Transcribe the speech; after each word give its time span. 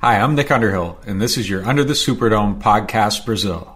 Hi, 0.00 0.20
I'm 0.20 0.36
Nick 0.36 0.52
Underhill, 0.52 0.96
and 1.08 1.20
this 1.20 1.36
is 1.36 1.50
your 1.50 1.66
Under 1.66 1.82
the 1.82 1.92
Superdome 1.92 2.62
podcast 2.62 3.26
Brazil. 3.26 3.74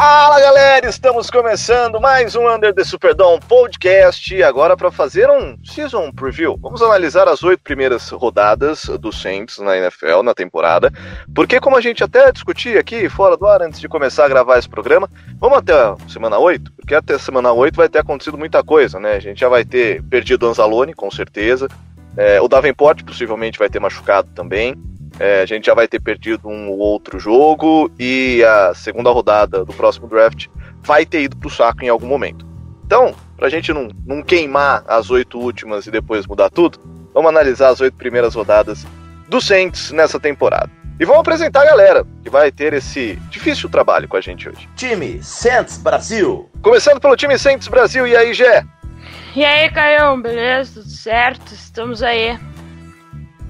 Fala 0.00 0.40
galera, 0.40 0.88
estamos 0.88 1.28
começando 1.28 2.00
mais 2.00 2.34
um 2.34 2.48
Under 2.48 2.74
the 2.74 2.82
Superdome 2.82 3.38
podcast. 3.46 4.42
Agora 4.42 4.74
para 4.74 4.90
fazer 4.90 5.28
um 5.28 5.62
season 5.62 6.10
preview. 6.10 6.56
Vamos 6.56 6.80
analisar 6.80 7.28
as 7.28 7.42
oito 7.42 7.62
primeiras 7.62 8.08
rodadas 8.08 8.86
do 8.98 9.12
Saints 9.12 9.58
na 9.58 9.76
NFL 9.76 10.22
na 10.24 10.32
temporada. 10.32 10.90
Porque, 11.34 11.60
como 11.60 11.76
a 11.76 11.82
gente 11.82 12.02
até 12.02 12.32
discutia 12.32 12.80
aqui 12.80 13.10
fora 13.10 13.36
do 13.36 13.46
ar 13.46 13.60
antes 13.60 13.78
de 13.78 13.90
começar 13.90 14.24
a 14.24 14.28
gravar 14.28 14.58
esse 14.58 14.70
programa, 14.70 15.06
vamos 15.38 15.58
até 15.58 15.74
a 15.74 15.94
semana 16.08 16.38
8, 16.38 16.72
porque 16.72 16.94
até 16.94 17.16
a 17.16 17.18
semana 17.18 17.52
8 17.52 17.76
vai 17.76 17.90
ter 17.90 17.98
acontecido 17.98 18.38
muita 18.38 18.64
coisa, 18.64 18.98
né? 18.98 19.16
A 19.16 19.20
gente 19.20 19.40
já 19.40 19.50
vai 19.50 19.66
ter 19.66 20.02
perdido 20.04 20.46
o 20.46 20.48
Anzalone, 20.48 20.94
com 20.94 21.10
certeza. 21.10 21.68
É, 22.16 22.40
o 22.40 22.48
Davenport 22.48 23.04
possivelmente 23.04 23.58
vai 23.58 23.68
ter 23.68 23.80
machucado 23.80 24.30
também. 24.34 24.74
É, 25.20 25.42
a 25.42 25.46
gente 25.46 25.66
já 25.66 25.74
vai 25.74 25.86
ter 25.86 26.00
perdido 26.00 26.48
um 26.48 26.70
ou 26.70 26.78
outro 26.78 27.20
jogo 27.20 27.92
e 27.98 28.42
a 28.42 28.72
segunda 28.72 29.10
rodada 29.10 29.66
do 29.66 29.72
próximo 29.74 30.08
draft 30.08 30.46
vai 30.82 31.04
ter 31.04 31.24
ido 31.24 31.36
pro 31.36 31.50
saco 31.50 31.84
em 31.84 31.90
algum 31.90 32.06
momento. 32.06 32.46
Então, 32.86 33.14
pra 33.36 33.50
gente 33.50 33.70
não, 33.70 33.90
não 34.06 34.22
queimar 34.22 34.82
as 34.88 35.10
oito 35.10 35.38
últimas 35.38 35.86
e 35.86 35.90
depois 35.90 36.26
mudar 36.26 36.48
tudo, 36.48 36.80
vamos 37.12 37.28
analisar 37.28 37.68
as 37.68 37.82
oito 37.82 37.98
primeiras 37.98 38.34
rodadas 38.34 38.86
do 39.28 39.42
Saints 39.42 39.90
nessa 39.90 40.18
temporada. 40.18 40.70
E 40.98 41.04
vamos 41.04 41.20
apresentar 41.20 41.62
a 41.62 41.66
galera 41.66 42.06
que 42.22 42.30
vai 42.30 42.50
ter 42.50 42.72
esse 42.72 43.16
difícil 43.28 43.68
trabalho 43.68 44.08
com 44.08 44.16
a 44.16 44.22
gente 44.22 44.48
hoje. 44.48 44.66
Time 44.74 45.22
Saints 45.22 45.76
Brasil. 45.76 46.48
Começando 46.62 46.98
pelo 46.98 47.14
time 47.14 47.38
Saints 47.38 47.68
Brasil, 47.68 48.06
e 48.06 48.16
aí, 48.16 48.32
Gé? 48.32 48.64
E 49.36 49.44
aí, 49.44 49.70
Caio, 49.70 50.16
beleza? 50.16 50.80
Tudo 50.80 50.88
certo? 50.88 51.52
Estamos 51.52 52.02
aí. 52.02 52.38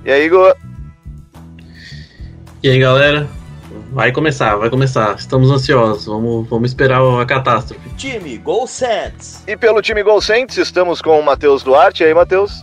E 0.05 0.11
aí, 0.11 0.27
Igor? 0.27 0.57
E 2.63 2.69
aí, 2.69 2.79
galera? 2.79 3.27
Vai 3.91 4.13
começar, 4.13 4.55
vai 4.57 4.69
começar. 4.69 5.17
Estamos 5.17 5.51
ansiosos. 5.51 6.05
Vamos, 6.05 6.47
vamos 6.47 6.71
esperar 6.71 7.01
a 7.01 7.25
catástrofe. 7.25 7.89
Time 7.97 8.37
Gol 8.37 8.67
Saints. 8.67 9.43
E 9.47 9.57
pelo 9.57 9.81
time 9.81 10.03
Gol 10.03 10.21
Saints, 10.21 10.59
estamos 10.59 11.01
com 11.01 11.19
o 11.19 11.25
Matheus 11.25 11.63
Duarte. 11.63 12.03
E 12.03 12.07
aí, 12.07 12.13
Matheus? 12.13 12.63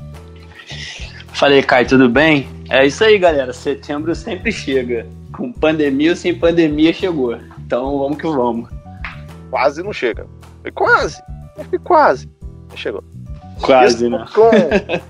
Falei, 1.33 1.63
Caio, 1.63 1.87
tudo 1.87 2.07
bem? 2.07 2.47
É 2.69 2.85
isso 2.85 3.03
aí, 3.03 3.17
galera. 3.17 3.51
Setembro 3.51 4.13
sempre 4.13 4.51
chega. 4.51 5.07
Com 5.35 5.51
pandemia 5.51 6.11
ou 6.11 6.15
sem 6.15 6.35
pandemia, 6.35 6.93
chegou. 6.93 7.35
Então 7.65 7.97
vamos 7.97 8.17
que 8.19 8.27
vamos. 8.27 8.69
Quase 9.49 9.81
não 9.81 9.91
chega. 9.91 10.27
Foi 10.61 10.71
quase. 10.71 11.19
Foi 11.71 11.79
quase. 11.79 12.29
Chegou. 12.75 13.03
Quase, 13.61 14.07
né? 14.07 14.25
Com 14.35 14.51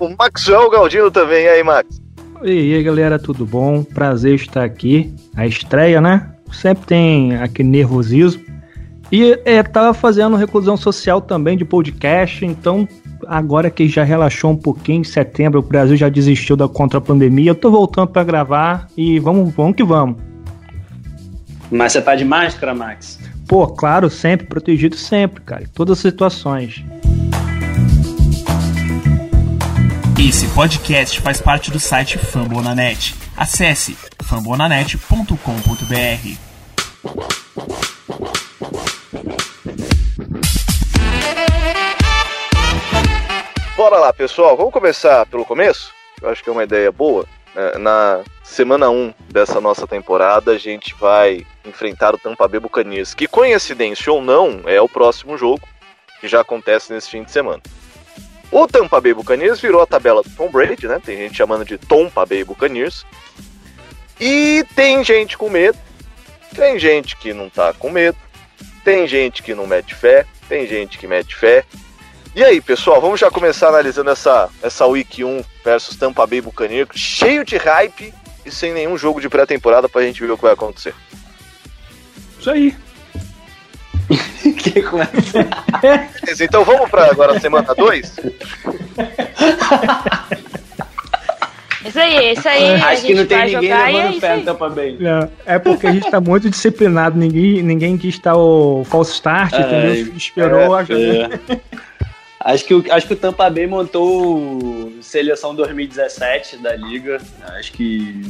o 0.06 0.16
Maxwell 0.16 0.70
Galdino 0.70 1.10
também. 1.10 1.44
E 1.44 1.48
aí, 1.48 1.62
Max? 1.62 2.00
E 2.42 2.74
aí, 2.74 2.82
galera, 2.84 3.18
tudo 3.18 3.44
bom? 3.44 3.82
Prazer 3.82 4.34
estar 4.34 4.62
aqui. 4.62 5.12
A 5.34 5.46
estreia, 5.46 6.00
né? 6.00 6.30
Sempre 6.52 6.86
tem 6.86 7.36
aquele 7.36 7.68
nervosismo. 7.68 8.42
E 9.10 9.38
é, 9.44 9.62
tava 9.62 9.92
fazendo 9.92 10.36
reclusão 10.36 10.76
social 10.76 11.20
também 11.20 11.56
de 11.56 11.64
podcast, 11.64 12.44
então 12.44 12.86
agora 13.26 13.70
que 13.70 13.88
já 13.88 14.04
relaxou 14.04 14.50
um 14.50 14.56
pouquinho, 14.56 15.00
em 15.00 15.04
setembro 15.04 15.60
o 15.60 15.62
Brasil 15.62 15.96
já 15.96 16.08
desistiu 16.10 16.56
da 16.56 16.68
contra 16.68 17.00
pandemia, 17.00 17.50
eu 17.50 17.54
tô 17.54 17.70
voltando 17.70 18.08
para 18.08 18.22
gravar 18.22 18.86
e 18.96 19.18
vamos, 19.18 19.52
vamos 19.54 19.76
que 19.76 19.82
vamos. 19.82 20.16
Mas 21.70 21.92
você 21.92 22.02
tá 22.02 22.14
de 22.14 22.24
máscara, 22.24 22.74
Max? 22.74 23.18
Pô, 23.46 23.66
claro, 23.66 24.10
sempre, 24.10 24.46
protegido 24.46 24.94
sempre, 24.94 25.42
cara, 25.42 25.62
em 25.62 25.68
todas 25.68 25.98
as 25.98 26.02
situações. 26.02 26.84
Esse 30.18 30.48
podcast 30.48 31.20
faz 31.20 31.40
parte 31.40 31.70
do 31.70 31.78
site 31.78 32.18
Fambonanet. 32.18 33.14
Acesse 33.36 33.96
fambonanet.com.br. 34.24 36.38
Bora 43.76 43.98
lá, 43.98 44.12
pessoal. 44.12 44.56
Vamos 44.56 44.72
começar 44.72 45.24
pelo 45.26 45.44
começo? 45.44 45.92
Eu 46.20 46.28
acho 46.28 46.42
que 46.42 46.50
é 46.50 46.52
uma 46.52 46.64
ideia 46.64 46.90
boa. 46.90 47.24
É, 47.54 47.78
Na 47.78 48.22
semana 48.42 48.90
1 48.90 49.14
dessa 49.30 49.60
nossa 49.60 49.86
temporada, 49.86 50.50
a 50.50 50.58
gente 50.58 50.94
vai 50.96 51.46
enfrentar 51.64 52.14
o 52.14 52.18
Tampa 52.18 52.48
Bay 52.48 52.58
Buccaneers, 52.58 53.14
que 53.14 53.28
coincidência 53.28 54.12
ou 54.12 54.20
não, 54.20 54.62
é 54.66 54.80
o 54.80 54.88
próximo 54.88 55.38
jogo 55.38 55.66
que 56.20 56.26
já 56.26 56.40
acontece 56.40 56.92
nesse 56.92 57.08
fim 57.08 57.22
de 57.22 57.30
semana. 57.30 57.62
O 58.50 58.66
Tampa 58.66 59.00
Bay 59.00 59.12
Buccaneers 59.12 59.60
virou 59.60 59.82
a 59.82 59.86
tabela 59.86 60.22
do 60.22 60.30
Tom 60.30 60.50
Brady, 60.50 60.86
né? 60.88 61.00
Tem 61.04 61.16
gente 61.16 61.36
chamando 61.36 61.64
de 61.64 61.76
Tompa 61.76 62.24
Bay 62.24 62.44
Buccaneers. 62.44 63.04
E 64.18 64.64
tem 64.74 65.04
gente 65.04 65.36
com 65.36 65.48
medo, 65.48 65.78
tem 66.54 66.78
gente 66.78 67.16
que 67.16 67.32
não 67.32 67.48
tá 67.48 67.72
com 67.72 67.90
medo, 67.90 68.18
tem 68.82 69.06
gente 69.06 69.42
que 69.42 69.54
não 69.54 69.66
mete 69.66 69.94
fé, 69.94 70.26
tem 70.48 70.66
gente 70.66 70.98
que 70.98 71.06
mete 71.06 71.36
fé. 71.36 71.64
E 72.34 72.42
aí, 72.42 72.60
pessoal, 72.60 73.00
vamos 73.00 73.20
já 73.20 73.30
começar 73.30 73.68
analisando 73.68 74.10
essa, 74.10 74.48
essa 74.62 74.86
Week 74.86 75.22
1 75.22 75.44
versus 75.64 75.96
Tampa 75.96 76.26
Bay 76.26 76.40
Buccaneers, 76.40 76.88
cheio 76.94 77.44
de 77.44 77.56
hype 77.56 78.12
e 78.44 78.50
sem 78.50 78.72
nenhum 78.72 78.96
jogo 78.96 79.20
de 79.20 79.28
pré-temporada 79.28 79.88
pra 79.88 80.02
gente 80.02 80.20
ver 80.20 80.30
o 80.32 80.36
que 80.36 80.42
vai 80.42 80.52
acontecer. 80.52 80.94
Isso 82.40 82.50
aí. 82.50 82.76
que 84.56 84.82
começa? 84.82 85.48
Então 86.40 86.64
vamos 86.64 86.90
pra 86.90 87.10
agora 87.10 87.36
a 87.36 87.40
semana 87.40 87.74
2? 87.74 88.16
Isso 91.84 91.98
aí, 91.98 92.32
isso 92.32 92.48
aí. 92.48 92.74
a 92.74 92.88
Acho 92.88 93.02
que 93.02 93.08
gente 93.08 93.18
não 93.18 93.26
tem 93.26 93.38
ninguém 93.38 93.62
jogar 93.62 93.88
é 93.88 93.92
levando 93.92 94.10
isso 94.10 94.20
fé 94.20 94.40
Tampa 94.40 94.68
Bay. 94.68 94.98
É, 95.46 95.54
é 95.54 95.58
porque 95.58 95.86
a 95.86 95.92
gente 95.92 96.10
tá 96.10 96.20
muito 96.20 96.50
disciplinado, 96.50 97.18
ninguém, 97.18 97.62
ninguém 97.62 97.96
quis 97.96 98.14
estar 98.14 98.36
o 98.36 98.84
false 98.84 99.12
start, 99.12 99.54
Ai, 99.54 99.60
entendeu? 99.60 100.16
Esperou 100.16 100.74
a 100.74 100.82
É. 100.82 101.58
Acho 102.40 102.64
que, 102.64 102.72
o, 102.72 102.84
acho 102.90 103.06
que 103.06 103.12
o 103.12 103.16
Tampa 103.16 103.50
Bay 103.50 103.66
montou 103.66 104.92
seleção 105.02 105.54
2017 105.54 106.58
da 106.58 106.74
liga. 106.74 107.20
Acho 107.58 107.72
que 107.72 108.22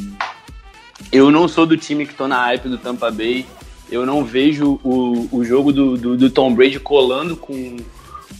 eu 1.12 1.30
não 1.30 1.46
sou 1.46 1.66
do 1.66 1.76
time 1.76 2.06
que 2.06 2.14
tô 2.14 2.26
na 2.26 2.40
hype 2.46 2.68
do 2.68 2.78
Tampa 2.78 3.10
Bay. 3.10 3.46
Eu 3.90 4.04
não 4.04 4.24
vejo 4.24 4.78
o, 4.84 5.28
o 5.32 5.44
jogo 5.44 5.72
do, 5.72 5.96
do, 5.96 6.16
do 6.16 6.30
Tom 6.30 6.54
Brady 6.54 6.78
colando 6.78 7.36
com, 7.36 7.76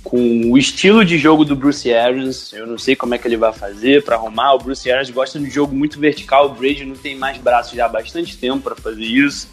com 0.05 0.51
o 0.51 0.59
estilo 0.59 1.05
de 1.05 1.17
jogo 1.17 1.45
do 1.45 1.57
Bruce 1.57 1.93
Arians. 1.93 2.53
Eu 2.53 2.67
não 2.67 2.77
sei 2.77 2.95
como 2.95 3.15
é 3.15 3.19
que 3.19 3.27
ele 3.27 3.37
vai 3.37 3.53
fazer 3.53 4.05
para 4.05 4.17
arrumar. 4.17 4.55
O 4.55 4.59
Bruce 4.59 4.91
Arians 4.91 5.11
gosta 5.11 5.39
de 5.39 5.47
um 5.47 5.51
jogo 5.51 5.75
muito 5.75 5.99
vertical. 5.99 6.47
O 6.47 6.55
Brady 6.55 6.85
não 6.85 6.97
tem 6.97 7.17
mais 7.17 7.39
braços 7.39 7.75
já 7.75 7.87
há 7.87 7.89
bastante 7.89 8.37
tempo 8.37 8.63
para 8.63 8.77
fazer 8.77 9.05
isso. 9.05 9.49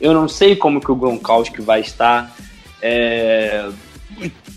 Eu 0.00 0.12
não 0.12 0.28
sei 0.28 0.56
como 0.56 0.80
que 0.80 0.90
o 0.90 0.96
Gronkowski 0.96 1.60
vai 1.60 1.80
estar. 1.80 2.34
É, 2.80 3.68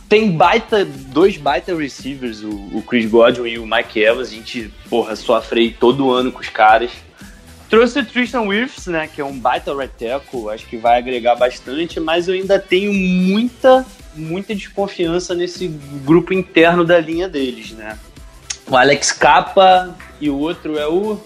tem 0.09 0.31
baita, 0.31 0.85
dois 0.85 1.37
baita 1.37 1.75
receivers, 1.75 2.41
o, 2.43 2.49
o 2.49 2.81
Chris 2.81 3.09
Godwin 3.09 3.49
e 3.49 3.59
o 3.59 3.65
Mike 3.65 3.99
Evans. 3.99 4.29
A 4.29 4.31
gente, 4.31 4.71
porra, 4.89 5.15
sofre 5.15 5.71
todo 5.71 6.11
ano 6.11 6.31
com 6.31 6.39
os 6.39 6.49
caras. 6.49 6.91
Trouxe 7.69 7.99
o 7.99 8.05
Tristan 8.05 8.41
Wirfs, 8.43 8.87
né, 8.87 9.07
que 9.13 9.19
é 9.19 9.25
um 9.25 9.37
baita 9.37 9.75
right 9.75 9.93
tackle, 9.99 10.49
acho 10.49 10.65
que 10.67 10.77
vai 10.77 10.97
agregar 10.97 11.35
bastante, 11.35 11.99
mas 11.99 12.27
eu 12.29 12.33
ainda 12.33 12.57
tenho 12.57 12.93
muita, 12.93 13.85
muita 14.15 14.55
desconfiança 14.55 15.35
nesse 15.35 15.67
grupo 16.05 16.33
interno 16.33 16.85
da 16.85 16.97
linha 16.99 17.27
deles, 17.27 17.71
né. 17.71 17.97
O 18.69 18.75
Alex 18.75 19.11
Capa 19.11 19.95
e 20.19 20.29
o 20.29 20.37
outro 20.37 20.77
é 20.77 20.87
o 20.87 21.19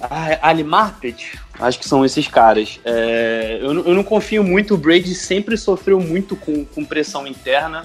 ah, 0.00 0.38
Ali 0.48 0.64
Marpet, 0.64 1.38
acho 1.60 1.78
que 1.78 1.88
são 1.88 2.04
esses 2.04 2.26
caras. 2.26 2.80
É, 2.84 3.58
eu, 3.60 3.72
não- 3.72 3.82
eu 3.84 3.94
não 3.94 4.02
confio 4.02 4.42
muito, 4.42 4.74
o 4.74 4.76
Brady 4.76 5.14
sempre 5.14 5.56
sofreu 5.56 6.00
muito 6.00 6.34
com, 6.34 6.64
com 6.64 6.84
pressão 6.84 7.24
interna. 7.26 7.84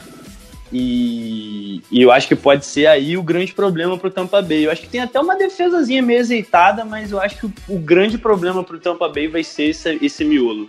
E, 0.72 1.82
e 1.90 2.02
eu 2.02 2.12
acho 2.12 2.28
que 2.28 2.36
pode 2.36 2.66
ser 2.66 2.88
aí 2.88 3.18
o 3.18 3.24
grande 3.24 3.54
problema 3.54 3.98
pro 3.98 4.12
Tampa 4.12 4.42
Bay. 4.42 4.66
Eu 4.66 4.72
acho 4.72 4.82
que 4.82 4.90
tem 4.90 5.02
até 5.02 5.20
uma 5.20 5.36
defesazinha 5.36 6.02
meio 6.02 6.20
azeitada, 6.20 6.84
mas 6.84 7.12
eu 7.12 7.22
acho 7.22 7.38
que 7.38 7.46
o, 7.46 7.54
o 7.70 7.80
grande 7.80 8.18
problema 8.18 8.64
pro 8.64 8.80
Tampa 8.80 9.08
Bay 9.08 9.28
vai 9.28 9.44
ser 9.44 9.70
esse, 9.70 9.98
esse 10.02 10.26
miolo. 10.26 10.68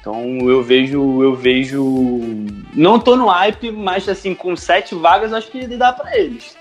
Então 0.00 0.50
eu 0.50 0.62
vejo, 0.62 1.22
eu 1.22 1.34
vejo. 1.34 1.82
Não 2.74 2.98
tô 2.98 3.16
no 3.16 3.28
hype, 3.28 3.70
mas 3.70 4.08
assim, 4.08 4.34
com 4.34 4.56
sete 4.56 4.94
vagas, 4.94 5.30
eu 5.30 5.38
acho 5.38 5.50
que 5.50 5.66
dá 5.68 5.92
pra 5.92 6.18
eles. 6.18 6.56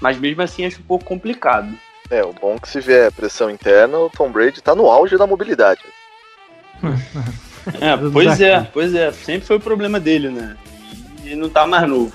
Mas 0.00 0.18
mesmo 0.18 0.42
assim 0.42 0.64
acho 0.64 0.80
um 0.80 0.84
pouco 0.84 1.04
complicado. 1.04 1.68
É, 2.10 2.24
o 2.24 2.32
bom 2.32 2.54
é 2.54 2.58
que 2.58 2.68
se 2.68 2.80
vier 2.80 3.12
pressão 3.12 3.50
interna, 3.50 3.98
o 3.98 4.10
Tom 4.10 4.32
Brady 4.32 4.60
tá 4.60 4.74
no 4.74 4.86
auge 4.86 5.16
da 5.16 5.26
mobilidade. 5.26 5.82
É, 7.78 7.94
pois 8.10 8.40
é, 8.40 8.66
pois 8.72 8.94
é. 8.94 9.12
Sempre 9.12 9.46
foi 9.46 9.56
o 9.56 9.60
problema 9.60 10.00
dele, 10.00 10.30
né? 10.30 10.56
E 11.24 11.34
não 11.34 11.48
tá 11.48 11.66
mais 11.66 11.88
novo. 11.88 12.12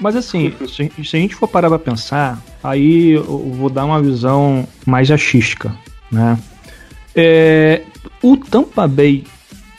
Mas 0.00 0.16
assim, 0.16 0.52
se, 0.66 0.90
se 1.04 1.16
a 1.16 1.20
gente 1.20 1.34
for 1.34 1.48
parar 1.48 1.68
pra 1.68 1.78
pensar, 1.78 2.42
aí 2.62 3.12
eu 3.12 3.24
vou 3.24 3.70
dar 3.70 3.84
uma 3.84 4.00
visão 4.02 4.66
mais 4.86 5.10
achística, 5.10 5.72
né? 6.10 6.38
É, 7.14 7.82
o 8.22 8.36
Tampa 8.36 8.88
Bay, 8.88 9.24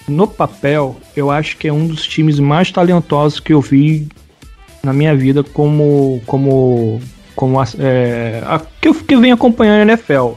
no 0.07 0.27
papel, 0.27 0.97
eu 1.15 1.31
acho 1.31 1.57
que 1.57 1.67
é 1.67 1.73
um 1.73 1.87
dos 1.87 2.05
times 2.05 2.39
mais 2.39 2.71
talentosos 2.71 3.39
que 3.39 3.53
eu 3.53 3.61
vi 3.61 4.07
na 4.83 4.93
minha 4.93 5.15
vida 5.15 5.43
como 5.43 6.21
como 6.25 7.01
como 7.35 7.57
é, 7.79 8.43
a, 8.45 8.59
que 8.59 8.89
eu 8.89 8.93
que 8.93 9.15
venho 9.15 9.33
acompanhando 9.33 9.89
a 9.89 9.93
NFL. 9.93 10.33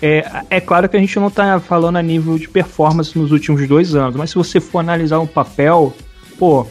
É, 0.00 0.24
é 0.48 0.60
claro 0.60 0.88
que 0.88 0.96
a 0.96 1.00
gente 1.00 1.18
não 1.18 1.26
está 1.26 1.58
falando 1.58 1.96
a 1.96 2.02
nível 2.02 2.38
de 2.38 2.48
performance 2.48 3.18
nos 3.18 3.32
últimos 3.32 3.66
dois 3.66 3.96
anos, 3.96 4.14
mas 4.14 4.30
se 4.30 4.36
você 4.36 4.60
for 4.60 4.78
analisar 4.78 5.18
um 5.18 5.26
papel, 5.26 5.92
pô, 6.38 6.66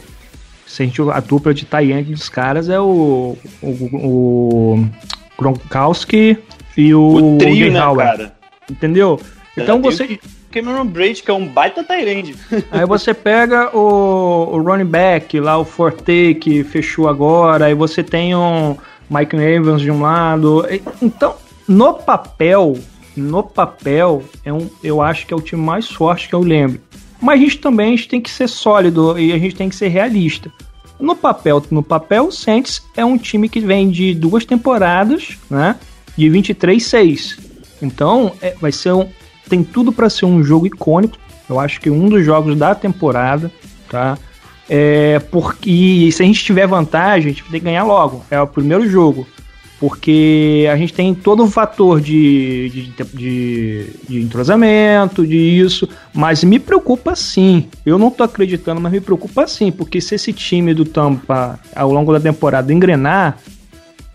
se 0.68 0.92
a, 1.12 1.20
dupla 1.20 1.54
de 1.54 1.64
Tayang 1.64 2.12
dos 2.12 2.28
caras 2.28 2.68
é 2.68 2.78
o, 2.78 3.36
o, 3.62 3.66
o 3.66 4.88
Gronkowski 5.38 6.36
e 6.76 6.94
o, 6.94 7.34
O 7.34 7.38
trio, 7.38 7.72
né, 7.72 7.80
cara? 7.80 8.34
Entendeu? 8.70 9.18
Então 9.56 9.78
É, 9.78 9.80
tem 9.80 9.90
você. 9.90 10.20
Cameron 10.50 10.86
Braid, 10.86 11.22
que 11.22 11.30
é 11.30 11.34
um 11.34 11.46
baita 11.46 11.82
Tyrande. 11.82 12.36
Aí 12.70 12.84
você 12.86 13.12
pega 13.12 13.74
o, 13.76 14.56
o 14.56 14.62
running 14.62 14.84
back, 14.84 15.38
lá 15.40 15.58
o 15.58 15.64
Forte, 15.64 16.34
que 16.34 16.62
fechou 16.64 17.08
agora, 17.08 17.66
aí 17.66 17.74
você 17.74 18.02
tem 18.02 18.34
um 18.34 18.76
Mike 19.10 19.36
Evans 19.36 19.82
de 19.82 19.90
um 19.90 20.00
lado. 20.00 20.64
Então, 21.02 21.34
no 21.66 21.94
papel, 21.94 22.78
no 23.14 23.42
papel, 23.42 24.22
é 24.42 24.52
um, 24.52 24.70
eu 24.82 25.02
acho 25.02 25.26
que 25.26 25.34
é 25.34 25.36
o 25.36 25.40
time 25.40 25.62
mais 25.62 25.90
forte 25.90 26.28
que 26.28 26.34
eu 26.34 26.40
lembro. 26.40 26.80
Mas 27.20 27.40
a 27.40 27.42
gente 27.42 27.58
também 27.58 27.88
a 27.88 27.96
gente 27.96 28.08
tem 28.08 28.20
que 28.20 28.30
ser 28.30 28.48
sólido 28.48 29.18
e 29.18 29.32
a 29.32 29.38
gente 29.38 29.54
tem 29.56 29.68
que 29.68 29.76
ser 29.76 29.88
realista. 29.88 30.52
No 30.98 31.14
papel, 31.14 31.62
no 31.70 31.82
papel, 31.82 32.26
o 32.26 32.32
Saints 32.32 32.82
é 32.96 33.04
um 33.04 33.16
time 33.16 33.48
que 33.48 33.60
vem 33.60 33.88
de 33.88 34.14
duas 34.14 34.44
temporadas, 34.44 35.38
né? 35.48 35.76
De 36.16 36.28
23-6. 36.28 37.38
Então, 37.80 38.32
é- 38.42 38.54
vai 38.60 38.72
ser 38.72 38.92
um, 38.92 39.08
tem 39.48 39.62
tudo 39.62 39.92
para 39.92 40.10
ser 40.10 40.26
um 40.26 40.42
jogo 40.42 40.66
icônico. 40.66 41.16
Eu 41.48 41.58
acho 41.60 41.80
que 41.80 41.88
um 41.88 42.08
dos 42.08 42.24
jogos 42.24 42.56
da 42.56 42.74
temporada, 42.74 43.50
tá? 43.88 44.18
É 44.68 45.18
porque 45.30 46.10
se 46.12 46.22
a 46.22 46.26
gente 46.26 46.44
tiver 46.44 46.66
vantagem, 46.66 47.30
a 47.30 47.34
gente 47.34 47.44
tem 47.44 47.60
que 47.60 47.64
ganhar 47.64 47.84
logo. 47.84 48.22
É 48.30 48.40
o 48.40 48.46
primeiro 48.46 48.88
jogo. 48.88 49.26
Porque 49.80 50.68
a 50.70 50.76
gente 50.76 50.92
tem 50.92 51.14
todo 51.14 51.44
o 51.44 51.50
fator 51.50 52.00
de, 52.00 52.68
de, 52.70 53.04
de, 53.14 53.86
de 54.08 54.20
entrosamento, 54.20 55.24
de 55.24 55.36
isso. 55.36 55.88
Mas 56.12 56.42
me 56.42 56.58
preocupa 56.58 57.14
sim. 57.14 57.68
Eu 57.86 57.96
não 57.96 58.10
tô 58.10 58.24
acreditando, 58.24 58.80
mas 58.80 58.90
me 58.90 59.00
preocupa 59.00 59.46
sim. 59.46 59.70
Porque 59.70 60.00
se 60.00 60.16
esse 60.16 60.32
time 60.32 60.74
do 60.74 60.84
Tampa, 60.84 61.60
ao 61.76 61.92
longo 61.92 62.12
da 62.12 62.18
temporada, 62.18 62.72
engrenar, 62.72 63.38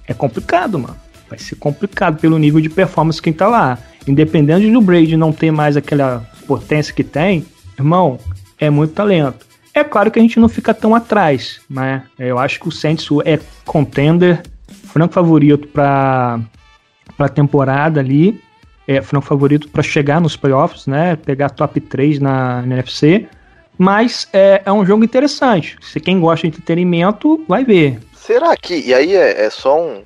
é 0.05 0.13
complicado, 0.13 0.77
mano. 0.77 0.97
Vai 1.29 1.39
ser 1.39 1.55
complicado 1.55 2.19
pelo 2.19 2.37
nível 2.37 2.59
de 2.59 2.69
performance 2.69 3.21
quem 3.21 3.31
tá 3.31 3.47
lá. 3.47 3.79
Independente 4.05 4.69
do 4.69 4.81
Brady 4.81 5.15
não 5.15 5.31
ter 5.31 5.49
mais 5.49 5.77
aquela 5.77 6.29
potência 6.45 6.93
que 6.93 7.03
tem, 7.03 7.45
irmão, 7.79 8.19
é 8.59 8.69
muito 8.69 8.93
talento. 8.93 9.45
É 9.73 9.83
claro 9.83 10.11
que 10.11 10.19
a 10.19 10.21
gente 10.21 10.39
não 10.39 10.47
fica 10.47 10.73
tão 10.73 10.93
atrás, 10.93 11.61
né? 11.69 12.03
Eu 12.19 12.37
acho 12.37 12.59
que 12.59 12.67
o 12.67 12.71
Saints 12.71 13.07
é 13.25 13.39
contender, 13.65 14.43
franco 14.73 15.13
favorito 15.13 15.67
para 15.67 16.39
a 17.17 17.29
temporada 17.29 17.99
ali, 17.99 18.41
é 18.87 19.01
franco 19.01 19.25
favorito 19.25 19.69
para 19.69 19.81
chegar 19.83 20.19
nos 20.19 20.35
playoffs, 20.35 20.87
né? 20.87 21.15
Pegar 21.15 21.49
top 21.49 21.79
3 21.79 22.19
na, 22.19 22.61
na 22.63 22.75
NFC. 22.75 23.27
Mas 23.77 24.27
é, 24.33 24.61
é 24.65 24.71
um 24.71 24.85
jogo 24.85 25.03
interessante. 25.03 25.77
Se 25.81 25.99
quem 25.99 26.19
gosta 26.19 26.47
de 26.47 26.53
entretenimento, 26.53 27.43
vai 27.47 27.63
ver. 27.63 27.99
Será 28.13 28.55
que. 28.55 28.75
E 28.79 28.93
aí 28.93 29.15
é, 29.15 29.45
é 29.45 29.49
só 29.49 29.81
um- 29.81 30.03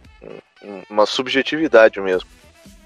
um- 0.64 0.82
uma 0.90 1.06
subjetividade 1.06 2.00
mesmo. 2.00 2.30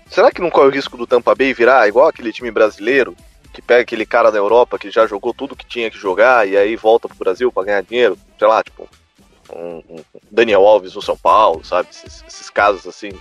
Será 0.09 0.31
que 0.31 0.41
não 0.41 0.49
corre 0.49 0.67
o 0.67 0.71
risco 0.71 0.97
do 0.97 1.07
Tampa 1.07 1.33
Bay 1.35 1.53
virar 1.53 1.87
igual 1.87 2.07
aquele 2.07 2.33
time 2.33 2.51
brasileiro 2.51 3.15
que 3.53 3.61
pega 3.61 3.81
aquele 3.81 4.05
cara 4.05 4.31
da 4.31 4.37
Europa 4.37 4.77
que 4.79 4.89
já 4.89 5.05
jogou 5.05 5.33
tudo 5.33 5.55
que 5.55 5.65
tinha 5.65 5.89
que 5.91 5.97
jogar 5.97 6.47
e 6.47 6.57
aí 6.57 6.75
volta 6.75 7.07
pro 7.07 7.17
Brasil 7.17 7.51
pra 7.51 7.63
ganhar 7.63 7.83
dinheiro? 7.83 8.17
Sei 8.39 8.47
lá, 8.47 8.63
tipo, 8.63 8.87
um, 9.55 9.81
Daniel 10.29 10.65
Alves 10.65 10.95
no 10.95 11.01
São 11.01 11.17
Paulo, 11.17 11.63
sabe? 11.63 11.89
Esses, 11.91 12.23
esses 12.27 12.49
casos 12.49 12.87
assim, 12.87 13.11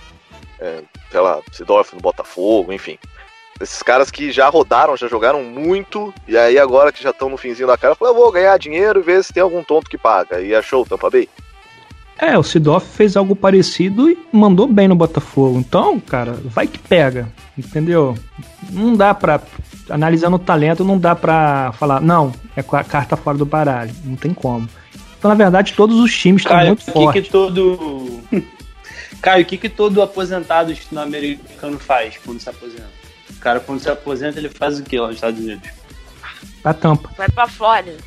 é, 0.59 0.83
sei 1.09 1.19
lá, 1.19 1.39
Sidorf 1.51 1.93
no 1.93 2.01
Botafogo, 2.01 2.71
enfim. 2.71 2.97
Esses 3.59 3.83
caras 3.83 4.09
que 4.09 4.31
já 4.31 4.49
rodaram, 4.49 4.97
já 4.97 5.07
jogaram 5.07 5.43
muito, 5.43 6.13
e 6.27 6.35
aí 6.35 6.57
agora 6.57 6.91
que 6.91 7.03
já 7.03 7.11
estão 7.11 7.29
no 7.29 7.37
finzinho 7.37 7.67
da 7.67 7.77
cara, 7.77 7.93
falam, 7.93 8.13
eu 8.13 8.19
vou 8.19 8.31
ganhar 8.31 8.57
dinheiro 8.57 8.99
e 8.99 9.03
ver 9.03 9.23
se 9.23 9.33
tem 9.33 9.43
algum 9.43 9.63
tonto 9.63 9.89
que 9.89 9.97
paga. 9.97 10.41
E 10.41 10.55
achou 10.55 10.81
o 10.81 10.85
Tampa 10.85 11.09
Bay. 11.09 11.29
É, 12.17 12.37
o 12.37 12.43
Sidoff 12.43 12.85
fez 12.87 13.17
algo 13.17 13.35
parecido 13.35 14.07
e 14.07 14.17
mandou 14.31 14.67
bem 14.67 14.87
no 14.87 14.95
Botafogo. 14.95 15.57
Então, 15.57 15.99
cara, 15.99 16.33
vai 16.33 16.67
que 16.67 16.77
pega, 16.77 17.27
entendeu? 17.57 18.15
Não 18.69 18.95
dá 18.95 19.13
pra. 19.13 19.41
Analisando 19.89 20.35
o 20.35 20.39
talento, 20.39 20.85
não 20.85 20.97
dá 20.97 21.15
pra 21.15 21.73
falar, 21.73 21.99
não, 21.99 22.31
é 22.55 22.61
com 22.61 22.75
a 22.75 22.83
carta 22.83 23.17
fora 23.17 23.37
do 23.37 23.45
baralho. 23.45 23.91
Não 24.05 24.15
tem 24.15 24.33
como. 24.33 24.69
Então, 25.21 25.29
na 25.29 25.35
verdade, 25.35 25.73
todos 25.73 25.99
os 25.99 26.11
times 26.17 26.41
estão 26.41 26.57
muito 26.65 26.81
o 26.81 26.83
que, 26.85 26.91
fortes. 26.91 27.23
que 27.25 27.29
todo. 27.31 28.21
Caio, 29.21 29.43
o 29.43 29.45
que, 29.45 29.55
que 29.55 29.69
todo 29.69 30.01
aposentado 30.01 30.73
americano 30.95 31.77
faz 31.77 32.17
quando 32.25 32.39
se 32.39 32.49
aposenta? 32.49 32.89
O 33.29 33.35
cara, 33.35 33.59
quando 33.59 33.79
se 33.79 33.87
aposenta, 33.87 34.39
ele 34.39 34.49
faz 34.49 34.79
o 34.79 34.83
que 34.83 34.97
lá 34.99 35.05
nos 35.09 35.17
Estados 35.17 35.39
Unidos? 35.39 35.69
Pra 36.63 36.73
tampa. 36.73 37.11
Vai 37.15 37.29
pra 37.29 37.47
Flórida. 37.47 37.97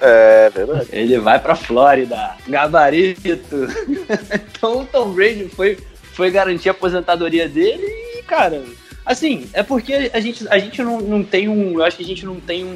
É 0.00 0.50
verdade. 0.50 0.88
Ele 0.90 1.16
vai 1.20 1.38
pra 1.38 1.54
Flórida. 1.54 2.32
Gabarito. 2.48 3.68
então 4.56 4.80
o 4.80 4.84
Tom 4.84 5.10
Brady 5.12 5.48
foi, 5.50 5.78
foi 6.12 6.28
garantir 6.32 6.70
a 6.70 6.72
aposentadoria 6.72 7.48
dele 7.48 7.86
e, 8.18 8.22
cara. 8.24 8.64
Assim, 9.06 9.48
é 9.52 9.62
porque 9.62 10.10
a 10.12 10.18
gente, 10.18 10.44
a 10.48 10.58
gente 10.58 10.82
não, 10.82 11.00
não 11.00 11.22
tem 11.22 11.48
um. 11.48 11.74
Eu 11.78 11.84
acho 11.84 11.96
que 11.98 12.02
a 12.02 12.06
gente 12.06 12.26
não 12.26 12.40
tem 12.40 12.64
um, 12.64 12.68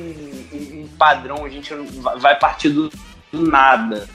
um- 0.53 0.83
um 0.85 0.89
padrão, 0.97 1.45
a 1.45 1.49
gente 1.49 1.75
não 1.75 1.85
vai- 1.87 2.17
vai 2.19 2.39
partir 2.39 2.69
do, 2.69 2.93
nada. 3.33 4.09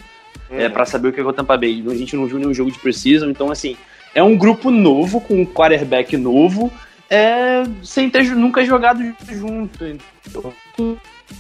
é, 0.50 0.70
para 0.70 0.86
saber 0.86 1.10
o 1.10 1.14
que 1.14 1.20
é 1.20 1.24
o 1.24 1.34
Tampa 1.34 1.58
Bay. 1.58 1.84
A 1.90 1.96
gente 1.96 2.16
não 2.16 2.26
viu 2.26 2.38
nenhum 2.38 2.54
jogo 2.54 2.72
de 2.72 2.80
precisão, 2.80 3.30
então 3.30 3.52
assim, 3.52 3.76
é 4.14 4.22
um 4.22 4.38
grupo 4.38 4.70
novo, 4.70 5.20
com 5.20 5.42
um 5.42 5.46
quarterback 5.46 6.16
novo, 6.16 6.72
é, 7.10 7.64
sem 7.84 8.10
ter 8.10 8.24
nunca 8.36 8.64
jogado 8.66 9.02
junto. 9.30 9.86
Então, 10.28 10.54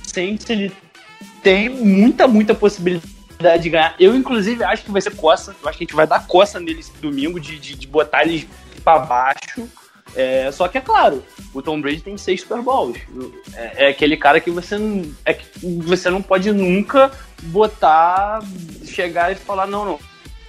Saints, 0.04 0.50
ele 0.50 0.72
tem 1.42 1.70
muita, 1.70 2.28
muita 2.28 2.56
possibilidade 2.56 3.64
de 3.64 3.70
ganhar. 3.70 3.96
Eu, 4.00 4.16
inclusive, 4.16 4.64
acho 4.64 4.84
que 4.84 4.92
vai 4.92 5.02
ser 5.02 5.16
coça. 5.16 5.56
Eu 5.62 5.69
acho 5.69 5.78
que 5.78 5.84
a 5.84 5.88
gente 5.88 5.96
vai 5.96 6.08
dar 6.08 6.26
coça 6.26 6.60
neles 6.60 6.92
domingo, 7.02 7.40
de, 7.40 7.60
de, 7.60 7.76
de 7.76 7.88
botar 7.88 8.24
eles 8.24 8.48
pra 8.84 9.00
baixo. 9.00 9.68
É, 10.16 10.52
só 10.52 10.68
que 10.68 10.78
é 10.78 10.81
claro, 10.81 11.24
o 11.54 11.62
Tom 11.62 11.80
Brady 11.80 12.02
tem 12.02 12.18
seis 12.18 12.42
Super 12.42 12.62
Bowls. 12.62 12.98
É, 13.54 13.86
é 13.86 13.88
aquele 13.90 14.18
cara 14.18 14.40
que 14.40 14.50
você 14.50 14.76
é 15.26 15.34
que 15.34 15.46
você 15.62 16.10
não 16.10 16.22
pode 16.22 16.52
nunca 16.52 17.12
botar, 17.44 18.42
chegar 18.86 19.32
e 19.32 19.36
falar, 19.36 19.68
não, 19.68 20.00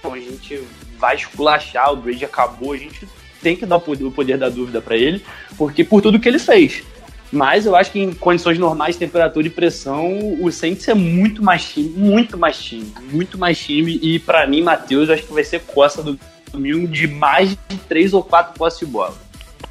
não, 0.03 0.13
a 0.13 0.19
gente 0.19 0.61
vai 0.97 1.15
esculachar, 1.15 1.93
o 1.93 1.97
Brady 1.97 2.25
acabou, 2.25 2.73
a 2.73 2.77
gente 2.77 3.07
tem 3.41 3.55
que 3.55 3.65
dar 3.65 3.77
o 3.77 4.11
poder, 4.11 4.37
da 4.37 4.49
dúvida 4.49 4.81
pra 4.81 4.97
ele, 4.97 5.23
porque 5.57 5.83
por 5.83 6.01
tudo 6.01 6.19
que 6.19 6.27
ele 6.27 6.39
fez. 6.39 6.83
Mas 7.31 7.65
eu 7.65 7.75
acho 7.75 7.91
que 7.91 7.99
em 7.99 8.13
condições 8.13 8.57
normais, 8.57 8.95
temperatura 8.95 9.45
e 9.45 9.49
pressão, 9.49 10.37
o 10.41 10.51
Saints 10.51 10.87
é 10.87 10.93
muito 10.93 11.43
mais 11.43 11.65
time, 11.65 11.89
muito 11.89 12.37
mais 12.37 12.57
time, 12.57 12.93
muito 13.11 13.37
mais 13.37 13.59
time. 13.59 13.99
E 14.01 14.19
pra 14.19 14.47
mim, 14.47 14.61
Matheus, 14.61 15.09
eu 15.09 15.15
acho 15.15 15.23
que 15.23 15.33
vai 15.33 15.43
ser 15.43 15.61
costa 15.61 16.01
do 16.01 16.17
domingo 16.51 16.87
de 16.87 17.07
mais 17.07 17.49
de 17.67 17.77
três 17.89 18.13
ou 18.13 18.23
quatro 18.23 18.57
posses 18.57 18.79
de 18.79 18.85
bola. 18.85 19.15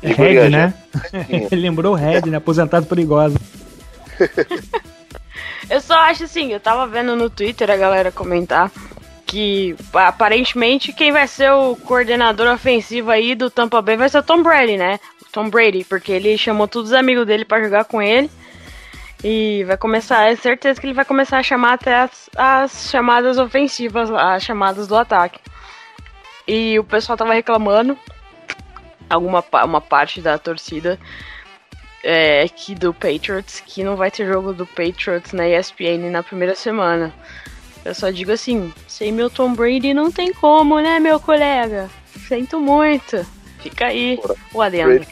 E 0.05 0.13
Red, 0.13 0.51
né? 0.51 0.75
Ele 1.51 1.63
lembrou 1.63 1.95
o 1.95 1.97
Red, 1.97 2.23
né? 2.27 2.37
Aposentado 2.37 2.87
perigoso. 2.87 3.39
Eu 5.69 5.81
só 5.81 5.95
acho 5.95 6.25
assim, 6.25 6.53
eu 6.53 6.61
tava 6.61 6.87
vendo 6.87 7.17
no 7.17 7.31
Twitter 7.31 7.71
a 7.71 7.77
galera 7.77 8.13
comentar 8.13 8.71
que 9.25 9.75
aparentemente 9.95 10.93
quem 10.93 11.11
vai 11.11 11.27
ser 11.27 11.51
o 11.51 11.75
coordenador 11.75 12.53
ofensivo 12.53 13.11
aí 13.11 13.35
do 13.35 13.51
Tampa 13.51 13.81
Bay 13.81 13.97
vai 13.97 14.09
ser 14.09 14.19
o 14.19 14.23
Tom 14.23 14.43
Brady, 14.43 14.77
né? 14.77 15.01
O 15.23 15.33
Tom 15.33 15.49
Brady, 15.49 15.83
porque 15.85 16.13
ele 16.13 16.37
chamou 16.37 16.69
todos 16.69 16.91
os 16.91 16.97
amigos 16.97 17.27
dele 17.27 17.45
pra 17.45 17.63
jogar 17.63 17.85
com 17.87 18.01
ele. 18.01 18.31
E 19.25 19.65
vai 19.65 19.79
começar, 19.79 20.31
é 20.31 20.37
certeza 20.37 20.79
que 20.79 20.87
ele 20.87 20.95
vai 20.95 21.05
começar 21.05 21.39
a 21.39 21.43
chamar 21.43 21.73
até 21.73 21.95
as, 22.03 22.31
as 22.37 22.91
chamadas 22.91 23.39
ofensivas, 23.39 24.11
as 24.11 24.43
chamadas 24.43 24.87
do 24.87 24.95
ataque. 24.95 25.41
E 26.47 26.79
o 26.79 26.85
pessoal 26.85 27.17
tava 27.17 27.33
reclamando, 27.33 27.99
alguma 29.15 29.45
uma 29.65 29.81
parte 29.81 30.21
da 30.21 30.39
torcida 30.39 30.99
é, 32.03 32.43
aqui 32.43 32.75
do 32.75 32.93
Patriots, 32.93 33.63
que 33.65 33.83
não 33.83 33.97
vai 33.97 34.11
ter 34.11 34.27
jogo 34.27 34.53
do 34.53 34.67
Patriots 34.67 35.33
na 35.33 35.49
ESPN 35.49 36.11
na 36.11 36.23
primeira 36.23 36.55
semana. 36.55 37.13
Eu 37.85 37.95
só 37.95 38.11
digo 38.11 38.33
assim, 38.33 38.73
sem 38.87 39.13
meu 39.13 39.29
Tom 39.29 39.55
Brady 39.55 39.93
não 39.95 40.11
tem 40.11 40.33
como, 40.33 40.81
né, 40.81 41.01
meu 41.01 41.19
colega? 41.19 41.89
Sinto 42.29 42.61
muito. 42.61 43.25
Fica 43.59 43.87
aí 43.87 44.19
o 44.53 44.61
adendo. 44.61 45.07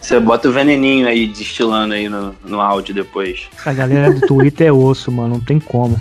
Você 0.00 0.20
bota 0.20 0.48
o 0.48 0.52
veneninho 0.52 1.08
aí 1.08 1.26
destilando 1.26 1.94
aí 1.94 2.08
no, 2.08 2.36
no 2.44 2.60
áudio 2.60 2.94
depois. 2.94 3.48
A 3.64 3.72
galera 3.72 4.12
do 4.12 4.26
Twitter 4.26 4.68
é 4.68 4.72
osso, 4.72 5.10
mano. 5.10 5.34
Não 5.34 5.40
tem 5.40 5.58
como. 5.58 5.98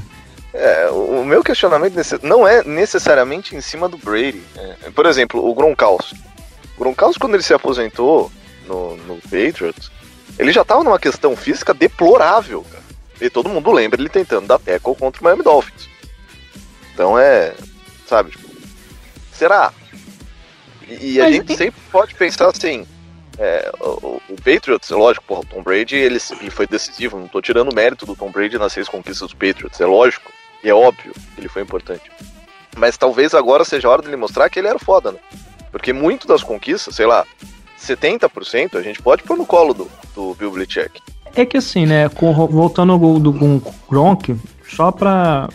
É, 0.53 0.89
o 0.89 1.23
meu 1.25 1.43
questionamento 1.43 1.95
não 2.23 2.47
é 2.47 2.63
necessariamente 2.63 3.55
em 3.55 3.61
cima 3.61 3.89
do 3.89 3.97
Brady. 3.97 4.41
É, 4.55 4.89
por 4.91 5.05
exemplo, 5.05 5.45
o 5.45 5.53
Gronkowski. 5.53 6.15
Gronkowski, 6.77 7.19
quando 7.19 7.33
ele 7.35 7.43
se 7.43 7.53
aposentou 7.53 8.31
no, 8.67 8.95
no 8.97 9.15
Patriots, 9.21 9.91
ele 10.37 10.51
já 10.51 10.63
tava 10.65 10.83
numa 10.83 10.99
questão 10.99 11.35
física 11.35 11.73
deplorável, 11.73 12.63
cara. 12.69 12.83
E 13.21 13.29
todo 13.29 13.47
mundo 13.49 13.71
lembra 13.71 13.99
ele 14.01 14.09
tentando 14.09 14.47
dar 14.47 14.59
tackle 14.59 14.95
contra 14.95 15.21
o 15.21 15.23
Miami 15.23 15.43
Dolphins. 15.43 15.87
Então 16.93 17.17
é. 17.17 17.53
sabe? 18.07 18.31
Tipo, 18.31 18.49
será? 19.31 19.71
E, 20.87 21.13
e 21.13 21.21
a 21.21 21.23
Mas 21.25 21.33
gente 21.35 21.45
tem- 21.47 21.57
sempre 21.57 21.81
pode 21.91 22.13
pensar 22.15 22.47
assim. 22.49 22.85
é, 23.39 23.71
o, 23.79 24.21
o 24.29 24.35
Patriots, 24.43 24.91
é 24.91 24.95
lógico, 24.95 25.25
porra, 25.25 25.41
o 25.41 25.45
Tom 25.45 25.63
Brady 25.63 25.95
ele, 25.95 26.19
ele 26.41 26.49
foi 26.49 26.67
decisivo. 26.67 27.17
Não 27.17 27.27
tô 27.27 27.41
tirando 27.41 27.71
o 27.71 27.75
mérito 27.75 28.05
do 28.05 28.15
Tom 28.15 28.29
Brady 28.31 28.57
nas 28.57 28.73
seis 28.73 28.87
conquistas 28.89 29.29
do 29.29 29.35
Patriots, 29.37 29.79
é 29.79 29.85
lógico. 29.85 30.31
E 30.63 30.69
é 30.69 30.73
óbvio 30.73 31.13
que 31.13 31.39
ele 31.41 31.47
foi 31.49 31.61
importante. 31.61 32.11
Mas 32.77 32.97
talvez 32.97 33.33
agora 33.33 33.63
seja 33.63 33.87
a 33.87 33.91
hora 33.91 34.01
dele 34.01 34.17
mostrar 34.17 34.49
que 34.49 34.59
ele 34.59 34.67
era 34.67 34.79
foda, 34.79 35.11
né? 35.13 35.19
Porque 35.75 35.91
muito 35.91 36.25
das 36.25 36.41
conquistas, 36.41 36.95
sei 36.95 37.05
lá, 37.05 37.25
70% 37.77 38.77
a 38.77 38.81
gente 38.81 39.01
pode 39.01 39.23
pôr 39.23 39.35
no 39.37 39.45
colo 39.45 39.73
do, 39.73 39.89
do 40.15 40.33
Bill 40.33 40.49
Belichick. 40.51 41.01
É 41.35 41.45
que 41.45 41.57
assim, 41.57 41.85
né, 41.85 42.07
com- 42.07 42.31
voltando 42.47 42.93
ao 42.93 42.97
gol 42.97 43.19
do 43.19 43.33
Gronk, 43.89 44.37
só 44.73 44.89
pra 44.89 45.49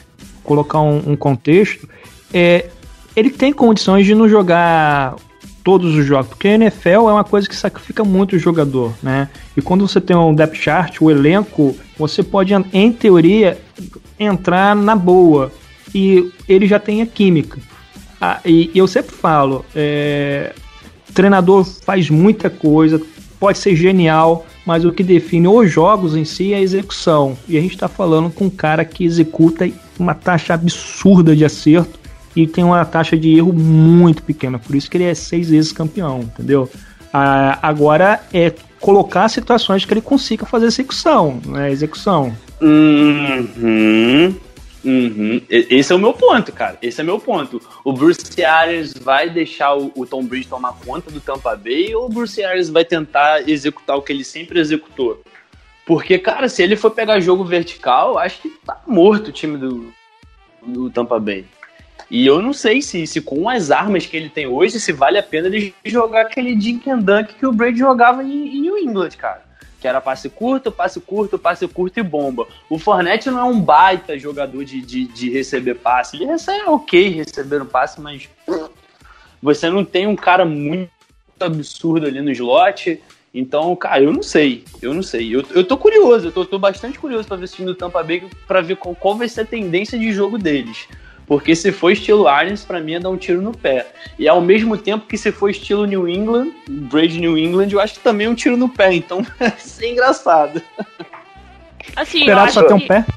colocar 0.45 0.79
um, 0.83 1.12
um 1.12 1.17
contexto, 1.17 1.89
é, 2.35 2.69
ele 3.17 3.31
tem 3.31 3.50
condições 3.50 4.05
de 4.05 4.15
não 4.15 4.29
jogar 4.29 5.17
todos 5.65 5.97
os 5.97 6.05
jogos, 6.05 6.29
porque 6.29 6.49
a 6.49 6.55
NFL 6.55 6.89
é 7.09 7.12
uma 7.12 7.25
coisa 7.25 7.49
que 7.49 7.57
sacrifica 7.57 8.05
muito 8.05 8.37
o 8.37 8.39
jogador, 8.39 8.93
né? 9.03 9.31
E 9.57 9.62
quando 9.62 9.89
você 9.89 10.03
tem 10.03 10.15
um 10.15 10.35
depth 10.35 10.57
chart, 10.57 11.00
o 11.00 11.11
elenco, 11.11 11.75
você 11.97 12.23
pode, 12.23 12.53
em 12.75 12.93
teoria, 12.93 13.59
entrar 14.19 14.77
na 14.77 14.95
boa. 14.95 15.50
E 15.95 16.31
ele 16.47 16.67
já 16.67 16.79
tem 16.79 17.00
a 17.00 17.07
química. 17.07 17.59
Ah, 18.21 18.41
e, 18.45 18.71
e 18.75 18.79
eu 18.79 18.87
sempre 18.87 19.15
falo, 19.15 19.65
é, 19.75 20.53
treinador 21.15 21.65
faz 21.65 22.11
muita 22.11 22.50
coisa, 22.50 23.00
pode 23.39 23.59
ser 23.59 23.75
genial, 23.75 24.47
mas 24.67 24.85
o 24.85 24.93
que 24.93 25.03
define 25.03 25.49
os 25.49 25.71
jogos 25.71 26.15
em 26.15 26.25
si 26.25 26.53
é 26.53 26.57
a 26.57 26.61
execução. 26.61 27.37
E 27.49 27.57
a 27.57 27.61
gente 27.61 27.75
está 27.75 27.89
falando 27.89 28.31
com 28.31 28.47
um 28.47 28.50
cara 28.50 28.85
que 28.85 29.05
executa 29.05 29.71
uma 29.99 30.15
taxa 30.15 30.55
absurda 30.55 31.35
de 31.35 31.45
acerto 31.45 31.99
e 32.37 32.47
tem 32.47 32.62
uma 32.62 32.85
taxa 32.85 33.17
de 33.17 33.37
erro 33.37 33.53
muito 33.53 34.23
pequena. 34.23 34.59
Por 34.59 34.77
isso 34.77 34.91
que 34.91 34.97
ele 34.97 35.05
é 35.05 35.15
seis 35.15 35.49
vezes 35.49 35.73
campeão, 35.73 36.21
entendeu? 36.21 36.71
Ah, 37.12 37.59
agora 37.62 38.21
é 38.33 38.53
colocar 38.79 39.29
situações 39.29 39.85
que 39.85 39.93
ele 39.93 40.00
consiga 40.00 40.47
fazer 40.47 40.67
execução, 40.67 41.41
né? 41.47 41.71
Execução. 41.73 42.33
Uhum. 42.61 44.35
Uhum. 44.84 45.42
Esse 45.49 45.92
é 45.92 45.96
o 45.96 45.99
meu 45.99 46.14
ponto, 46.14 46.52
cara. 46.52 46.78
Esse 46.80 47.00
é 47.00 47.04
meu 47.04 47.18
ponto. 47.18 47.60
O 47.84 47.92
Bruce 47.92 48.42
Arians 48.42 48.94
vai 48.94 49.28
deixar 49.28 49.75
o, 49.75 49.92
o 49.94 50.06
Tom 50.06 50.25
Brady 50.25 50.46
tomar 50.46 50.72
conta 50.84 51.10
do 51.10 51.20
Tampa 51.20 51.54
Bay 51.54 51.94
ou 51.94 52.06
o 52.06 52.08
Bruce 52.08 52.42
Arians 52.42 52.70
vai 52.70 52.84
tentar 52.84 53.49
executar 53.49 53.96
o 53.96 54.02
que 54.02 54.12
ele 54.12 54.25
sempre 54.25 54.58
executou? 54.58 55.22
Porque, 55.84 56.18
cara, 56.18 56.49
se 56.49 56.62
ele 56.62 56.76
for 56.76 56.90
pegar 56.90 57.20
jogo 57.20 57.44
vertical, 57.44 58.16
acho 58.18 58.42
que 58.42 58.49
tá 58.64 58.80
morto 58.87 59.28
o 59.28 59.32
time 59.32 59.58
do, 59.58 59.92
do 60.62 60.88
Tampa 60.88 61.18
Bay. 61.18 61.44
E 62.10 62.26
eu 62.26 62.42
não 62.42 62.52
sei 62.52 62.82
se, 62.82 63.06
se 63.06 63.20
com 63.20 63.49
as 63.49 63.70
armas 63.70 64.06
que 64.06 64.16
ele 64.16 64.28
tem 64.28 64.46
hoje, 64.46 64.80
se 64.80 64.92
vale 64.92 65.18
a 65.18 65.22
pena 65.22 65.46
ele 65.46 65.75
jogar 65.84 66.22
aquele 66.22 66.56
dink 66.56 66.90
and 66.90 66.99
dunk 66.99 67.34
que 67.34 67.46
o 67.46 67.52
Brady 67.52 67.78
jogava 67.78 68.25
em, 68.25 68.56
em 68.56 68.60
New 68.62 68.78
England, 68.78 69.10
cara. 69.10 69.50
Que 69.80 69.88
era 69.88 70.00
passe 70.00 70.28
curto, 70.28 70.70
passe 70.70 71.00
curto, 71.00 71.38
passe 71.38 71.66
curto 71.66 71.99
e 71.99 72.02
bomba. 72.02 72.46
O 72.68 72.78
Fornette 72.78 73.30
não 73.30 73.38
é 73.38 73.44
um 73.44 73.60
baita 73.60 74.18
jogador 74.18 74.64
de, 74.64 74.80
de, 74.82 75.06
de 75.06 75.30
receber 75.30 75.76
passe. 75.76 76.16
Ele 76.16 76.26
recebe 76.26 76.64
ok 76.66 77.08
receber 77.08 77.62
um 77.62 77.66
passe, 77.66 78.00
mas 78.00 78.28
você 79.42 79.70
não 79.70 79.84
tem 79.84 80.06
um 80.06 80.16
cara 80.16 80.44
muito 80.44 80.90
absurdo 81.40 82.06
ali 82.06 82.20
no 82.20 82.30
slot. 82.30 83.00
Então, 83.32 83.75
cara, 83.76 84.02
eu 84.02 84.12
não 84.12 84.22
sei. 84.22 84.64
Eu 84.82 84.92
não 84.92 85.02
sei. 85.02 85.34
Eu, 85.34 85.44
eu 85.54 85.64
tô 85.64 85.76
curioso, 85.76 86.28
eu 86.28 86.32
tô, 86.32 86.44
tô 86.44 86.58
bastante 86.58 86.99
curioso 86.99 87.26
pra 87.26 87.37
ver 87.37 87.44
esse 87.44 87.54
time 87.54 87.66
do 87.66 87.75
Tampa 87.75 88.02
Bay 88.02 88.25
pra 88.46 88.60
ver 88.60 88.76
qual, 88.76 88.94
qual 88.94 89.16
vai 89.16 89.28
ser 89.28 89.42
a 89.42 89.46
tendência 89.46 89.99
de 89.99 90.12
jogo 90.12 90.37
deles. 90.37 90.88
Porque 91.30 91.54
se 91.54 91.70
for 91.70 91.92
estilo 91.92 92.26
Arians, 92.26 92.64
pra 92.64 92.80
mim 92.80 92.94
é 92.94 92.99
dar 92.99 93.08
um 93.08 93.16
tiro 93.16 93.40
no 93.40 93.56
pé. 93.56 93.87
E 94.18 94.26
ao 94.26 94.40
mesmo 94.40 94.76
tempo 94.76 95.06
que 95.06 95.16
se 95.16 95.30
for 95.30 95.49
estilo 95.49 95.84
New 95.84 96.08
England, 96.08 96.50
Brady 96.68 97.20
New 97.20 97.38
England, 97.38 97.68
eu 97.70 97.78
acho 97.78 97.94
que 97.94 98.00
também 98.00 98.26
é 98.26 98.30
um 98.30 98.34
tiro 98.34 98.56
no 98.56 98.68
pé. 98.68 98.92
Então 98.94 99.25
ser 99.56 99.92
engraçado. 99.92 100.60
Assim, 101.94 102.18
Esperar 102.18 102.50
só 102.50 102.64
ter 102.64 102.75
um 102.75 102.84
pé. 102.84 103.06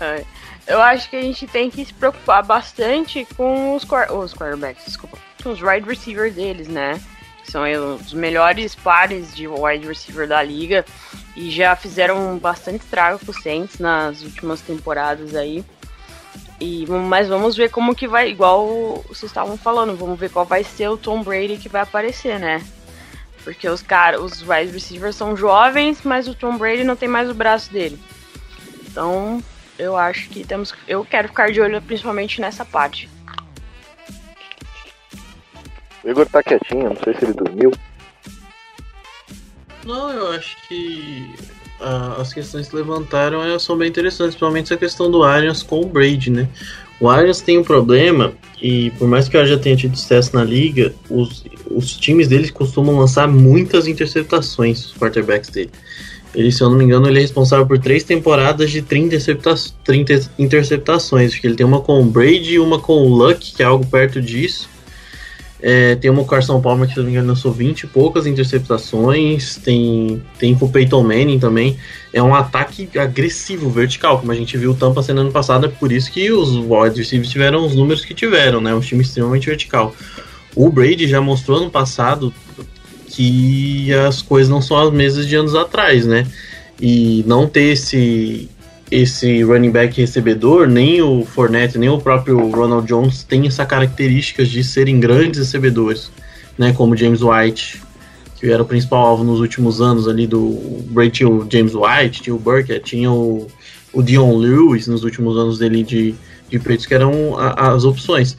É, 0.00 0.24
Eu 0.66 0.80
acho 0.80 1.08
que 1.08 1.16
a 1.16 1.22
gente 1.22 1.46
tem 1.46 1.70
que 1.70 1.84
se 1.84 1.94
preocupar 1.94 2.44
bastante 2.44 3.26
com 3.36 3.74
os, 3.74 3.84
os 3.84 4.34
quarterbacks, 4.34 4.84
desculpa, 4.84 5.16
com 5.42 5.50
os 5.50 5.60
wide 5.62 5.88
receivers 5.88 6.34
deles, 6.34 6.68
né? 6.68 7.00
São 7.44 7.62
os 7.96 8.12
melhores 8.12 8.74
pares 8.74 9.34
de 9.34 9.46
wide 9.48 9.86
receiver 9.86 10.28
da 10.28 10.42
liga 10.42 10.84
e 11.36 11.50
já 11.50 11.74
fizeram 11.74 12.38
bastante 12.38 12.82
estrago 12.82 13.18
com 13.24 13.30
os 13.30 13.42
Saints 13.42 13.78
nas 13.78 14.22
últimas 14.22 14.60
temporadas 14.60 15.34
aí. 15.34 15.64
E, 16.60 16.86
mas 16.86 17.28
vamos 17.28 17.56
ver 17.56 17.70
como 17.70 17.94
que 17.94 18.06
vai, 18.06 18.30
igual 18.30 19.02
vocês 19.08 19.24
estavam 19.24 19.56
falando, 19.56 19.96
vamos 19.96 20.18
ver 20.18 20.30
qual 20.30 20.44
vai 20.44 20.62
ser 20.62 20.88
o 20.88 20.96
Tom 20.96 21.22
Brady 21.22 21.56
que 21.56 21.68
vai 21.68 21.82
aparecer, 21.82 22.38
né? 22.38 22.64
Porque 23.42 23.68
os 23.68 23.82
caras, 23.82 24.20
os 24.20 24.42
wide 24.42 24.70
receivers 24.70 25.16
são 25.16 25.36
jovens, 25.36 26.02
mas 26.04 26.28
o 26.28 26.34
Tom 26.34 26.56
Brady 26.56 26.84
não 26.84 26.94
tem 26.94 27.08
mais 27.08 27.28
o 27.28 27.34
braço 27.34 27.72
dele. 27.72 27.98
Então, 28.86 29.42
eu 29.78 29.96
acho 29.96 30.28
que 30.28 30.46
temos. 30.46 30.72
Eu 30.86 31.04
quero 31.04 31.28
ficar 31.28 31.50
de 31.50 31.60
olho 31.60 31.82
principalmente 31.82 32.40
nessa 32.40 32.64
parte. 32.64 33.08
O 36.04 36.10
Igor 36.10 36.26
tá 36.26 36.42
quietinho, 36.42 36.90
não 36.90 36.96
sei 36.96 37.14
se 37.14 37.24
ele 37.24 37.34
dormiu. 37.34 37.72
Não, 39.84 40.10
eu 40.10 40.28
acho 40.32 40.56
que 40.68 41.30
ah, 41.80 42.16
as 42.20 42.32
questões 42.32 42.68
que 42.68 42.76
levantaram 42.76 43.42
eh, 43.42 43.58
são 43.58 43.76
bem 43.76 43.88
interessantes, 43.88 44.34
principalmente 44.34 44.66
essa 44.66 44.76
questão 44.76 45.10
do 45.10 45.22
Arians 45.22 45.62
com 45.62 45.80
o 45.80 45.86
Brady, 45.86 46.30
né? 46.30 46.48
O 47.00 47.08
Arians 47.08 47.40
tem 47.40 47.58
um 47.58 47.64
problema, 47.64 48.32
e 48.60 48.90
por 48.92 49.08
mais 49.08 49.28
que 49.28 49.36
eu 49.36 49.44
já 49.44 49.58
tenha 49.58 49.74
tido 49.74 49.96
sucesso 49.96 50.36
na 50.36 50.44
liga, 50.44 50.94
os, 51.10 51.44
os 51.68 51.96
times 51.96 52.28
deles 52.28 52.50
costumam 52.50 52.96
lançar 52.96 53.26
muitas 53.26 53.88
interceptações, 53.88 54.86
os 54.86 54.94
quarterbacks 54.94 55.50
dele. 55.50 55.70
Ele, 56.34 56.50
se 56.50 56.62
eu 56.62 56.70
não 56.70 56.78
me 56.78 56.84
engano, 56.84 57.08
ele 57.08 57.18
é 57.18 57.22
responsável 57.22 57.66
por 57.66 57.78
três 57.78 58.04
temporadas 58.04 58.70
de 58.70 58.80
30, 58.80 59.06
intercepta 59.06 59.54
30 59.84 60.30
interceptações. 60.38 61.32
Acho 61.32 61.40
que 61.40 61.46
ele 61.46 61.56
tem 61.56 61.66
uma 61.66 61.80
com 61.80 62.00
o 62.00 62.04
Brady 62.04 62.54
e 62.54 62.58
uma 62.58 62.78
com 62.78 62.94
o 62.94 63.08
Luck, 63.08 63.52
que 63.52 63.62
é 63.62 63.66
algo 63.66 63.84
perto 63.84 64.22
disso. 64.22 64.70
É, 65.62 65.94
tem 65.94 66.10
uma 66.10 66.24
Carson 66.24 66.60
Palmer, 66.60 66.88
que 66.88 66.94
se 66.94 66.98
não 66.98 67.06
me 67.06 67.12
engano, 67.12 67.28
lançou 67.28 67.52
20 67.52 67.82
e 67.82 67.86
poucas 67.86 68.26
interceptações. 68.26 69.56
Tem, 69.56 70.20
tem 70.36 70.56
com 70.56 70.66
o 70.66 70.68
Peyton 70.68 71.04
Manning 71.04 71.38
também. 71.38 71.76
É 72.12 72.20
um 72.20 72.34
ataque 72.34 72.88
agressivo, 72.98 73.70
vertical, 73.70 74.18
como 74.18 74.32
a 74.32 74.34
gente 74.34 74.58
viu 74.58 74.72
o 74.72 74.74
Tampa 74.74 75.02
sendo 75.02 75.20
ano 75.20 75.30
passado. 75.30 75.66
É 75.66 75.68
por 75.68 75.92
isso 75.92 76.10
que 76.10 76.32
os 76.32 76.50
wide 76.56 76.98
receivers 76.98 77.30
tiveram 77.30 77.64
os 77.64 77.76
números 77.76 78.04
que 78.04 78.12
tiveram, 78.12 78.60
né? 78.60 78.74
Um 78.74 78.80
time 78.80 79.02
extremamente 79.02 79.46
vertical. 79.46 79.94
O 80.56 80.68
Brady 80.68 81.06
já 81.06 81.20
mostrou 81.20 81.58
ano 81.58 81.70
passado 81.70 82.34
que 83.06 83.92
as 83.92 84.20
coisas 84.20 84.48
não 84.48 84.60
são 84.60 84.76
as 84.76 84.92
mesmas 84.92 85.28
de 85.28 85.36
anos 85.36 85.54
atrás, 85.54 86.06
né? 86.06 86.26
E 86.80 87.22
não 87.26 87.46
ter 87.46 87.72
esse 87.72 88.48
esse 88.94 89.42
running 89.42 89.70
back 89.70 89.98
recebedor, 90.00 90.66
nem 90.68 91.00
o 91.00 91.24
Fournette, 91.24 91.78
nem 91.78 91.88
o 91.88 91.98
próprio 91.98 92.38
Ronald 92.50 92.86
Jones 92.86 93.22
tem 93.24 93.46
essa 93.46 93.64
característica 93.64 94.44
de 94.44 94.62
serem 94.62 95.00
grandes 95.00 95.38
recebedores, 95.40 96.10
né? 96.58 96.72
Como 96.72 96.96
James 96.96 97.22
White, 97.22 97.80
que 98.38 98.50
era 98.50 98.62
o 98.62 98.66
principal 98.66 99.06
alvo 99.06 99.24
nos 99.24 99.40
últimos 99.40 99.80
anos 99.80 100.06
ali 100.08 100.26
do 100.26 100.40
o 100.40 101.46
James 101.50 101.74
White, 101.74 102.22
tinha 102.22 102.34
o 102.34 102.38
Burkett, 102.38 102.84
tinha 102.84 103.10
o, 103.10 103.46
o 103.92 104.02
Dion 104.02 104.36
Lewis 104.36 104.86
nos 104.86 105.04
últimos 105.04 105.36
anos 105.38 105.58
dele 105.58 105.82
de, 105.82 106.14
de 106.50 106.58
Patriots, 106.58 106.86
que 106.86 106.94
eram 106.94 107.38
a- 107.38 107.72
as 107.72 107.84
opções. 107.84 108.36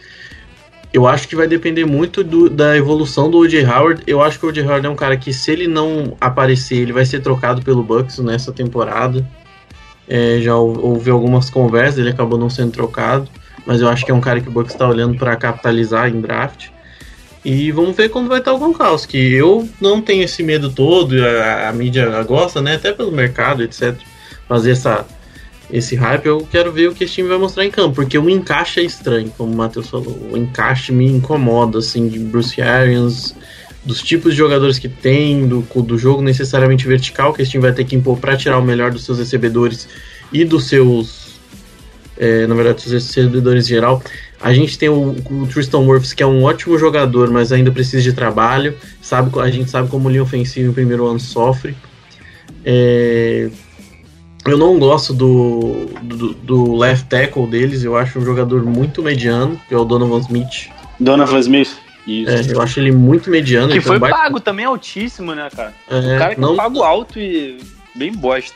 Eu 0.93 1.07
acho 1.07 1.27
que 1.27 1.35
vai 1.35 1.47
depender 1.47 1.85
muito 1.85 2.23
do- 2.23 2.49
da 2.49 2.77
evolução 2.77 3.31
do 3.31 3.39
O.J. 3.39 3.65
Howard. 3.65 4.03
Eu 4.05 4.21
acho 4.21 4.37
que 4.39 4.45
o 4.45 4.49
O.J. 4.49 4.61
Howard 4.63 4.85
é 4.85 4.89
um 4.89 4.95
cara 4.95 5.17
que, 5.17 5.33
se 5.33 5.51
ele 5.51 5.67
não 5.67 6.15
aparecer, 6.21 6.75
ele 6.77 6.93
vai 6.93 7.03
ser 7.05 7.19
trocado 7.21 7.63
pelo 7.63 7.81
Bucks 7.81 8.19
nessa 8.19 8.51
temporada. 8.51 9.27
É, 10.07 10.39
já 10.41 10.55
hou- 10.55 10.79
houve 10.85 11.09
algumas 11.09 11.49
conversas, 11.49 11.99
ele 11.99 12.09
acabou 12.09 12.37
não 12.37 12.49
sendo 12.49 12.71
trocado. 12.71 13.27
Mas 13.65 13.79
eu 13.81 13.87
acho 13.87 14.05
que 14.05 14.11
é 14.11 14.13
um 14.13 14.19
cara 14.21 14.41
que 14.41 14.49
o 14.49 14.51
Bucks 14.51 14.73
está 14.73 14.87
olhando 14.87 15.17
para 15.17 15.35
capitalizar 15.35 16.09
em 16.09 16.19
draft. 16.19 16.67
E 17.45 17.71
vamos 17.71 17.95
ver 17.95 18.09
quando 18.09 18.27
vai 18.27 18.39
estar 18.39 18.53
o 18.53 18.57
Gronkowski. 18.59 19.17
Eu 19.17 19.67
não 19.79 20.01
tenho 20.01 20.23
esse 20.23 20.41
medo 20.43 20.69
todo, 20.69 21.13
a, 21.25 21.69
a 21.69 21.73
mídia 21.73 22.23
gosta, 22.23 22.61
né? 22.61 22.75
Até 22.75 22.91
pelo 22.91 23.11
mercado, 23.11 23.63
etc. 23.63 23.95
Fazer 24.47 24.71
essa, 24.71 25.05
esse 25.71 25.95
hype, 25.95 26.25
eu 26.25 26.47
quero 26.49 26.71
ver 26.71 26.89
o 26.89 26.93
que 26.93 27.03
esse 27.03 27.13
time 27.13 27.27
vai 27.29 27.37
mostrar 27.37 27.65
em 27.65 27.71
campo, 27.71 27.95
porque 27.95 28.17
o 28.17 28.29
encaixe 28.29 28.79
é 28.79 28.83
estranho, 28.83 29.31
como 29.37 29.51
o 29.51 29.55
Matheus 29.55 29.89
falou. 29.89 30.17
O 30.31 30.37
encaixe 30.37 30.91
me 30.91 31.05
incomoda, 31.05 31.79
assim, 31.79 32.07
de 32.07 32.19
Bruce 32.19 32.61
Arians, 32.61 33.35
dos 33.85 34.01
tipos 34.01 34.31
de 34.31 34.37
jogadores 34.37 34.79
que 34.79 34.87
tem, 34.87 35.47
do, 35.47 35.61
do 35.61 35.97
jogo 35.97 36.21
necessariamente 36.21 36.87
vertical 36.87 37.33
que 37.33 37.41
esse 37.41 37.51
time 37.51 37.63
vai 37.63 37.73
ter 37.73 37.83
que 37.83 37.95
impor 37.95 38.17
para 38.17 38.37
tirar 38.37 38.57
o 38.57 38.63
melhor 38.63 38.91
dos 38.91 39.03
seus 39.03 39.19
recebedores 39.19 39.87
e 40.31 40.45
dos 40.45 40.67
seus. 40.67 41.39
é, 42.17 42.47
na 42.47 42.55
verdade, 42.55 42.75
dos 42.75 42.83
seus 42.85 43.03
recebedores 43.05 43.65
em 43.65 43.69
geral. 43.69 44.01
A 44.41 44.53
gente 44.53 44.77
tem 44.77 44.89
o, 44.89 45.15
o 45.29 45.47
Tristan 45.47 45.79
Wirfs, 45.79 46.13
que 46.13 46.21
é 46.21 46.27
um 46.27 46.43
ótimo 46.43 46.77
jogador, 46.77 47.29
mas 47.29 47.51
ainda 47.51 47.71
precisa 47.71 48.01
de 48.01 48.13
trabalho. 48.13 48.75
Sabe, 49.01 49.37
a 49.39 49.49
gente 49.49 49.69
sabe 49.69 49.89
como 49.89 50.07
o 50.07 50.11
linha 50.11 50.23
ofensiva 50.23 50.69
em 50.69 50.73
primeiro 50.73 51.07
ano 51.07 51.19
sofre. 51.19 51.75
É, 52.65 53.49
Eu 54.45 54.57
não 54.57 54.77
gosto 54.77 55.13
do, 55.13 55.85
do, 56.03 56.33
do 56.33 56.75
left 56.75 57.07
tackle 57.07 57.47
deles, 57.47 57.83
eu 57.83 57.95
acho 57.95 58.19
um 58.19 58.25
jogador 58.25 58.63
muito 58.65 59.01
mediano, 59.01 59.59
que 59.67 59.73
é 59.73 59.77
o 59.77 59.85
Donovan 59.85 60.19
Smith. 60.19 60.69
Donovan 60.99 61.39
Smith. 61.39 61.82
Isso. 62.05 62.51
É, 62.51 62.53
eu 62.55 62.61
acho 62.61 62.79
ele 62.79 62.91
muito 62.91 63.29
mediano. 63.29 63.71
que 63.71 63.79
foi 63.81 63.97
um 63.97 63.99
baita- 63.99 64.17
pago 64.17 64.39
também 64.39 64.65
altíssimo, 64.65 65.33
né, 65.33 65.49
cara? 65.55 65.73
É, 65.89 66.15
o 66.15 66.17
cara 66.19 66.35
que 66.35 66.41
não- 66.41 66.53
é 66.53 66.57
pago 66.57 66.83
alto 66.83 67.19
e 67.19 67.57
bem 67.95 68.11
bosta. 68.11 68.55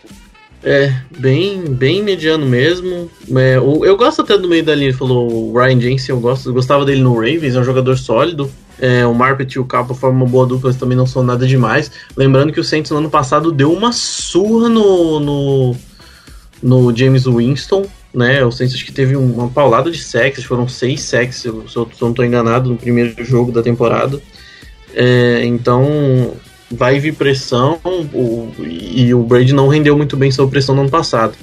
É, 0.64 0.92
bem, 1.18 1.62
bem 1.66 2.02
mediano 2.04 2.46
mesmo. 2.46 3.10
É, 3.38 3.60
o- 3.60 3.86
eu 3.86 3.96
gosto 3.96 4.22
até 4.24 4.38
do 4.38 4.48
meio 4.50 4.64
da 4.64 4.74
linha, 4.76 4.90
ele 4.90 4.98
falou 4.98 5.52
o 5.52 5.58
Ryan 5.58 5.80
Jensen, 5.80 6.16
eu, 6.16 6.20
gosto, 6.20 6.50
eu 6.50 6.54
gostava 6.54 6.84
dele 6.84 7.02
no 7.02 7.14
Ravens, 7.14 7.56
é 7.56 7.60
um 7.60 7.64
jogador 7.64 7.98
sólido. 7.98 8.52
É, 8.80 9.06
o 9.08 9.14
Marpet 9.14 9.54
e 9.56 9.60
o 9.60 9.66
Capa 9.66 9.94
formam 9.96 10.24
uma 10.26 10.30
boa 10.30 10.46
dupla, 10.46 10.70
eles 10.70 10.80
também 10.80 10.98
não 10.98 11.06
são 11.08 11.24
nada 11.24 11.48
demais. 11.48 11.92
Lembrando 12.16 12.52
que 12.52 12.60
o 12.60 12.64
Saints 12.64 12.92
no 12.92 12.98
ano 12.98 13.10
passado 13.10 13.52
deu 13.52 13.72
uma 13.72 13.92
surra 13.92 14.68
no, 14.70 15.20
no, 15.20 15.76
no 16.62 16.96
James 16.96 17.26
Winston, 17.26 17.86
né? 18.14 18.44
O 18.44 18.52
Saints 18.52 18.82
que 18.82 18.92
teve 18.92 19.16
um- 19.16 19.34
uma 19.34 19.50
paulada 19.50 19.92
de 19.92 20.00
sacks, 20.00 20.44
foram 20.44 20.68
seis 20.68 21.02
sacks, 21.02 21.38
se 21.38 21.48
eu, 21.48 21.68
se 21.68 21.76
eu 21.76 21.90
não 22.02 22.10
estou 22.10 22.26
enganado, 22.26 22.70
no 22.70 22.78
primeiro 22.78 23.24
jogo 23.24 23.52
da 23.52 23.62
temporada. 23.62 24.22
É, 24.94 25.44
então 25.46 26.34
vai 26.72 27.00
vir 27.00 27.14
pressão 27.14 27.80
o- 28.14 28.52
e 28.60 29.14
o 29.14 29.24
Brady 29.24 29.54
não 29.54 29.68
rendeu 29.68 29.96
muito 29.96 30.18
bem 30.18 30.32
sob 30.32 30.50
pressão 30.52 30.76
no 30.76 30.82
ano 30.82 30.90
passado. 30.90 31.34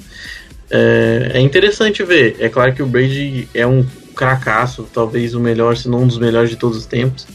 É, 0.69 1.31
é 1.35 1.39
interessante 1.39 2.03
ver. 2.03 2.35
É 2.39 2.49
claro 2.49 2.73
que 2.73 2.83
o 2.83 2.85
Brady 2.85 3.47
é 3.53 3.65
um 3.65 3.85
cracaço, 4.15 4.87
talvez 4.93 5.33
o 5.33 5.39
melhor, 5.39 5.77
se 5.77 5.87
não 5.89 6.03
um 6.03 6.07
dos 6.07 6.17
melhores 6.17 6.49
de 6.49 6.55
todos 6.55 6.77
os 6.77 6.85
tempos, 6.85 7.27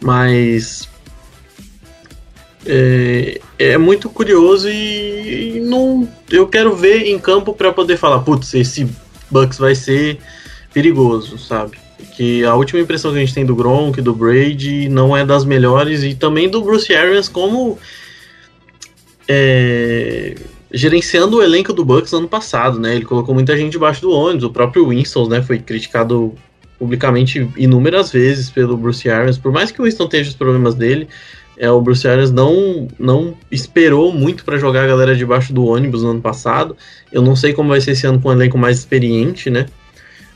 mas 0.00 0.88
é, 2.66 3.40
é 3.58 3.78
muito 3.78 4.08
curioso 4.08 4.68
e, 4.68 5.56
e 5.56 5.60
não, 5.60 6.08
eu 6.30 6.46
quero 6.48 6.74
ver 6.74 7.06
em 7.06 7.18
campo 7.18 7.52
para 7.54 7.72
poder 7.72 7.96
falar, 7.96 8.20
putz, 8.20 8.52
esse 8.54 8.88
Bucks 9.30 9.58
vai 9.58 9.74
ser 9.74 10.18
perigoso, 10.72 11.38
sabe? 11.38 11.78
Que 12.16 12.44
a 12.44 12.54
última 12.54 12.80
impressão 12.80 13.12
que 13.12 13.18
a 13.18 13.20
gente 13.20 13.34
tem 13.34 13.46
do 13.46 13.54
Gronk, 13.54 14.00
do 14.00 14.14
Brady, 14.14 14.88
não 14.88 15.16
é 15.16 15.24
das 15.24 15.44
melhores 15.44 16.02
e 16.02 16.14
também 16.14 16.48
do 16.48 16.62
Bruce 16.62 16.94
Arians 16.94 17.28
como 17.28 17.78
é, 19.28 20.34
gerenciando 20.70 21.38
o 21.38 21.42
elenco 21.42 21.72
do 21.72 21.84
Bucks 21.84 22.12
no 22.12 22.18
ano 22.18 22.28
passado, 22.28 22.78
né? 22.78 22.94
Ele 22.94 23.04
colocou 23.04 23.34
muita 23.34 23.56
gente 23.56 23.72
debaixo 23.72 24.02
do 24.02 24.10
ônibus, 24.10 24.44
o 24.44 24.50
próprio 24.50 24.88
Winston, 24.88 25.28
né, 25.28 25.42
foi 25.42 25.58
criticado 25.58 26.34
publicamente 26.78 27.48
inúmeras 27.56 28.12
vezes 28.12 28.50
pelo 28.50 28.76
Bruce 28.76 29.08
Arians, 29.08 29.38
por 29.38 29.50
mais 29.50 29.70
que 29.70 29.80
o 29.80 29.84
Winston 29.84 30.06
tenha 30.08 30.22
os 30.22 30.34
problemas 30.34 30.74
dele, 30.74 31.08
é, 31.58 31.70
o 31.70 31.80
Bruce 31.80 32.06
Arians 32.06 32.30
não, 32.30 32.86
não 32.98 33.34
esperou 33.50 34.12
muito 34.12 34.44
para 34.44 34.58
jogar 34.58 34.84
a 34.84 34.86
galera 34.86 35.16
debaixo 35.16 35.52
do 35.52 35.64
ônibus 35.64 36.02
no 36.02 36.10
ano 36.10 36.20
passado. 36.20 36.76
Eu 37.10 37.22
não 37.22 37.34
sei 37.34 37.54
como 37.54 37.70
vai 37.70 37.80
ser 37.80 37.92
esse 37.92 38.06
ano 38.06 38.20
com 38.20 38.28
um 38.28 38.32
elenco 38.32 38.58
mais 38.58 38.78
experiente, 38.78 39.48
né? 39.48 39.66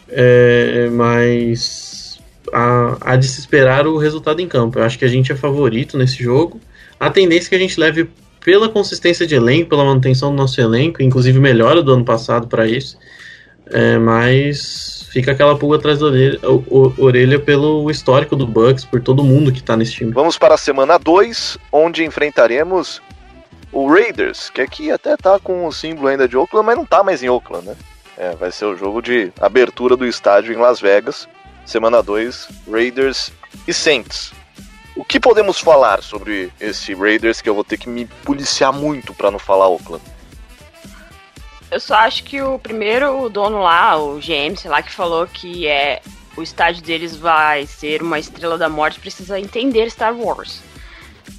É, 0.09 0.89
mas 0.91 2.19
há, 2.53 2.97
há 3.01 3.17
de 3.17 3.29
se 3.29 3.39
esperar 3.39 3.87
o 3.87 3.99
resultado 3.99 4.41
em 4.41 4.49
campo. 4.49 4.79
Eu 4.79 4.85
acho 4.85 4.99
que 4.99 5.05
a 5.05 5.09
gente 5.09 5.31
é 5.31 5.37
favorito 5.37 5.99
nesse 5.99 6.23
jogo. 6.23 6.59
A 6.99 7.11
tendência 7.11 7.49
é 7.49 7.51
que 7.51 7.57
a 7.57 7.59
gente 7.59 7.79
leve 7.79 8.09
pela 8.43 8.71
consistência 8.71 9.27
de 9.27 9.35
elenco, 9.35 9.69
pela 9.69 9.85
manutenção 9.85 10.31
do 10.31 10.37
nosso 10.37 10.59
elenco, 10.59 11.03
inclusive 11.03 11.39
melhora 11.39 11.83
do 11.83 11.93
ano 11.93 12.05
passado 12.05 12.47
para 12.47 12.67
isso. 12.67 12.99
É, 13.67 13.99
mas 13.99 15.00
fica 15.13 15.33
aquela 15.33 15.57
pulga 15.59 15.77
atrás 15.77 15.99
da 15.99 16.07
orelha, 16.07 16.39
o- 16.43 16.65
o- 16.69 16.95
orelha 17.05 17.39
pelo 17.39 17.91
histórico 17.91 18.35
do 18.37 18.47
Bucks, 18.47 18.85
por 18.85 19.01
todo 19.01 19.23
mundo 19.25 19.53
que 19.53 19.63
tá 19.63 19.77
nesse 19.77 19.93
time. 19.93 20.13
Vamos 20.13 20.39
para 20.39 20.55
a 20.55 20.59
semana 20.59 20.99
2, 20.99 21.59
onde 21.73 22.05
enfrentaremos 22.05 23.03
o 23.73 23.89
Raiders, 23.93 24.51
que 24.51 24.61
aqui 24.61 24.91
até 24.91 25.17
tá 25.17 25.39
com 25.39 25.67
o 25.67 25.73
símbolo 25.73 26.09
ainda 26.09 26.27
de 26.27 26.37
Oakland, 26.37 26.67
mas 26.67 26.77
não 26.77 26.85
tá 26.87 27.03
mais 27.03 27.23
em 27.23 27.29
Oakland, 27.29 27.67
né? 27.67 27.77
É, 28.17 28.35
vai 28.37 28.51
ser 28.53 28.65
o 28.67 28.77
jogo 28.77 29.01
de 29.01 29.33
abertura 29.41 29.97
do 29.97 30.07
estádio 30.07 30.53
em 30.53 30.57
Las 30.57 30.81
Vegas. 30.81 31.29
Semana 31.65 32.03
2, 32.03 32.49
Raiders 32.71 33.33
e 33.67 33.73
Saints. 33.73 34.33
O 34.97 35.05
que 35.05 35.21
podemos 35.21 35.61
falar 35.61 36.03
sobre 36.03 36.51
esse 36.61 36.93
Raiders 36.95 37.41
que 37.41 37.49
eu 37.49 37.55
vou 37.55 37.63
ter 37.65 37.79
que 37.79 37.89
me 37.89 38.07
policiar 38.25 38.73
muito 38.73 39.15
para 39.15 39.31
não 39.31 39.39
falar 39.39 39.69
Oakland? 39.69 40.03
Eu 41.71 41.79
só 41.79 41.95
acho 41.95 42.25
que 42.25 42.43
o 42.43 42.59
primeiro 42.59 43.23
o 43.23 43.29
dono 43.29 43.63
lá, 43.63 43.97
o 43.97 44.19
GM, 44.19 44.57
sei 44.57 44.71
lá, 44.71 44.83
que 44.83 44.93
falou 44.93 45.27
que 45.27 45.69
é 45.69 46.03
o 46.37 46.43
estádio 46.43 46.83
deles 46.83 47.17
vai 47.17 47.67
ser 47.67 48.03
uma 48.03 48.19
estrela 48.19 48.57
da 48.59 48.69
morte, 48.69 49.01
precisa 49.01 49.39
entender 49.39 49.91
Star 49.91 50.15
Wars. 50.15 50.63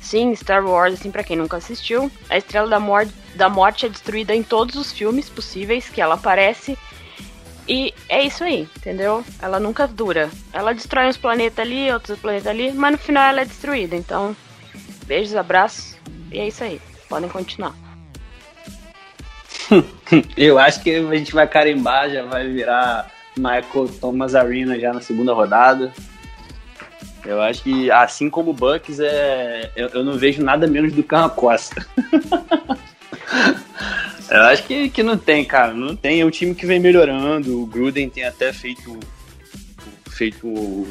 Sim, 0.02 0.34
Star 0.36 0.66
Wars, 0.66 0.94
assim, 0.94 1.12
pra 1.12 1.24
quem 1.24 1.38
nunca 1.38 1.58
assistiu, 1.58 2.12
a 2.30 2.38
estrela 2.38 2.68
da 2.68 2.80
morte, 2.80 3.14
da 3.36 3.50
morte 3.50 3.86
é 3.86 3.90
destruída 3.90 4.34
em 4.34 4.44
todos 4.44 4.76
os 4.76 4.92
filmes 4.92 5.30
possíveis 5.30 5.90
que 5.90 6.02
ela 6.02 6.16
aparece. 6.16 6.78
E 7.68 7.94
é 8.10 8.24
isso 8.24 8.44
aí, 8.44 8.68
entendeu? 8.76 9.24
Ela 9.42 9.60
nunca 9.60 9.88
dura. 9.88 10.30
Ela 10.52 10.74
destrói 10.74 11.08
uns 11.08 11.18
planetas 11.18 11.60
ali, 11.60 11.92
outros 11.92 12.20
planetas 12.20 12.48
ali, 12.48 12.72
mas 12.74 12.92
no 12.94 12.98
final 12.98 13.30
ela 13.30 13.42
é 13.42 13.46
destruída. 13.46 13.96
Então, 13.96 14.36
beijos, 15.06 15.36
abraços, 15.36 15.96
e 16.32 16.40
é 16.40 16.48
isso 16.48 16.64
aí. 16.64 16.82
Podem 17.08 17.30
continuar. 17.30 17.91
Eu 20.36 20.60
acho 20.60 20.82
que 20.82 20.96
a 20.96 21.16
gente 21.16 21.34
vai 21.34 21.48
carimbar, 21.48 22.10
já 22.10 22.24
vai 22.24 22.48
virar 22.48 23.10
Michael 23.38 23.90
Thomas 24.00 24.36
Arena 24.36 24.80
já 24.80 24.94
na 24.94 25.02
segunda 25.02 25.34
rodada. 25.34 25.92
Eu 27.26 27.42
acho 27.42 27.64
que, 27.64 27.92
assim 27.92 28.30
como 28.30 28.52
o 28.52 28.54
Bucks, 28.54 29.00
é, 29.00 29.72
eu, 29.76 29.90
eu 29.90 30.04
não 30.04 30.18
vejo 30.18 30.44
nada 30.44 30.66
menos 30.66 30.92
do 30.92 31.04
que 31.04 31.14
uma 31.14 31.30
costa. 31.30 31.86
eu 34.30 34.42
acho 34.44 34.64
que, 34.64 34.90
que 34.90 35.04
não 35.04 35.18
tem, 35.18 35.46
cara. 35.46 35.74
Não 35.74 35.96
tem. 35.96 36.22
É 36.22 36.26
um 36.26 36.32
time 36.32 36.56
que 36.56 36.66
vem 36.66 36.80
melhorando. 36.80 37.62
O 37.62 37.68
Gruden 37.68 38.10
tem 38.10 38.26
até 38.26 38.52
feito, 38.52 39.00
feito 40.10 40.88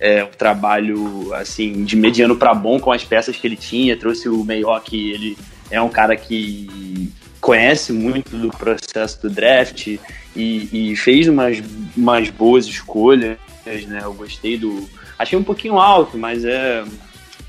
é, 0.00 0.24
um 0.24 0.30
trabalho 0.30 1.34
assim 1.34 1.84
de 1.84 1.94
mediano 1.94 2.36
para 2.36 2.54
bom 2.54 2.80
com 2.80 2.90
as 2.90 3.04
peças 3.04 3.36
que 3.36 3.46
ele 3.46 3.56
tinha. 3.56 3.98
Trouxe 3.98 4.30
o 4.30 4.42
Mayock, 4.44 4.96
ele 4.96 5.36
é 5.70 5.80
um 5.80 5.90
cara 5.90 6.16
que 6.16 7.12
conhece 7.46 7.92
muito 7.92 8.36
do 8.36 8.50
processo 8.50 9.22
do 9.22 9.30
draft 9.30 9.86
e, 9.86 10.00
e 10.34 10.96
fez 10.96 11.28
umas, 11.28 11.62
umas 11.96 12.28
boas 12.28 12.66
escolhas, 12.66 13.38
né? 13.64 14.00
Eu 14.02 14.12
gostei 14.14 14.58
do. 14.58 14.90
Achei 15.16 15.38
um 15.38 15.44
pouquinho 15.44 15.78
alto, 15.78 16.18
mas 16.18 16.44
é, 16.44 16.82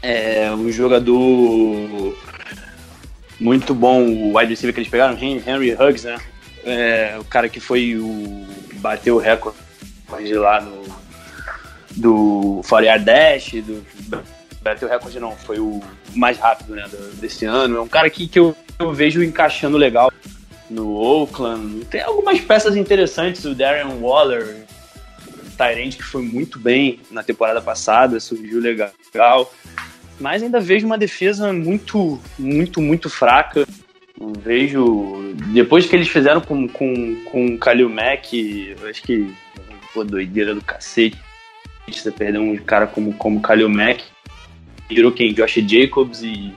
é 0.04 0.52
um 0.52 0.72
jogador 0.72 2.16
muito 3.40 3.74
bom. 3.74 4.04
O 4.08 4.38
wide 4.38 4.52
receiver 4.52 4.72
que 4.72 4.82
eles 4.82 4.90
pegaram, 4.92 5.18
Hen- 5.18 5.42
Henry 5.48 5.74
Huggs, 5.74 6.06
né? 6.06 6.20
É, 6.64 7.18
o 7.20 7.24
cara 7.24 7.50
que 7.50 7.60
foi 7.60 7.96
o. 7.96 8.46
bateu 8.76 9.16
o 9.16 9.20
recorde 9.20 9.58
lá 10.36 10.62
no. 10.62 10.84
do 11.96 12.62
40 12.70 13.00
Dash, 13.00 13.52
do. 13.64 13.84
Bateu 14.68 14.88
o 14.88 14.92
recorde 14.92 15.20
não, 15.20 15.32
foi 15.32 15.60
o 15.60 15.82
mais 16.14 16.38
rápido 16.38 16.76
né, 16.76 16.86
desse 17.14 17.46
ano. 17.46 17.78
É 17.78 17.82
um 17.82 17.88
cara 17.88 18.10
que, 18.10 18.28
que 18.28 18.38
eu, 18.38 18.56
eu 18.78 18.94
vejo 18.94 19.24
encaixando 19.24 19.78
legal 19.78 20.12
no 20.70 20.94
Oakland. 20.94 21.86
Tem 21.86 22.02
algumas 22.02 22.40
peças 22.42 22.76
interessantes, 22.76 23.46
o 23.46 23.56
Darren 23.56 24.00
Waller, 24.02 24.66
Tyrande 25.58 25.98
que 25.98 26.04
foi 26.04 26.22
muito 26.22 26.60
bem 26.60 27.00
na 27.10 27.24
temporada 27.24 27.62
passada, 27.62 28.20
surgiu 28.20 28.60
legal. 28.60 28.92
Mas 30.20 30.44
ainda 30.44 30.60
vejo 30.60 30.86
uma 30.86 30.98
defesa 30.98 31.54
muito, 31.54 32.20
muito, 32.38 32.82
muito 32.82 33.10
fraca. 33.10 33.66
Vejo. 34.40 35.34
Depois 35.54 35.86
que 35.86 35.96
eles 35.96 36.08
fizeram 36.08 36.42
com, 36.42 36.68
com, 36.68 37.16
com 37.26 37.46
o 37.46 37.58
Kalil 37.58 37.90
Mack, 37.90 38.76
acho 38.90 39.04
que. 39.04 39.34
Pô, 39.94 40.04
doideira 40.04 40.54
do 40.54 40.62
cacete. 40.62 41.18
Você 41.88 42.12
perder 42.12 42.40
um 42.40 42.58
cara 42.58 42.86
como, 42.86 43.14
como 43.14 43.42
Kalil 43.42 43.70
Mack. 43.70 44.04
Virou 44.90 45.12
quem? 45.12 45.34
Josh 45.34 45.56
Jacobs 45.68 46.22
e. 46.24 46.54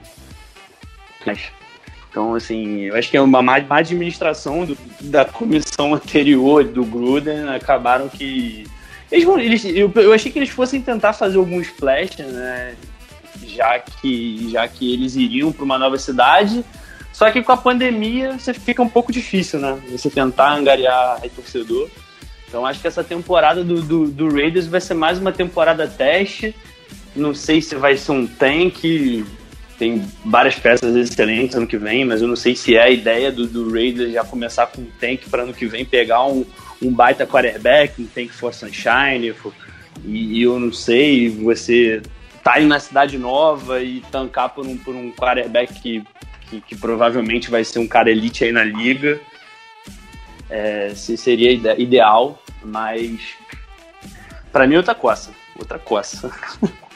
Então, 2.09 2.35
assim, 2.35 2.81
eu 2.81 2.95
acho 2.95 3.09
que 3.09 3.15
é 3.15 3.21
uma 3.21 3.41
má, 3.41 3.57
administração 3.69 4.65
do- 4.65 4.77
da 4.99 5.23
comissão 5.23 5.93
anterior 5.93 6.63
do 6.63 6.83
Gruden. 6.83 7.49
Acabaram 7.49 8.09
que. 8.09 8.65
Eles, 9.11 9.27
eles, 9.27 9.65
eu, 9.65 9.91
eu 9.95 10.13
achei 10.13 10.31
que 10.31 10.39
eles 10.39 10.49
fossem 10.49 10.81
tentar 10.81 11.13
fazer 11.13 11.37
alguns 11.37 11.67
flash, 11.67 12.17
né? 12.17 12.75
Já 13.45 13.79
que, 13.79 14.49
já 14.49 14.67
que 14.67 14.93
eles 14.93 15.15
iriam 15.15 15.51
para 15.51 15.63
uma 15.63 15.77
nova 15.77 15.97
cidade. 15.97 16.63
Só 17.13 17.29
que 17.29 17.41
com 17.43 17.51
a 17.51 17.57
pandemia 17.57 18.37
você 18.39 18.53
fica 18.53 18.81
um 18.81 18.89
pouco 18.89 19.11
difícil, 19.11 19.59
né? 19.59 19.77
Você 19.89 20.09
tentar 20.09 20.53
angariar 20.53 21.21
torcedor. 21.35 21.89
Então 22.47 22.65
acho 22.65 22.81
que 22.81 22.87
essa 22.87 23.03
temporada 23.03 23.63
do, 23.63 23.81
do, 23.81 24.07
do 24.07 24.29
Raiders 24.33 24.67
vai 24.67 24.81
ser 24.81 24.93
mais 24.93 25.19
uma 25.19 25.31
temporada 25.31 25.87
teste. 25.87 26.55
Não 27.15 27.33
sei 27.33 27.61
se 27.61 27.75
vai 27.75 27.97
ser 27.97 28.11
um 28.11 28.25
tank. 28.27 29.25
Tem 29.77 30.05
várias 30.23 30.55
peças 30.55 30.95
excelentes 30.95 31.55
ano 31.55 31.65
que 31.65 31.77
vem, 31.77 32.05
mas 32.05 32.21
eu 32.21 32.27
não 32.27 32.35
sei 32.35 32.55
se 32.55 32.75
é 32.75 32.83
a 32.83 32.89
ideia 32.89 33.31
do, 33.31 33.47
do 33.47 33.71
Raiders 33.73 34.13
já 34.13 34.23
começar 34.23 34.67
com 34.67 34.81
um 34.81 34.87
tank 34.99 35.27
para 35.29 35.41
ano 35.41 35.53
que 35.53 35.65
vem 35.65 35.83
pegar 35.83 36.23
um, 36.25 36.45
um 36.81 36.93
baita 36.93 37.25
quarterback, 37.25 37.99
um 37.99 38.05
tank 38.05 38.29
for 38.31 38.53
Sunshine. 38.53 39.33
for- 39.33 39.53
e, 40.05 40.37
e 40.39 40.43
eu 40.43 40.59
não 40.59 40.71
sei, 40.71 41.29
você 41.29 42.01
tá 42.43 42.59
indo 42.59 42.69
na 42.69 42.79
cidade 42.79 43.17
nova 43.17 43.81
e 43.83 44.01
tancar 44.11 44.49
por 44.49 44.65
um, 44.67 44.77
por 44.77 44.95
um 44.95 45.11
quarterback 45.11 45.73
que, 45.81 46.03
que, 46.49 46.61
que 46.61 46.75
provavelmente 46.75 47.49
vai 47.49 47.63
ser 47.63 47.79
um 47.79 47.87
cara 47.87 48.09
elite 48.11 48.43
aí 48.43 48.51
na 48.51 48.63
liga. 48.63 49.19
é, 50.49 50.91
se 50.93 51.17
seria 51.17 51.51
ide 51.51 51.69
ideal, 51.81 52.41
mas 52.63 53.19
para 54.51 54.67
mim 54.67 54.75
outra 54.75 54.93
coça, 54.93 55.31
outra 55.57 55.79
coça. 55.79 56.29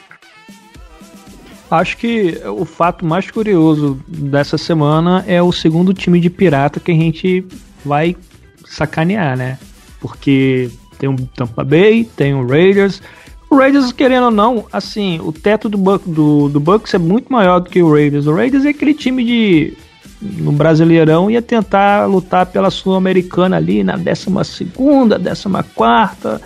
Acho 1.70 1.96
que 1.96 2.40
o 2.44 2.64
fato 2.64 3.04
mais 3.04 3.30
curioso 3.30 3.98
dessa 4.06 4.56
semana 4.56 5.24
é 5.26 5.42
o 5.42 5.50
segundo 5.50 5.92
time 5.92 6.20
de 6.20 6.30
pirata 6.30 6.78
que 6.78 6.92
a 6.92 6.94
gente 6.94 7.44
vai 7.84 8.16
sacanear, 8.64 9.36
né? 9.36 9.58
Porque 10.00 10.70
tem 10.98 11.08
o 11.08 11.16
Tampa 11.34 11.64
Bay, 11.64 12.08
tem 12.16 12.34
o 12.34 12.46
Raiders. 12.46 13.02
O 13.50 13.56
Raiders, 13.56 13.92
querendo 13.92 14.24
ou 14.24 14.30
não, 14.30 14.66
assim, 14.72 15.20
o 15.20 15.32
teto 15.32 15.68
do, 15.68 15.78
Buc 15.78 16.08
do, 16.08 16.48
do 16.48 16.60
Bucks 16.60 16.94
é 16.94 16.98
muito 16.98 17.32
maior 17.32 17.60
do 17.60 17.70
que 17.70 17.82
o 17.82 17.92
Raiders. 17.92 18.26
O 18.26 18.34
Raiders 18.34 18.64
é 18.64 18.70
aquele 18.70 18.94
time 18.94 19.24
de. 19.24 19.76
No 20.20 20.50
Brasileirão 20.50 21.30
ia 21.30 21.42
tentar 21.42 22.06
lutar 22.06 22.46
pela 22.46 22.70
Sul-Americana 22.70 23.56
ali 23.56 23.84
na 23.84 23.96
12 23.96 24.26
segunda, 24.44 25.18
14 25.18 25.48
quarta. 25.74 26.40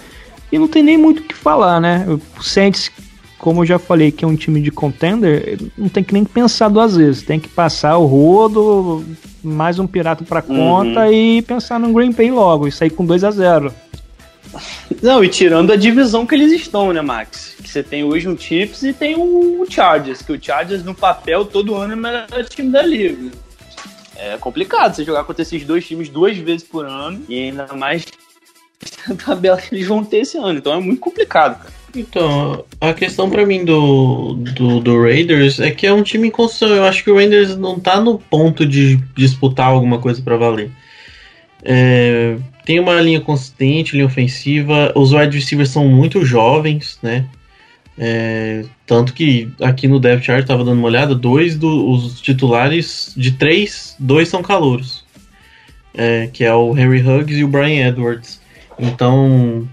E 0.51 0.59
não 0.59 0.67
tem 0.67 0.83
nem 0.83 0.99
muito 0.99 1.21
o 1.21 1.23
que 1.23 1.35
falar, 1.35 1.81
né? 1.81 2.05
O 2.09 2.43
Saints 2.43 2.91
como 3.41 3.63
eu 3.63 3.67
já 3.67 3.79
falei, 3.79 4.13
que 4.13 4.25
é 4.25 4.29
um 4.29 4.37
time 4.37 4.61
de 4.61 4.71
contender, 4.71 5.59
não 5.77 5.89
tem 5.89 6.05
que 6.05 6.13
nem 6.13 6.25
pensar 6.25 6.69
duas 6.69 6.95
vezes. 6.97 7.23
Tem 7.23 7.41
que 7.41 7.49
passar 7.49 7.97
o 7.97 8.05
rodo, 8.05 9.05
mais 9.43 9.79
um 9.79 9.87
pirata 9.87 10.25
pra 10.25 10.43
conta 10.43 11.07
uhum. 11.07 11.13
e 11.13 11.43
pensar 11.43 11.81
no 11.81 11.93
Green 11.93 12.13
Bay 12.13 12.31
logo 12.31 12.69
e 12.69 12.73
sair 12.73 12.91
com 12.91 13.05
2 13.05 13.25
a 13.25 13.31
0 13.31 13.75
Não, 15.03 15.25
e 15.25 15.29
tirando 15.29 15.73
a 15.73 15.77
divisão 15.77 16.27
que 16.27 16.35
eles 16.35 16.53
estão, 16.53 16.93
né, 16.93 17.01
Max? 17.01 17.57
Que 17.63 17.69
você 17.69 17.83
tem 17.83 18.05
hoje 18.05 18.29
um 18.29 18.37
Chiefs 18.37 18.83
e 18.83 18.93
tem 18.93 19.17
o 19.17 19.65
Chargers, 19.69 20.21
que 20.21 20.33
o 20.33 20.43
Chargers 20.43 20.85
no 20.85 20.95
papel 20.95 21.47
todo 21.47 21.75
ano 21.75 21.95
é 21.95 21.97
o 21.97 21.99
melhor 21.99 22.27
time 22.49 22.71
da 22.71 22.83
liga. 22.83 23.31
É 24.17 24.37
complicado 24.37 24.95
você 24.95 25.03
jogar 25.03 25.25
contra 25.25 25.41
esses 25.41 25.65
dois 25.65 25.87
times 25.87 26.11
duas 26.11 26.37
vezes 26.37 26.63
por 26.63 26.85
ano 26.85 27.25
e 27.27 27.45
ainda 27.45 27.67
mais 27.73 28.05
a 29.11 29.15
tabela 29.15 29.57
que 29.57 29.75
eles 29.75 29.87
vão 29.87 30.05
ter 30.05 30.19
esse 30.19 30.37
ano. 30.37 30.59
Então 30.59 30.75
é 30.75 30.79
muito 30.81 31.01
complicado, 31.01 31.59
cara. 31.59 31.80
Então, 31.95 32.65
a 32.81 32.95
questão 32.95 33.29
para 33.29 33.45
mim 33.45 33.65
do, 33.65 34.35
do, 34.35 34.81
do, 34.81 35.03
Raiders 35.03 35.59
é 35.59 35.71
que 35.71 35.87
é 35.87 35.93
um 35.93 36.03
time 36.03 36.29
em 36.29 36.31
construção. 36.31 36.77
Eu 36.77 36.85
acho 36.85 37.03
que 37.03 37.11
o 37.11 37.17
Raiders 37.17 37.57
não 37.57 37.81
tá 37.81 38.01
no 38.01 38.19
ponto 38.19 38.65
de 38.65 38.97
disputar 39.17 39.67
alguma 39.67 39.99
coisa 39.99 40.23
para 40.23 40.37
valer. 40.37 40.71
É, 41.65 42.37
tem 42.65 42.79
uma 42.79 43.01
linha 43.01 43.21
consistente, 43.21 43.95
linha 43.95 44.07
ofensiva. 44.07 44.93
Os 44.95 45.13
wide 45.13 45.37
receivers 45.37 45.71
são 45.71 45.87
muito 45.89 46.25
jovens, 46.25 46.99
né? 47.03 47.27
É, 47.99 48.65
tanto 48.87 49.13
que 49.13 49.53
aqui 49.61 49.87
no 49.87 50.01
depth 50.01 50.25
chart 50.25 50.47
tava 50.47 50.65
dando 50.65 50.79
uma 50.79 50.89
olhada, 50.89 51.15
dois 51.15 51.57
dos 51.57 52.21
titulares 52.21 53.13
de 53.15 53.33
três, 53.33 53.95
dois 53.99 54.29
são 54.29 54.43
calouros, 54.43 55.05
é, 55.93 56.29
que 56.33 56.43
é 56.43 56.55
o 56.55 56.73
Harry 56.73 57.07
Huggs 57.07 57.39
e 57.39 57.45
o 57.45 57.49
Brian 57.49 57.89
Edwards. 57.89 58.41
Então 58.79 59.69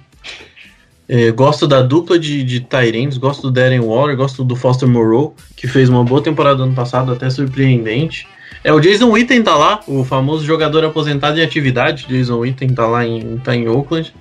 é, 1.10 1.32
gosto 1.32 1.66
da 1.68 1.82
dupla 1.82 2.20
de, 2.20 2.44
de 2.44 2.60
Tyrands, 2.60 3.18
gosto 3.18 3.44
do 3.44 3.52
Darren 3.52 3.80
Waller, 3.80 4.18
gosto 4.18 4.44
do 4.44 4.56
Foster 4.56 4.88
Moreau, 4.88 5.36
que 5.56 5.68
fez 5.68 5.88
uma 5.88 6.04
boa 6.04 6.22
temporada 6.22 6.64
ano 6.64 6.74
passado, 6.74 7.12
até 7.12 7.30
surpreendente. 7.30 8.28
É, 8.64 8.74
o 8.74 8.80
Jason 8.80 9.10
Witten 9.10 9.42
tá 9.44 9.56
lá, 9.56 9.80
o 9.88 10.04
famoso 10.04 10.46
jogador 10.46 10.84
aposentado 10.84 11.40
em 11.40 11.44
atividade. 11.44 12.06
Jason 12.08 12.40
Witten 12.40 12.70
tá 12.70 12.86
lá 12.86 13.06
em, 13.06 13.38
tá 13.38 13.56
em 13.56 13.68
Oakland. 13.70 14.14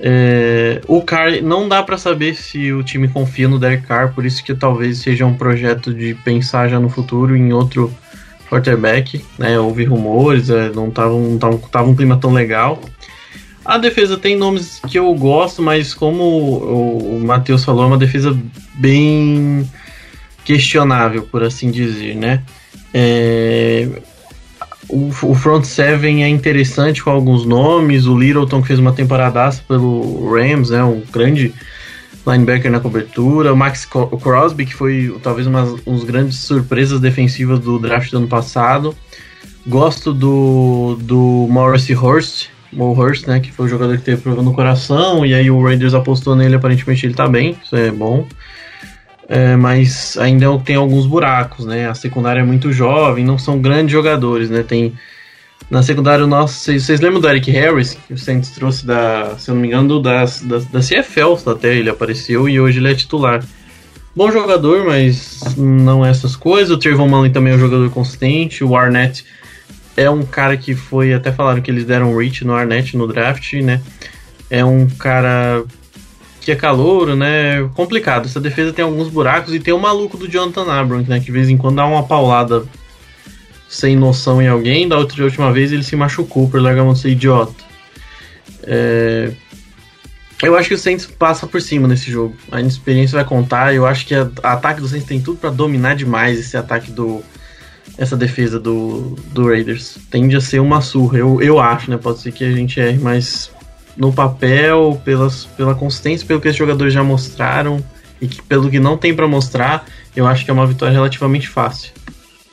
É, 0.00 0.80
o 0.86 1.02
Carr, 1.02 1.42
não 1.42 1.68
dá 1.68 1.82
para 1.82 1.98
saber 1.98 2.34
se 2.34 2.72
o 2.72 2.82
time 2.82 3.08
confia 3.08 3.48
no 3.48 3.58
Derek 3.58 3.86
Carr, 3.86 4.14
por 4.14 4.24
isso 4.24 4.42
que 4.44 4.54
talvez 4.54 4.98
seja 4.98 5.26
um 5.26 5.34
projeto 5.34 5.92
de 5.92 6.14
pensar 6.14 6.68
já 6.68 6.78
no 6.78 6.88
futuro 6.88 7.36
em 7.36 7.52
outro 7.52 7.92
quarterback. 8.48 9.22
Né? 9.38 9.58
Houve 9.58 9.84
rumores, 9.84 10.48
é, 10.48 10.70
não 10.70 10.90
tava, 10.90 11.12
não 11.12 11.36
tava, 11.36 11.58
tava 11.70 11.90
um 11.90 11.94
clima 11.94 12.16
tão 12.16 12.32
legal. 12.32 12.80
A 13.68 13.76
defesa 13.76 14.16
tem 14.16 14.34
nomes 14.34 14.80
que 14.88 14.98
eu 14.98 15.14
gosto, 15.14 15.60
mas 15.60 15.92
como 15.92 16.24
o, 16.24 17.20
Matheus 17.22 17.62
falou, 17.62 17.84
é 17.84 17.86
uma 17.86 17.98
defesa 17.98 18.34
bem 18.76 19.70
questionável, 20.42 21.24
por 21.24 21.42
assim 21.42 21.70
dizer, 21.70 22.16
né? 22.16 22.42
É, 22.94 23.86
o, 24.88 25.12
front 25.34 25.64
seven 25.64 26.24
é 26.24 26.28
interessante 26.30 27.04
com 27.04 27.10
alguns 27.10 27.44
nomes. 27.44 28.06
O 28.06 28.18
Littleton 28.18 28.62
que 28.62 28.68
fez 28.68 28.78
uma 28.78 28.94
temporada 28.94 29.50
pelo 29.68 30.32
Rams, 30.32 30.70
né? 30.70 30.82
Um 30.82 31.02
grande 31.12 31.52
linebacker 32.26 32.70
na 32.72 32.80
cobertura. 32.80 33.52
O 33.52 33.56
Max 33.56 33.84
Crosby, 33.84 34.64
que 34.64 34.74
foi 34.74 35.14
talvez 35.22 35.46
uma 35.46 35.78
das 35.86 36.04
grandes 36.04 36.38
surpresas 36.38 37.00
defensivas 37.00 37.58
do 37.60 37.78
draft 37.78 38.10
do 38.10 38.16
ano 38.16 38.28
passado. 38.28 38.96
Gosto 39.66 40.14
do, 40.14 40.96
do 41.02 41.46
Morrissey 41.50 41.94
Hurst, 41.94 42.48
Mo 42.72 42.92
Hurst, 42.92 43.26
né, 43.26 43.40
que 43.40 43.50
foi 43.50 43.66
o 43.66 43.68
jogador 43.68 43.96
que 43.96 44.04
teve 44.04 44.20
problema 44.20 44.48
no 44.48 44.54
coração, 44.54 45.24
e 45.24 45.34
aí 45.34 45.50
o 45.50 45.62
Raiders 45.62 45.94
apostou 45.94 46.36
nele, 46.36 46.56
aparentemente 46.56 47.06
ele 47.06 47.14
tá 47.14 47.26
bem, 47.26 47.56
isso 47.62 47.74
é 47.74 47.90
bom. 47.90 48.26
É, 49.28 49.56
mas 49.56 50.16
ainda 50.18 50.46
tem 50.60 50.76
alguns 50.76 51.06
buracos, 51.06 51.66
né? 51.66 51.86
A 51.86 51.94
secundária 51.94 52.40
é 52.40 52.44
muito 52.44 52.72
jovem, 52.72 53.24
não 53.24 53.38
são 53.38 53.60
grandes 53.60 53.92
jogadores, 53.92 54.48
né? 54.48 54.62
Tem 54.62 54.94
na 55.70 55.82
secundária 55.82 56.26
nosso, 56.26 56.72
vocês, 56.72 57.00
lembram 57.00 57.20
do 57.20 57.28
Eric 57.28 57.50
Harris, 57.50 57.92
que 57.92 58.14
o 58.14 58.18
Saints 58.18 58.50
trouxe 58.50 58.86
da, 58.86 59.34
se 59.38 59.50
eu 59.50 59.54
não 59.54 59.60
me 59.60 59.68
engano, 59.68 60.00
da, 60.00 60.24
da, 60.24 60.58
da 60.72 60.80
CFL 60.80 61.50
até 61.50 61.76
ele 61.76 61.90
apareceu 61.90 62.48
e 62.48 62.58
hoje 62.58 62.78
ele 62.78 62.90
é 62.90 62.94
titular. 62.94 63.44
Bom 64.16 64.32
jogador, 64.32 64.86
mas 64.86 65.56
não 65.56 66.04
é 66.04 66.10
essas 66.10 66.34
coisas. 66.34 66.70
O 66.74 66.78
Trayvon 66.78 67.06
Mullen 67.06 67.30
também 67.30 67.52
é 67.52 67.56
um 67.56 67.60
jogador 67.60 67.88
consistente. 67.90 68.64
O 68.64 68.74
Arnett 68.74 69.24
é 69.98 70.08
um 70.08 70.22
cara 70.22 70.56
que 70.56 70.76
foi. 70.76 71.12
Até 71.12 71.32
falaram 71.32 71.60
que 71.60 71.70
eles 71.70 71.84
deram 71.84 72.16
reach 72.16 72.44
no 72.44 72.54
Arnett 72.54 72.96
no 72.96 73.08
draft, 73.08 73.52
né? 73.54 73.82
É 74.48 74.64
um 74.64 74.86
cara 74.86 75.64
que 76.40 76.52
é 76.52 76.54
calouro, 76.54 77.16
né? 77.16 77.68
Complicado. 77.74 78.26
Essa 78.26 78.40
defesa 78.40 78.72
tem 78.72 78.84
alguns 78.84 79.08
buracos 79.08 79.52
e 79.52 79.58
tem 79.58 79.74
o 79.74 79.78
maluco 79.78 80.16
do 80.16 80.28
Jonathan 80.28 80.72
Abram, 80.72 81.04
né? 81.06 81.18
Que 81.18 81.26
de 81.26 81.32
vez 81.32 81.48
em 81.48 81.56
quando 81.56 81.76
dá 81.76 81.86
uma 81.86 82.04
paulada 82.04 82.64
sem 83.68 83.96
noção 83.96 84.40
em 84.40 84.46
alguém. 84.46 84.88
Da 84.88 84.96
outra 84.96 85.24
última 85.24 85.52
vez 85.52 85.72
ele 85.72 85.82
se 85.82 85.96
machucou 85.96 86.48
por 86.48 86.62
largar 86.62 86.84
mão 86.84 86.94
ser 86.94 87.10
idiota. 87.10 87.64
É... 88.62 89.32
Eu 90.40 90.56
acho 90.56 90.68
que 90.68 90.74
o 90.74 90.78
Saints 90.78 91.06
passa 91.06 91.44
por 91.48 91.60
cima 91.60 91.88
nesse 91.88 92.08
jogo. 92.08 92.36
A 92.52 92.60
inexperiência 92.60 93.16
vai 93.16 93.24
contar. 93.24 93.74
Eu 93.74 93.84
acho 93.84 94.06
que 94.06 94.14
o 94.14 94.32
ataque 94.44 94.80
do 94.80 94.86
Saints 94.86 95.08
tem 95.08 95.20
tudo 95.20 95.38
para 95.38 95.50
dominar 95.50 95.96
demais 95.96 96.38
esse 96.38 96.56
ataque 96.56 96.92
do, 96.92 97.24
essa 97.98 98.16
defesa 98.16 98.60
do, 98.60 99.16
do 99.32 99.48
Raiders. 99.48 99.98
Tende 100.10 100.36
a 100.36 100.40
ser 100.40 100.60
uma 100.60 100.80
surra, 100.80 101.18
eu, 101.18 101.42
eu 101.42 101.58
acho, 101.58 101.90
né? 101.90 101.98
Pode 101.98 102.20
ser 102.20 102.30
que 102.30 102.44
a 102.44 102.52
gente 102.52 102.78
erre, 102.78 102.98
mas 102.98 103.50
no 103.96 104.12
papel, 104.12 105.02
pelas, 105.04 105.44
pela 105.44 105.74
consistência, 105.74 106.26
pelo 106.26 106.40
que 106.40 106.48
os 106.48 106.56
jogadores 106.56 106.94
já 106.94 107.02
mostraram 107.02 107.84
e 108.20 108.28
que, 108.28 108.40
pelo 108.40 108.70
que 108.70 108.78
não 108.78 108.96
tem 108.96 109.14
para 109.14 109.26
mostrar, 109.26 109.84
eu 110.14 110.26
acho 110.26 110.44
que 110.44 110.50
é 110.50 110.54
uma 110.54 110.66
vitória 110.66 110.94
relativamente 110.94 111.48
fácil. 111.48 111.92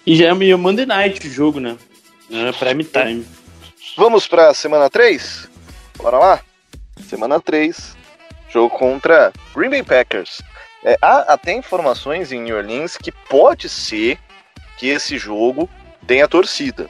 E 0.06 0.16
já 0.16 0.28
é 0.28 0.34
meio 0.34 0.58
Monday 0.58 0.86
Night 0.86 1.26
o 1.26 1.32
jogo, 1.32 1.60
né? 1.60 1.78
É 2.32 2.52
prime 2.52 2.84
time. 2.84 3.26
Vamos 3.96 4.28
para 4.28 4.54
semana 4.54 4.90
3? 4.90 5.48
Bora 5.98 6.18
lá? 6.18 6.40
Semana 7.08 7.40
3, 7.40 7.96
jogo 8.52 8.76
contra 8.76 9.32
Green 9.56 9.70
Bay 9.70 9.84
Packers. 9.84 10.42
É, 10.84 10.98
há 11.02 11.34
até 11.34 11.54
informações 11.54 12.32
em 12.32 12.42
New 12.42 12.58
Orleans 12.58 12.98
que 12.98 13.12
pode 13.12 13.70
ser 13.70 14.20
que 14.78 14.88
esse 14.88 15.18
jogo 15.18 15.70
tenha 16.06 16.28
torcida. 16.28 16.90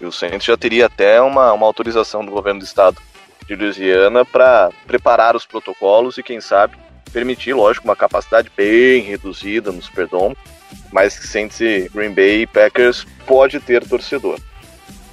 E 0.00 0.06
o 0.06 0.12
Saints 0.12 0.44
já 0.44 0.56
teria 0.56 0.86
até 0.86 1.20
uma, 1.20 1.52
uma 1.52 1.66
autorização 1.66 2.24
do 2.24 2.32
governo 2.32 2.60
do 2.60 2.64
estado 2.64 3.00
de 3.46 3.54
Louisiana 3.54 4.24
para 4.24 4.70
preparar 4.86 5.36
os 5.36 5.46
protocolos 5.46 6.18
e, 6.18 6.22
quem 6.22 6.40
sabe, 6.40 6.76
permitir, 7.12 7.54
lógico, 7.54 7.86
uma 7.86 7.96
capacidade 7.96 8.50
bem 8.56 9.02
reduzida 9.02 9.70
no 9.70 9.80
Superdome, 9.80 10.36
mas 10.90 11.18
que 11.18 11.26
Saints 11.26 11.60
e 11.60 11.88
Green 11.94 12.12
Bay 12.12 12.46
Packers 12.46 13.06
pode 13.26 13.60
ter 13.60 13.86
torcedor. 13.86 14.38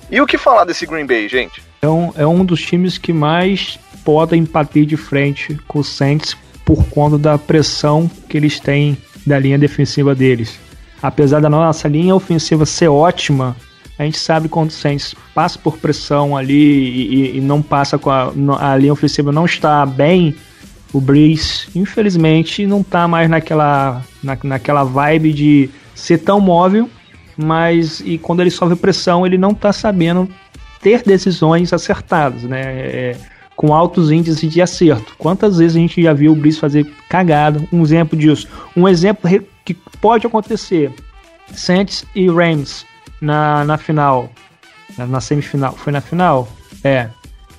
E 0.10 0.20
o 0.20 0.26
que 0.26 0.38
falar 0.38 0.66
desse 0.66 0.86
Green 0.86 1.06
Bay, 1.06 1.28
gente? 1.28 1.64
É 1.82 1.88
um, 1.88 2.14
é 2.16 2.26
um 2.26 2.44
dos 2.44 2.62
times 2.62 2.98
que 2.98 3.14
mais 3.14 3.78
podem 4.04 4.44
bater 4.44 4.86
de 4.86 4.98
frente 4.98 5.58
com 5.68 5.80
o 5.80 5.84
Saints 5.84 6.36
por 6.66 6.84
conta 6.90 7.18
da 7.18 7.38
pressão 7.38 8.10
que 8.28 8.36
eles 8.36 8.60
têm 8.60 8.98
da 9.26 9.38
linha 9.38 9.58
defensiva 9.58 10.16
deles 10.16 10.60
apesar 11.02 11.40
da 11.40 11.50
nossa 11.50 11.88
linha 11.88 12.16
ofensiva 12.16 12.66
ser 12.66 12.88
ótima, 12.88 13.56
a 13.98 14.04
gente 14.04 14.18
sabe 14.18 14.50
quando 14.50 14.70
o 14.70 14.74
Saints 14.74 15.14
passa 15.34 15.60
por 15.60 15.78
pressão 15.78 16.36
ali 16.36 16.54
e, 16.54 17.38
e 17.38 17.42
não 17.42 17.62
passa 17.62 17.98
com 17.98 18.10
a, 18.10 18.32
a, 18.60 18.78
linha 18.78 18.94
ofensiva 18.94 19.32
não 19.32 19.46
está 19.46 19.86
bem, 19.86 20.36
o 20.94 21.00
Breeze, 21.00 21.68
infelizmente, 21.76 22.66
não 22.66 22.82
está 22.82 23.08
mais 23.08 23.30
naquela, 23.30 24.02
na, 24.24 24.38
naquela 24.44 24.84
vibe 24.84 25.32
de 25.32 25.70
ser 25.96 26.18
tão 26.18 26.40
móvel, 26.40 26.90
mas 27.38 28.02
e 28.02 28.18
quando 28.18 28.42
ele 28.42 28.50
sofre 28.50 28.76
pressão, 28.76 29.26
ele 29.26 29.38
não 29.38 29.52
está 29.52 29.72
sabendo 29.72 30.28
ter 30.82 31.04
decisões 31.04 31.72
acertadas, 31.72 32.44
né? 32.44 32.62
É, 32.62 33.16
com 33.56 33.74
altos 33.74 34.10
índices 34.10 34.52
de 34.52 34.62
acerto. 34.62 35.14
Quantas 35.18 35.60
vezes 35.60 35.78
a 35.78 35.80
gente 35.80 36.02
já 36.02 36.14
viu 36.14 36.32
o 36.32 36.36
Breeze 36.36 36.60
fazer 36.60 36.92
cagada? 37.08 37.64
Um 37.72 37.84
exemplo 37.84 38.18
disso. 38.18 38.48
Um 38.76 38.88
exemplo 38.88 39.30
que 39.74 39.98
pode 40.00 40.26
acontecer. 40.26 40.94
Saints 41.54 42.06
e 42.16 42.30
Rams 42.30 42.86
na, 43.22 43.64
na 43.64 43.78
final. 43.78 44.30
Na, 44.98 45.06
na, 45.06 45.22
semifinal. 45.22 45.74
Foi 45.74 45.94
na 45.94 46.02
final? 46.02 46.48
É. 46.84 47.10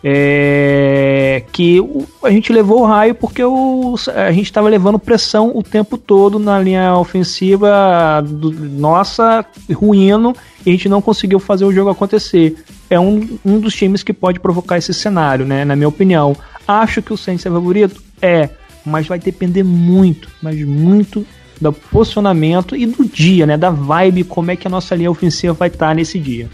é, 0.05 1.45
que 1.53 1.81
o, 1.81 2.07
a 2.25 2.31
gente 2.31 2.53
levou 2.53 2.81
o 2.81 2.85
raio 2.85 3.15
porque 3.15 3.43
o, 3.45 3.95
a 4.15 4.33
gente 4.33 4.47
estava 4.47 4.69
levando 4.69 4.99
pressão 4.99 5.53
o 5.55 5.63
tempo 5.63 5.97
todo 5.97 6.39
na 6.39 6.59
linha 6.59 6.97
ofensiva 6.97 8.23
do, 8.27 8.51
nossa, 8.51 9.45
ruindo, 9.73 10.35
e 10.67 10.71
a 10.71 10.73
gente 10.73 10.89
não 10.89 11.01
conseguiu 11.01 11.39
fazer 11.39 11.65
o 11.65 11.73
jogo 11.73 11.91
acontecer. 11.91 12.57
É 12.91 12.99
um, 12.99 13.39
um 13.45 13.59
dos 13.59 13.75
times 13.75 14.03
que 14.03 14.13
pode 14.13 14.41
provocar 14.41 14.77
esse 14.77 14.93
cenário, 14.93 15.47
né? 15.47 15.65
Na 15.65 15.77
minha 15.77 15.89
opinião. 15.89 16.37
Acho 16.67 17.01
que 17.01 17.13
o 17.13 17.17
Saints 17.17 17.47
é 17.47 17.51
favorito? 17.51 18.03
É, 18.21 18.51
mas 18.85 19.07
vai 19.07 19.19
depender 19.19 19.63
muito, 19.63 20.29
mas 20.43 20.61
muito 20.63 21.27
do 21.63 21.73
posicionamento 21.73 22.75
e 22.75 22.85
do 22.87 23.05
dia, 23.05 23.47
né? 23.47 23.57
Da 23.57 23.71
vibe, 23.71 24.25
como 24.25 24.51
é 24.51 24.57
que 24.57 24.67
a 24.67 24.71
nossa 24.71 24.95
linha 24.95 25.11
ofensiva 25.11 25.53
vai 25.53 25.69
estar 25.69 25.89
tá 25.89 25.95
nesse 25.95 26.19
dia. 26.19 26.51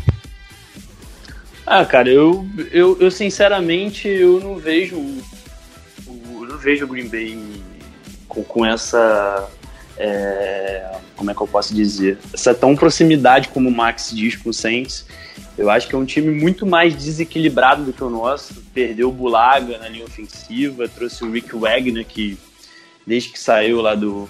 Ah, 1.66 1.85
cara, 1.85 2.09
eu, 2.09 2.47
eu, 2.71 2.97
eu 3.01 3.11
sinceramente 3.11 4.09
eu 4.09 4.40
não 4.40 4.57
vejo 4.57 4.97
eu 4.97 6.47
não 6.47 6.59
vejo 6.59 6.85
o 6.85 6.88
Green 6.88 7.09
Bay 7.09 7.38
com, 8.27 8.42
com 8.42 8.64
essa 8.64 9.49
é, 9.97 10.90
como 11.16 11.31
é 11.31 11.35
que 11.35 11.40
eu 11.40 11.47
posso 11.47 11.75
dizer 11.75 12.18
essa 12.33 12.55
tão 12.55 12.75
proximidade 12.75 13.49
como 13.49 13.68
o 13.68 13.73
Max 13.73 14.11
diz 14.14 14.37
com 14.37 14.51
o 14.51 14.55
Saints. 14.55 15.07
Eu 15.57 15.68
acho 15.68 15.88
que 15.88 15.94
é 15.94 15.99
um 15.99 16.05
time 16.05 16.31
muito 16.31 16.64
mais 16.64 16.94
desequilibrado 16.94 17.85
do 17.85 17.92
que 17.92 18.05
o 18.05 18.09
nosso. 18.09 18.55
Perdeu 18.73 19.09
o 19.09 19.12
Bulaga 19.12 19.77
na 19.79 19.88
linha 19.88 20.05
ofensiva, 20.05 20.88
trouxe 20.88 21.25
o 21.25 21.31
Rick 21.31 21.55
Wagner 21.57 22.07
que 22.07 22.38
desde 23.05 23.31
que 23.31 23.38
saiu 23.38 23.81
lá 23.81 23.94
do, 23.94 24.29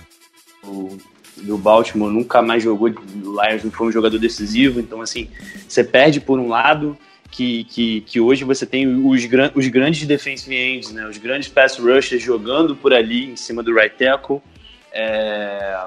do 0.63 0.99
do 1.43 1.57
Baltimore 1.57 2.11
nunca 2.11 2.43
mais 2.43 2.63
jogou, 2.63 2.89
o 2.89 3.43
Lions 3.43 3.65
não 3.65 3.71
foi 3.71 3.89
um 3.89 3.93
jogador 3.93 4.19
decisivo, 4.19 4.81
então 4.81 5.01
assim, 5.01 5.29
você 5.69 5.85
perde 5.85 6.21
por 6.21 6.39
um 6.39 6.49
lado, 6.49 6.97
que, 7.31 7.65
que, 7.65 8.01
que 8.03 8.21
hoje 8.21 8.45
você 8.45 8.65
tem 8.65 8.87
os, 8.87 9.25
gran, 9.27 9.51
os 9.55 9.69
grandes 9.69 10.07
defensive 10.07 10.55
ends, 10.55 10.93
né, 10.93 11.07
os 11.07 11.19
grandes 11.19 11.49
pass 11.49 11.79
rushers 11.79 12.23
jogando 12.23 12.75
por 12.75 12.93
ali 12.93 13.31
em 13.31 13.37
cima 13.37 13.63
do 13.63 13.75
right 13.75 13.95
tackle. 13.97 14.41
É, 14.93 15.79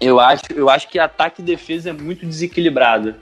eu, 0.00 0.20
acho, 0.20 0.44
eu 0.54 0.70
acho 0.70 0.88
que 0.88 0.98
ataque 0.98 1.42
e 1.42 1.44
defesa 1.44 1.90
é 1.90 1.92
muito 1.92 2.24
desequilibrado. 2.24 3.14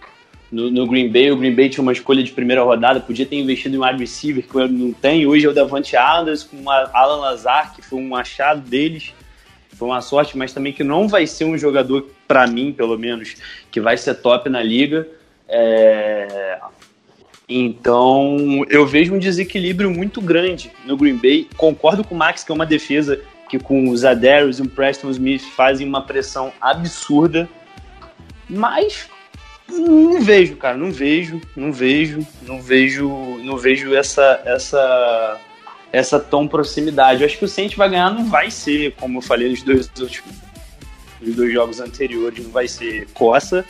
No, 0.50 0.70
no, 0.70 0.86
Green 0.86 1.10
Bay, 1.10 1.32
o 1.32 1.36
Green 1.36 1.54
Bay 1.54 1.70
tinha 1.70 1.80
uma 1.80 1.94
escolha 1.94 2.22
de 2.22 2.30
primeira 2.30 2.62
rodada, 2.62 3.00
podia 3.00 3.24
ter 3.24 3.36
investido 3.36 3.74
em 3.74 3.78
um 3.78 3.86
wide 3.86 3.98
receiver 3.98 4.46
que 4.46 4.54
não 4.68 4.92
tem. 4.92 5.26
Hoje 5.26 5.46
é 5.46 5.48
o 5.48 5.54
Davante 5.54 5.96
Adams 5.96 6.42
com 6.44 6.68
a 6.68 6.90
Alan 6.92 7.22
Lazar, 7.22 7.74
que 7.74 7.80
foi 7.80 7.98
um 7.98 8.14
achado 8.14 8.60
deles. 8.60 9.14
Foi 9.82 9.88
uma 9.88 10.00
sorte, 10.00 10.38
mas 10.38 10.52
também 10.52 10.72
que 10.72 10.84
não 10.84 11.08
vai 11.08 11.26
ser 11.26 11.44
um 11.44 11.58
jogador, 11.58 12.08
para 12.28 12.46
mim, 12.46 12.72
pelo 12.72 12.96
menos, 12.96 13.34
que 13.68 13.80
vai 13.80 13.96
ser 13.96 14.14
top 14.14 14.48
na 14.48 14.62
liga. 14.62 15.08
É, 15.48 16.60
então, 17.48 18.64
eu 18.70 18.86
vejo 18.86 19.12
um 19.12 19.18
desequilíbrio 19.18 19.90
muito 19.90 20.20
grande 20.20 20.70
no 20.84 20.96
Green 20.96 21.16
Bay. 21.16 21.48
Concordo 21.56 22.04
com 22.04 22.14
o 22.14 22.18
Max 22.18 22.44
que 22.44 22.52
é 22.52 22.54
uma 22.54 22.64
defesa 22.64 23.20
que 23.48 23.58
com 23.58 23.88
os 23.88 24.04
Adarius 24.04 24.60
e 24.60 24.62
o 24.62 24.68
Preston 24.68 25.10
Smith 25.10 25.42
fazem 25.42 25.84
uma 25.84 26.02
pressão 26.02 26.52
absurda, 26.60 27.48
mas 28.48 29.10
não 29.68 30.22
vejo, 30.22 30.54
cara, 30.54 30.76
não 30.76 30.92
vejo, 30.92 31.40
não 31.56 31.72
vejo, 31.72 32.24
não 32.42 32.62
vejo, 32.62 33.08
não 33.42 33.56
vejo 33.58 33.96
essa 33.96 34.40
essa 34.44 35.40
essa 35.92 36.18
tão 36.18 36.48
proximidade. 36.48 37.20
Eu 37.20 37.26
acho 37.26 37.38
que 37.38 37.44
o 37.44 37.48
Saints 37.48 37.76
vai 37.76 37.90
ganhar, 37.90 38.10
não 38.10 38.24
vai 38.24 38.50
ser, 38.50 38.94
como 38.98 39.18
eu 39.18 39.22
falei 39.22 39.50
nos 39.50 39.62
dois 39.62 39.90
últimos 40.00 40.34
nos 41.20 41.36
dois 41.36 41.52
jogos 41.52 41.80
anteriores, 41.80 42.44
não 42.44 42.50
vai 42.50 42.66
ser 42.66 43.06
coça, 43.14 43.64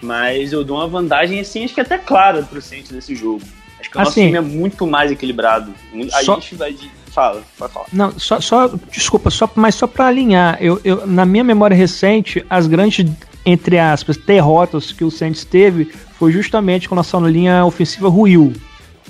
mas 0.00 0.52
eu 0.52 0.64
dou 0.64 0.78
uma 0.78 0.88
vantagem, 0.88 1.38
assim, 1.40 1.64
acho 1.64 1.74
que 1.74 1.80
até 1.80 1.98
clara 1.98 2.42
pro 2.42 2.62
Saints 2.62 2.90
nesse 2.90 3.14
jogo. 3.14 3.42
Acho 3.78 3.90
que 3.90 3.98
o 3.98 4.00
assim, 4.00 4.08
nosso 4.08 4.14
time 4.14 4.36
é 4.38 4.40
muito 4.40 4.86
mais 4.86 5.10
equilibrado. 5.10 5.74
A 6.12 6.22
só... 6.22 6.36
gente 6.36 6.54
vai 6.54 6.72
de... 6.72 6.90
Fala, 7.08 7.42
pode 7.56 7.72
falar. 7.72 7.86
Não, 7.92 8.18
só, 8.18 8.40
só 8.40 8.68
desculpa, 8.90 9.30
só, 9.30 9.48
mas 9.54 9.76
só 9.76 9.86
para 9.86 10.06
alinhar, 10.08 10.58
eu, 10.60 10.80
eu, 10.82 11.06
na 11.06 11.24
minha 11.24 11.44
memória 11.44 11.76
recente, 11.76 12.44
as 12.50 12.66
grandes, 12.66 13.06
entre 13.46 13.78
aspas, 13.78 14.16
derrotas 14.16 14.90
que 14.90 15.04
o 15.04 15.10
Saints 15.10 15.44
teve 15.44 15.92
foi 16.18 16.32
justamente 16.32 16.88
com 16.88 16.94
a 16.94 16.96
nossa 16.96 17.16
linha 17.18 17.64
ofensiva 17.64 18.08
ruiu. 18.08 18.52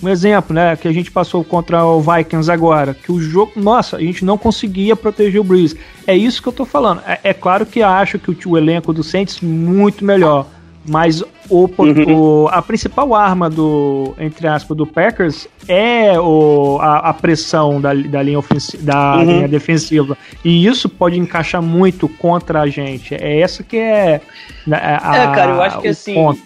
Um 0.02 0.08
exemplo, 0.08 0.54
né, 0.54 0.76
que 0.76 0.88
a 0.88 0.92
gente 0.92 1.10
passou 1.10 1.44
contra 1.44 1.84
o 1.84 2.00
Vikings 2.00 2.50
agora, 2.50 2.94
que 2.94 3.12
o 3.12 3.20
jogo, 3.20 3.52
nossa, 3.56 3.96
a 3.96 4.00
gente 4.00 4.24
não 4.24 4.36
conseguia 4.36 4.96
proteger 4.96 5.40
o 5.40 5.44
Breeze. 5.44 5.78
É 6.06 6.16
isso 6.16 6.42
que 6.42 6.48
eu 6.48 6.52
tô 6.52 6.64
falando. 6.64 7.00
É, 7.06 7.20
é 7.22 7.32
claro 7.32 7.64
que 7.64 7.82
acho 7.82 8.18
que 8.18 8.30
o, 8.30 8.36
o 8.50 8.58
elenco 8.58 8.92
do 8.92 9.02
Saints 9.04 9.40
muito 9.40 10.04
melhor. 10.04 10.46
Mas 10.86 11.22
o, 11.48 11.70
uhum. 11.78 12.44
o, 12.44 12.48
a 12.48 12.60
principal 12.60 13.14
arma 13.14 13.48
do, 13.48 14.14
entre 14.18 14.46
aspas, 14.46 14.76
do 14.76 14.86
Packers 14.86 15.48
é 15.66 16.18
o, 16.20 16.78
a, 16.80 17.10
a 17.10 17.14
pressão 17.14 17.80
da, 17.80 17.94
da, 17.94 18.22
linha, 18.22 18.38
ofensiva, 18.38 18.82
da 18.82 19.16
uhum. 19.16 19.24
linha 19.24 19.48
defensiva. 19.48 20.16
E 20.44 20.66
isso 20.66 20.88
pode 20.88 21.18
encaixar 21.18 21.62
muito 21.62 22.06
contra 22.06 22.60
a 22.60 22.66
gente. 22.66 23.14
É 23.14 23.40
essa 23.40 23.62
que 23.62 23.78
é. 23.78 24.20
Né, 24.66 24.76
a, 24.76 25.16
é, 25.16 25.34
cara, 25.34 25.52
eu 25.52 25.62
acho 25.62 25.80
que 25.80 25.88
assim. 25.88 26.14
Ponto. 26.14 26.42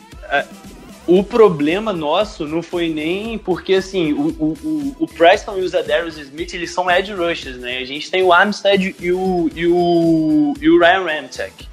O 1.09 1.25
problema 1.25 1.90
nosso 1.90 2.47
não 2.47 2.62
foi 2.62 2.90
nem 2.90 3.38
porque 3.38 3.75
assim 3.75 4.12
o, 4.12 4.29
o, 4.38 4.97
o 5.01 5.07
Preston 5.07 5.57
e 5.57 5.62
o 5.62 5.68
Zadarius 5.68 6.18
Smith 6.18 6.53
eles 6.53 6.71
são 6.71 6.90
edge 6.90 7.14
rushers, 7.14 7.57
né? 7.57 7.79
A 7.79 7.85
gente 7.87 8.11
tem 8.11 8.23
o 8.23 8.31
Armstead 8.31 8.94
e 9.01 9.11
o, 9.11 9.51
e 9.55 9.66
o, 9.66 10.55
e 10.61 10.68
o 10.68 10.79
Ryan 10.79 11.05
Ramchek. 11.05 11.66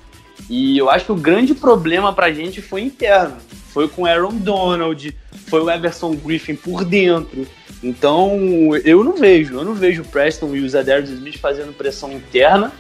E 0.50 0.78
eu 0.78 0.90
acho 0.90 1.06
que 1.06 1.12
o 1.12 1.16
grande 1.16 1.54
problema 1.54 2.14
pra 2.14 2.32
gente 2.32 2.62
foi 2.62 2.82
interno. 2.82 3.36
Foi 3.74 3.90
com 3.90 4.06
Aaron 4.06 4.36
Donald, 4.36 5.14
foi 5.48 5.62
o 5.62 5.70
Everson 5.70 6.16
Griffin 6.16 6.56
por 6.56 6.86
dentro. 6.86 7.46
Então, 7.84 8.40
eu 8.86 9.04
não 9.04 9.18
vejo, 9.18 9.56
eu 9.56 9.66
não 9.66 9.74
vejo 9.74 10.02
o 10.02 10.06
Preston 10.06 10.56
e 10.56 10.62
o 10.62 10.70
Zadarius 10.70 11.10
Smith 11.10 11.40
fazendo 11.40 11.74
pressão 11.74 12.10
interna 12.14 12.72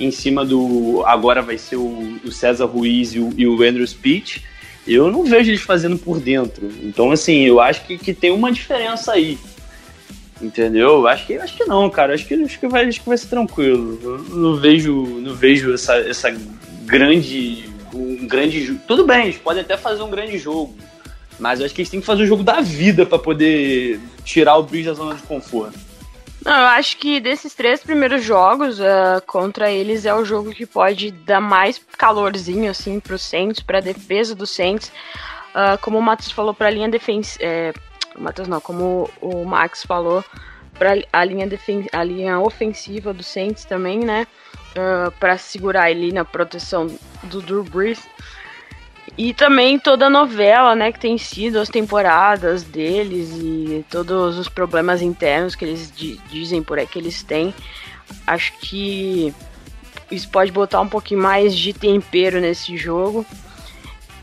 em 0.00 0.10
cima 0.10 0.44
do. 0.44 1.04
Agora 1.06 1.40
vai 1.40 1.56
ser 1.56 1.76
o, 1.76 2.18
o 2.24 2.32
César 2.32 2.64
Ruiz 2.64 3.14
e 3.14 3.20
o, 3.20 3.32
e 3.36 3.46
o 3.46 3.62
Andrew 3.62 3.86
Speech. 3.86 4.44
Eu 4.92 5.10
não 5.10 5.24
vejo 5.24 5.50
eles 5.50 5.60
fazendo 5.60 5.96
por 5.96 6.18
dentro. 6.18 6.68
Então, 6.82 7.12
assim, 7.12 7.42
eu 7.42 7.60
acho 7.60 7.86
que, 7.86 7.96
que 7.96 8.12
tem 8.12 8.32
uma 8.32 8.50
diferença 8.50 9.12
aí. 9.12 9.38
Entendeu? 10.42 11.06
Acho 11.06 11.26
que, 11.26 11.34
acho 11.34 11.56
que 11.56 11.64
não, 11.64 11.88
cara. 11.88 12.14
Acho 12.14 12.26
que, 12.26 12.34
acho 12.34 12.58
que, 12.58 12.66
vai, 12.66 12.86
acho 12.86 13.00
que 13.00 13.08
vai 13.08 13.16
ser 13.16 13.28
tranquilo. 13.28 13.98
Eu 14.02 14.18
não 14.36 14.56
vejo, 14.56 15.04
não 15.20 15.34
vejo 15.34 15.72
essa, 15.72 15.96
essa 15.96 16.34
grande. 16.84 17.68
Um 17.94 18.26
grande. 18.26 18.80
Tudo 18.86 19.06
bem, 19.06 19.24
eles 19.24 19.36
podem 19.36 19.62
até 19.62 19.76
fazer 19.76 20.02
um 20.02 20.10
grande 20.10 20.38
jogo. 20.38 20.74
Mas 21.38 21.60
eu 21.60 21.66
acho 21.66 21.74
que 21.74 21.82
eles 21.82 21.90
têm 21.90 22.00
que 22.00 22.06
fazer 22.06 22.24
o 22.24 22.26
jogo 22.26 22.42
da 22.42 22.60
vida 22.60 23.06
para 23.06 23.18
poder 23.18 24.00
tirar 24.24 24.56
o 24.56 24.62
Bridge 24.62 24.88
da 24.88 24.94
zona 24.94 25.14
de 25.14 25.22
conforto. 25.22 25.78
Não, 26.44 26.52
eu 26.52 26.66
acho 26.68 26.96
que 26.96 27.20
desses 27.20 27.54
três 27.54 27.82
primeiros 27.82 28.24
jogos 28.24 28.80
uh, 28.80 29.20
contra 29.26 29.70
eles 29.70 30.06
é 30.06 30.14
o 30.14 30.24
jogo 30.24 30.52
que 30.52 30.64
pode 30.64 31.10
dar 31.10 31.40
mais 31.40 31.80
calorzinho 31.98 32.70
assim 32.70 32.98
pro 32.98 33.18
Saints, 33.18 33.60
pra 33.60 33.80
defesa 33.80 34.34
do 34.34 34.46
Saints. 34.46 34.90
Uh, 35.50 35.76
como 35.80 35.98
o 35.98 36.02
Matheus 36.02 36.32
falou 36.32 36.54
pra 36.54 36.70
linha 36.70 36.88
defensiva. 36.88 37.44
É, 37.44 37.72
não, 38.48 38.60
como 38.60 39.10
o 39.20 39.44
Max 39.44 39.84
falou, 39.84 40.24
pra 40.78 40.92
a 41.12 41.24
linha, 41.24 41.46
defen 41.46 41.86
a 41.92 42.02
linha 42.02 42.40
ofensiva 42.40 43.12
do 43.12 43.22
Saints 43.22 43.64
também, 43.64 43.98
né? 43.98 44.26
uh, 44.76 45.08
ah, 45.08 45.12
para 45.18 45.38
segurar 45.38 45.90
ele 45.90 46.12
na 46.12 46.24
proteção 46.24 46.86
do 47.24 47.40
Drew 47.40 47.64
Brees. 47.64 48.06
E 49.18 49.34
também 49.34 49.78
toda 49.78 50.06
a 50.06 50.10
novela, 50.10 50.74
né, 50.74 50.92
que 50.92 51.00
tem 51.00 51.18
sido 51.18 51.58
as 51.58 51.68
temporadas 51.68 52.62
deles 52.62 53.30
e 53.34 53.84
todos 53.90 54.38
os 54.38 54.48
problemas 54.48 55.02
internos 55.02 55.54
que 55.54 55.64
eles 55.64 55.92
dizem 56.30 56.62
por 56.62 56.78
aí 56.78 56.86
que 56.86 56.98
eles 56.98 57.22
têm. 57.22 57.54
Acho 58.26 58.52
que 58.58 59.34
isso 60.10 60.28
pode 60.28 60.50
botar 60.50 60.80
um 60.80 60.88
pouquinho 60.88 61.20
mais 61.20 61.54
de 61.54 61.72
tempero 61.72 62.40
nesse 62.40 62.76
jogo. 62.76 63.26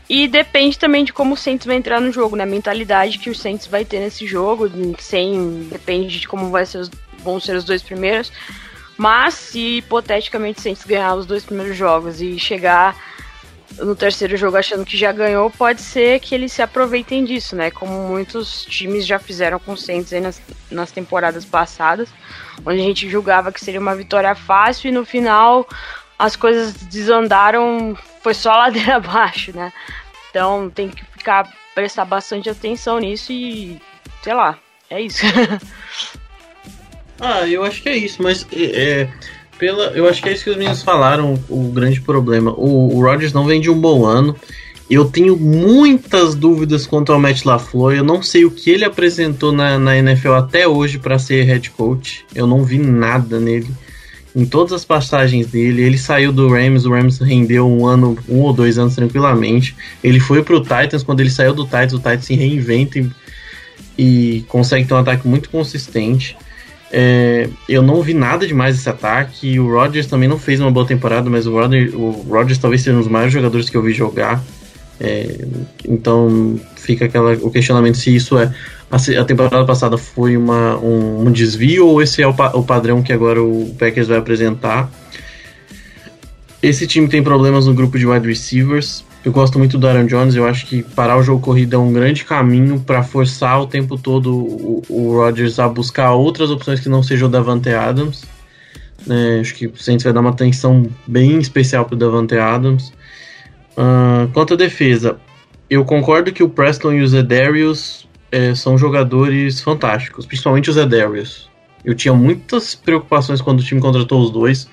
E 0.08 0.26
depende 0.26 0.78
também 0.78 1.04
de 1.04 1.12
como 1.12 1.34
o 1.34 1.36
Saints 1.36 1.66
vai 1.66 1.76
entrar 1.76 2.00
no 2.00 2.10
jogo, 2.10 2.34
né? 2.34 2.44
A 2.44 2.46
mentalidade 2.46 3.18
que 3.18 3.28
o 3.28 3.34
Saints 3.34 3.66
vai 3.66 3.84
ter 3.84 4.00
nesse 4.00 4.26
jogo, 4.26 4.70
sem 4.98 5.68
depende 5.70 6.18
de 6.18 6.26
como 6.26 6.50
vai 6.50 6.64
ser 6.64 6.78
os, 6.78 6.90
vão 7.22 7.38
ser 7.38 7.54
os 7.56 7.64
dois 7.64 7.82
primeiros. 7.82 8.32
Mas 8.96 9.34
se 9.34 9.76
hipoteticamente 9.76 10.60
o 10.60 10.62
Saints 10.62 10.84
ganhar 10.84 11.14
os 11.14 11.26
dois 11.26 11.44
primeiros 11.44 11.76
jogos 11.76 12.22
e 12.22 12.38
chegar 12.38 12.96
no 13.76 13.94
terceiro 13.94 14.36
jogo 14.36 14.56
achando 14.56 14.84
que 14.84 14.96
já 14.96 15.12
ganhou, 15.12 15.50
pode 15.50 15.80
ser 15.80 16.20
que 16.20 16.34
eles 16.34 16.52
se 16.52 16.62
aproveitem 16.62 17.24
disso, 17.24 17.54
né? 17.54 17.70
Como 17.70 18.08
muitos 18.08 18.64
times 18.64 19.06
já 19.06 19.18
fizeram 19.18 19.58
com 19.58 19.72
o 19.72 19.76
Saints 19.76 20.12
nas, 20.12 20.40
nas 20.70 20.90
temporadas 20.90 21.44
passadas, 21.44 22.08
onde 22.64 22.80
a 22.80 22.84
gente 22.84 23.08
julgava 23.08 23.52
que 23.52 23.64
seria 23.64 23.80
uma 23.80 23.94
vitória 23.94 24.34
fácil 24.34 24.88
e 24.88 24.92
no 24.92 25.04
final 25.04 25.66
as 26.18 26.34
coisas 26.34 26.72
desandaram, 26.74 27.96
foi 28.22 28.34
só 28.34 28.52
ladeira 28.56 28.96
abaixo, 28.96 29.54
né? 29.54 29.72
Então 30.30 30.70
tem 30.70 30.88
que 30.88 31.04
ficar 31.04 31.52
prestar 31.74 32.04
bastante 32.04 32.50
atenção 32.50 32.98
nisso 32.98 33.32
e 33.32 33.80
sei 34.22 34.34
lá, 34.34 34.58
é 34.90 35.00
isso. 35.00 35.24
Ah, 37.20 37.44
eu 37.48 37.64
acho 37.64 37.82
que 37.82 37.88
é 37.88 37.96
isso, 37.96 38.22
mas 38.22 38.46
é, 38.52 39.02
é, 39.02 39.10
pela, 39.58 39.86
eu 39.88 40.08
acho 40.08 40.22
que 40.22 40.28
é 40.28 40.32
isso 40.32 40.44
que 40.44 40.50
os 40.50 40.56
meninos 40.56 40.82
falaram, 40.82 41.38
o 41.48 41.70
grande 41.70 42.00
problema. 42.00 42.52
O, 42.52 42.96
o 42.96 43.02
Rodgers 43.02 43.32
não 43.32 43.44
vem 43.44 43.60
de 43.60 43.68
um 43.68 43.78
bom 43.78 44.06
ano 44.06 44.36
Eu 44.88 45.04
tenho 45.04 45.36
muitas 45.36 46.34
dúvidas 46.34 46.86
quanto 46.86 47.12
ao 47.12 47.20
Matt 47.20 47.44
LaFleur. 47.44 47.92
Eu 47.92 48.04
não 48.04 48.22
sei 48.22 48.44
o 48.44 48.50
que 48.50 48.70
ele 48.70 48.84
apresentou 48.84 49.52
na, 49.52 49.78
na 49.78 49.96
NFL 49.98 50.32
até 50.32 50.66
hoje 50.66 50.98
para 50.98 51.18
ser 51.18 51.42
head 51.44 51.70
coach. 51.70 52.24
Eu 52.34 52.46
não 52.46 52.64
vi 52.64 52.78
nada 52.78 53.38
nele. 53.38 53.68
Em 54.34 54.46
todas 54.46 54.72
as 54.72 54.84
passagens 54.84 55.48
dele, 55.48 55.82
ele 55.82 55.98
saiu 55.98 56.32
do 56.32 56.48
Rams, 56.48 56.86
o 56.86 56.90
Rams 56.90 57.18
rendeu 57.18 57.68
um 57.68 57.86
ano, 57.86 58.16
um 58.28 58.40
ou 58.40 58.52
dois 58.52 58.78
anos 58.78 58.94
tranquilamente. 58.94 59.74
Ele 60.02 60.20
foi 60.20 60.42
pro 60.42 60.60
Titans, 60.60 61.02
quando 61.02 61.20
ele 61.20 61.30
saiu 61.30 61.52
do 61.52 61.64
Titans, 61.64 61.94
o 61.94 61.98
Titans 61.98 62.24
se 62.24 62.34
reinventa 62.34 62.98
e, 62.98 63.10
e 63.98 64.44
consegue 64.48 64.86
ter 64.86 64.94
um 64.94 64.98
ataque 64.98 65.26
muito 65.26 65.50
consistente. 65.50 66.36
É, 66.90 67.48
eu 67.68 67.82
não 67.82 68.02
vi 68.02 68.14
nada 68.14 68.46
demais 68.46 68.76
desse 68.76 68.88
ataque. 68.88 69.58
O 69.58 69.72
Rodgers 69.72 70.06
também 70.06 70.28
não 70.28 70.38
fez 70.38 70.60
uma 70.60 70.70
boa 70.70 70.86
temporada, 70.86 71.28
mas 71.28 71.46
o 71.46 71.52
Rodgers, 71.52 71.92
o 71.94 72.10
Rodgers 72.28 72.58
talvez 72.58 72.82
seja 72.82 72.96
um 72.96 73.00
dos 73.00 73.08
maiores 73.08 73.32
jogadores 73.32 73.68
que 73.68 73.76
eu 73.76 73.82
vi 73.82 73.92
jogar. 73.92 74.42
É, 75.00 75.46
então 75.86 76.58
fica 76.76 77.04
aquela, 77.04 77.32
o 77.34 77.50
questionamento 77.50 77.96
se 77.98 78.14
isso 78.14 78.36
é 78.36 78.52
a, 78.90 79.24
temporada 79.24 79.64
passada 79.64 79.98
foi 79.98 80.36
uma, 80.36 80.76
um, 80.78 81.26
um, 81.26 81.30
desvio 81.30 81.86
ou 81.86 82.02
esse 82.02 82.22
é 82.22 82.26
o, 82.26 82.30
o 82.30 82.62
padrão 82.64 83.02
que 83.02 83.12
agora 83.12 83.42
o 83.42 83.74
Packers 83.78 84.08
vai 84.08 84.18
apresentar. 84.18 84.90
Esse 86.62 86.86
time 86.86 87.06
tem 87.06 87.22
problemas 87.22 87.66
no 87.66 87.74
grupo 87.74 87.98
de 87.98 88.06
wide 88.06 88.26
receivers. 88.26 89.04
Eu 89.24 89.32
gosto 89.32 89.58
muito 89.58 89.76
do 89.76 89.86
Aaron 89.86 90.06
Jones. 90.06 90.34
Eu 90.34 90.46
acho 90.46 90.66
que 90.66 90.82
parar 90.82 91.16
o 91.16 91.22
jogo 91.22 91.40
corrido 91.40 91.74
é 91.74 91.78
um 91.78 91.92
grande 91.92 92.24
caminho 92.24 92.80
para 92.80 93.02
forçar 93.02 93.60
o 93.60 93.66
tempo 93.66 93.98
todo 93.98 94.34
o, 94.34 94.82
o 94.88 95.16
Rodgers 95.16 95.58
a 95.58 95.68
buscar 95.68 96.12
outras 96.12 96.50
opções 96.50 96.80
que 96.80 96.88
não 96.88 97.02
sejam 97.02 97.28
o 97.28 97.30
Davante 97.30 97.70
Adams. 97.70 98.24
É, 99.08 99.40
acho 99.40 99.54
que 99.54 99.66
o 99.66 99.76
Saints 99.76 100.04
vai 100.04 100.12
dar 100.12 100.20
uma 100.20 100.30
atenção 100.30 100.86
bem 101.06 101.38
especial 101.38 101.84
para 101.84 101.94
o 101.94 101.98
Davante 101.98 102.36
Adams. 102.36 102.92
Uh, 103.76 104.28
quanto 104.32 104.54
à 104.54 104.56
defesa, 104.56 105.18
eu 105.70 105.84
concordo 105.84 106.32
que 106.32 106.42
o 106.42 106.48
Preston 106.48 106.92
e 106.94 107.02
o 107.02 107.08
Zedarius 107.08 108.08
é, 108.32 108.54
são 108.54 108.76
jogadores 108.76 109.60
fantásticos, 109.60 110.26
principalmente 110.26 110.70
o 110.70 110.72
Zedarius. 110.72 111.48
Eu 111.84 111.94
tinha 111.94 112.12
muitas 112.12 112.74
preocupações 112.74 113.40
quando 113.40 113.60
o 113.60 113.62
time 113.62 113.80
contratou 113.80 114.20
os 114.20 114.30
dois, 114.30 114.68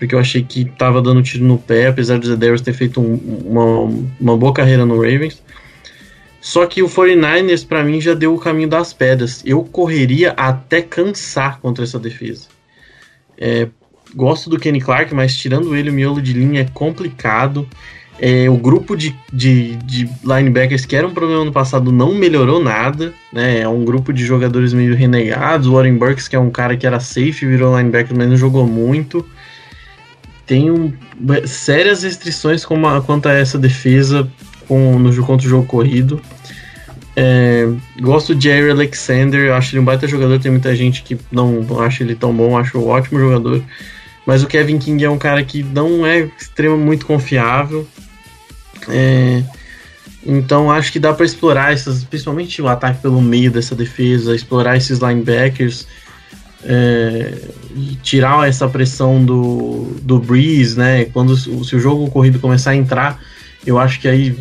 porque 0.00 0.14
eu 0.14 0.18
achei 0.18 0.42
que 0.42 0.62
estava 0.62 1.02
dando 1.02 1.22
tiro 1.22 1.44
no 1.44 1.58
pé, 1.58 1.88
apesar 1.88 2.18
do 2.18 2.26
Zedarius 2.26 2.62
ter 2.62 2.72
feito 2.72 3.02
um, 3.02 3.16
uma, 3.44 4.04
uma 4.18 4.36
boa 4.36 4.50
carreira 4.50 4.86
no 4.86 4.94
Ravens. 4.94 5.42
Só 6.40 6.64
que 6.64 6.82
o 6.82 6.88
49ers, 6.88 7.68
para 7.68 7.84
mim, 7.84 8.00
já 8.00 8.14
deu 8.14 8.34
o 8.34 8.38
caminho 8.38 8.66
das 8.66 8.94
pedras. 8.94 9.42
Eu 9.44 9.62
correria 9.62 10.30
até 10.30 10.80
cansar 10.80 11.60
contra 11.60 11.84
essa 11.84 11.98
defesa. 11.98 12.46
É, 13.36 13.68
gosto 14.14 14.48
do 14.48 14.58
Kenny 14.58 14.80
Clark, 14.80 15.14
mas 15.14 15.36
tirando 15.36 15.76
ele, 15.76 15.90
o 15.90 15.92
miolo 15.92 16.22
de 16.22 16.32
linha 16.32 16.62
é 16.62 16.66
complicado. 16.72 17.68
É, 18.18 18.48
o 18.48 18.56
grupo 18.56 18.96
de, 18.96 19.14
de, 19.30 19.76
de, 19.76 20.08
linebackers 20.24 20.86
que 20.86 20.96
era 20.96 21.06
um 21.06 21.12
problema 21.12 21.44
no 21.44 21.52
passado 21.52 21.92
não 21.92 22.14
melhorou 22.14 22.62
nada, 22.62 23.12
né? 23.30 23.60
É 23.60 23.68
um 23.68 23.84
grupo 23.84 24.14
de 24.14 24.24
jogadores 24.24 24.72
meio 24.72 24.96
renegados. 24.96 25.66
O 25.66 25.74
Warren 25.74 25.98
Burks, 25.98 26.26
que 26.26 26.36
é 26.36 26.38
um 26.38 26.50
cara 26.50 26.74
que 26.74 26.86
era 26.86 26.98
safe, 27.00 27.44
virou 27.44 27.76
linebacker, 27.76 28.16
mas 28.16 28.30
não 28.30 28.36
jogou 28.38 28.66
muito. 28.66 29.26
Tem 30.50 30.68
um, 30.68 30.92
sérias 31.46 32.02
restrições 32.02 32.64
uma, 32.64 33.00
quanto 33.00 33.28
a 33.28 33.32
essa 33.32 33.56
defesa 33.56 34.28
com, 34.66 34.98
no, 34.98 35.24
contra 35.24 35.46
o 35.46 35.48
jogo 35.48 35.64
corrido. 35.64 36.20
É, 37.14 37.68
gosto 38.00 38.34
de 38.34 38.48
Jerry 38.48 38.68
Alexander, 38.68 39.52
acho 39.52 39.72
ele 39.72 39.80
um 39.80 39.84
baita 39.84 40.08
jogador. 40.08 40.40
Tem 40.40 40.50
muita 40.50 40.74
gente 40.74 41.04
que 41.04 41.16
não, 41.30 41.62
não 41.62 41.80
acha 41.80 42.02
ele 42.02 42.16
tão 42.16 42.34
bom, 42.34 42.58
acho 42.58 42.80
um 42.80 42.88
ótimo 42.88 43.20
jogador. 43.20 43.62
Mas 44.26 44.42
o 44.42 44.48
Kevin 44.48 44.80
King 44.80 45.04
é 45.04 45.08
um 45.08 45.18
cara 45.18 45.44
que 45.44 45.62
não 45.62 46.04
é 46.04 46.28
extremamente 46.36 46.84
muito 46.84 47.06
confiável. 47.06 47.86
É, 48.88 49.44
então 50.26 50.68
acho 50.68 50.90
que 50.90 50.98
dá 50.98 51.14
para 51.14 51.26
explorar 51.26 51.72
essas, 51.72 52.02
principalmente 52.02 52.60
o 52.60 52.66
ataque 52.66 53.00
pelo 53.00 53.22
meio 53.22 53.52
dessa 53.52 53.76
defesa, 53.76 54.34
explorar 54.34 54.76
esses 54.76 54.98
linebackers 54.98 55.86
é, 56.64 57.34
tirar 58.02 58.48
essa 58.48 58.68
pressão 58.68 59.24
do, 59.24 59.96
do 60.02 60.18
Breeze, 60.18 60.78
né? 60.78 61.04
Quando 61.06 61.36
se 61.36 61.76
o 61.76 61.80
jogo 61.80 62.10
corrido 62.10 62.38
começar 62.38 62.70
a 62.70 62.76
entrar, 62.76 63.20
eu 63.66 63.78
acho 63.78 64.00
que 64.00 64.08
aí 64.08 64.36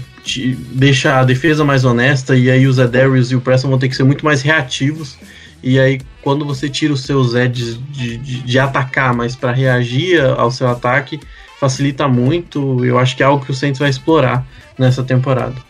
deixa 0.71 1.19
a 1.19 1.23
defesa 1.23 1.63
mais 1.63 1.85
honesta 1.85 2.35
e 2.35 2.51
aí 2.51 2.67
os 2.67 2.79
Adarius 2.79 3.31
e 3.31 3.35
o 3.35 3.41
Preston 3.41 3.69
vão 3.69 3.79
ter 3.79 3.89
que 3.89 3.95
ser 3.95 4.03
muito 4.03 4.23
mais 4.23 4.41
reativos. 4.41 5.17
E 5.61 5.77
aí, 5.79 5.99
quando 6.21 6.45
você 6.45 6.69
tira 6.69 6.93
os 6.93 7.03
seus 7.03 7.35
edges 7.35 7.79
de, 7.89 8.17
de, 8.17 8.41
de 8.41 8.59
atacar, 8.59 9.13
mas 9.13 9.35
para 9.35 9.51
reagir 9.51 10.21
ao 10.21 10.51
seu 10.51 10.67
ataque, 10.67 11.19
facilita 11.59 12.07
muito. 12.07 12.83
Eu 12.85 12.97
acho 12.97 13.15
que 13.15 13.23
é 13.23 13.25
algo 13.25 13.43
que 13.43 13.51
o 13.51 13.53
Saints 13.53 13.79
vai 13.79 13.89
explorar 13.89 14.45
nessa 14.77 15.03
temporada. 15.03 15.68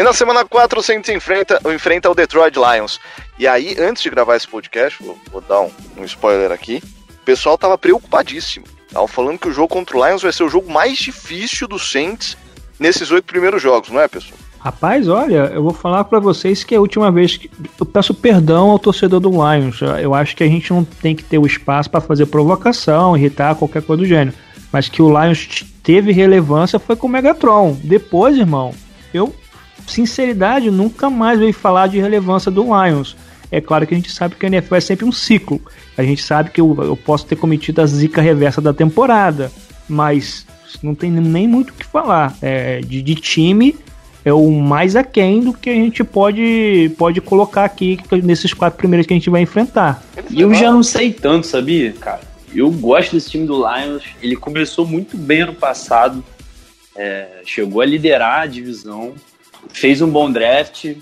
E 0.00 0.02
na 0.02 0.14
semana 0.14 0.46
4 0.46 0.80
o 0.80 0.82
Saints 0.82 1.10
enfrenta, 1.10 1.60
enfrenta 1.74 2.10
o 2.10 2.14
Detroit 2.14 2.56
Lions. 2.56 2.98
E 3.38 3.46
aí, 3.46 3.76
antes 3.78 4.02
de 4.02 4.08
gravar 4.08 4.34
esse 4.34 4.48
podcast, 4.48 5.02
vou, 5.04 5.18
vou 5.30 5.42
dar 5.42 5.60
um, 5.60 5.70
um, 5.98 6.04
spoiler 6.04 6.50
aqui, 6.50 6.82
o 7.10 7.22
pessoal 7.22 7.58
tava 7.58 7.76
preocupadíssimo. 7.76 8.64
Estavam 8.86 9.06
falando 9.06 9.38
que 9.38 9.48
o 9.48 9.52
jogo 9.52 9.68
contra 9.68 9.98
o 9.98 10.06
Lions 10.06 10.22
vai 10.22 10.32
ser 10.32 10.42
o 10.42 10.48
jogo 10.48 10.72
mais 10.72 10.96
difícil 10.96 11.68
do 11.68 11.78
Saints 11.78 12.34
nesses 12.78 13.10
oito 13.10 13.24
primeiros 13.24 13.60
jogos, 13.60 13.90
não 13.90 14.00
é, 14.00 14.08
pessoal? 14.08 14.38
Rapaz, 14.60 15.06
olha, 15.06 15.50
eu 15.52 15.62
vou 15.62 15.74
falar 15.74 16.04
para 16.04 16.18
vocês 16.18 16.64
que 16.64 16.74
é 16.74 16.78
a 16.78 16.80
última 16.80 17.12
vez 17.12 17.36
que 17.36 17.50
eu 17.78 17.84
peço 17.84 18.14
perdão 18.14 18.70
ao 18.70 18.78
torcedor 18.78 19.20
do 19.20 19.28
Lions. 19.28 19.82
Eu 20.00 20.14
acho 20.14 20.34
que 20.34 20.42
a 20.42 20.48
gente 20.48 20.72
não 20.72 20.82
tem 20.82 21.14
que 21.14 21.24
ter 21.24 21.36
o 21.36 21.44
espaço 21.44 21.90
para 21.90 22.00
fazer 22.00 22.24
provocação, 22.24 23.18
irritar, 23.18 23.54
qualquer 23.54 23.82
coisa 23.82 24.02
do 24.02 24.08
gênero 24.08 24.34
mas 24.72 24.88
que 24.88 25.02
o 25.02 25.08
Lions 25.08 25.64
teve 25.82 26.12
relevância 26.12 26.78
foi 26.78 26.94
com 26.94 27.08
o 27.08 27.10
Megatron. 27.10 27.76
Depois, 27.82 28.38
irmão, 28.38 28.72
eu, 29.12 29.34
sinceridade, 29.86 30.70
nunca 30.70 31.08
mais 31.10 31.38
veio 31.38 31.52
falar 31.52 31.86
de 31.86 31.98
relevância 31.98 32.50
do 32.50 32.64
Lions. 32.64 33.16
É 33.50 33.60
claro 33.60 33.86
que 33.86 33.94
a 33.94 33.96
gente 33.96 34.12
sabe 34.12 34.36
que 34.36 34.46
a 34.46 34.48
NFL 34.48 34.74
é 34.76 34.80
sempre 34.80 35.04
um 35.04 35.12
ciclo. 35.12 35.60
A 35.96 36.02
gente 36.02 36.22
sabe 36.22 36.50
que 36.50 36.60
eu, 36.60 36.76
eu 36.82 36.96
posso 36.96 37.26
ter 37.26 37.36
cometido 37.36 37.80
a 37.80 37.86
zica 37.86 38.20
reversa 38.20 38.60
da 38.60 38.72
temporada, 38.72 39.50
mas 39.88 40.46
não 40.82 40.94
tem 40.94 41.10
nem 41.10 41.48
muito 41.48 41.70
o 41.70 41.72
que 41.72 41.84
falar. 41.84 42.36
É, 42.40 42.80
de, 42.80 43.02
de 43.02 43.14
time 43.16 43.76
é 44.24 44.32
o 44.32 44.50
mais 44.52 44.94
aquém 44.94 45.40
do 45.40 45.52
que 45.52 45.68
a 45.68 45.74
gente 45.74 46.04
pode, 46.04 46.92
pode 46.96 47.20
colocar 47.20 47.64
aqui 47.64 47.98
nesses 48.22 48.54
quatro 48.54 48.78
primeiros 48.78 49.06
que 49.06 49.12
a 49.12 49.16
gente 49.16 49.30
vai 49.30 49.42
enfrentar. 49.42 50.02
E 50.30 50.40
eu 50.40 50.54
já 50.54 50.70
não 50.70 50.82
sei 50.82 51.12
tanto, 51.12 51.46
sabia, 51.46 51.92
cara? 51.92 52.30
eu 52.54 52.70
gosto 52.70 53.12
desse 53.12 53.30
time 53.30 53.46
do 53.46 53.56
Lions. 53.56 54.04
Ele 54.22 54.36
começou 54.36 54.86
muito 54.86 55.16
bem 55.16 55.42
ano 55.42 55.54
passado, 55.54 56.24
é, 56.96 57.42
chegou 57.44 57.80
a 57.80 57.86
liderar 57.86 58.42
a 58.42 58.46
divisão, 58.46 59.14
fez 59.68 60.00
um 60.00 60.10
bom 60.10 60.30
draft. 60.30 60.96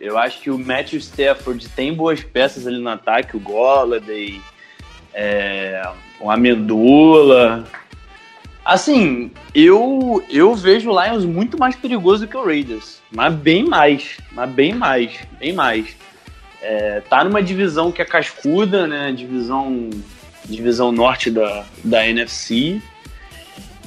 Eu 0.00 0.16
acho 0.16 0.40
que 0.40 0.50
o 0.50 0.58
Matthew 0.58 0.98
Stafford 0.98 1.68
tem 1.70 1.92
boas 1.92 2.22
peças 2.22 2.66
ali 2.66 2.78
no 2.78 2.88
ataque, 2.88 3.36
o 3.36 3.40
Golladay, 3.40 4.40
é, 5.12 5.82
o 6.20 6.30
Amendola. 6.30 7.64
Assim, 8.64 9.30
eu 9.54 10.22
eu 10.28 10.54
vejo 10.54 10.90
o 10.90 11.04
Lions 11.04 11.24
muito 11.24 11.58
mais 11.58 11.74
perigoso 11.74 12.26
do 12.26 12.30
que 12.30 12.36
o 12.36 12.44
Raiders, 12.44 13.00
mas 13.10 13.34
bem 13.34 13.64
mais, 13.64 14.18
mas 14.32 14.50
bem 14.50 14.74
mais, 14.74 15.18
bem 15.38 15.52
mais. 15.52 15.96
É, 16.60 17.00
tá 17.08 17.24
numa 17.24 17.42
divisão 17.42 17.90
que 17.90 18.02
é 18.02 18.04
cascuda, 18.04 18.86
né? 18.86 19.12
Divisão 19.12 19.90
divisão 20.44 20.90
norte 20.92 21.30
da, 21.30 21.64
da 21.84 22.06
NFC. 22.06 22.80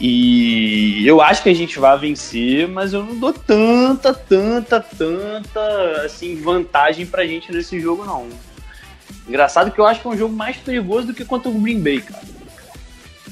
E 0.04 1.06
eu 1.06 1.22
acho 1.22 1.44
que 1.44 1.50
a 1.50 1.54
gente 1.54 1.78
vai 1.78 1.96
vencer, 1.96 2.68
mas 2.68 2.92
eu 2.92 3.04
não 3.04 3.20
dou 3.20 3.32
tanta, 3.32 4.12
tanta, 4.12 4.80
tanta 4.80 6.02
assim, 6.04 6.42
vantagem 6.42 7.06
pra 7.06 7.24
gente 7.24 7.52
nesse 7.52 7.80
jogo, 7.80 8.04
não. 8.04 8.28
Engraçado 9.28 9.70
que 9.70 9.80
eu 9.80 9.86
acho 9.86 10.02
que 10.02 10.08
é 10.08 10.10
um 10.10 10.18
jogo 10.18 10.36
mais 10.36 10.58
perigoso 10.58 11.06
do 11.06 11.14
que 11.14 11.24
contra 11.24 11.52
o 11.52 11.54
Green 11.54 11.80
Bay, 11.80 12.02
cara. 12.02 12.24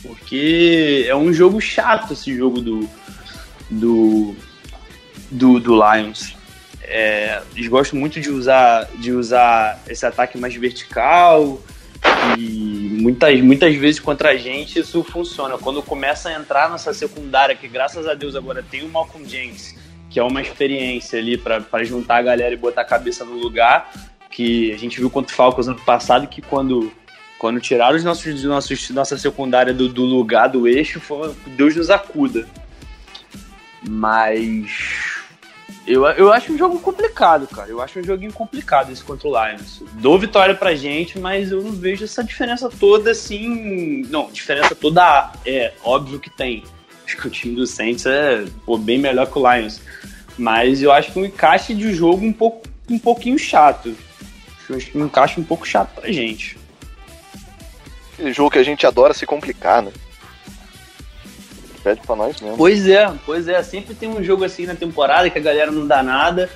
Porque 0.04 1.08
é 1.08 1.16
um 1.16 1.34
jogo 1.34 1.60
chato 1.60 2.14
esse 2.14 2.38
jogo 2.38 2.62
do. 2.62 2.88
do. 3.68 4.36
do, 5.32 5.60
do 5.60 5.74
Lions. 5.74 6.36
É, 6.84 7.42
eles 7.56 7.68
gostam 7.68 8.00
muito 8.00 8.22
de 8.22 8.30
usar, 8.30 8.88
de 9.00 9.12
usar 9.12 9.82
esse 9.88 10.06
ataque 10.06 10.38
mais 10.38 10.54
vertical 10.54 11.60
e 12.38 12.98
muitas, 13.02 13.42
muitas 13.42 13.76
vezes 13.76 14.00
contra 14.00 14.32
a 14.32 14.38
gente 14.38 14.80
isso 14.80 15.04
funciona. 15.04 15.58
Quando 15.58 15.82
começa 15.82 16.30
a 16.30 16.34
entrar 16.34 16.70
nessa 16.70 16.94
secundária, 16.94 17.56
que 17.56 17.68
graças 17.68 18.08
a 18.08 18.14
Deus 18.14 18.36
agora 18.36 18.64
tem 18.64 18.84
o 18.84 18.90
Malcolm 18.90 19.28
James, 19.28 19.76
que 20.10 20.20
é 20.20 20.24
uma 20.24 20.42
experiência 20.42 21.20
ali 21.20 21.38
para 21.38 21.84
juntar 21.84 22.18
a 22.18 22.22
galera 22.22 22.54
e 22.54 22.58
botar 22.58 22.82
a 22.82 22.86
cabeça 22.86 23.24
no 23.26 23.34
lugar, 23.34 23.92
que 24.30 24.72
a 24.72 24.78
gente 24.78 25.00
viu 25.00 25.10
contra 25.10 25.34
o 25.34 25.36
Falcons 25.36 25.68
ano 25.68 25.80
passado, 25.82 26.28
que 26.28 26.42
quando, 26.42 26.92
quando 27.38 27.60
tiraram 27.60 27.96
os 27.96 28.04
nossos, 28.04 28.44
nossos, 28.44 28.90
nossa 28.90 29.18
secundária 29.18 29.74
do, 29.74 29.90
do 29.90 30.04
lugar, 30.04 30.48
do 30.48 30.68
eixo, 30.68 31.00
foi, 31.00 31.34
Deus 31.48 31.76
nos 31.76 31.90
acuda. 31.90 32.48
Mas 33.88 35.19
eu, 35.88 36.06
eu 36.06 36.32
acho 36.32 36.54
um 36.54 36.58
jogo 36.58 36.80
complicado, 36.80 37.48
cara. 37.48 37.70
Eu 37.70 37.82
acho 37.82 38.00
um 38.00 38.04
joguinho 38.04 38.34
complicado 38.34 38.92
esse 38.92 39.04
contra 39.04 39.28
o 39.28 39.32
Lions. 39.32 39.82
Dou 39.94 40.20
vitória 40.20 40.54
pra 40.54 40.76
gente, 40.76 41.18
mas 41.18 41.52
eu 41.52 41.62
não 41.62 41.72
vejo 41.72 42.04
essa 42.04 42.24
diferença 42.24 42.70
toda 42.70 43.12
assim. 43.12 44.04
Não, 44.10 44.32
diferença 44.32 44.76
toda 44.76 45.32
é 45.46 45.74
óbvio 45.84 46.20
que 46.20 46.30
tem. 46.30 46.64
Acho 47.06 47.18
que 47.18 47.28
o 47.28 47.32
time 47.32 47.56
do 47.56 47.66
Saints 47.66 48.06
é 48.06 48.46
pô, 48.66 48.78
bem 48.78 49.00
melhor 49.00 49.26
que 49.26 49.40
o 49.40 49.52
Lions. 49.52 49.82
Mas 50.38 50.82
eu 50.82 50.92
acho 50.92 51.12
que 51.12 51.20
um 51.20 51.26
encaixe 51.26 51.74
de 51.74 51.94
jogo 51.94 52.26
um, 52.26 52.32
pouco, 52.34 52.68
um 52.90 53.00
pouquinho 53.00 53.38
chato. 53.38 53.96
Acho 54.70 54.92
que 54.92 54.98
um 54.98 55.06
encaixe 55.06 55.40
um 55.40 55.44
pouco 55.44 55.68
chato 55.68 56.00
pra 56.00 56.12
gente. 56.12 56.58
Aquele 58.14 58.32
jogo 58.32 58.52
que 58.52 58.60
a 58.60 58.64
gente 58.64 58.86
adora 58.86 59.14
se 59.14 59.26
complicar, 59.26 59.82
né? 59.82 59.92
Pede 61.84 62.02
pra 62.02 62.16
nós 62.16 62.40
mesmo. 62.42 62.58
Pois 62.58 62.88
é, 62.88 63.12
pois 63.26 63.48
é. 63.48 63.62
Sempre 63.64 63.96
tem 63.96 64.10
um 64.10 64.24
jogo 64.24 64.44
assim 64.44 64.66
na 64.66 64.76
temporada 64.76 65.30
que 65.30 65.38
a 65.38 65.42
galera 65.42 65.72
não 65.72 65.88
dá 65.88 66.04
nada. 66.04 66.50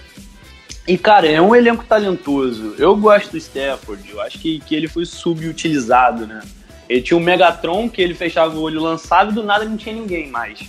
E, 0.88 0.98
cara, 0.98 1.28
é 1.28 1.42
um 1.42 1.56
elenco 1.56 1.86
talentoso. 1.86 2.76
Eu 2.78 2.96
gosto 2.96 3.32
do 3.32 3.38
Stafford. 3.38 4.10
Eu 4.10 4.22
acho 4.22 4.40
que, 4.40 4.60
que 4.60 4.76
ele 4.76 4.88
foi 4.88 5.06
subutilizado, 5.06 6.28
né? 6.28 6.42
Ele 6.90 7.02
tinha 7.02 7.18
um 7.18 7.22
Megatron 7.22 7.90
que 7.90 8.02
ele 8.02 8.14
fechava 8.14 8.54
o 8.56 8.62
olho 8.62 8.82
lançado 8.82 9.32
e 9.32 9.34
do 9.34 9.44
nada 9.44 9.64
não 9.64 9.78
tinha 9.78 9.96
ninguém 9.96 10.28
mais. 10.28 10.60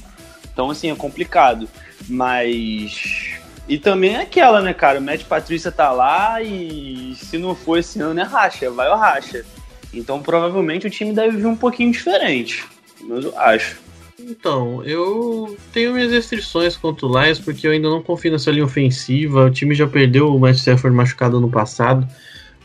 Então, 0.52 0.70
assim, 0.70 0.90
é 0.90 0.94
complicado. 0.94 1.68
Mas. 2.08 3.34
E 3.68 3.78
também 3.78 4.14
é 4.14 4.20
aquela, 4.20 4.60
né, 4.60 4.72
cara? 4.72 5.00
O 5.00 5.02
Matt 5.02 5.24
Patrícia 5.24 5.72
tá 5.72 5.90
lá 5.90 6.40
e 6.42 7.14
se 7.16 7.38
não 7.38 7.54
for 7.54 7.78
esse 7.78 8.00
ano 8.00 8.20
é 8.20 8.22
racha, 8.22 8.70
vai 8.70 8.88
ou 8.88 8.96
racha. 8.96 9.44
Então 9.92 10.20
provavelmente 10.20 10.86
o 10.86 10.90
time 10.90 11.12
deve 11.12 11.38
vir 11.38 11.46
um 11.46 11.56
pouquinho 11.56 11.92
diferente. 11.92 12.64
Mas 13.00 13.24
eu 13.24 13.38
acho. 13.38 13.83
Então, 14.18 14.82
eu 14.84 15.56
tenho 15.72 15.92
minhas 15.92 16.12
restrições 16.12 16.76
contra 16.76 17.06
o 17.06 17.20
Lions 17.20 17.40
porque 17.40 17.66
eu 17.66 17.72
ainda 17.72 17.90
não 17.90 18.02
confio 18.02 18.30
nessa 18.30 18.50
linha 18.50 18.64
ofensiva. 18.64 19.46
O 19.46 19.50
time 19.50 19.74
já 19.74 19.86
perdeu 19.86 20.34
o 20.34 20.38
Matt 20.38 20.56
Stafford 20.56 20.96
machucado 20.96 21.40
no 21.40 21.50
passado. 21.50 22.06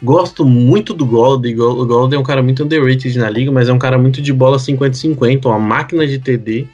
Gosto 0.02 0.45
muito 0.45 0.93
do 0.93 1.06
Golden. 1.06 1.60
O 1.60 1.86
Golden 1.86 2.18
é 2.18 2.20
um 2.20 2.26
cara 2.26 2.41
muito 2.41 2.64
underrated 2.64 3.18
na 3.18 3.30
liga, 3.30 3.52
mas 3.52 3.68
é 3.68 3.74
um 3.74 3.80
cara 3.80 3.97
muito 3.97 4.22
de 4.22 4.32
bola 4.32 4.58
50-50, 4.58 5.45
uma 5.45 5.60
máquina 5.60 6.08
de 6.08 6.20
TD. 6.20 6.68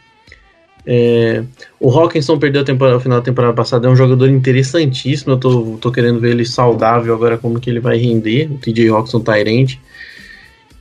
É, 0.86 1.44
o 1.80 1.90
Hawkinson 1.90 2.38
perdeu 2.38 2.62
a 2.62 2.66
temporada, 2.66 3.00
final 3.00 3.18
da 3.18 3.26
temporada 3.26 3.54
passada, 3.54 3.88
é 3.88 3.90
um 3.90 3.96
jogador 3.96 4.30
interessantíssimo. 4.30 5.34
Eu 5.34 5.38
tô, 5.38 5.78
tô 5.82 5.92
querendo 5.92 6.20
ver 6.20 6.32
ele 6.32 6.46
saudável 6.46 7.16
agora, 7.16 7.38
como 7.38 7.60
que 7.60 7.70
ele 7.70 7.80
vai 7.80 7.98
render. 7.98 8.52
O 8.52 8.58
TJ 8.58 8.90
Hawkinson 8.90 9.22
Tyrant. 9.22 9.78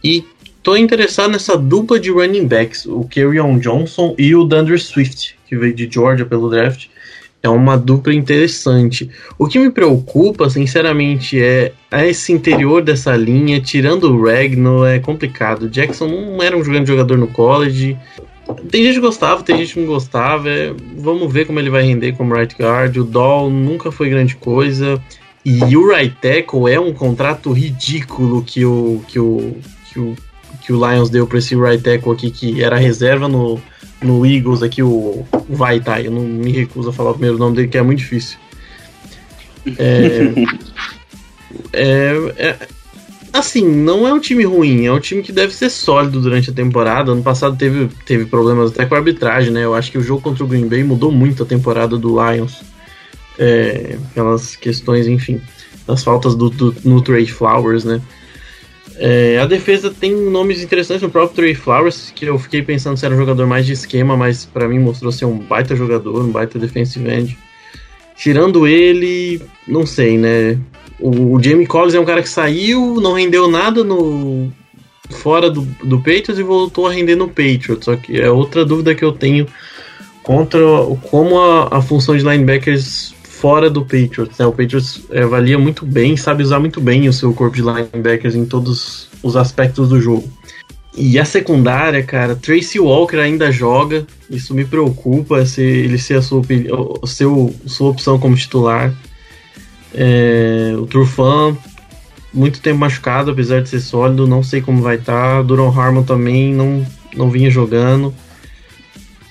E 0.02 0.22
tô 0.64 0.74
interessado 0.76 1.30
nessa 1.30 1.58
dupla 1.58 2.00
de 2.00 2.10
running 2.10 2.48
backs, 2.48 2.86
o 2.86 3.04
Kerryon 3.04 3.58
Johnson 3.58 4.14
e 4.18 4.34
o 4.34 4.44
Dunder 4.44 4.80
Swift, 4.80 5.36
que 5.46 5.54
veio 5.54 5.74
de 5.74 5.88
Georgia 5.88 6.24
pelo 6.24 6.48
draft. 6.50 6.86
É 7.42 7.48
uma 7.50 7.76
dupla 7.76 8.14
interessante. 8.14 9.10
O 9.38 9.46
que 9.46 9.58
me 9.58 9.70
preocupa, 9.70 10.48
sinceramente, 10.48 11.38
é, 11.38 11.72
é 11.90 12.08
esse 12.08 12.32
interior 12.32 12.82
dessa 12.82 13.14
linha, 13.14 13.60
tirando 13.60 14.04
o 14.04 14.24
Regno, 14.24 14.82
é 14.86 14.98
complicado. 14.98 15.68
Jackson 15.68 16.08
não 16.08 16.42
era 16.42 16.56
um 16.56 16.62
grande 16.62 16.88
jogador 16.88 17.18
no 17.18 17.26
college. 17.26 17.98
Tem 18.70 18.82
gente 18.82 18.94
que 18.94 19.00
gostava, 19.00 19.42
tem 19.42 19.58
gente 19.58 19.74
que 19.74 19.80
não 19.80 19.86
gostava. 19.86 20.48
É, 20.48 20.72
vamos 20.96 21.30
ver 21.30 21.46
como 21.46 21.60
ele 21.60 21.68
vai 21.68 21.82
render 21.82 22.12
como 22.12 22.34
right 22.34 22.56
guard. 22.58 22.96
O 22.96 23.04
Doll 23.04 23.50
nunca 23.50 23.92
foi 23.92 24.08
grande 24.08 24.36
coisa. 24.36 24.98
E 25.44 25.76
o 25.76 25.86
right 25.86 26.16
tackle 26.22 26.72
é 26.72 26.80
um 26.80 26.94
contrato 26.94 27.52
ridículo 27.52 28.42
que 28.42 28.64
o, 28.64 29.02
que 29.06 29.20
o, 29.20 29.54
que 29.92 30.00
o, 30.00 30.16
que 30.64 30.72
o 30.72 30.76
Lions 30.76 31.10
deu 31.10 31.26
para 31.26 31.38
esse 31.38 31.54
right 31.54 31.82
tackle 31.82 32.12
aqui, 32.12 32.30
que 32.30 32.62
era 32.62 32.76
reserva 32.76 33.28
no, 33.28 33.60
no 34.02 34.24
Eagles 34.24 34.62
aqui, 34.62 34.82
o 34.82 35.24
Vaitai. 35.48 36.06
Eu 36.06 36.10
não 36.10 36.22
me 36.22 36.52
recuso 36.52 36.88
a 36.88 36.92
falar 36.92 37.10
o 37.10 37.14
primeiro 37.14 37.38
nome 37.38 37.56
dele, 37.56 37.68
que 37.68 37.78
é 37.78 37.82
muito 37.82 37.98
difícil. 37.98 38.38
É, 39.78 40.32
é, 41.72 42.34
é, 42.36 42.68
assim, 43.32 43.66
não 43.68 44.08
é 44.08 44.12
um 44.12 44.20
time 44.20 44.44
ruim, 44.44 44.86
é 44.86 44.92
um 44.92 45.00
time 45.00 45.22
que 45.22 45.32
deve 45.32 45.54
ser 45.54 45.68
sólido 45.68 46.20
durante 46.20 46.48
a 46.48 46.54
temporada. 46.54 47.12
Ano 47.12 47.22
passado 47.22 47.56
teve, 47.56 47.90
teve 48.06 48.24
problemas 48.24 48.70
até 48.70 48.86
com 48.86 48.94
a 48.94 48.98
arbitragem, 48.98 49.50
né? 49.50 49.64
Eu 49.64 49.74
acho 49.74 49.92
que 49.92 49.98
o 49.98 50.02
jogo 50.02 50.22
contra 50.22 50.44
o 50.44 50.46
Green 50.46 50.66
Bay 50.66 50.82
mudou 50.82 51.12
muito 51.12 51.42
a 51.42 51.46
temporada 51.46 51.98
do 51.98 52.16
Lions. 52.18 52.62
É, 53.38 53.98
aquelas 54.10 54.56
questões, 54.56 55.06
enfim, 55.06 55.42
das 55.86 56.02
faltas 56.02 56.34
do, 56.34 56.48
do, 56.48 56.74
no 56.84 57.02
Trey 57.02 57.26
Flowers, 57.26 57.84
né? 57.84 58.00
É, 58.96 59.38
a 59.38 59.46
defesa 59.46 59.90
tem 59.90 60.14
nomes 60.14 60.62
interessantes 60.62 61.02
no 61.02 61.10
próprio 61.10 61.34
Trey 61.34 61.54
Flowers, 61.54 62.12
que 62.14 62.26
eu 62.26 62.38
fiquei 62.38 62.62
pensando 62.62 62.96
se 62.96 63.04
era 63.04 63.14
um 63.14 63.18
jogador 63.18 63.46
mais 63.46 63.66
de 63.66 63.72
esquema, 63.72 64.16
mas 64.16 64.44
para 64.44 64.68
mim 64.68 64.78
mostrou 64.78 65.10
ser 65.10 65.24
um 65.24 65.38
baita 65.38 65.74
jogador, 65.74 66.22
um 66.22 66.30
baita 66.30 66.58
defensive 66.58 67.08
end. 67.08 67.38
Tirando 68.16 68.66
ele, 68.66 69.42
não 69.66 69.84
sei, 69.84 70.16
né? 70.16 70.58
O, 71.00 71.34
o 71.34 71.42
Jamie 71.42 71.66
Collins 71.66 71.94
é 71.94 72.00
um 72.00 72.04
cara 72.04 72.22
que 72.22 72.28
saiu, 72.28 73.00
não 73.00 73.14
rendeu 73.14 73.48
nada 73.48 73.82
no 73.82 74.52
fora 75.10 75.50
do, 75.50 75.62
do 75.82 75.98
Patriots 75.98 76.38
e 76.38 76.42
voltou 76.42 76.86
a 76.86 76.92
render 76.92 77.16
no 77.16 77.28
Patriots. 77.28 77.84
Só 77.84 77.96
que 77.96 78.20
é 78.20 78.30
outra 78.30 78.64
dúvida 78.64 78.94
que 78.94 79.04
eu 79.04 79.12
tenho 79.12 79.46
contra 80.22 80.60
como 81.10 81.38
a, 81.38 81.78
a 81.78 81.82
função 81.82 82.16
de 82.16 82.24
linebackers 82.24 83.13
fora 83.44 83.68
do 83.68 83.82
Patriots. 83.82 84.38
Né? 84.38 84.46
O 84.46 84.52
Patriots 84.52 85.02
é, 85.10 85.22
avalia 85.22 85.58
muito 85.58 85.84
bem, 85.84 86.16
sabe 86.16 86.42
usar 86.42 86.58
muito 86.58 86.80
bem 86.80 87.06
o 87.06 87.12
seu 87.12 87.30
corpo 87.34 87.54
de 87.54 87.60
linebackers 87.60 88.34
em 88.34 88.46
todos 88.46 89.10
os 89.22 89.36
aspectos 89.36 89.90
do 89.90 90.00
jogo. 90.00 90.26
E 90.96 91.18
a 91.18 91.26
secundária, 91.26 92.02
cara, 92.02 92.34
Tracy 92.34 92.80
Walker 92.80 93.18
ainda 93.18 93.52
joga, 93.52 94.06
isso 94.30 94.54
me 94.54 94.64
preocupa, 94.64 95.44
se 95.44 95.60
ele 95.60 95.98
ser 95.98 96.14
a 96.14 96.22
sua, 96.22 96.40
seu, 97.04 97.54
sua 97.66 97.90
opção 97.90 98.18
como 98.18 98.34
titular. 98.34 98.94
É, 99.92 100.72
o 100.78 100.86
Trufan, 100.86 101.54
muito 102.32 102.62
tempo 102.62 102.78
machucado, 102.78 103.30
apesar 103.30 103.60
de 103.60 103.68
ser 103.68 103.80
sólido, 103.80 104.26
não 104.26 104.42
sei 104.42 104.62
como 104.62 104.80
vai 104.80 104.96
estar. 104.96 105.36
Tá. 105.36 105.42
Duron 105.42 105.68
Harmon 105.68 106.02
também 106.02 106.54
não, 106.54 106.86
não 107.14 107.28
vinha 107.28 107.50
jogando. 107.50 108.14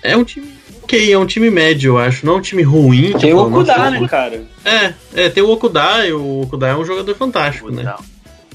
É 0.04 0.16
um 0.16 0.24
time 0.24 0.53
ok, 0.84 1.12
é 1.12 1.18
um 1.18 1.26
time 1.26 1.50
médio, 1.50 1.94
eu 1.94 1.98
acho. 1.98 2.26
Não 2.26 2.34
é 2.34 2.38
um 2.38 2.42
time 2.42 2.62
ruim. 2.62 3.12
Tem 3.12 3.30
tipo, 3.30 3.38
o 3.38 3.48
Okudá, 3.48 3.90
né, 3.90 4.08
cara? 4.08 4.44
É, 4.64 4.94
é, 5.14 5.30
tem 5.30 5.42
o 5.42 5.50
Okudá, 5.50 6.06
e 6.06 6.14
o 6.14 6.42
Okudá 6.42 6.70
é 6.70 6.76
um 6.76 6.86
jogador 6.86 7.16
fantástico, 7.16 7.72
né? 7.72 7.96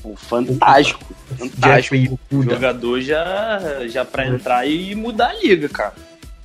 Um 0.05 0.15
fantástico. 0.15 1.01
Fantástico. 1.39 2.19
O 2.31 2.43
jogador 2.43 3.01
já, 3.01 3.87
já 3.89 4.05
pra 4.05 4.27
entrar 4.27 4.67
e 4.67 4.95
mudar 4.95 5.31
a 5.31 5.35
liga, 5.35 5.69
cara. 5.69 5.95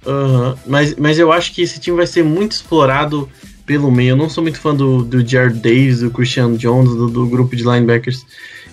Uhum. 0.05 0.55
Mas, 0.65 0.95
mas 0.95 1.19
eu 1.19 1.31
acho 1.31 1.53
que 1.53 1.61
esse 1.61 1.79
time 1.79 1.97
vai 1.97 2.07
ser 2.07 2.23
muito 2.23 2.53
explorado 2.53 3.29
pelo 3.65 3.91
meio. 3.91 4.11
Eu 4.11 4.17
não 4.17 4.29
sou 4.29 4.43
muito 4.43 4.59
fã 4.59 4.75
do, 4.75 5.03
do 5.03 5.25
Jared 5.25 5.59
Davis, 5.59 6.01
do 6.01 6.11
Christian 6.11 6.55
Jones, 6.55 6.89
do, 6.89 7.09
do 7.09 7.25
grupo 7.27 7.55
de 7.55 7.63
linebackers. 7.63 8.25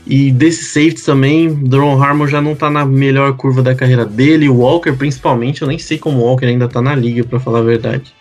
E 0.07 0.33
desse 0.33 0.65
safety 0.65 1.05
também, 1.05 1.53
Dron 1.53 2.03
Harmon 2.03 2.27
já 2.27 2.41
não 2.41 2.55
tá 2.55 2.71
na 2.71 2.85
melhor 2.85 3.37
curva 3.37 3.63
da 3.63 3.75
carreira 3.75 4.05
dele. 4.05 4.49
O 4.49 4.57
Walker, 4.57 4.93
principalmente, 4.93 5.63
eu 5.63 5.69
nem 5.69 5.79
sei 5.79 5.99
como 5.99 6.19
o 6.19 6.25
Walker 6.25 6.47
ainda 6.47 6.67
tá 6.69 6.81
na 6.81 6.95
liga, 6.95 7.23
para 7.25 7.39
falar 7.39 7.61
a 7.61 7.63
verdade. 7.63 8.13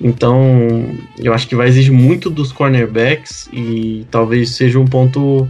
Então, 0.00 0.96
eu 1.18 1.32
acho 1.32 1.48
que 1.48 1.56
vai 1.56 1.68
exigir 1.68 1.92
muito 1.92 2.30
dos 2.30 2.52
cornerbacks 2.52 3.48
e 3.52 4.06
talvez 4.10 4.50
seja 4.50 4.78
um 4.78 4.86
ponto 4.86 5.48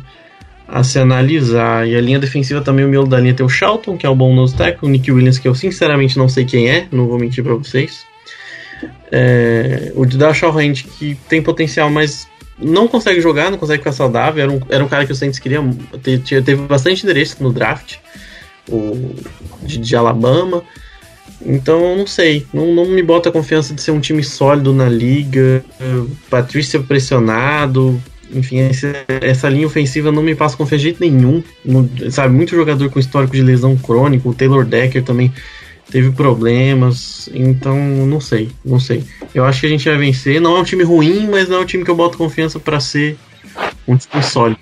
a 0.67 0.83
se 0.85 0.99
analisar. 0.99 1.87
E 1.89 1.97
a 1.97 2.01
linha 2.01 2.19
defensiva 2.19 2.61
também, 2.61 2.85
o 2.85 2.89
miolo 2.89 3.09
da 3.09 3.19
linha 3.19 3.35
tem 3.35 3.45
o 3.45 3.49
Charlton, 3.49 3.97
que 3.97 4.07
é 4.07 4.09
o 4.09 4.15
bom 4.15 4.35
nose 4.35 4.55
tackle, 4.55 4.89
o 4.89 4.91
Nick 4.91 5.11
Williams, 5.11 5.39
que 5.39 5.49
eu 5.49 5.55
sinceramente 5.55 6.17
não 6.17 6.29
sei 6.29 6.45
quem 6.45 6.69
é, 6.69 6.87
não 6.93 7.07
vou 7.07 7.19
mentir 7.19 7.43
para 7.43 7.55
vocês. 7.55 8.07
É, 9.11 9.93
o 9.95 10.07
Dashal 10.07 10.57
Hand, 10.57 10.85
que 10.99 11.17
tem 11.29 11.43
potencial, 11.43 11.91
mas 11.91 12.29
não 12.61 12.89
consegue 12.89 13.21
jogar, 13.21 13.51
não 13.51 13.59
consegue 13.59 13.79
ficar 13.79 13.93
saudável. 13.93 14.43
Era 14.43 14.53
um, 14.53 14.61
era 14.69 14.85
um 14.85 14.89
cara 14.89 15.07
que 15.07 15.13
o 15.13 15.15
Saints 15.15 15.39
queria. 15.39 15.61
Teve, 16.03 16.43
teve 16.43 16.57
bastante 16.63 17.05
interesse 17.05 17.43
no 17.43 17.53
draft 17.53 17.97
o, 18.69 19.15
de, 19.63 19.79
de 19.79 19.97
Alabama. 19.97 20.63
Então, 21.45 21.97
não 21.97 22.07
sei. 22.07 22.47
Não, 22.53 22.75
não 22.75 22.87
me 22.87 23.03
bota 23.03 23.29
a 23.29 23.33
confiança 23.33 23.73
de 23.75 23.81
ser 23.81 23.93
um 23.93 24.01
time 24.01 24.25
sólido 24.25 24.73
na 24.73 24.89
liga. 24.89 25.65
Patrícia 26.29 26.81
pressionado. 26.81 28.01
Enfim, 28.31 28.59
esse, 28.59 28.93
essa 29.23 29.49
linha 29.49 29.67
ofensiva 29.67 30.13
não 30.13 30.23
me 30.23 30.35
passa 30.35 30.57
confiança 30.57 30.79
de 30.79 30.85
jeito 30.85 31.01
nenhum. 31.01 31.43
Não, 31.65 31.89
sabe, 32.11 32.35
muito 32.35 32.55
jogador 32.55 32.91
com 32.91 32.99
histórico 32.99 33.35
de 33.35 33.43
lesão 33.43 33.77
crônico. 33.77 34.29
O 34.29 34.35
Taylor 34.35 34.65
Decker 34.65 35.03
também 35.03 35.33
teve 35.91 36.11
problemas, 36.13 37.29
então 37.33 37.77
não 37.77 38.21
sei, 38.21 38.51
não 38.65 38.79
sei. 38.79 39.05
Eu 39.35 39.45
acho 39.45 39.61
que 39.61 39.67
a 39.67 39.71
gente 39.71 39.89
vai 39.89 39.99
vencer. 39.99 40.41
Não 40.41 40.57
é 40.57 40.61
um 40.61 40.65
time 40.65 40.85
ruim, 40.85 41.29
mas 41.29 41.49
não 41.49 41.59
é 41.59 41.61
um 41.61 41.65
time 41.65 41.85
que 41.85 41.91
eu 41.91 41.97
boto 41.97 42.19
confiança 42.19 42.59
para 42.59 42.81
ser 42.81 43.17
um 43.87 43.97
time 43.97 44.23
sólido. 44.23 44.61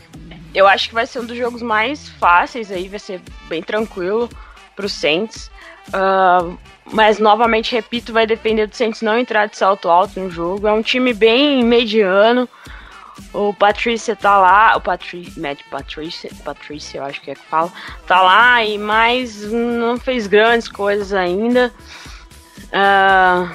Eu 0.55 0.67
acho 0.67 0.89
que 0.89 0.95
vai 0.95 1.07
ser 1.07 1.21
um 1.21 1.27
dos 1.27 1.37
jogos 1.37 1.61
mais 1.61 2.09
fáceis 2.09 2.71
aí, 2.71 2.89
vai 2.89 2.99
ser 2.99 3.21
bem 3.49 3.63
tranquilo 3.63 4.29
pro 4.75 4.89
Saints. 4.89 5.51
Uh, 5.89 6.57
mas 6.93 7.19
novamente 7.19 7.73
repito, 7.73 8.13
vai 8.13 8.27
depender 8.27 8.67
do 8.67 8.75
Saints 8.75 9.03
não 9.03 9.19
entrar 9.19 9.47
de 9.47 9.57
salto 9.57 9.89
alto 9.89 10.19
no 10.19 10.31
jogo. 10.31 10.67
É 10.67 10.73
um 10.73 10.83
time 10.83 11.13
bem 11.13 11.65
mediano. 11.65 12.49
O 13.33 13.53
Patrícia 13.53 14.15
tá 14.15 14.39
lá, 14.39 14.77
o 14.77 14.81
Patri, 14.81 15.33
Matt 15.37 15.61
Patrícia, 15.71 16.31
Patrícia, 16.45 16.99
eu 16.99 17.05
acho 17.05 17.21
que 17.21 17.31
é 17.31 17.35
que 17.35 17.45
fala, 17.47 17.73
tá 18.07 18.23
lá 18.23 18.65
e 18.65 18.79
mais 18.79 19.43
não 19.43 19.99
fez 19.99 20.27
grandes 20.27 20.69
coisas 20.69 21.13
ainda. 21.13 21.73
Uh, 22.67 23.51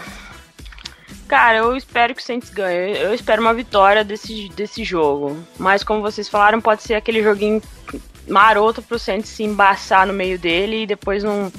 cara, 1.28 1.58
eu 1.58 1.76
espero 1.76 2.14
que 2.14 2.22
o 2.22 2.26
Saints 2.26 2.50
ganhe. 2.50 2.98
Eu 2.98 3.14
espero 3.14 3.42
uma 3.42 3.54
vitória 3.54 4.04
desse, 4.04 4.50
desse 4.50 4.84
jogo. 4.84 5.38
Mas 5.58 5.84
como 5.84 6.02
vocês 6.02 6.28
falaram, 6.28 6.62
pode 6.62 6.84
ser 6.84 6.96
aquele 6.96 7.24
joguinho 7.24 7.62
maroto 8.28 8.82
pro 8.82 9.00
Saints 9.00 9.30
se 9.30 9.44
embaçar 9.44 10.06
no 10.08 10.14
meio 10.14 10.38
dele 10.38 10.84
e 10.84 10.88
depois 10.88 11.24
não, 11.24 11.52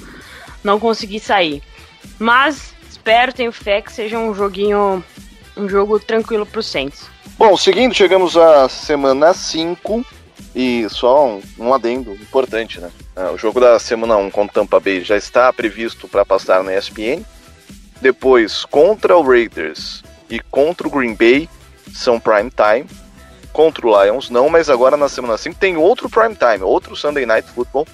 não 0.63 0.79
conseguir 0.79 1.21
sair. 1.21 1.63
Mas 2.19 2.75
espero, 2.89 3.33
tenho 3.33 3.53
fé 3.53 3.83
que 3.83 3.93
seja 3.93 4.19
um 4.19 4.35
joguinho 4.35 5.05
um 5.57 5.69
jogo 5.69 5.99
tranquilo 5.99 6.47
pro 6.47 6.63
Saints. 6.63 7.12
Bom, 7.39 7.57
seguindo, 7.57 7.95
chegamos 7.95 8.37
à 8.37 8.69
semana 8.69 9.35
5 9.35 10.05
e 10.55 10.87
só 10.89 11.27
um, 11.27 11.43
um 11.59 11.75
adendo 11.75 12.13
importante, 12.15 12.81
né? 12.81 12.91
É, 13.17 13.25
o 13.31 13.39
jogo 13.39 13.61
da 13.61 13.79
semana 13.79 14.17
1 14.17 14.31
contra 14.31 14.61
o 14.61 14.65
Tampa 14.65 14.79
Bay 14.81 15.03
já 15.03 15.17
está 15.17 15.53
previsto 15.53 16.07
para 16.09 16.25
passar 16.25 16.63
na 16.63 16.77
ESPN. 16.77 17.25
Depois, 18.01 18.65
contra 18.65 19.17
o 19.17 19.23
Raiders 19.23 20.03
e 20.29 20.41
contra 20.41 20.87
o 20.87 20.91
Green 20.91 21.15
Bay 21.15 21.49
são 21.93 22.19
prime 22.19 22.51
time. 22.51 22.87
Contra 23.53 23.87
o 23.87 24.03
Lions 24.03 24.31
não, 24.31 24.49
mas 24.49 24.71
agora 24.71 24.97
na 24.97 25.09
semana 25.09 25.37
5 25.37 25.59
tem 25.59 25.77
outro 25.77 26.09
prime 26.09 26.35
time, 26.35 26.65
outro 26.65 26.97
Sunday 26.97 27.27
Night 27.27 27.49
Football 27.51 27.87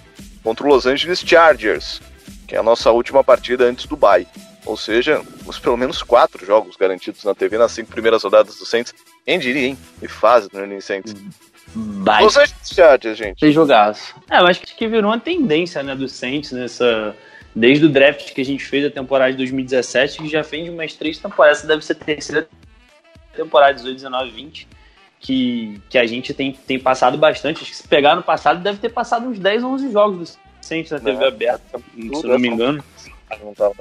contra 0.43 0.67
o 0.67 0.71
Los 0.71 0.87
Angeles 0.87 1.21
Chargers, 1.21 2.01
que 2.47 2.55
é 2.55 2.59
a 2.59 2.63
nossa 2.63 2.91
última 2.91 3.25
partida 3.25 3.65
antes 3.65 3.87
do 3.87 3.97
bye. 3.97 4.27
Ou 4.65 4.77
seja, 4.77 5.23
os 5.47 5.59
pelo 5.59 5.77
menos 5.77 6.03
quatro 6.03 6.45
jogos 6.45 6.77
garantidos 6.77 7.25
na 7.25 7.35
TV 7.35 7.59
nas 7.59 7.73
cinco 7.73 7.91
primeiras 7.91 8.23
rodadas 8.23 8.57
do 8.57 8.67
Saints. 8.67 8.95
Quem 9.29 9.39
diria, 9.39 9.67
hein? 9.67 9.79
E 10.01 10.09
fase 10.09 10.49
do 10.49 10.65
New 10.67 10.81
Saints. 10.81 11.15
Vai. 11.77 12.23
Los 12.23 12.35
Angeles 12.35 12.71
Chargers, 12.75 13.19
gente. 13.19 13.39
Tem 13.41 13.53
jogaço. 13.53 14.15
É, 14.31 14.39
eu 14.41 14.47
acho 14.47 14.63
que 14.63 14.89
virou 14.89 15.11
uma 15.11 15.21
tendência, 15.21 15.83
né, 15.83 15.95
do 15.95 16.09
Saints 16.09 16.51
nessa. 16.53 17.15
Desde 17.55 17.85
o 17.85 17.91
draft 17.91 18.33
que 18.33 18.41
a 18.41 18.45
gente 18.45 18.65
fez 18.65 18.87
a 18.87 18.91
temporada 18.91 19.31
de 19.33 19.37
2017, 19.37 20.19
que 20.23 20.29
já 20.31 20.43
fez 20.43 20.65
de 20.65 20.71
umas 20.71 20.95
três 20.95 21.19
temporadas. 21.19 21.59
Essa 21.59 21.67
deve 21.67 21.85
ser 21.85 21.93
a 21.93 21.97
terceira 21.97 22.49
temporada, 23.37 23.75
18, 23.75 23.97
19, 23.97 24.31
20. 24.31 24.69
Que, 25.21 25.79
que 25.91 25.99
a 25.99 26.07
gente 26.07 26.33
tem, 26.33 26.53
tem 26.53 26.79
passado 26.79 27.19
bastante. 27.19 27.61
Acho 27.63 27.71
que 27.73 27.77
se 27.77 27.87
pegar 27.87 28.17
no 28.17 28.23
passado, 28.23 28.63
deve 28.63 28.79
ter 28.79 28.89
passado 28.89 29.27
uns 29.29 29.39
10 29.39 29.63
ou 29.63 29.73
11 29.73 29.93
jogos 29.93 30.37
do 30.37 30.65
Saints 30.67 30.91
na 30.91 31.01
TV 31.01 31.23
É, 31.23 31.29
aberta, 31.29 31.79
se 31.95 32.01
eu 32.01 32.23
não 32.23 32.39
me 32.39 32.47
essa- 32.49 32.55
engano. 32.55 32.85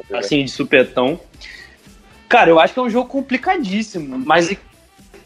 Não. 0.10 0.20
Assim, 0.20 0.44
de 0.44 0.52
supetão. 0.52 1.18
Cara, 2.28 2.50
eu 2.50 2.60
acho 2.60 2.74
que 2.74 2.80
é 2.80 2.84
um 2.84 2.90
jogo 2.90 3.08
complicadíssimo. 3.08 4.18
Mas 4.26 4.52
e 4.52 4.60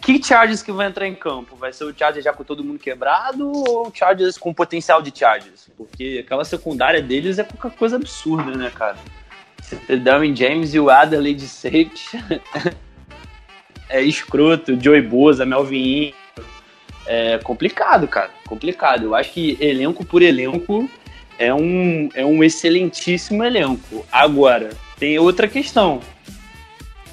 que 0.01 0.21
Chargers 0.21 0.63
que 0.63 0.71
vai 0.71 0.87
entrar 0.87 1.07
em 1.07 1.13
campo? 1.13 1.55
Vai 1.55 1.71
ser 1.71 1.83
o 1.83 1.93
Chargers 1.95 2.25
já 2.25 2.33
com 2.33 2.43
todo 2.43 2.63
mundo 2.63 2.79
quebrado 2.79 3.51
ou 3.51 3.87
o 3.87 3.91
Chargers 3.93 4.37
com 4.37 4.53
potencial 4.53 5.01
de 5.01 5.17
Chargers? 5.17 5.69
Porque 5.77 6.23
aquela 6.25 6.43
secundária 6.43 7.01
deles 7.01 7.37
é 7.37 7.43
qualquer 7.43 7.77
coisa 7.77 7.97
absurda, 7.97 8.57
né, 8.57 8.71
cara? 8.73 8.97
Você 9.61 9.75
ter 9.75 9.99
Darwin 9.99 10.35
James 10.35 10.73
e 10.73 10.79
o 10.79 10.89
Adderley 10.89 11.35
de 11.35 11.47
safety 11.47 12.09
é 13.87 14.01
escroto, 14.01 14.81
Joey 14.81 15.01
Boza, 15.01 15.45
Melvin. 15.45 16.13
É 17.05 17.37
complicado, 17.39 18.07
cara. 18.07 18.31
Complicado. 18.47 19.03
Eu 19.03 19.15
acho 19.15 19.31
que 19.31 19.57
elenco 19.59 20.03
por 20.03 20.21
elenco 20.21 20.89
é 21.37 21.53
um, 21.53 22.09
é 22.13 22.25
um 22.25 22.43
excelentíssimo 22.43 23.43
elenco. 23.43 24.05
Agora, 24.11 24.71
tem 24.97 25.19
outra 25.19 25.47
questão. 25.47 25.99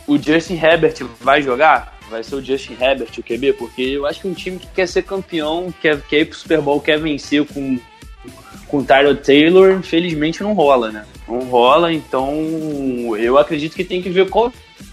O 0.07 0.17
Justin 0.17 0.55
Herbert 0.55 1.05
vai 1.21 1.43
jogar? 1.43 1.98
Vai 2.11 2.23
ser 2.23 2.37
o 2.37 2.45
Justin 2.45 2.77
Herbert 2.81 3.11
o 3.19 3.23
QB? 3.23 3.55
Porque 3.55 3.83
eu 3.83 4.07
acho 4.07 4.21
que 4.21 4.29
um 4.29 4.35
time 4.35 4.59
que 4.59 4.67
quer 4.69 4.87
ser 4.89 5.03
campeão, 5.03 5.73
quer, 5.81 6.01
quer 6.03 6.21
ir 6.21 6.25
pro 6.27 6.39
Super 6.39 6.61
Bowl, 6.61 6.81
quer 6.81 6.99
vencer 6.99 7.45
com 7.47 7.79
com 8.69 8.79
o 8.79 8.85
Tyler 8.85 9.17
Taylor, 9.17 9.73
infelizmente 9.73 10.43
não 10.43 10.53
rola, 10.53 10.93
né? 10.93 11.07
Não 11.27 11.41
rola, 11.41 11.93
então 11.93 12.35
eu 13.17 13.39
acredito 13.39 13.75
que 13.75 13.83
tem 13.83 14.03
que 14.03 14.11
ver 14.11 14.29
qual 14.29 14.53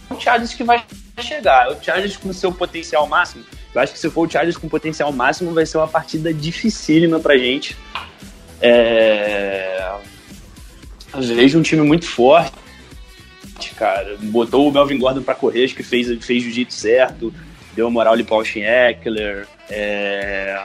o 0.10 0.20
Chargers 0.20 0.54
que 0.54 0.64
vai 0.64 0.84
chegar. 1.20 1.70
O 1.70 1.84
Chargers 1.84 2.18
com 2.18 2.32
seu 2.34 2.52
potencial 2.52 3.06
máximo. 3.08 3.44
Eu 3.74 3.82
acho 3.82 3.94
que 3.94 4.00
se 4.00 4.10
for 4.10 4.28
o 4.28 4.32
Chargers 4.32 4.58
com 4.58 4.70
potencial 4.70 5.12
máximo, 5.12 5.54
vai 5.54 5.66
ser 5.66 5.78
uma 5.78 5.88
partida 5.88 6.34
dificílima 6.34 7.20
pra 7.20 7.38
gente. 7.38 7.76
É... 8.62 9.92
Eu 11.14 11.22
vejo 11.22 11.60
um 11.60 11.62
time 11.62 11.82
muito 11.82 12.06
forte, 12.06 12.54
cara. 13.74 14.18
Botou 14.22 14.68
o 14.68 14.72
Melvin 14.72 15.00
Gordon 15.00 15.24
pra 15.24 15.34
correr, 15.34 15.66
acho 15.66 15.76
que 15.76 15.84
fez, 15.84 16.08
fez 16.24 16.44
jeito 16.44 16.74
certo. 16.74 17.34
Deu 17.76 17.90
moral 17.90 18.14
ali 18.14 18.24
pro 18.24 18.36
Austin 18.36 18.62
Eckler. 18.62 19.48
É... 19.70 20.64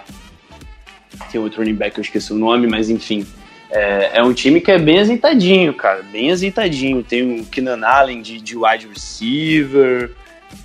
Tem 1.30 1.40
outro 1.40 1.61
running 1.61 1.74
back, 1.74 1.96
eu 1.96 2.03
esqueci 2.03 2.32
o 2.32 2.36
nome, 2.36 2.66
mas 2.66 2.90
enfim. 2.90 3.26
É, 3.70 4.18
é 4.18 4.22
um 4.22 4.32
time 4.32 4.61
que 4.61 4.70
é 4.70 4.78
bem 4.78 4.98
azeitadinho, 4.98 5.72
cara. 5.72 6.03
Bem 6.03 6.30
azeitadinho. 6.32 7.03
Tem 7.05 7.40
o 7.40 7.46
Keenan 7.46 7.86
Allen 7.86 8.20
de, 8.20 8.40
de 8.40 8.57
wide 8.57 8.88
receiver. 8.88 10.11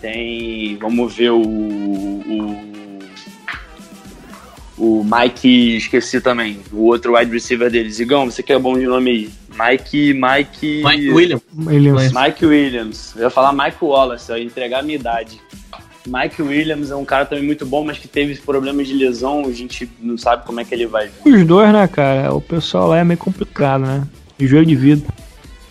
Tem. 0.01 0.75
Vamos 0.77 1.15
ver 1.15 1.31
o. 1.31 1.41
O, 1.41 2.99
o 4.77 5.03
Mike. 5.03 5.77
Esqueci 5.77 6.19
também. 6.19 6.59
O 6.71 6.85
outro 6.85 7.15
wide 7.15 7.31
receiver 7.31 7.69
deles. 7.69 7.99
Igão, 7.99 8.25
você 8.25 8.41
que 8.41 8.53
é 8.53 8.57
bom 8.57 8.77
de 8.77 8.85
nome 8.85 9.11
aí. 9.11 9.29
Mike. 9.57 10.13
Mike. 10.13 10.83
Mike 10.83 11.09
Williams. 11.11 11.41
Williams. 11.55 12.11
Mike 12.13 12.45
Williams. 12.45 13.13
Eu 13.15 13.23
ia 13.23 13.29
falar 13.29 13.53
Mike 13.53 13.77
Wallace, 13.81 14.31
eu 14.31 14.37
ia 14.37 14.43
entregar 14.43 14.79
a 14.79 14.83
minha 14.83 14.95
idade. 14.97 15.39
Mike 16.07 16.41
Williams 16.41 16.91
é 16.91 16.95
um 16.95 17.03
cara 17.05 17.25
também 17.25 17.43
muito 17.43 17.65
bom, 17.65 17.83
mas 17.83 17.97
que 17.97 18.07
teve 18.07 18.35
problemas 18.35 18.87
de 18.87 18.93
lesão, 18.93 19.45
a 19.45 19.51
gente 19.51 19.89
não 19.99 20.17
sabe 20.17 20.45
como 20.45 20.59
é 20.59 20.63
que 20.63 20.73
ele 20.75 20.85
vai 20.85 21.07
vir. 21.07 21.33
Os 21.41 21.45
dois, 21.47 21.73
né, 21.73 21.87
cara? 21.87 22.31
O 22.33 22.39
pessoal 22.41 22.89
lá 22.89 22.99
é 22.99 23.03
meio 23.03 23.17
complicado, 23.17 23.81
né? 23.81 24.03
Joelho 24.39 24.65
de 24.67 24.75
vidro. 24.75 25.11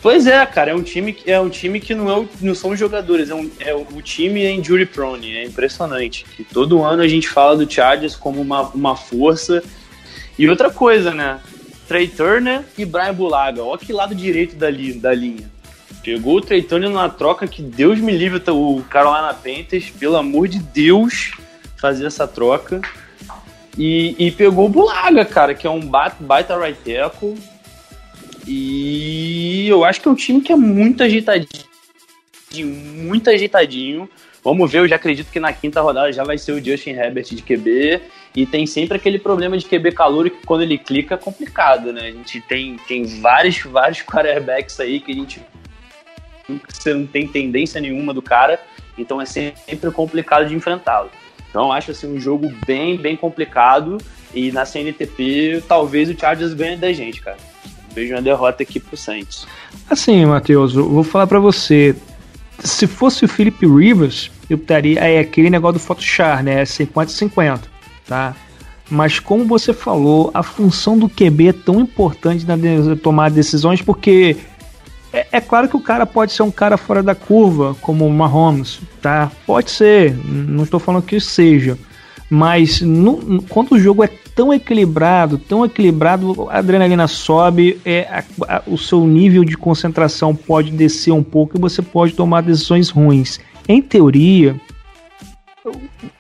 Pois 0.03 0.27
é, 0.27 0.45
cara, 0.45 0.73
é 0.73 0.75
um 0.75 0.83
time 0.83 1.13
que 1.13 1.31
é 1.31 1.41
um 1.41 1.49
time 1.49 1.81
que 1.81 1.95
não, 1.95 2.11
é 2.11 2.19
o- 2.19 2.29
não 2.41 2.55
são 2.55 2.71
os 2.73 2.79
jogadores, 2.79 3.31
é, 3.31 3.35
um, 3.35 3.51
é 3.59 3.75
o, 3.75 3.87
o 3.95 4.03
time 4.03 4.43
é 4.45 4.51
injury 4.53 4.85
prone, 4.87 5.35
é 5.37 5.45
impressionante. 5.47 6.27
Que 6.37 6.45
todo 6.45 6.83
ano 6.83 7.01
a 7.03 7.09
gente 7.09 7.27
fala 7.29 7.57
do 7.57 7.71
Chargers 7.73 8.15
como 8.17 8.41
uma, 8.41 8.63
uma 8.71 8.97
força. 8.97 9.63
E 10.39 10.49
outra 10.49 10.69
coisa, 10.69 11.15
né? 11.15 11.39
Trey 11.87 12.09
Turner 12.09 12.63
e 12.77 12.85
Brian 12.85 13.15
Bulaga, 13.15 13.63
ó 13.63 13.77
que 13.77 13.93
lado 13.93 14.15
direito 14.15 14.57
da, 14.57 14.69
da 14.71 15.15
linha. 15.15 15.51
Pegou 16.03 16.37
o 16.37 16.41
Trey 16.41 16.63
Turner 16.63 16.91
numa 16.91 17.09
troca 17.09 17.47
que 17.47 17.63
Deus 17.63 17.99
me 17.99 18.13
livre 18.13 18.43
o 18.51 18.83
Carolina 18.91 19.33
Panthers, 19.33 19.91
pelo 19.91 20.17
amor 20.17 20.49
de 20.49 20.59
Deus, 20.59 21.33
fazer 21.79 22.07
essa 22.07 22.27
troca. 22.27 22.81
E, 23.77 24.15
e 24.19 24.31
pegou 24.31 24.67
o 24.67 24.69
Bulaga, 24.69 25.25
cara, 25.25 25.55
que 25.55 25.67
é 25.67 25.71
um 25.71 25.81
ba- 25.81 26.15
baita 26.21 26.59
right 26.59 26.79
tackle. 26.85 27.35
E 28.47 29.67
eu 29.69 29.85
acho 29.85 30.01
que 30.01 30.09
é 30.09 30.11
um 30.11 30.15
time 30.15 30.41
que 30.41 30.53
é 30.53 30.57
muito 30.57 31.03
ajeitadinho, 31.03 31.49
muito 32.67 33.31
ajeitadinho. 33.31 34.09
Vamos 34.45 34.71
ver, 34.71 34.81
eu 34.81 34.89
já 34.89 34.97
acredito 34.97 35.31
que 35.33 35.41
na 35.41 35.55
quinta 35.55 35.81
rodada 35.81 36.13
já 36.13 36.23
vai 36.23 36.37
ser 36.37 36.53
o 36.53 36.63
Justin 36.63 36.91
Herbert 36.91 37.25
de 37.25 37.43
QB. 37.43 38.01
E 38.37 38.45
tem 38.45 38.67
sempre 38.67 38.97
aquele 38.97 39.19
problema 39.19 39.57
de 39.57 39.65
QB 39.65 39.93
calor 39.93 40.29
que 40.29 40.45
quando 40.45 40.63
ele 40.63 40.77
clica 40.77 41.15
é 41.15 41.19
complicado, 41.19 41.93
né? 41.93 42.09
A 42.09 42.11
gente 42.11 42.41
tem, 42.43 42.77
tem 42.87 43.05
vários, 43.21 43.63
vários 43.63 44.03
quarterbacks 44.03 44.79
aí 44.81 45.01
que 45.01 45.13
a 45.13 45.15
gente 45.15 45.41
você 46.69 46.93
não 46.93 47.07
tem 47.07 47.27
tendência 47.27 47.81
nenhuma 47.81 48.13
do 48.13 48.21
cara, 48.21 48.61
então 48.99 49.19
é 49.19 49.25
sempre 49.25 49.91
complicado 49.91 50.47
de 50.47 50.55
enfrentá-lo. 50.55 51.11
Então 51.49 51.73
acho 51.73 51.93
assim 51.93 52.07
um 52.07 52.21
jogo 52.21 52.53
bem, 52.67 52.99
bem 52.99 53.17
complicado 53.17 53.97
e 54.35 54.53
na 54.53 54.67
CNTP 54.67 55.63
talvez 55.67 56.11
o 56.11 56.19
Chargers 56.19 56.53
ganhe 56.53 56.77
da 56.77 56.93
gente, 56.93 57.23
cara. 57.23 57.39
Vejo 57.95 58.13
uma 58.13 58.21
derrota 58.21 58.63
aqui 58.63 58.81
pro 58.81 58.97
Saints. 58.97 59.47
Assim, 59.89 60.27
Matheus, 60.27 60.75
eu 60.75 60.89
vou 60.89 61.05
falar 61.05 61.29
pra 61.29 61.39
você. 61.39 61.95
Se 62.61 62.87
fosse 62.87 63.25
o 63.25 63.29
Philip 63.29 63.67
Rivers, 63.67 64.31
eu 64.49 64.57
estaria. 64.57 64.99
É 65.01 65.19
aquele 65.21 65.51
negócio 65.51 65.75
do 65.75 65.81
Photoshop, 65.81 66.43
né? 66.43 66.63
50-50, 66.65 67.61
tá? 68.07 68.35
Mas 68.91 69.19
como 69.19 69.45
você 69.45 69.73
falou, 69.73 70.31
a 70.35 70.43
função 70.43 70.99
do 70.99 71.09
QB 71.09 71.49
é 71.49 71.53
tão 71.53 71.81
importante 71.81 72.47
na 72.47 72.57
de- 72.57 72.97
tomar 72.97 73.31
decisões, 73.31 73.81
porque 73.81 74.37
é, 75.13 75.27
é 75.33 75.41
claro 75.41 75.69
que 75.69 75.77
o 75.77 75.81
cara 75.81 76.05
pode 76.05 76.33
ser 76.33 76.43
um 76.43 76.51
cara 76.51 76.77
fora 76.77 77.03
da 77.03 77.15
curva, 77.15 77.75
como 77.81 78.07
o 78.07 78.13
Mahomes, 78.13 78.81
tá? 79.01 79.33
Pode 79.47 79.71
ser, 79.71 80.15
não 80.27 80.65
estou 80.65 80.79
falando 80.79 81.03
que 81.03 81.19
seja. 81.19 81.79
Mas 82.31 82.81
no- 82.81 83.43
quando 83.43 83.73
o 83.73 83.79
jogo 83.79 84.03
é 84.03 84.09
tão 84.35 84.53
equilibrado, 84.53 85.39
tão 85.39 85.65
equilibrado, 85.65 86.49
a 86.51 86.59
adrenalina 86.59 87.07
sobe, 87.07 87.79
é, 87.85 88.01
a- 88.11 88.25
a- 88.57 88.63
o 88.67 88.77
seu 88.77 89.07
nível 89.07 89.45
de 89.45 89.57
concentração 89.57 90.35
pode 90.35 90.71
descer 90.73 91.13
um 91.13 91.23
pouco 91.23 91.57
e 91.57 91.61
você 91.61 91.81
pode 91.83 92.15
tomar 92.15 92.41
decisões 92.43 92.89
ruins. 92.91 93.39
Em 93.69 93.81
teoria, 93.81 94.57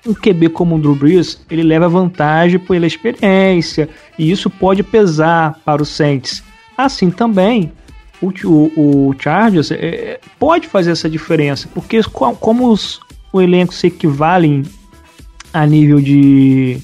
um 0.06 0.14
QB 0.14 0.48
como 0.50 0.76
o 0.76 0.78
Drew 0.78 0.94
Brees, 0.94 1.40
ele 1.50 1.62
leva 1.62 1.88
vantagem 1.88 2.58
pela 2.58 2.86
experiência, 2.86 3.88
e 4.18 4.30
isso 4.30 4.48
pode 4.48 4.82
pesar 4.82 5.60
para 5.64 5.82
o 5.82 5.86
Saints. 5.86 6.42
Assim 6.76 7.10
também, 7.10 7.70
o, 8.22 8.28
o, 8.46 9.08
o 9.10 9.14
Chargers 9.18 9.70
é, 9.70 10.18
pode 10.38 10.66
fazer 10.68 10.92
essa 10.92 11.10
diferença, 11.10 11.68
porque 11.74 12.02
co- 12.04 12.34
como 12.36 12.70
os, 12.70 13.00
o 13.32 13.40
elenco 13.40 13.74
se 13.74 13.88
equivalem 13.88 14.62
a 15.54 15.64
nível 15.64 16.00
de, 16.00 16.78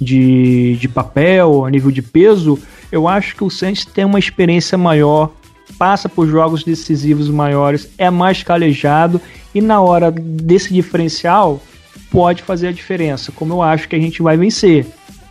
de, 0.00 0.76
de 0.76 0.88
papel, 0.88 1.64
a 1.64 1.70
nível 1.70 1.90
de 1.90 2.00
peso, 2.00 2.56
eu 2.92 3.08
acho 3.08 3.34
que 3.34 3.42
o 3.42 3.50
Saints 3.50 3.84
tem 3.84 4.04
uma 4.04 4.18
experiência 4.18 4.78
maior, 4.78 5.32
passa 5.76 6.08
por 6.08 6.28
jogos 6.28 6.62
decisivos 6.62 7.28
maiores, 7.28 7.90
é 7.98 8.08
mais 8.10 8.44
calejado 8.44 9.20
e 9.52 9.60
na 9.60 9.80
hora 9.80 10.12
desse 10.12 10.72
diferencial 10.72 11.60
pode 12.12 12.44
fazer 12.44 12.68
a 12.68 12.72
diferença, 12.72 13.32
como 13.32 13.54
eu 13.54 13.62
acho 13.62 13.88
que 13.88 13.96
a 13.96 14.00
gente 14.00 14.22
vai 14.22 14.36
vencer. 14.36 14.86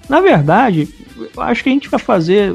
Na 0.10 0.20
verdade, 0.20 0.90
eu 1.18 1.42
acho 1.42 1.64
que 1.64 1.70
a 1.70 1.72
gente 1.72 1.88
vai 1.88 2.00
fazer, 2.00 2.54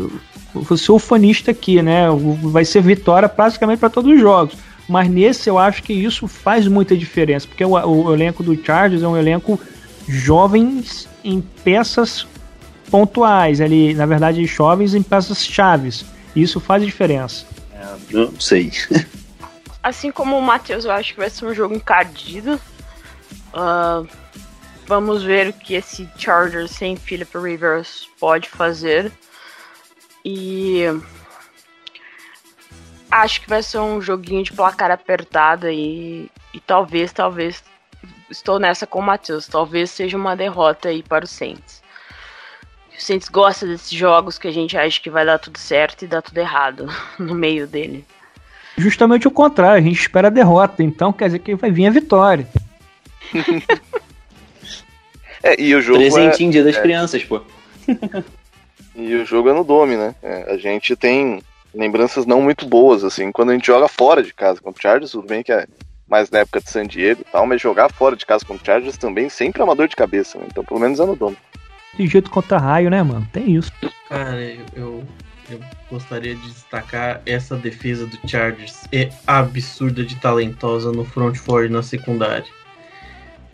vou 0.53 0.77
ser 0.77 0.93
ufanista 0.93 1.53
aqui, 1.53 1.81
né? 1.81 2.09
Vai 2.43 2.67
ser 2.67 2.83
vitória 2.83 3.29
praticamente 3.29 3.79
para 3.79 3.89
todos 3.89 4.13
os 4.13 4.21
jogos. 4.21 4.55
Mas 4.89 5.09
nesse 5.09 5.49
eu 5.49 5.59
acho 5.59 5.83
que 5.83 5.93
isso 5.93 6.29
faz 6.29 6.69
muita 6.69 6.97
diferença, 6.97 7.47
porque 7.49 7.65
o, 7.65 7.71
o 7.71 8.13
elenco 8.13 8.43
do 8.43 8.55
Chargers 8.63 9.03
é 9.03 9.09
um 9.09 9.17
elenco 9.17 9.59
jovens 10.09 11.09
em 11.25 11.41
peças 11.41 12.27
pontuais, 12.91 13.61
ali, 13.61 13.95
na 13.95 14.07
verdade, 14.07 14.45
jovens 14.47 14.95
em 14.95 15.03
peças 15.03 15.45
chaves. 15.45 16.05
Isso 16.35 16.61
faz 16.61 16.85
diferença. 16.85 17.47
É, 17.73 17.97
não 18.11 18.41
sei. 18.41 18.73
Assim 19.83 20.11
como 20.11 20.37
o 20.37 20.43
Matheus, 20.43 20.85
eu 20.85 20.91
acho 20.91 21.15
que 21.15 21.21
vai 21.21 21.31
ser 21.31 21.47
um 21.47 21.55
jogo 21.55 21.75
encardido. 21.75 22.61
Uh, 23.55 24.07
vamos 24.87 25.23
ver 25.23 25.49
o 25.49 25.53
que 25.53 25.75
esse 25.75 26.09
Chargers 26.17 26.73
sem 26.73 26.97
Philip 26.97 27.37
Rivers 27.39 28.09
pode 28.19 28.49
fazer. 28.49 29.13
E 30.25 30.83
acho 33.11 33.41
que 33.41 33.49
vai 33.49 33.63
ser 33.63 33.79
um 33.79 34.01
joguinho 34.01 34.43
de 34.43 34.53
placar 34.53 34.91
apertada 34.91 35.73
e, 35.73 36.29
e 36.53 36.61
talvez, 36.61 37.13
talvez, 37.13 37.63
estou 38.31 38.59
nessa 38.59 38.87
com 38.87 38.99
o 38.99 39.03
Matheus, 39.03 39.47
talvez 39.47 39.91
seja 39.91 40.17
uma 40.17 40.37
derrota 40.37 40.89
aí 40.89 41.03
para 41.03 41.25
o 41.25 41.29
Saints. 41.29 41.83
O 42.97 43.03
Saints 43.03 43.29
gosta 43.29 43.67
desses 43.67 43.91
jogos 43.91 44.39
que 44.39 44.49
a 44.49 44.53
gente 44.53 44.77
acha 44.77 45.01
que 45.01 45.11
vai 45.11 45.25
dar 45.25 45.39
tudo 45.39 45.59
certo 45.59 46.03
e 46.03 46.09
dá 46.09 46.23
tudo 46.23 46.39
errado 46.39 46.87
no 47.19 47.35
meio 47.35 47.67
dele. 47.67 48.05
Justamente 48.79 49.27
o 49.27 49.31
contrário, 49.31 49.79
a 49.79 49.87
gente 49.87 50.01
espera 50.01 50.29
a 50.29 50.31
derrota, 50.31 50.83
então 50.83 51.13
quer 51.13 51.27
dizer 51.27 51.39
que 51.39 51.55
vai 51.55 51.71
vir 51.71 51.87
a 51.87 51.91
vitória. 51.91 52.47
é, 55.43 55.61
e 55.61 55.75
o 55.75 55.81
jogo 55.81 55.99
Presentinho 55.99 56.51
é, 56.51 56.53
dia 56.53 56.65
das 56.65 56.77
é, 56.77 56.83
crianças, 56.83 57.25
pô. 57.25 57.41
e 58.95 59.15
o 59.15 59.25
jogo 59.25 59.49
é 59.49 59.55
no 59.55 59.65
Dome, 59.65 59.97
né? 59.97 60.15
É, 60.23 60.53
a 60.53 60.59
gente 60.59 60.95
tem 60.95 61.43
lembranças 61.75 62.27
não 62.27 62.43
muito 62.43 62.67
boas, 62.67 63.05
assim, 63.05 63.33
quando 63.33 63.51
a 63.51 63.55
gente 63.55 63.67
joga 63.67 63.89
fora 63.89 64.23
de 64.23 64.33
casa 64.33 64.61
contra 64.61 64.79
o 64.79 64.83
Chargers, 64.83 65.13
tudo 65.13 65.27
bem 65.27 65.43
que 65.43 65.53
é 65.53 65.67
mais 66.09 66.31
na 66.31 66.41
época 66.41 66.61
de 66.61 66.71
San 66.71 66.87
Diego 66.87 67.23
e 67.23 67.31
tal, 67.31 67.47
mas 67.47 67.61
jogar 67.61 67.91
fora 67.93 68.17
de 68.17 68.25
casa 68.25 68.45
contra 68.45 68.63
o 68.63 68.67
Chargers 68.67 68.97
também 68.97 69.29
sempre 69.29 69.61
é 69.61 69.65
uma 69.65 69.75
dor 69.75 69.89
de 69.89 69.97
cabeça, 69.97 70.39
né? 70.39 70.45
Então 70.51 70.65
pelo 70.65 70.81
menos 70.81 71.01
é 71.01 71.05
no 71.05 71.17
Dome. 71.17 71.37
De 71.97 72.07
jeito 72.07 72.31
contra 72.31 72.59
raio, 72.59 72.91
né, 72.91 73.03
mano? 73.03 73.27
Tem 73.33 73.55
isso. 73.55 73.73
Cara, 74.09 74.41
eu, 74.75 75.03
eu 75.51 75.61
gostaria 75.91 76.35
de 76.35 76.49
destacar 76.49 77.23
essa 77.25 77.57
defesa 77.57 78.07
do 78.07 78.19
Chargers. 78.29 78.85
É 78.93 79.11
absurda 79.27 80.05
de 80.05 80.15
talentosa 80.17 80.93
no 80.93 81.05
front 81.05 81.37
four 81.37 81.65
e 81.65 81.69
na 81.69 81.83
secundária. 81.83 82.47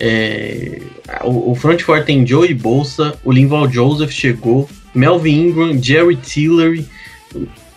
É, 0.00 0.82
o, 1.22 1.52
o 1.52 1.54
front 1.54 1.80
four 1.80 2.04
tem 2.04 2.26
Joey 2.26 2.54
Bolsa, 2.54 3.16
o 3.22 3.30
Linval 3.30 3.70
Joseph 3.70 4.10
chegou, 4.10 4.68
Melvin 4.92 5.48
Ingram, 5.48 5.80
Jerry 5.80 6.16
Tillery. 6.16 6.88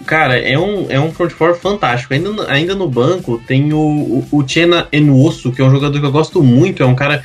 Cara, 0.06 0.38
é 0.38 0.58
um, 0.58 0.88
é 0.90 1.00
um 1.00 1.12
front 1.12 1.32
four 1.32 1.56
fantástico. 1.56 2.14
Ainda, 2.14 2.52
ainda 2.52 2.76
no 2.76 2.90
banco 2.90 3.42
tem 3.48 3.72
o, 3.74 3.78
o, 3.80 4.28
o 4.32 4.48
Chena 4.48 4.88
Enuoso, 4.92 5.52
que 5.52 5.62
é 5.62 5.66
um 5.66 5.72
jogador 5.72 6.00
que 6.00 6.06
eu 6.06 6.12
gosto 6.12 6.44
muito. 6.44 6.84
É 6.84 6.86
um 6.86 6.96
cara, 6.96 7.24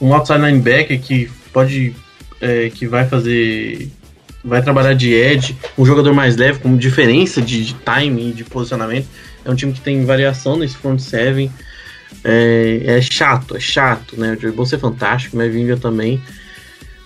um 0.00 0.12
outside 0.12 0.40
linebacker 0.40 1.00
que 1.00 1.30
pode 1.52 1.94
é, 2.40 2.70
que 2.70 2.86
vai 2.86 3.06
fazer. 3.06 3.88
Vai 4.44 4.62
trabalhar 4.62 4.94
de 4.94 5.12
edge, 5.12 5.56
um 5.76 5.84
jogador 5.84 6.14
mais 6.14 6.36
leve, 6.36 6.60
com 6.60 6.76
diferença 6.76 7.42
de, 7.42 7.64
de 7.64 7.74
timing, 7.74 8.30
de 8.30 8.44
posicionamento. 8.44 9.06
É 9.44 9.50
um 9.50 9.54
time 9.54 9.72
que 9.72 9.80
tem 9.80 10.04
variação 10.04 10.56
nesse 10.56 10.76
front 10.76 10.98
seven. 10.98 11.50
É, 12.24 12.82
é 12.84 13.02
chato, 13.02 13.56
é 13.56 13.60
chato, 13.60 14.18
né? 14.18 14.34
O 14.34 14.40
Joey 14.40 14.54
Bolsa 14.54 14.76
é 14.76 14.78
fantástico, 14.78 15.36
mas 15.36 15.52
Vinga 15.52 15.76
também. 15.76 16.20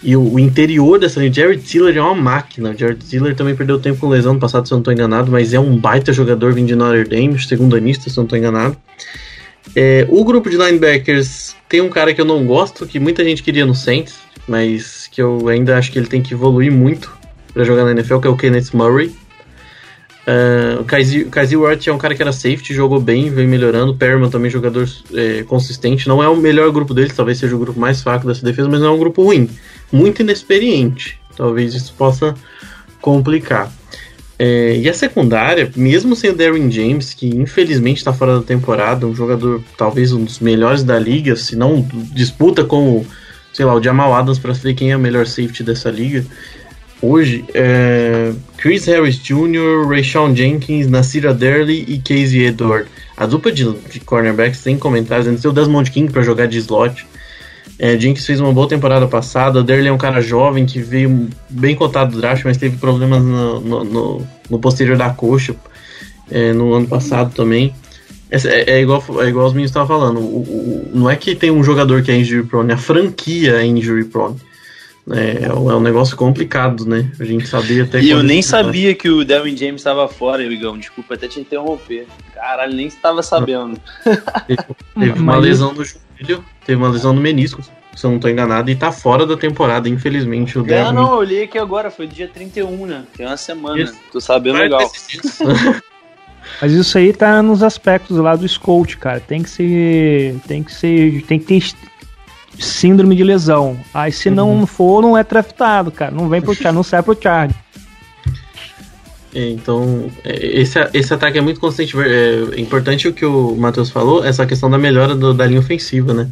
E 0.03 0.17
o, 0.17 0.35
o, 0.35 0.39
interior 0.39 0.99
dessa 0.99 1.21
linha, 1.21 1.33
Jared 1.33 1.63
Tiller 1.63 1.97
é 1.97 2.01
uma 2.01 2.15
máquina. 2.15 2.71
O 2.71 2.77
Jared 2.77 3.05
Tiller 3.05 3.37
também 3.37 3.55
perdeu 3.55 3.79
tempo 3.79 4.01
com 4.01 4.09
lesão 4.09 4.35
no 4.35 4.41
passado, 4.41 4.67
se 4.67 4.73
eu 4.73 4.77
não 4.77 4.81
estou 4.81 4.93
enganado, 4.93 5.31
mas 5.31 5.55
é 5.55 5.61
um 5.61 5.77
baita 5.77 6.13
jogador 6.13 6.53
vindo 6.53 6.69
de 6.69 6.75
Notre 6.75 7.05
Dame, 7.05 7.39
segundo 7.41 7.77
anista, 7.77 8.11
se 8.11 8.19
eu 8.19 8.23
não 8.23 8.25
estou 8.25 8.39
enganado. 8.39 8.77
É, 9.77 10.07
o 10.11 10.25
grupo 10.25 10.51
de 10.51 10.57
linebackers 10.57 11.55
tem 11.69 11.81
um 11.81 11.89
cara 11.89 12.13
que 12.13 12.21
eu 12.21 12.25
não 12.25 12.45
gosto, 12.45 12.85
que 12.87 12.99
muita 12.99 13.23
gente 13.25 13.43
queria 13.43 13.65
no 13.65 13.75
Saints, 13.75 14.17
mas 14.49 15.09
que 15.11 15.23
eu 15.23 15.49
ainda 15.49 15.79
acho 15.79 15.93
que 15.93 15.99
ele 15.99 16.09
tem 16.09 16.21
que 16.21 16.35
evoluir 16.35 16.73
muito 16.73 17.13
para 17.55 17.65
jogar 17.65 17.85
na 17.85 17.93
NFL, 17.93 18.19
que 18.19 18.27
é 18.27 18.31
o 18.31 18.37
Kenneth 18.37 18.71
Murray. 18.75 19.15
Uh, 20.27 20.81
o 20.81 20.85
Kaiser 20.85 21.61
Wright 21.61 21.89
é 21.89 21.93
um 21.93 21.99
cara 21.99 22.15
que 22.15 22.23
era 22.23 22.33
safety, 22.33 22.73
jogou 22.73 23.01
bem, 23.01 23.29
vem 23.31 23.47
melhorando. 23.47 23.95
Perman 23.95 24.31
também 24.31 24.51
jogador 24.51 24.89
é, 25.15 25.43
consistente. 25.43 26.09
Não 26.09 26.23
é 26.23 26.29
o 26.29 26.37
melhor 26.37 26.71
grupo 26.71 26.95
deles, 26.95 27.15
talvez 27.15 27.39
seja 27.39 27.57
o 27.57 27.59
grupo 27.59 27.79
mais 27.79 28.03
fraco 28.03 28.27
dessa 28.27 28.45
defesa, 28.45 28.69
mas 28.69 28.81
não 28.81 28.89
é 28.89 28.91
um 28.91 28.99
grupo 28.99 29.23
ruim. 29.23 29.49
Muito 29.91 30.23
inexperiente. 30.23 31.19
Talvez 31.37 31.75
isso 31.75 31.93
possa 31.95 32.35
complicar. 33.01 33.73
É, 34.39 34.77
e 34.77 34.89
a 34.89 34.95
secundária, 34.95 35.71
mesmo 35.77 36.15
sem 36.17 36.31
o 36.31 36.37
Darren 36.37 36.71
James, 36.71 37.15
que 37.15 37.29
infelizmente 37.29 37.99
está 37.99 38.13
fora 38.13 38.39
da 38.39 38.43
temporada, 38.43 39.07
um 39.07 39.15
jogador 39.15 39.63
talvez 39.77 40.13
um 40.13 40.25
dos 40.25 40.41
melhores 40.41 40.83
da 40.83 40.99
liga, 40.99 41.37
se 41.37 41.55
não 41.55 41.87
disputa 42.13 42.65
com 42.65 43.05
sei 43.53 43.67
lá, 43.67 43.75
o 43.75 43.83
Jamal 43.83 44.15
Adams 44.15 44.39
para 44.39 44.55
saber 44.55 44.75
quem 44.75 44.93
é 44.93 44.97
o 44.97 45.01
melhor 45.01 45.27
safety 45.27 45.63
dessa 45.63 45.91
liga. 45.91 46.25
Hoje, 47.03 47.45
é 47.53 48.33
Chris 48.57 48.87
Harris 48.87 49.17
Jr., 49.17 49.89
Rayshawn 49.89 50.37
Jenkins, 50.37 50.87
Nasir 50.87 51.27
Adderley 51.27 51.85
e 51.89 51.99
Casey 51.99 52.47
Edward. 52.47 52.89
A 53.17 53.27
dupla 53.27 53.51
de, 53.51 53.71
de 53.73 53.99
cornerbacks 53.99 54.63
tem 54.63 54.79
comentários, 54.79 55.27
ainda 55.27 55.41
tem 55.41 55.51
o 55.51 55.53
Desmond 55.55 55.91
King 55.91 56.13
para 56.13 56.23
jogar 56.23 56.47
de 56.47 56.59
slot. 56.59 57.05
É, 57.77 57.99
Jenkins 57.99 58.25
fez 58.25 58.39
uma 58.39 58.53
boa 58.53 58.69
temporada 58.69 59.09
passada. 59.09 59.59
Adderley 59.59 59.89
é 59.89 59.93
um 59.93 59.99
cara 59.99 60.21
jovem 60.21 60.65
que 60.65 60.81
veio 60.81 61.29
bem 61.51 61.75
cotado 61.75 62.13
do 62.13 62.21
draft, 62.21 62.45
mas 62.45 62.57
teve 62.57 62.77
problemas 62.77 63.21
no, 63.21 63.61
no, 63.61 63.85
no, 63.85 64.27
no 64.49 64.59
posterior 64.61 64.97
da 64.97 65.11
coxa 65.11 65.57
é, 66.31 66.53
no 66.53 66.73
ano 66.73 66.87
passado 66.87 67.35
também. 67.35 67.75
É, 68.31 68.75
é, 68.75 68.81
igual, 68.81 69.05
é 69.21 69.29
igual 69.29 69.47
os 69.47 69.53
meninos 69.53 69.71
estavam 69.71 69.89
falando. 69.89 70.21
O, 70.21 70.43
o, 70.43 70.91
não 70.95 71.11
é 71.11 71.17
que 71.17 71.35
tem 71.35 71.51
um 71.51 71.65
jogador 71.65 72.03
que 72.03 72.13
é 72.13 72.17
injury 72.17 72.45
prone, 72.45 72.73
a 72.73 72.79
franquia 72.79 73.57
é 73.57 73.67
injury 73.67 74.05
prone. 74.05 74.37
É, 75.11 75.47
é 75.47 75.53
um 75.53 75.81
negócio 75.81 76.17
complicado, 76.17 76.87
né? 76.87 77.11
A 77.19 77.25
gente 77.25 77.47
sabia 77.47 77.83
até 77.83 78.01
E 78.01 78.11
eu 78.11 78.23
nem 78.23 78.41
sabia 78.41 78.95
que 78.95 79.11
o 79.11 79.25
Devin 79.25 79.57
James 79.57 79.81
estava 79.81 80.07
fora, 80.07 80.43
Igão. 80.45 80.79
Desculpa 80.79 81.15
até 81.15 81.27
te 81.27 81.41
interromper. 81.41 82.07
Caralho, 82.35 82.75
nem 82.75 82.87
estava 82.87 83.23
sabendo. 83.23 83.81
teve, 84.47 84.63
teve 84.99 85.19
uma 85.19 85.37
lesão 85.37 85.73
no 85.73 85.85
joelho, 85.85 86.45
teve 86.65 86.77
uma 86.77 86.89
lesão 86.89 87.13
no 87.13 87.21
menisco, 87.21 87.63
se 87.97 88.07
eu 88.07 88.11
não 88.11 88.17
estou 88.17 88.31
enganado, 88.31 88.71
e 88.71 88.77
tá 88.77 88.93
fora 88.93 89.27
da 89.27 89.37
temporada, 89.37 89.89
infelizmente. 89.89 90.57
O 90.57 90.63
Devin... 90.63 90.93
Não, 90.93 90.93
não, 90.93 91.15
eu 91.17 91.23
li 91.25 91.43
aqui 91.43 91.59
agora, 91.59 91.91
foi 91.91 92.07
dia 92.07 92.29
31, 92.29 92.87
né? 92.87 93.05
Tem 93.17 93.27
uma 93.27 93.37
semana. 93.37 93.81
Isso. 93.81 93.95
Tô 94.13 94.21
sabendo 94.21 94.55
Vai 94.55 94.65
legal. 94.65 94.89
Mas 96.61 96.73
isso 96.73 96.99
aí 96.99 97.13
tá 97.13 97.43
nos 97.43 97.63
aspectos 97.63 98.17
lá 98.19 98.37
do 98.37 98.47
Scout, 98.47 98.97
cara. 98.99 99.21
Tem 99.21 99.43
que 99.43 99.51
ser. 99.51 100.37
Tem 100.47 100.63
que 100.63 100.73
ser. 100.73 101.23
Tem 101.23 101.39
que 101.39 101.47
ter 101.47 101.55
síndrome 102.59 103.17
de 103.17 103.25
lesão. 103.25 103.79
Aí 103.93 104.13
se 104.13 104.29
uhum. 104.29 104.35
não 104.35 104.67
for, 104.67 105.03
não 105.03 105.17
é 105.17 105.25
draftado, 105.25 105.91
cara. 105.91 106.11
Não 106.11 106.29
vem 106.29 106.41
pro 106.41 106.55
Charge, 106.55 106.75
não 106.75 106.83
sai 106.83 107.03
pro 107.03 107.17
Charge. 107.21 107.55
É, 109.35 109.49
então, 109.49 110.11
é, 110.25 110.61
esse, 110.61 110.79
esse 110.93 111.15
ataque 111.15 111.39
é 111.39 111.41
muito 111.41 111.59
constante. 111.59 111.97
É, 111.99 112.57
é 112.57 112.61
importante 112.61 113.09
o 113.09 113.13
que 113.13 113.25
o 113.25 113.57
Matheus 113.57 113.91
falou, 113.91 114.25
essa 114.25 114.47
questão 114.47 114.71
da 114.71 114.79
melhora 114.79 115.15
do, 115.15 115.33
da 115.33 115.47
linha 115.47 115.61
ofensiva, 115.61 116.13
né? 116.13 116.29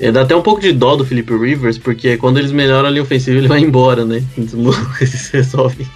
É, 0.00 0.10
dá 0.10 0.22
até 0.22 0.34
um 0.36 0.42
pouco 0.42 0.60
de 0.60 0.72
dó 0.72 0.96
do 0.96 1.04
Felipe 1.04 1.34
Rivers, 1.36 1.78
porque 1.78 2.16
quando 2.16 2.38
eles 2.38 2.52
melhoram 2.52 2.88
a 2.88 2.90
linha 2.90 3.02
ofensiva, 3.02 3.36
ele 3.36 3.48
vai 3.48 3.60
embora, 3.60 4.04
né? 4.04 4.22
Então, 4.36 4.60
se 5.04 5.32
resolve. 5.32 5.86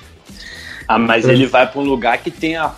Ah, 0.86 0.99
mas 0.99 1.26
ele 1.26 1.47
vai 1.47 1.66
para 1.66 1.80
um 1.80 1.84
lugar 1.84 2.18
que 2.18 2.30
tem 2.30 2.57
a 2.57 2.72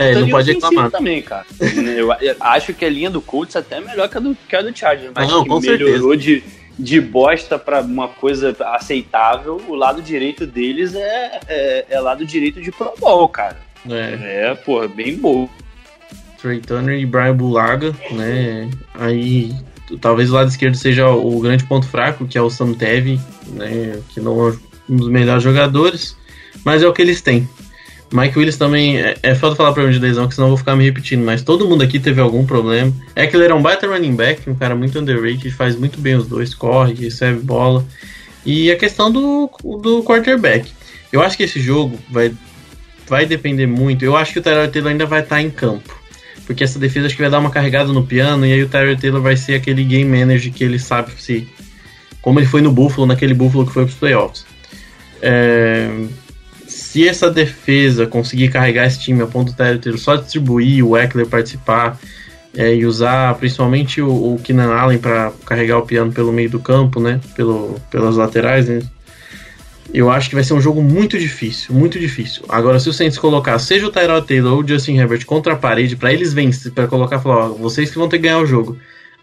é, 0.00 0.14
não 0.14 0.28
pode 0.30 0.52
reclamar. 0.52 0.90
também, 0.90 1.20
cara. 1.20 1.44
Eu, 1.60 2.10
acho 2.40 2.72
que 2.72 2.84
a 2.84 2.88
linha 2.88 3.10
do 3.10 3.20
Colts 3.20 3.54
é 3.54 3.58
até 3.58 3.80
melhor 3.80 4.08
que 4.08 4.16
a 4.16 4.20
do, 4.20 4.36
que 4.48 4.56
a 4.56 4.62
do 4.62 4.76
Chargers, 4.76 5.12
mas 5.14 5.28
não, 5.28 5.44
que 5.44 5.68
melhorou 5.68 6.16
de, 6.16 6.42
de 6.78 7.00
bosta 7.00 7.58
para 7.58 7.82
uma 7.82 8.08
coisa 8.08 8.56
aceitável. 8.72 9.60
O 9.68 9.74
lado 9.74 10.00
direito 10.00 10.46
deles 10.46 10.94
é, 10.94 11.40
é, 11.46 11.86
é 11.90 12.00
lado 12.00 12.24
direito 12.24 12.62
de 12.62 12.72
Pro 12.72 12.94
Bowl, 12.98 13.28
cara. 13.28 13.58
É, 13.88 14.48
é 14.50 14.54
pô, 14.54 14.86
bem 14.88 15.16
bom. 15.16 15.48
Trey 16.40 16.60
Turner 16.60 16.98
e 16.98 17.04
Brian 17.04 17.36
Bulaga, 17.36 17.94
né? 18.10 18.70
Aí 18.94 19.54
talvez 20.00 20.30
o 20.30 20.34
lado 20.34 20.48
esquerdo 20.48 20.76
seja 20.76 21.10
o 21.10 21.38
grande 21.40 21.64
ponto 21.64 21.86
fraco, 21.86 22.26
que 22.26 22.38
é 22.38 22.42
o 22.42 22.48
Sam 22.48 22.72
Tevi, 22.72 23.20
né? 23.48 24.00
Que 24.08 24.20
não 24.20 24.48
é 24.48 24.54
um 24.88 24.96
dos 24.96 25.08
melhores 25.08 25.42
jogadores, 25.42 26.16
mas 26.64 26.82
é 26.82 26.88
o 26.88 26.92
que 26.92 27.02
eles 27.02 27.20
têm. 27.20 27.46
Mike 28.12 28.38
Willis 28.38 28.56
também. 28.56 28.98
É, 28.98 29.16
é 29.22 29.34
foda 29.34 29.54
falar 29.54 29.72
problema 29.72 29.92
de 29.92 30.00
lesão, 30.00 30.28
que 30.28 30.34
senão 30.34 30.48
eu 30.48 30.50
vou 30.50 30.58
ficar 30.58 30.74
me 30.76 30.84
repetindo, 30.84 31.24
mas 31.24 31.42
todo 31.42 31.68
mundo 31.68 31.82
aqui 31.82 31.98
teve 31.98 32.20
algum 32.20 32.44
problema. 32.44 32.92
É 33.14 33.26
que 33.26 33.36
ele 33.36 33.44
era 33.44 33.54
um 33.54 33.62
baita 33.62 33.86
running 33.86 34.14
back, 34.14 34.48
um 34.48 34.54
cara 34.54 34.74
muito 34.74 34.98
underrated, 34.98 35.50
faz 35.50 35.76
muito 35.76 36.00
bem 36.00 36.16
os 36.16 36.26
dois, 36.26 36.54
corre, 36.54 36.94
recebe 36.94 37.40
bola. 37.40 37.84
E 38.44 38.70
a 38.70 38.76
questão 38.76 39.10
do, 39.10 39.50
do 39.80 40.02
quarterback. 40.02 40.70
Eu 41.12 41.22
acho 41.22 41.36
que 41.36 41.42
esse 41.42 41.60
jogo 41.60 41.98
vai, 42.10 42.32
vai 43.08 43.26
depender 43.26 43.66
muito. 43.66 44.04
Eu 44.04 44.16
acho 44.16 44.32
que 44.32 44.38
o 44.38 44.42
Tyler 44.42 44.70
Taylor 44.70 44.92
ainda 44.92 45.06
vai 45.06 45.20
estar 45.20 45.40
em 45.40 45.50
campo. 45.50 45.98
Porque 46.46 46.64
essa 46.64 46.78
defesa 46.78 47.06
acho 47.06 47.14
que 47.14 47.22
vai 47.22 47.30
dar 47.30 47.38
uma 47.38 47.50
carregada 47.50 47.92
no 47.92 48.04
piano, 48.04 48.44
e 48.44 48.52
aí 48.52 48.62
o 48.62 48.68
Tyler 48.68 48.98
Taylor 48.98 49.20
vai 49.20 49.36
ser 49.36 49.54
aquele 49.54 49.84
game 49.84 50.18
manager 50.18 50.52
que 50.52 50.64
ele 50.64 50.78
sabe 50.78 51.12
se. 51.18 51.48
Como 52.20 52.38
ele 52.38 52.46
foi 52.46 52.60
no 52.60 52.72
Buffalo, 52.72 53.06
naquele 53.06 53.34
Buffalo 53.34 53.66
que 53.66 53.72
foi 53.72 53.84
pros 53.84 53.96
playoffs. 53.96 54.44
É, 55.22 55.88
se 56.90 57.06
essa 57.06 57.30
defesa 57.30 58.04
conseguir 58.04 58.48
carregar 58.48 58.84
esse 58.84 58.98
time 58.98 59.22
a 59.22 59.26
ponto 59.26 59.54
do 59.54 59.96
só 59.96 60.16
distribuir, 60.16 60.84
o 60.84 60.96
Eckler 60.96 61.24
participar 61.24 61.96
é, 62.52 62.74
e 62.74 62.84
usar 62.84 63.32
principalmente 63.36 64.02
o, 64.02 64.34
o 64.34 64.40
Keenan 64.42 64.74
Allen 64.74 64.98
para 64.98 65.32
carregar 65.46 65.78
o 65.78 65.86
piano 65.86 66.10
pelo 66.10 66.32
meio 66.32 66.50
do 66.50 66.58
campo, 66.58 66.98
né? 66.98 67.20
Pelo, 67.36 67.80
pelas 67.92 68.16
laterais, 68.16 68.68
né? 68.68 68.80
Eu 69.94 70.10
acho 70.10 70.30
que 70.30 70.34
vai 70.34 70.42
ser 70.42 70.52
um 70.52 70.60
jogo 70.60 70.82
muito 70.82 71.16
difícil, 71.16 71.72
muito 71.72 71.96
difícil. 71.96 72.42
Agora, 72.48 72.80
se 72.80 72.88
o 72.88 72.92
Saints 72.92 73.18
colocar, 73.18 73.56
seja 73.60 73.86
o 73.86 73.92
Tyrod 73.92 74.26
Taylor 74.26 74.54
ou 74.54 74.64
o 74.64 74.66
Justin 74.66 74.96
Herbert 74.96 75.24
contra 75.24 75.52
a 75.52 75.56
parede, 75.56 75.94
para 75.94 76.12
eles 76.12 76.32
vencer, 76.32 76.72
para 76.72 76.88
colocar, 76.88 77.20
falar, 77.20 77.44
ó, 77.44 77.48
vocês 77.50 77.88
que 77.88 77.98
vão 77.98 78.08
ter 78.08 78.16
que 78.16 78.24
ganhar 78.24 78.40
o 78.40 78.46
jogo. 78.46 78.76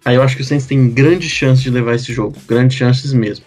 Aí 0.05 0.15
eu 0.15 0.23
acho 0.23 0.37
que 0.37 0.41
o 0.41 0.45
Saints 0.45 0.67
tem 0.67 0.89
grandes 0.89 1.29
chances 1.29 1.65
de 1.65 1.69
levar 1.69 1.95
esse 1.95 2.13
jogo, 2.13 2.37
grandes 2.47 2.77
chances 2.77 3.11
mesmo. 3.11 3.43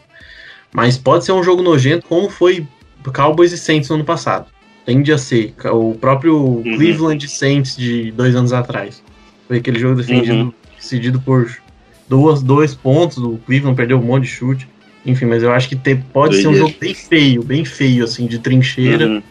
Mas 0.70 0.98
pode 0.98 1.24
ser 1.24 1.32
um 1.32 1.42
jogo 1.42 1.62
nojento, 1.62 2.06
como 2.06 2.28
foi 2.28 2.66
Cowboys 3.04 3.52
e 3.52 3.58
Saints 3.58 3.88
no 3.88 3.96
ano 3.96 4.04
passado. 4.04 4.46
Tende 4.84 5.12
a 5.12 5.18
ser 5.18 5.54
o 5.72 5.94
próprio 5.94 6.36
uhum. 6.36 6.62
Cleveland 6.62 7.28
Saints 7.28 7.76
de 7.76 8.10
dois 8.12 8.34
anos 8.34 8.52
atrás. 8.52 9.02
Foi 9.46 9.58
aquele 9.58 9.78
jogo 9.78 9.96
defendido, 9.96 10.34
uhum. 10.34 10.52
decidido 10.76 11.20
por 11.20 11.50
duas, 12.08 12.42
dois 12.42 12.74
pontos. 12.74 13.18
O 13.18 13.38
Cleveland 13.46 13.76
perdeu 13.76 13.98
um 13.98 14.02
monte 14.02 14.24
de 14.24 14.30
chute. 14.30 14.68
Enfim, 15.04 15.26
mas 15.26 15.42
eu 15.42 15.52
acho 15.52 15.68
que 15.68 15.76
ter, 15.76 16.02
pode 16.12 16.40
ser 16.40 16.48
um 16.48 16.54
jogo 16.54 16.74
bem 16.78 16.94
feio, 16.94 17.42
bem 17.42 17.64
feio, 17.64 18.04
assim, 18.04 18.26
de 18.26 18.38
trincheira. 18.38 19.06
Uhum. 19.06 19.22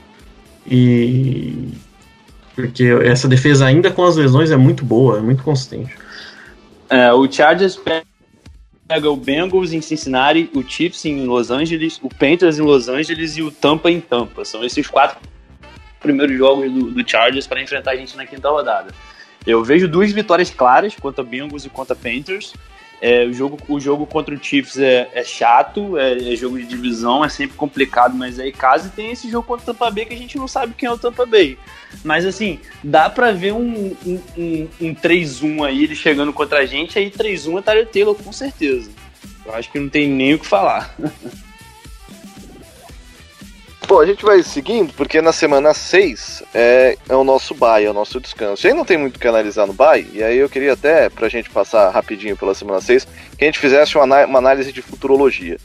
E. 0.70 1.70
Porque 2.56 2.84
essa 3.04 3.28
defesa, 3.28 3.66
ainda 3.66 3.90
com 3.92 4.04
as 4.04 4.16
lesões, 4.16 4.52
é 4.52 4.58
muito 4.58 4.84
boa, 4.84 5.20
é 5.20 5.22
muito 5.22 5.44
consistente. 5.44 5.96
É, 6.90 7.14
o 7.14 7.32
Chargers 7.32 7.76
pega 7.76 8.09
o 8.98 9.16
Bengals 9.16 9.72
em 9.72 9.82
Cincinnati, 9.82 10.50
o 10.56 10.64
Chiefs 10.68 11.06
em 11.06 11.24
Los 11.26 11.52
Angeles, 11.52 12.00
o 12.02 12.10
Panthers 12.10 12.58
em 12.58 12.64
Los 12.64 12.90
Angeles 12.90 13.38
e 13.38 13.44
o 13.44 13.52
Tampa 13.52 13.92
em 13.92 14.02
Tampa. 14.02 14.44
São 14.44 14.64
esses 14.64 14.88
quatro 14.88 15.20
primeiros 16.00 16.36
jogos 16.36 16.72
do, 16.72 16.92
do 16.92 17.08
Chargers 17.08 17.46
para 17.46 17.62
enfrentar 17.62 17.92
a 17.92 17.96
gente 17.96 18.18
na 18.18 18.26
quinta 18.26 18.50
rodada. 18.50 18.92
Eu 19.46 19.64
vejo 19.64 19.88
duas 19.88 20.12
vitórias 20.12 20.50
claras 20.50 20.96
contra 20.96 21.24
Bengals 21.24 21.66
e 21.66 21.70
contra 21.70 21.96
Panthers. 21.96 22.54
É, 23.02 23.26
o, 23.26 23.34
jogo, 23.34 23.58
o 23.68 23.80
jogo 23.80 24.06
contra 24.06 24.36
o 24.36 24.44
Chiefs 24.44 24.78
é, 24.78 25.10
é 25.14 25.24
chato, 25.24 25.98
é, 25.98 26.34
é, 26.34 26.36
jogo 26.36 26.60
de 26.60 26.66
divisão, 26.66 27.24
é 27.24 27.30
sempre 27.30 27.56
complicado, 27.56 28.16
mas 28.16 28.40
aí 28.40 28.52
caso 28.52 28.92
tem 28.92 29.12
esse 29.12 29.30
jogo 29.30 29.48
contra 29.48 29.64
o 29.64 29.74
Tampa 29.74 29.90
Bay 29.90 30.06
que 30.06 30.14
a 30.14 30.18
gente 30.18 30.38
não 30.38 30.48
sabe 30.48 30.74
quem 30.78 30.88
é 30.88 30.92
o 30.92 30.98
Tampa 30.98 31.26
Bay. 31.26 31.58
Mas 32.04 32.26
assim, 32.26 32.60
dá 32.84 33.10
pra 33.10 33.32
ver 33.32 33.54
um, 33.54 33.96
um, 34.06 34.22
um, 34.38 34.68
um 34.82 34.96
3-1 34.96 35.66
aí, 35.66 35.84
ele 35.84 35.96
chegando 35.96 36.34
contra 36.34 36.60
a 36.60 36.66
gente, 36.66 37.00
aí 37.00 37.10
3-1 37.10 37.60
é 37.60 37.62
Tyler 37.62 37.88
Taylor, 37.88 38.16
com 38.16 38.34
certeza. 38.34 38.92
Eu 39.46 39.56
acho 39.56 39.72
que 39.72 39.80
não 39.80 39.90
tem 39.90 40.08
nem 40.08 40.34
o 40.34 40.40
que 40.40 40.46
falar. 40.46 40.96
Bom, 43.90 44.02
a 44.02 44.06
gente 44.06 44.24
vai 44.24 44.44
seguindo, 44.44 44.94
porque 44.94 45.20
na 45.20 45.34
semana 45.34 45.74
6 45.74 46.44
é, 46.54 46.96
é 47.10 47.16
o 47.16 47.24
nosso 47.24 47.56
bye, 47.56 47.84
é 47.84 47.90
o 47.90 47.94
nosso 47.94 48.20
descanso. 48.20 48.64
E 48.64 48.70
aí 48.70 48.74
não 48.76 48.86
tem 48.86 49.00
muito 49.00 49.16
o 49.16 49.20
que 49.20 49.28
analisar 49.28 49.66
no 49.66 49.74
bye, 49.74 50.08
e 50.14 50.22
aí 50.22 50.38
eu 50.38 50.48
queria 50.48 50.74
até, 50.74 51.10
pra 51.10 51.28
gente 51.28 51.50
passar 51.50 51.90
rapidinho 51.90 52.38
pela 52.38 52.54
semana 52.54 52.80
6, 52.80 53.08
que 53.36 53.44
a 53.44 53.48
gente 53.48 53.58
fizesse 53.58 53.98
uma, 53.98 54.26
uma 54.26 54.38
análise 54.38 54.72
de 54.72 54.84
futurologia. 54.84 55.58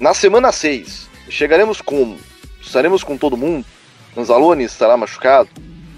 Na 0.00 0.12
semana 0.12 0.50
6, 0.50 1.08
chegaremos 1.30 1.80
como? 1.80 2.18
Estaremos 2.60 3.04
com 3.04 3.16
todo 3.16 3.36
mundo? 3.36 3.64
Anzalone 4.16 4.64
estará 4.64 4.96
machucado? 4.96 5.48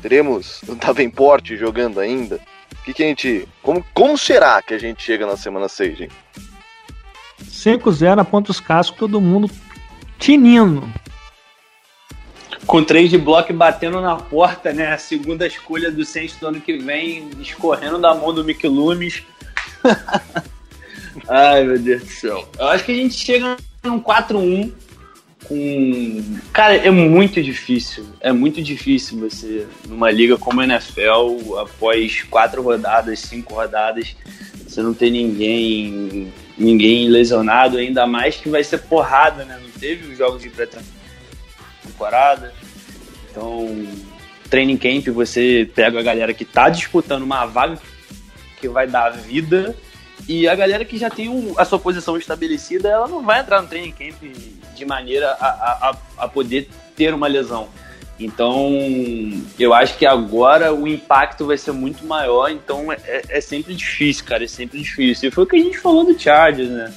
Teremos 0.03 0.61
Davenport 0.85 1.57
jogando 1.57 1.99
ainda? 1.99 2.43
O 2.79 2.85
que, 2.85 2.93
que 2.93 3.03
a 3.03 3.07
gente. 3.07 3.49
Como, 3.63 3.83
como 3.95 4.19
será 4.19 4.61
que 4.61 4.75
a 4.75 4.79
gente 4.79 5.03
chega 5.03 5.25
na 5.25 5.39
semana 5.39 5.67
6, 5.67 5.97
gente? 5.97 6.15
5-0 7.43 8.17
na 8.17 8.25
ponta 8.25 8.49
dos 8.49 8.61
cascos, 8.61 8.99
todo 8.99 9.19
mundo 9.19 9.51
tinindo 10.19 10.87
com 12.71 12.85
três 12.85 13.11
de 13.11 13.19
bloco 13.19 13.53
batendo 13.53 14.01
na 14.01 14.15
porta, 14.15 14.73
né? 14.73 14.93
A 14.93 14.99
segunda 14.99 15.45
escolha 15.45 15.91
do 15.91 16.05
Saints 16.05 16.37
do 16.37 16.47
ano 16.47 16.61
que 16.61 16.79
vem, 16.79 17.29
escorrendo 17.41 17.99
da 17.99 18.15
mão 18.15 18.33
do 18.33 18.45
Mick 18.45 18.65
Loomis. 18.69 19.25
Ai, 21.27 21.65
meu 21.65 21.81
Deus 21.81 22.05
do 22.05 22.09
céu. 22.09 22.49
Eu 22.57 22.69
acho 22.69 22.85
que 22.85 22.93
a 22.93 22.95
gente 22.95 23.15
chega 23.15 23.57
num 23.83 24.01
4-1 24.01 24.71
com. 25.49 26.39
Cara, 26.53 26.77
é 26.77 26.93
muito 26.93 27.43
difícil. 27.43 28.07
É 28.21 28.31
muito 28.31 28.63
difícil 28.63 29.19
você, 29.19 29.67
numa 29.89 30.13
liga 30.13 30.39
como 30.39 30.61
a 30.61 30.65
NFL, 30.65 31.59
após 31.59 32.23
quatro 32.23 32.63
rodadas, 32.63 33.19
cinco 33.19 33.53
rodadas, 33.53 34.15
você 34.65 34.81
não 34.81 34.95
ter 34.95 35.11
ninguém 35.11 36.33
ninguém 36.57 37.09
lesionado, 37.09 37.79
ainda 37.79 38.07
mais 38.07 38.37
que 38.37 38.49
vai 38.49 38.63
ser 38.63 38.79
porrada, 38.79 39.45
né? 39.45 39.59
Não 39.61 39.71
teve 39.73 40.13
os 40.13 40.17
jogos 40.17 40.41
de 40.41 40.51
pré-temporada. 40.51 42.60
Então, 43.41 43.87
training 44.51 44.77
camp, 44.77 45.09
você 45.15 45.67
pega 45.75 45.99
a 45.99 46.03
galera 46.03 46.35
que 46.35 46.45
tá 46.45 46.69
disputando 46.69 47.23
uma 47.23 47.47
vaga 47.47 47.79
que 48.61 48.69
vai 48.69 48.87
dar 48.87 49.09
vida 49.11 49.75
e 50.29 50.47
a 50.47 50.55
galera 50.55 50.85
que 50.85 50.99
já 50.99 51.09
tem 51.09 51.55
a 51.57 51.65
sua 51.65 51.79
posição 51.79 52.19
estabelecida, 52.19 52.91
ela 52.91 53.09
não 53.09 53.23
vai 53.23 53.41
entrar 53.41 53.63
no 53.63 53.69
training 53.69 53.93
camp 53.93 54.23
de 54.77 54.85
maneira 54.85 55.31
a, 55.41 55.47
a, 55.47 55.97
a 56.19 56.29
poder 56.29 56.69
ter 56.95 57.15
uma 57.15 57.27
lesão. 57.27 57.71
Então, 58.19 58.79
eu 59.59 59.73
acho 59.73 59.97
que 59.97 60.05
agora 60.05 60.75
o 60.75 60.87
impacto 60.87 61.47
vai 61.47 61.57
ser 61.57 61.73
muito 61.73 62.05
maior, 62.05 62.51
então 62.51 62.93
é, 62.93 63.23
é 63.27 63.41
sempre 63.41 63.75
difícil, 63.75 64.27
cara, 64.27 64.45
é 64.45 64.49
sempre 64.49 64.79
difícil. 64.79 65.31
E 65.31 65.33
foi 65.33 65.45
o 65.45 65.47
que 65.47 65.57
a 65.57 65.61
gente 65.61 65.79
falou 65.79 66.05
do 66.05 66.19
Chargers, 66.19 66.69
né? 66.69 66.93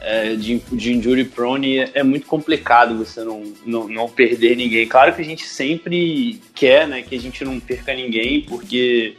É, 0.00 0.34
de, 0.34 0.58
de 0.58 0.92
injury 0.92 1.24
prone 1.24 1.78
é, 1.78 1.90
é, 1.94 2.02
muito 2.02 2.26
complicado 2.26 2.96
você 2.96 3.22
não, 3.24 3.42
não, 3.66 3.88
não, 3.88 4.08
perder 4.08 4.56
ninguém. 4.56 4.86
Claro 4.86 5.14
que 5.14 5.22
a 5.22 5.24
gente 5.24 5.44
sempre 5.44 6.40
quer 6.54 6.86
né, 6.86 7.02
que 7.02 7.14
a 7.14 7.20
gente 7.20 7.44
não 7.44 7.58
perca 7.58 7.92
ninguém, 7.94 8.42
porque 8.42 9.14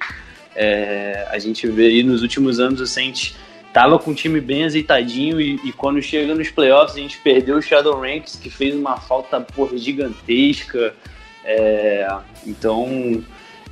é, 0.55 1.27
a 1.29 1.37
gente 1.37 1.67
vê 1.67 1.87
aí 1.87 2.03
nos 2.03 2.21
últimos 2.21 2.59
anos 2.59 2.79
o 2.79 2.87
Saints 2.87 3.35
tava 3.73 3.99
com 3.99 4.11
um 4.11 4.15
time 4.15 4.39
bem 4.39 4.63
azeitadinho 4.63 5.39
e, 5.39 5.59
e, 5.63 5.71
quando 5.71 6.01
chega 6.01 6.33
nos 6.33 6.49
playoffs 6.49 6.97
a 6.97 6.99
gente 6.99 7.17
perdeu 7.19 7.57
o 7.57 7.61
Shadow 7.61 7.99
Ranks, 7.99 8.35
que 8.35 8.49
fez 8.49 8.73
uma 8.73 8.97
falta 8.97 9.39
por 9.39 9.77
gigantesca. 9.77 10.95
É, 11.45 12.07
então 12.45 13.23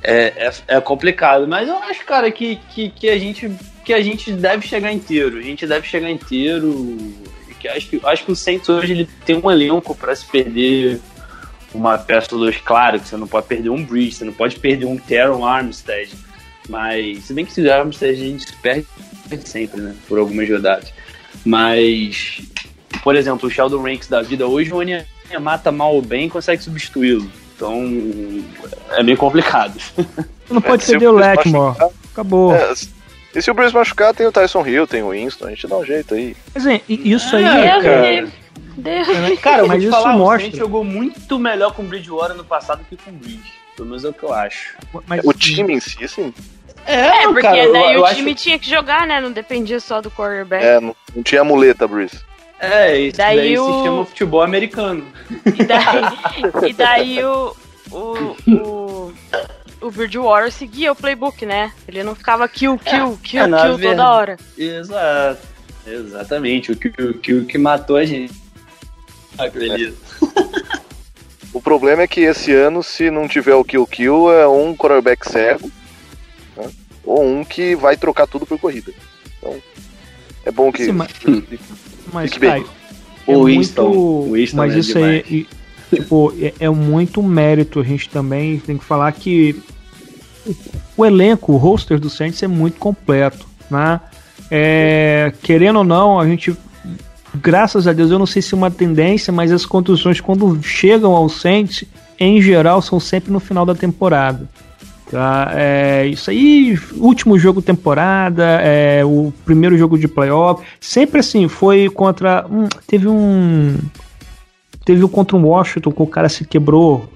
é, 0.02 0.46
é, 0.46 0.52
é, 0.68 0.80
complicado, 0.80 1.46
mas 1.48 1.68
eu 1.68 1.76
acho, 1.76 2.04
cara, 2.04 2.30
que, 2.30 2.56
que, 2.70 2.90
que 2.90 3.08
a 3.08 3.18
gente 3.18 3.50
que 3.88 3.94
a 3.94 4.02
gente 4.02 4.30
deve 4.32 4.66
chegar 4.66 4.92
inteiro. 4.92 5.38
A 5.38 5.42
gente 5.42 5.66
deve 5.66 5.86
chegar 5.86 6.10
inteiro. 6.10 6.98
Que 7.58 7.66
acho, 7.66 7.88
que, 7.88 8.00
acho 8.04 8.24
que 8.26 8.32
o 8.32 8.36
Saints 8.36 8.68
hoje 8.68 8.92
ele 8.92 9.08
tem 9.24 9.40
um 9.42 9.50
elenco 9.50 9.94
para 9.94 10.14
se 10.14 10.26
perder 10.26 11.00
uma 11.72 11.96
peça 11.96 12.36
dos 12.36 12.58
claro 12.58 13.00
que 13.00 13.08
você 13.08 13.16
não 13.16 13.26
pode 13.26 13.46
perder 13.46 13.70
um 13.70 13.82
Breeze, 13.82 14.18
você 14.18 14.24
não 14.26 14.32
pode 14.34 14.56
perder 14.56 14.84
um 14.84 14.98
Teron 14.98 15.42
Armstead. 15.42 16.10
Mas, 16.68 17.24
se 17.24 17.32
bem 17.32 17.46
que 17.46 17.52
se 17.52 17.68
Armstead 17.68 18.12
a 18.12 18.24
gente 18.24 18.52
perde 18.56 18.86
sempre, 19.46 19.80
né? 19.80 19.96
Por 20.06 20.18
algumas 20.18 20.48
rodadas. 20.48 20.92
Mas, 21.42 22.42
por 23.02 23.16
exemplo, 23.16 23.48
o 23.48 23.50
Sheldon 23.50 23.82
Ranks 23.82 24.06
da 24.06 24.20
vida 24.20 24.46
hoje, 24.46 24.70
o 24.70 24.80
Ania 24.80 25.06
mata 25.40 25.72
mal 25.72 25.94
ou 25.94 26.02
bem 26.02 26.28
consegue 26.28 26.62
substituí-lo. 26.62 27.30
Então, 27.58 28.44
é 28.92 29.02
meio 29.02 29.18
complicado. 29.18 29.74
Não 30.48 30.62
pode 30.62 30.84
é, 30.84 30.86
perder 30.86 31.08
o 31.08 31.12
Letmore. 31.12 31.76
Acabou. 32.12 32.54
É, 32.54 32.72
e 33.34 33.42
se 33.42 33.50
o 33.50 33.54
Bruce 33.54 33.74
machucar, 33.74 34.14
tem 34.14 34.28
o 34.28 34.32
Tyson 34.32 34.64
Hill, 34.64 34.86
tem 34.86 35.02
o 35.02 35.10
Winston, 35.10 35.46
a 35.46 35.50
gente 35.50 35.66
dá 35.66 35.76
um 35.76 35.84
jeito 35.84 36.14
aí. 36.14 36.36
Mas 36.54 36.66
é, 36.66 36.80
isso 36.88 37.34
aí, 37.34 37.44
ah, 37.44 37.82
cara. 37.82 38.28
Deus. 38.76 39.08
É, 39.08 39.36
cara, 39.36 39.66
mas 39.66 39.82
isso 39.82 39.90
falar, 39.90 40.16
mostra. 40.16 40.36
A 40.36 40.38
gente 40.38 40.56
jogou 40.56 40.84
muito 40.84 41.36
melhor 41.36 41.74
com 41.74 41.82
o 41.82 41.84
Bridgewater 41.84 42.36
no 42.36 42.44
passado 42.44 42.80
que 42.88 42.96
com 42.96 43.10
o 43.10 43.14
Bridge. 43.14 43.52
Pelo 43.74 43.88
menos 43.88 44.04
é 44.04 44.08
o 44.08 44.12
que 44.12 44.22
eu 44.22 44.32
acho. 44.32 44.76
Mas, 45.06 45.20
o 45.24 45.32
time 45.32 45.74
em 45.74 45.80
si, 45.80 46.06
sim. 46.06 46.32
É, 46.86 47.08
é 47.08 47.22
porque 47.24 47.42
cara, 47.42 47.72
daí 47.72 47.94
eu, 47.94 48.02
o 48.02 48.06
eu 48.06 48.14
time 48.14 48.32
acho... 48.32 48.42
tinha 48.42 48.58
que 48.58 48.70
jogar, 48.70 49.04
né? 49.04 49.20
Não 49.20 49.32
dependia 49.32 49.80
só 49.80 50.00
do 50.00 50.12
quarterback. 50.12 50.64
É, 50.64 50.80
não, 50.80 50.94
não 51.14 51.22
tinha 51.24 51.42
muleta, 51.42 51.88
Bruce. 51.88 52.20
É, 52.60 52.98
isso 52.98 53.16
daí, 53.16 53.36
daí 53.36 53.58
o... 53.58 53.64
se 53.64 53.84
chama 53.84 54.04
futebol 54.04 54.42
americano. 54.42 55.06
E 55.46 55.64
daí, 55.64 56.70
e 56.70 56.72
daí 56.72 57.24
o, 57.24 57.56
o, 57.90 58.36
o, 58.50 59.12
o 59.80 59.90
Bridgewater 59.90 60.50
seguia 60.50 60.92
o 60.92 60.96
playbook, 60.96 61.46
né? 61.46 61.72
Ele 61.86 62.02
não 62.02 62.14
ficava 62.14 62.48
kill, 62.48 62.78
kill, 62.78 63.12
é, 63.12 63.26
kill, 63.26 63.56
é, 63.56 63.62
kill 63.62 63.90
toda 63.90 64.10
hora. 64.10 64.36
Exato. 64.56 65.46
Exatamente. 65.86 66.72
O 66.72 66.76
kill, 66.76 67.14
kill 67.18 67.46
que 67.46 67.58
matou 67.58 67.96
a 67.96 68.04
gente. 68.04 68.34
Acredito. 69.38 69.96
É. 70.22 70.78
o 71.54 71.62
problema 71.62 72.02
é 72.02 72.08
que 72.08 72.20
esse 72.20 72.52
ano, 72.52 72.82
se 72.82 73.10
não 73.10 73.28
tiver 73.28 73.54
o 73.54 73.64
kill 73.64 73.86
kill, 73.86 74.32
é 74.32 74.48
um 74.48 74.76
quarterback 74.76 75.30
cego. 75.30 75.70
Né? 76.56 76.70
Ou 77.04 77.24
um 77.24 77.44
que 77.44 77.76
vai 77.76 77.96
trocar 77.96 78.26
tudo 78.26 78.44
por 78.44 78.58
corrida. 78.58 78.92
Então, 79.38 79.62
é 80.44 80.50
bom 80.50 80.72
que. 80.72 80.84
Sim, 80.84 80.92
mas, 80.92 81.12
mas 82.12 82.30
Kai, 82.32 82.64
é 83.26 83.36
o 83.36 83.44
Winston, 83.44 83.88
muito... 83.88 84.32
Winston 84.32 84.56
mas 84.56 84.74
é 84.74 84.78
isso 84.78 84.94
demais. 84.94 85.24
aí 85.28 85.46
tipo, 85.94 86.32
é, 86.40 86.52
é, 86.60 86.68
muito 86.68 87.22
mérito. 87.22 87.80
A 87.80 87.84
gente 87.84 88.08
também 88.08 88.58
tem 88.58 88.76
que 88.76 88.84
falar 88.84 89.10
que 89.12 89.56
o 90.96 91.04
elenco, 91.04 91.52
o 91.52 91.56
roster 91.56 91.98
do 91.98 92.10
Saints 92.10 92.42
é 92.42 92.46
muito 92.46 92.78
completo, 92.78 93.46
né? 93.70 94.00
É, 94.50 95.32
querendo 95.42 95.76
ou 95.80 95.84
não, 95.84 96.18
a 96.18 96.26
gente, 96.26 96.56
graças 97.34 97.86
a 97.86 97.92
Deus, 97.92 98.10
eu 98.10 98.18
não 98.18 98.26
sei 98.26 98.40
se 98.40 98.54
é 98.54 98.56
uma 98.56 98.70
tendência, 98.70 99.32
mas 99.32 99.52
as 99.52 99.66
contusões 99.66 100.20
quando 100.20 100.62
chegam 100.62 101.14
ao 101.14 101.28
Saints, 101.28 101.84
em 102.18 102.40
geral, 102.40 102.80
são 102.80 102.98
sempre 102.98 103.30
no 103.30 103.40
final 103.40 103.66
da 103.66 103.74
temporada. 103.74 104.48
Tá? 105.10 105.52
É, 105.54 106.06
isso 106.06 106.30
aí, 106.30 106.78
último 106.96 107.38
jogo 107.38 107.62
temporada, 107.62 108.44
é, 108.60 109.02
o 109.04 109.32
primeiro 109.44 109.76
jogo 109.78 109.98
de 109.98 110.06
playoff, 110.06 110.62
sempre 110.80 111.20
assim, 111.20 111.48
foi 111.48 111.88
contra. 111.88 112.46
Hum, 112.50 112.68
teve 112.86 113.08
um. 113.08 113.76
Teve 114.84 115.04
um 115.04 115.08
contra 115.08 115.36
um 115.36 115.46
Washington 115.46 115.92
que 115.92 116.02
o 116.02 116.06
cara 116.06 116.28
se 116.28 116.44
quebrou. 116.44 117.08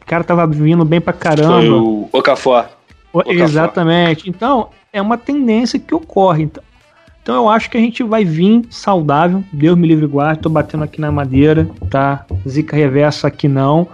O 0.00 0.06
cara 0.06 0.24
tava 0.24 0.46
vindo 0.46 0.84
bem 0.84 1.00
pra 1.00 1.12
caramba. 1.12 1.60
Foi 1.60 1.70
o 1.70 2.08
Okafor. 2.12 2.66
Exatamente. 3.26 4.28
Então, 4.28 4.68
é 4.92 5.00
uma 5.00 5.18
tendência 5.18 5.78
que 5.78 5.94
ocorre. 5.94 6.44
Então, 6.44 6.62
então 7.22 7.34
eu 7.34 7.48
acho 7.48 7.70
que 7.70 7.76
a 7.76 7.80
gente 7.80 8.02
vai 8.02 8.24
vir 8.24 8.62
saudável. 8.70 9.44
Deus 9.52 9.76
me 9.76 9.86
livre 9.86 10.04
e 10.04 10.08
guarde. 10.08 10.40
Tô 10.40 10.48
batendo 10.48 10.84
aqui 10.84 11.00
na 11.00 11.12
madeira, 11.12 11.68
tá? 11.88 12.24
Zica 12.48 12.76
reversa 12.76 13.28
aqui 13.28 13.46
não. 13.46 13.86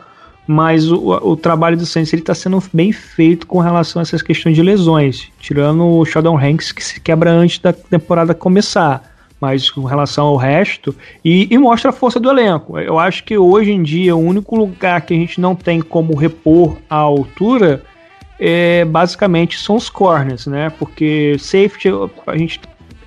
Mas 0.46 0.90
o, 0.90 1.10
o 1.10 1.36
trabalho 1.36 1.76
do 1.76 1.84
Saints 1.84 2.12
ele 2.12 2.22
tá 2.22 2.34
sendo 2.34 2.62
bem 2.72 2.92
feito 2.92 3.46
com 3.46 3.58
relação 3.58 4.00
a 4.00 4.02
essas 4.04 4.22
questões 4.22 4.54
de 4.54 4.62
lesões. 4.62 5.28
Tirando 5.40 5.84
o 5.84 6.04
Sheldon 6.04 6.38
Hanks, 6.38 6.72
que 6.72 6.84
se 6.84 7.00
quebra 7.00 7.32
antes 7.32 7.58
da 7.58 7.72
temporada 7.72 8.34
começar 8.34 9.16
mas 9.40 9.70
com 9.70 9.84
relação 9.84 10.28
ao 10.28 10.36
resto, 10.36 10.96
e, 11.24 11.46
e, 11.52 11.58
mostra 11.58 11.90
a 11.90 11.92
força 11.92 12.18
do 12.18 12.30
elenco. 12.30 12.78
Eu 12.78 12.98
acho 12.98 13.22
que 13.22 13.36
hoje 13.36 13.70
em 13.70 13.82
dia 13.82 14.16
o 14.16 14.18
único 14.18 14.56
lugar 14.56 15.02
que 15.02 15.12
a 15.12 15.16
gente 15.16 15.40
não 15.40 15.54
tem 15.54 15.80
como 15.82 16.16
repor 16.16 16.78
a 16.88 16.96
altura 16.96 17.82
é, 18.38 18.84
basicamente 18.84 19.58
são 19.58 19.76
os 19.76 19.88
corners, 19.88 20.46
né? 20.46 20.70
Porque 20.78 21.36
safety, 21.38 21.88
a 22.26 22.36
gente. 22.36 22.60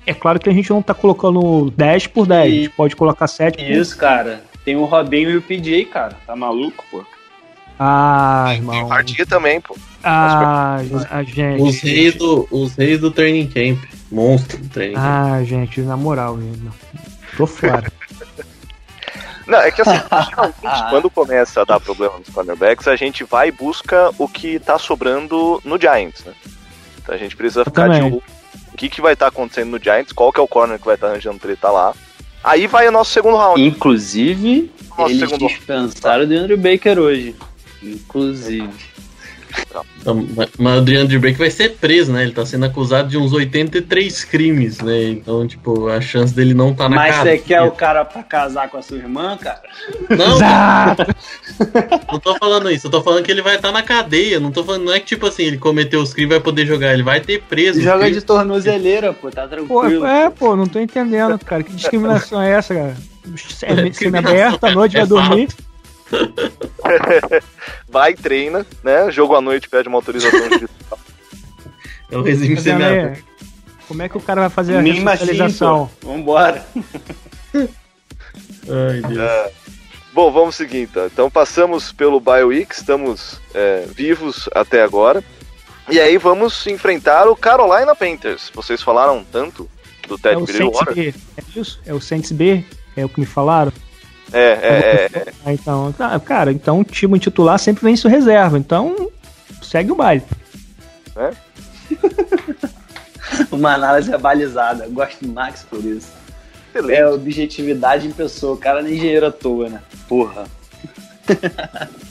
É 0.06 0.14
claro 0.14 0.40
que 0.40 0.48
a 0.48 0.52
gente 0.52 0.70
não 0.70 0.82
tá 0.82 0.94
colocando 0.94 1.70
10 1.76 2.06
por 2.08 2.26
10, 2.26 2.44
e, 2.44 2.56
a 2.56 2.62
gente 2.62 2.70
pode 2.70 2.96
colocar 2.96 3.26
7 3.26 3.62
por 3.62 3.70
Isso, 3.70 3.96
cara. 3.96 4.42
Tem 4.64 4.76
o 4.76 4.84
Robinho 4.84 5.30
e 5.30 5.36
o 5.36 5.42
PJ, 5.42 5.84
cara. 5.86 6.16
Tá 6.26 6.34
maluco, 6.34 6.84
pô? 6.90 7.04
Ah, 7.82 8.52
irmão. 8.52 8.90
Tem 9.06 9.24
também, 9.24 9.58
pô. 9.58 9.74
Ah, 10.04 10.76
a 11.10 11.22
gente. 11.22 11.62
Os 11.62 11.80
reis 11.80 12.14
do, 12.14 12.46
os 12.50 12.74
reis 12.74 13.00
do 13.00 13.10
training 13.10 13.46
camp. 13.46 13.82
Monstro 14.12 14.58
do 14.58 14.68
training 14.68 14.96
camp. 14.96 15.04
Ah, 15.04 15.42
gente, 15.44 15.80
na 15.80 15.96
moral, 15.96 16.38
tô 17.38 17.46
fora. 17.46 17.90
Não, 19.46 19.58
é 19.58 19.70
que 19.70 19.80
assim, 19.80 19.98
quando 20.90 21.10
começa 21.10 21.62
a 21.62 21.64
dar 21.64 21.80
problema 21.80 22.18
nos 22.18 22.28
cornerbacks, 22.28 22.86
a 22.86 22.94
gente 22.96 23.24
vai 23.24 23.48
e 23.48 23.52
busca 23.52 24.12
o 24.18 24.28
que 24.28 24.60
tá 24.60 24.78
sobrando 24.78 25.60
no 25.64 25.80
Giants, 25.80 26.22
né? 26.24 26.34
Então 27.02 27.14
a 27.14 27.18
gente 27.18 27.34
precisa 27.34 27.64
ficar 27.64 27.88
de 27.88 28.02
olho. 28.02 28.22
O 28.72 28.76
que, 28.76 28.90
que 28.90 29.00
vai 29.00 29.14
estar 29.14 29.24
tá 29.24 29.30
acontecendo 29.30 29.70
no 29.70 29.82
Giants, 29.82 30.12
qual 30.12 30.32
que 30.32 30.38
é 30.38 30.42
o 30.42 30.46
corner 30.46 30.78
que 30.78 30.84
vai 30.84 30.94
estar 30.94 31.06
tá 31.06 31.12
arranjando 31.14 31.38
treta 31.38 31.70
lá. 31.70 31.94
Aí 32.44 32.66
vai 32.66 32.86
o 32.88 32.92
nosso 32.92 33.10
segundo 33.10 33.36
round. 33.36 33.60
Inclusive, 33.60 34.70
nosso 34.96 35.10
eles 35.10 35.28
segundo 35.28 35.48
dispensaram 35.48 36.24
o 36.24 36.26
DeAndre 36.26 36.56
Baker 36.56 36.98
hoje. 36.98 37.34
Inclusive. 37.82 38.68
Então, 40.00 40.26
mas 40.58 40.78
o 40.78 40.80
DeAndre 40.82 41.18
Baker 41.18 41.38
vai 41.38 41.50
ser 41.50 41.76
preso, 41.76 42.12
né? 42.12 42.22
Ele 42.22 42.32
tá 42.32 42.46
sendo 42.46 42.64
acusado 42.64 43.08
de 43.08 43.18
uns 43.18 43.32
83 43.32 44.24
crimes, 44.24 44.80
né? 44.80 45.10
Então, 45.10 45.46
tipo, 45.46 45.88
a 45.88 46.00
chance 46.00 46.34
dele 46.34 46.54
não 46.54 46.72
tá 46.74 46.88
na 46.88 46.96
Mas 46.96 47.16
você 47.16 47.38
quer 47.38 47.60
o 47.62 47.72
cara 47.72 48.04
pra 48.04 48.22
casar 48.22 48.68
com 48.68 48.78
a 48.78 48.82
sua 48.82 48.96
irmã, 48.96 49.36
cara? 49.36 49.60
Não, 50.08 50.38
não 52.12 52.18
tô 52.18 52.34
falando 52.36 52.70
isso. 52.70 52.86
Eu 52.86 52.90
tô 52.90 53.02
falando 53.02 53.24
que 53.24 53.30
ele 53.30 53.42
vai 53.42 53.56
estar 53.56 53.68
tá 53.68 53.74
na 53.74 53.82
cadeia. 53.82 54.40
Não 54.40 54.50
tô 54.50 54.64
falando, 54.64 54.84
não 54.84 54.94
é 54.94 55.00
que, 55.00 55.06
tipo 55.06 55.26
assim, 55.26 55.42
ele 55.42 55.58
cometeu 55.58 56.00
os 56.00 56.14
crimes 56.14 56.30
vai 56.30 56.40
poder 56.40 56.66
jogar. 56.66 56.94
Ele 56.94 57.02
vai 57.02 57.20
ter 57.20 57.42
preso. 57.42 57.80
Joga 57.80 58.10
de 58.10 58.20
tornozeleira, 58.22 59.12
pô, 59.12 59.30
tá 59.30 59.46
tranquilo. 59.46 60.00
Pô, 60.00 60.06
é, 60.06 60.30
pô, 60.30 60.56
não 60.56 60.66
tô 60.66 60.78
entendendo, 60.78 61.38
cara. 61.44 61.62
Que 61.62 61.72
discriminação 61.72 62.40
é 62.40 62.52
essa, 62.52 62.74
cara? 62.74 62.96
Cena 63.92 64.18
aberta, 64.18 64.68
a 64.68 64.74
noite 64.74 64.96
vai 64.96 65.06
dormir. 65.06 65.48
Vai, 67.88 68.14
treina, 68.14 68.66
né? 68.82 69.10
Jogo 69.10 69.34
à 69.34 69.40
noite, 69.40 69.68
pede 69.68 69.88
uma 69.88 69.98
autorização 69.98 70.48
digital. 70.48 70.98
É 72.10 72.16
o 72.16 72.22
regime 72.22 72.60
semiaberto. 72.60 73.24
Como 73.86 74.02
é 74.02 74.08
que 74.08 74.16
o 74.16 74.20
cara 74.20 74.42
vai 74.42 74.50
fazer 74.50 74.76
a 74.76 74.80
responsabilização? 74.80 75.90
Vambora. 76.02 76.64
Ai, 77.54 79.00
Deus. 79.00 79.18
É, 79.18 79.52
bom, 80.12 80.30
vamos 80.30 80.54
seguir 80.54 80.82
então. 80.82 81.06
Então 81.06 81.30
passamos 81.30 81.92
pelo 81.92 82.20
BioWeek, 82.20 82.72
estamos 82.72 83.40
é, 83.52 83.86
vivos 83.88 84.48
até 84.54 84.82
agora. 84.82 85.24
E 85.88 85.98
aí 85.98 86.18
vamos 86.18 86.66
enfrentar 86.68 87.26
o 87.26 87.34
Carolina 87.34 87.96
Panthers. 87.96 88.50
Vocês 88.54 88.80
falaram 88.80 89.24
tanto 89.24 89.68
do 90.06 90.16
Ted 90.16 90.40
é 90.40 90.44
Bridgewater. 90.44 91.14
É 91.36 91.58
isso? 91.58 91.80
É 91.84 91.92
o 91.92 92.00
Saints 92.00 92.30
B? 92.30 92.64
É 92.96 93.04
o 93.04 93.08
que 93.08 93.18
me 93.18 93.26
falaram? 93.26 93.72
É, 94.32 95.08
é, 95.12 95.32
é. 95.46 95.52
Então, 95.52 95.92
tá, 95.92 96.18
cara, 96.20 96.52
então 96.52 96.80
o 96.80 96.84
time 96.84 97.18
titular 97.18 97.58
sempre 97.58 97.84
vem 97.84 97.96
sua 97.96 98.10
reserva. 98.10 98.58
Então, 98.58 99.10
segue 99.62 99.92
o 99.92 99.96
baile. 99.96 100.22
É? 101.16 101.30
Uma 103.50 103.74
análise 103.74 104.16
balizada. 104.18 104.88
Gosto 104.88 105.24
do 105.24 105.32
Max 105.32 105.64
por 105.68 105.84
isso. 105.84 106.12
Excelente. 106.68 106.98
É 106.98 107.08
objetividade 107.08 108.06
em 108.06 108.12
pessoa. 108.12 108.54
O 108.54 108.58
cara 108.58 108.82
nem 108.82 108.94
engenheiro 108.94 109.26
à 109.26 109.32
toa, 109.32 109.68
né? 109.68 109.82
Porra. 110.08 110.44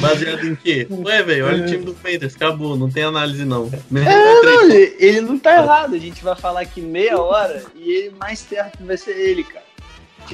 Baseado 0.00 0.46
em 0.46 0.54
quê? 0.54 0.86
Ué, 0.90 1.22
velho, 1.22 1.46
olha 1.46 1.64
o 1.64 1.66
time 1.66 1.84
do 1.84 1.94
Panthers, 1.94 2.36
acabou, 2.36 2.76
não 2.76 2.90
tem 2.90 3.04
análise 3.04 3.42
não. 3.44 3.70
É, 3.72 4.42
não, 4.44 4.70
ele 4.70 5.22
não 5.22 5.38
tá 5.38 5.56
errado, 5.56 5.94
a 5.94 5.98
gente 5.98 6.22
vai 6.22 6.36
falar 6.36 6.60
aqui 6.60 6.82
meia 6.82 7.18
hora 7.18 7.64
e 7.74 7.90
ele 7.90 8.14
mais 8.20 8.38
certo 8.38 8.84
vai 8.84 8.98
ser 8.98 9.16
ele, 9.16 9.42
cara. 9.42 9.64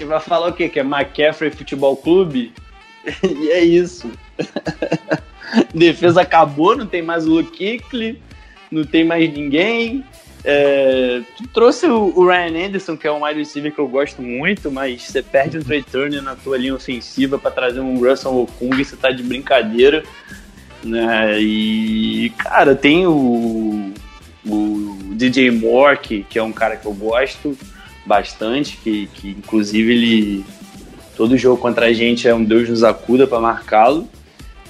Vai 0.05 0.21
falar 0.21 0.49
o 0.49 0.53
quê? 0.53 0.69
Que 0.69 0.81
é 0.81 0.83
McCaffrey 0.83 1.51
Futebol 1.51 1.97
Clube? 1.97 2.53
e 3.23 3.51
é 3.51 3.63
isso. 3.63 4.11
Defesa 5.75 6.23
acabou, 6.23 6.77
não 6.77 6.87
tem 6.87 7.03
mais 7.03 7.27
o 7.27 7.31
Luke 7.31 7.57
Kuechly, 7.57 8.21
não 8.71 8.85
tem 8.85 9.05
mais 9.05 9.33
ninguém. 9.33 10.05
É, 10.45 11.21
tu 11.37 11.49
trouxe 11.49 11.87
o, 11.87 12.13
o, 12.15 12.27
Ryan 12.27 12.67
Anderson, 12.67 12.97
que 12.97 13.07
é 13.07 13.13
um 13.13 13.25
wide 13.25 13.39
receiver 13.39 13.73
que 13.73 13.79
eu 13.79 13.89
gosto 13.89 14.23
muito, 14.23 14.71
mas 14.71 15.03
você 15.03 15.23
perde 15.23 15.59
um 15.59 15.63
Trey 15.63 15.83
Turner 15.83 16.23
na 16.23 16.37
tua 16.37 16.57
linha 16.57 16.75
ofensiva 16.75 17.39
para 17.39 17.51
trazer 17.51 17.81
um 17.81 17.99
Russell 17.99 18.43
Okung, 18.43 18.83
você 18.83 18.97
tá 18.97 19.11
de 19.11 19.23
brincadeira. 19.23 20.05
Né? 20.85 21.41
E, 21.41 22.31
cara, 22.39 22.75
tem 22.77 23.07
o, 23.07 23.93
o 24.47 24.99
DJ 25.15 25.51
Moore, 25.51 25.99
que, 25.99 26.23
que 26.23 26.39
é 26.39 26.43
um 26.43 26.53
cara 26.53 26.77
que 26.77 26.87
eu 26.87 26.95
gosto 26.95 27.57
bastante, 28.09 28.77
que, 28.79 29.07
que 29.15 29.29
inclusive 29.31 29.93
ele 29.93 30.45
todo 31.17 31.37
jogo 31.37 31.61
contra 31.61 31.87
a 31.87 31.93
gente 31.93 32.27
é 32.27 32.35
um 32.35 32.43
Deus 32.43 32.69
nos 32.69 32.83
acuda 32.83 33.27
para 33.27 33.39
marcá-lo. 33.39 34.09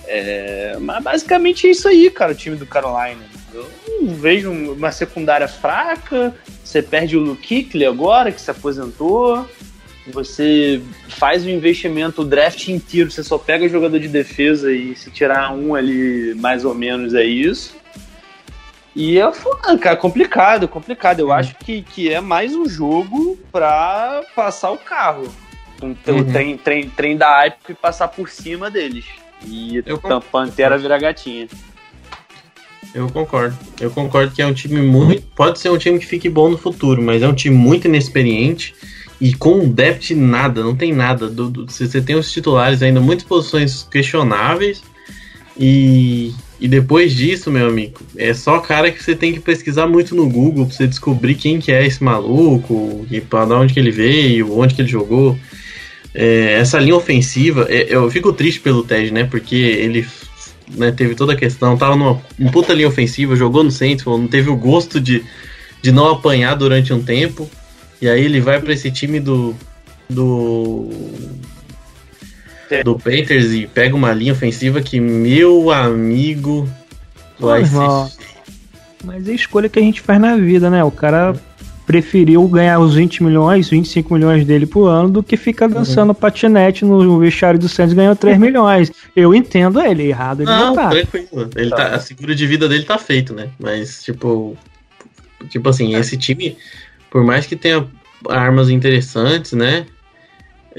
É, 0.07 0.77
mas 0.81 1.05
basicamente 1.05 1.67
é 1.67 1.71
isso 1.71 1.87
aí, 1.87 2.11
cara, 2.11 2.33
o 2.33 2.35
time 2.35 2.57
do 2.57 2.67
Carolina. 2.67 3.23
Eu 3.55 3.67
vejo 4.03 4.51
uma 4.51 4.91
secundária 4.91 5.47
fraca, 5.47 6.35
você 6.65 6.83
perde 6.83 7.17
o 7.17 7.37
Kuechly 7.37 7.85
agora, 7.85 8.33
que 8.33 8.41
se 8.41 8.51
aposentou, 8.51 9.47
você 10.07 10.81
faz 11.09 11.45
um 11.45 11.51
investimento, 11.51 12.23
o 12.23 12.25
draft 12.25 12.69
inteiro, 12.69 13.11
você 13.11 13.23
só 13.23 13.37
pega 13.37 13.69
jogador 13.69 13.99
de 13.99 14.09
defesa 14.09 14.73
e 14.73 14.97
se 14.97 15.11
tirar 15.11 15.53
um 15.55 15.75
ali, 15.75 16.35
mais 16.37 16.65
ou 16.65 16.75
menos, 16.75 17.15
é 17.15 17.25
isso. 17.25 17.77
E 18.99 19.17
é 19.17 19.31
cara, 19.81 19.97
complicado, 19.97 20.67
complicado. 20.67 21.21
Eu 21.21 21.27
uhum. 21.27 21.33
acho 21.33 21.55
que, 21.55 21.83
que 21.83 22.13
é 22.13 22.21
mais 22.21 22.53
um 22.53 22.69
jogo 22.69 23.39
pra 23.53 24.25
passar 24.35 24.73
o 24.73 24.77
carro. 24.77 25.33
Um, 25.81 25.95
uhum. 26.09 26.25
trem, 26.33 26.57
trem, 26.57 26.91
trem 26.91 27.17
da 27.17 27.29
hype 27.37 27.57
e 27.69 27.75
passar 27.75 28.09
por 28.09 28.29
cima 28.29 28.69
deles. 28.69 29.05
E 29.47 29.85
eu 29.87 30.01
a 30.03 30.21
Pantera 30.21 30.77
virar 30.77 30.99
gatinha. 30.99 31.47
Eu 32.93 33.09
concordo. 33.09 33.57
Eu 33.81 33.89
concordo 33.93 34.35
que 34.35 34.43
é 34.43 34.47
um 34.47 34.53
time 34.53 34.83
muito. 34.83 35.23
Pode 35.29 35.61
ser 35.61 35.71
um 35.71 35.79
time 35.79 36.01
que 36.01 36.07
fique 36.07 36.29
bom 36.29 36.49
no 36.49 36.59
futuro, 36.59 37.01
mas 37.01 37.23
é 37.23 37.29
um 37.29 37.35
time 37.35 37.55
muito 37.55 37.87
inexperiente 37.87 38.75
e 39.21 39.33
com 39.33 39.61
um 39.61 39.71
depth 39.71 40.11
nada, 40.11 40.65
não 40.65 40.75
tem 40.75 40.93
nada. 40.93 41.29
Do, 41.29 41.49
do, 41.49 41.67
você 41.67 42.03
tem 42.03 42.17
os 42.17 42.33
titulares 42.33 42.83
ainda, 42.83 43.01
muitas 43.01 43.25
posições 43.25 43.85
questionáveis. 43.85 44.83
E 45.57 46.35
e 46.61 46.67
depois 46.67 47.15
disso, 47.15 47.51
meu 47.51 47.69
amigo, 47.69 48.01
é 48.17 48.35
só 48.35 48.59
cara 48.59 48.91
que 48.91 49.03
você 49.03 49.15
tem 49.15 49.33
que 49.33 49.39
pesquisar 49.39 49.87
muito 49.87 50.15
no 50.15 50.29
Google 50.29 50.67
pra 50.67 50.75
você 50.75 50.87
descobrir 50.87 51.37
quem 51.37 51.61
que 51.61 51.71
é 51.71 51.87
esse 51.87 52.03
maluco, 52.03 53.07
e 53.11 53.21
pra 53.21 53.45
onde 53.45 53.75
que 53.75 53.79
ele 53.79 53.93
veio, 53.93 54.59
onde 54.59 54.75
que 54.75 54.83
ele 54.83 54.89
jogou. 54.89 55.39
É, 56.13 56.55
essa 56.55 56.81
linha 56.81 56.97
ofensiva, 56.97 57.67
é, 57.69 57.87
eu 57.89 58.11
fico 58.11 58.33
triste 58.33 58.61
pelo 58.61 58.83
Ted, 58.83 59.13
né? 59.13 59.25
Porque 59.25 59.55
ele 59.55 60.05
né, 60.77 60.91
teve 60.91 61.15
toda 61.15 61.35
a 61.35 61.37
questão, 61.37 61.77
tava 61.77 61.95
numa 61.95 62.21
um 62.41 62.51
puta 62.51 62.75
linha 62.75 62.89
ofensiva, 62.89 63.37
jogou 63.37 63.63
no 63.63 63.71
centro, 63.71 64.17
não 64.19 64.27
teve 64.27 64.51
o 64.51 64.57
gosto 64.57 65.01
de, 65.01 65.23
de 65.81 65.93
não 65.93 66.09
apanhar 66.09 66.57
durante 66.57 66.93
um 66.93 67.03
tempo. 67.03 67.49
E 68.03 68.09
aí 68.09 68.25
ele 68.25 68.41
vai 68.41 68.61
para 68.61 68.73
esse 68.73 68.91
time 68.91 69.21
do, 69.21 69.55
do 70.11 70.89
do 72.85 72.99
Panthers 72.99 73.53
e 73.53 73.67
pega 73.67 73.95
uma 73.95 74.13
linha 74.13 74.33
ofensiva 74.33 74.81
que, 74.81 75.01
meu 75.01 75.71
amigo, 75.71 76.69
vai 77.39 77.65
ser... 77.65 78.19
Mas 79.05 79.29
é 79.29 79.33
a 79.33 79.35
escolha 79.35 79.69
que 79.69 79.79
a 79.79 79.83
gente 79.83 80.01
faz 80.01 80.21
na 80.21 80.37
vida, 80.37 80.69
né? 80.69 80.83
O 80.83 80.91
cara 80.91 81.35
preferiu 81.89 82.47
ganhar 82.47 82.79
os 82.79 82.97
20 82.97 83.23
milhões, 83.23 83.71
25 83.71 84.13
milhões 84.13 84.45
dele 84.45 84.67
por 84.67 84.89
ano 84.89 85.09
do 85.09 85.23
que 85.23 85.39
ficar 85.39 85.69
dançando 85.69 86.13
patinete 86.13 86.85
no 86.85 87.19
vestiário 87.19 87.59
do 87.59 87.67
Santos 87.67 87.95
e 87.95 87.97
ganhou 87.97 88.15
3 88.15 88.37
milhões. 88.37 88.93
Eu 89.17 89.35
entendo 89.35 89.81
ele, 89.81 90.09
errado 90.09 90.43
ele 90.43 90.51
não, 90.51 90.67
Não, 90.67 90.75
tá. 90.75 90.91
tranquilo. 90.91 91.49
Ele 91.57 91.71
tá, 91.71 91.95
a 91.95 91.99
seguro 91.99 92.35
de 92.35 92.47
vida 92.47 92.69
dele 92.69 92.85
tá 92.85 92.99
feito, 92.99 93.33
né? 93.33 93.49
Mas, 93.59 94.03
tipo. 94.03 94.55
Tipo 95.49 95.71
assim, 95.71 95.95
esse 95.95 96.19
time, 96.19 96.59
por 97.11 97.25
mais 97.25 97.47
que 97.47 97.57
tenha 97.57 97.87
armas 98.29 98.69
interessantes, 98.69 99.53
né? 99.53 99.87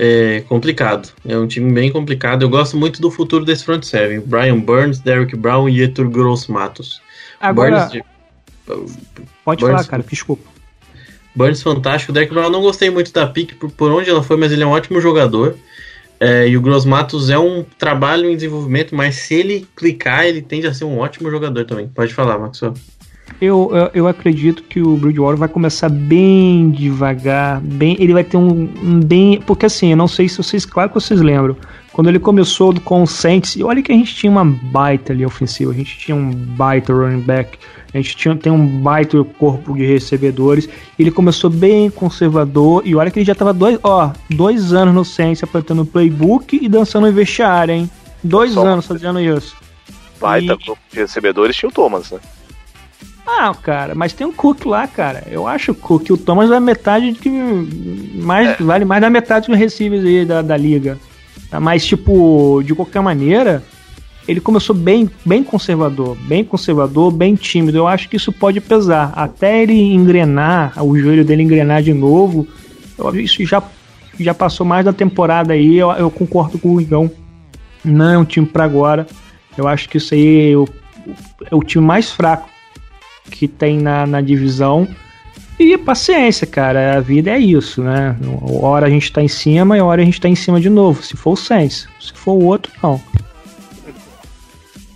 É 0.02 0.40
complicado. 0.48 1.10
É 1.28 1.38
um 1.38 1.46
time 1.46 1.70
bem 1.74 1.92
complicado. 1.92 2.44
Eu 2.44 2.50
gosto 2.50 2.78
muito 2.78 3.02
do 3.02 3.12
futuro 3.12 3.44
desse 3.44 3.66
front 3.66 3.84
seven. 3.84 4.22
Brian 4.22 4.58
Burns, 4.58 5.00
Derrick 5.00 5.36
Brown 5.36 5.68
e 5.68 5.82
Etur 5.82 6.10
Gross 6.10 6.48
Matos. 6.48 7.02
Agora, 7.38 7.90
Burns, 8.66 8.88
pode 9.44 9.60
Burns- 9.62 9.76
falar, 9.76 9.88
cara, 9.88 10.04
desculpa. 10.04 10.44
Burns 11.36 11.62
fantástico. 11.62 12.14
Derrick 12.14 12.34
Brown 12.34 12.50
não 12.50 12.62
gostei 12.62 12.90
muito 12.90 13.12
da 13.12 13.28
pick 13.28 13.56
por, 13.56 13.70
por 13.72 13.92
onde 13.92 14.10
ela 14.10 14.24
foi, 14.24 14.38
mas 14.38 14.54
ele 14.54 14.64
é 14.64 14.66
um 14.66 14.72
ótimo 14.72 15.02
jogador. 15.02 15.58
É, 16.18 16.48
e 16.48 16.56
o 16.56 16.62
Gross 16.62 16.86
Matos 16.86 17.30
é 17.30 17.38
um 17.38 17.66
trabalho 17.78 18.30
em 18.30 18.36
desenvolvimento, 18.36 18.96
mas 18.96 19.16
se 19.16 19.34
ele 19.34 19.68
clicar, 19.76 20.26
ele 20.26 20.42
tende 20.42 20.66
a 20.66 20.74
ser 20.74 20.86
um 20.86 20.98
ótimo 20.98 21.30
jogador 21.30 21.66
também. 21.66 21.90
Pode 21.90 22.14
falar, 22.14 22.38
Maxwell. 22.40 22.74
Eu, 23.42 23.70
eu, 23.74 23.90
eu 23.94 24.08
acredito 24.08 24.64
que 24.64 24.82
o 24.82 24.98
Bridgewater 24.98 25.38
vai 25.38 25.48
começar 25.48 25.90
bem 25.90 26.70
devagar, 26.72 27.62
bem, 27.62 27.96
ele 28.00 28.14
vai 28.14 28.24
ter 28.24 28.38
um, 28.38 28.70
um 28.84 29.00
bem, 29.00 29.40
porque 29.42 29.66
assim, 29.66 29.92
eu 29.92 29.98
não 29.98 30.08
sei 30.08 30.28
se 30.28 30.38
vocês, 30.38 30.66
claro 30.66 30.90
que 30.90 30.96
vocês 30.96 31.22
lembram, 31.22 31.56
quando 31.94 32.08
ele 32.10 32.20
começou 32.20 32.74
com 32.82 33.02
o 33.04 33.08
Saints, 33.08 33.56
e 33.56 33.64
olha 33.64 33.82
que 33.82 33.92
a 33.92 33.96
gente 33.96 34.14
tinha 34.14 34.32
uma 34.32 34.44
baita 34.46 35.14
ali 35.14 35.26
ofensiva, 35.26 35.72
a 35.72 35.76
gente 35.76 35.98
tinha 35.98 36.16
um 36.16 36.32
baita 36.32 36.94
running 36.94 37.22
back, 37.22 37.58
a 37.94 37.98
gente 37.98 38.16
tinha, 38.16 38.36
tem 38.36 38.52
um 38.52 38.66
baita 38.82 39.24
corpo 39.24 39.74
de 39.74 39.86
recebedores, 39.86 40.68
ele 40.98 41.10
começou 41.10 41.50
bem 41.50 41.90
conservador, 41.90 42.84
e 42.86 42.94
olha 42.96 43.10
que 43.10 43.20
ele 43.20 43.26
já 43.26 43.36
tava 43.36 43.54
dois, 43.54 43.80
ó, 43.84 44.12
dois 44.30 44.74
anos 44.74 44.94
no 44.94 45.06
Saints 45.06 45.44
apertando 45.44 45.82
o 45.82 45.86
playbook 45.86 46.60
e 46.62 46.68
dançando 46.68 47.08
em 47.08 47.12
vestiário, 47.14 47.74
hein? 47.74 47.90
Dois 48.24 48.52
Só- 48.54 48.66
anos 48.66 48.86
fazendo 48.86 49.20
isso. 49.20 49.56
Baita 50.20 50.54
E- 50.54 50.66
grupo 50.66 50.82
de 50.92 51.00
recebedores 51.00 51.56
tinha 51.56 51.70
o 51.70 51.72
Thomas, 51.72 52.12
né? 52.12 52.20
Ah, 53.38 53.54
cara, 53.54 53.94
mas 53.96 54.12
tem 54.14 54.26
um 54.26 54.32
Cook 54.34 54.66
lá, 54.66 54.88
cara. 54.88 55.24
Eu 55.30 55.48
acho 55.48 55.66
que 55.74 55.80
o 55.80 55.84
Cook, 55.84 56.10
o 56.10 56.18
Thomas 56.18 56.50
é 56.52 56.60
metade 56.60 57.12
de 57.14 57.20
que. 57.20 57.30
Mais, 58.22 58.58
Vale 58.60 58.86
mais 58.86 59.02
da 59.02 59.10
metade 59.10 59.48
dos 59.48 59.58
receivers 59.58 60.04
aí 60.04 60.26
da, 60.26 60.42
da 60.42 60.58
liga. 60.58 60.98
Tá? 61.50 61.60
Mas, 61.60 61.86
tipo, 61.86 62.62
de 62.66 62.74
qualquer 62.76 63.02
maneira, 63.02 63.64
ele 64.28 64.40
começou 64.42 64.76
bem, 64.76 65.10
bem 65.26 65.44
conservador, 65.44 66.18
bem 66.22 66.44
conservador, 66.44 67.12
bem 67.12 67.36
tímido. 67.36 67.78
Eu 67.78 67.88
acho 67.88 68.10
que 68.10 68.18
isso 68.18 68.32
pode 68.32 68.60
pesar. 68.60 69.14
Até 69.16 69.62
ele 69.62 69.74
engrenar, 69.80 70.74
o 70.84 70.98
joelho 70.98 71.24
dele 71.24 71.44
engrenar 71.44 71.82
de 71.84 71.94
novo, 71.94 72.48
eu- 72.98 73.16
isso 73.20 73.46
já, 73.46 73.62
já 74.20 74.34
passou 74.34 74.66
mais 74.66 74.84
da 74.86 74.92
temporada 74.94 75.54
aí. 75.54 75.78
Eu, 75.78 75.92
eu 75.92 76.10
concordo 76.12 76.58
com 76.58 76.76
o 76.76 76.82
Igão. 76.82 77.10
Não 77.86 78.10
é 78.10 78.18
um 78.18 78.26
time 78.26 78.46
pra 78.46 78.66
agora. 78.66 79.08
Eu 79.58 79.68
acho 79.68 79.88
que 79.88 79.98
isso 79.98 80.14
aí 80.14 80.52
é 80.52 80.58
o, 80.58 80.68
é 81.52 81.56
o 81.56 81.64
time 81.64 81.86
mais 81.86 82.12
fraco 82.12 82.50
que 83.30 83.48
tem 83.48 83.80
na, 83.80 84.06
na 84.06 84.22
divisão. 84.22 84.88
E 85.60 85.78
paciência, 85.78 86.48
cara. 86.48 86.98
A 86.98 87.02
vida 87.02 87.32
é 87.32 87.38
isso, 87.38 87.84
né? 87.84 88.16
Uma 88.22 88.68
hora 88.68 88.88
a 88.88 88.90
gente 88.90 89.12
tá 89.12 89.22
em 89.22 89.28
cima 89.28 89.76
e 89.76 89.80
a 89.80 89.86
hora 89.86 90.02
a 90.02 90.06
gente 90.06 90.22
tá 90.22 90.30
em 90.30 90.36
cima 90.36 90.60
de 90.60 90.70
novo. 90.70 91.04
Se 91.04 91.18
for 91.18 91.32
o 91.32 91.36
Saints. 91.36 91.88
Se 92.00 92.14
for 92.14 92.34
o 92.34 92.46
outro, 92.46 92.72
não. 92.82 93.02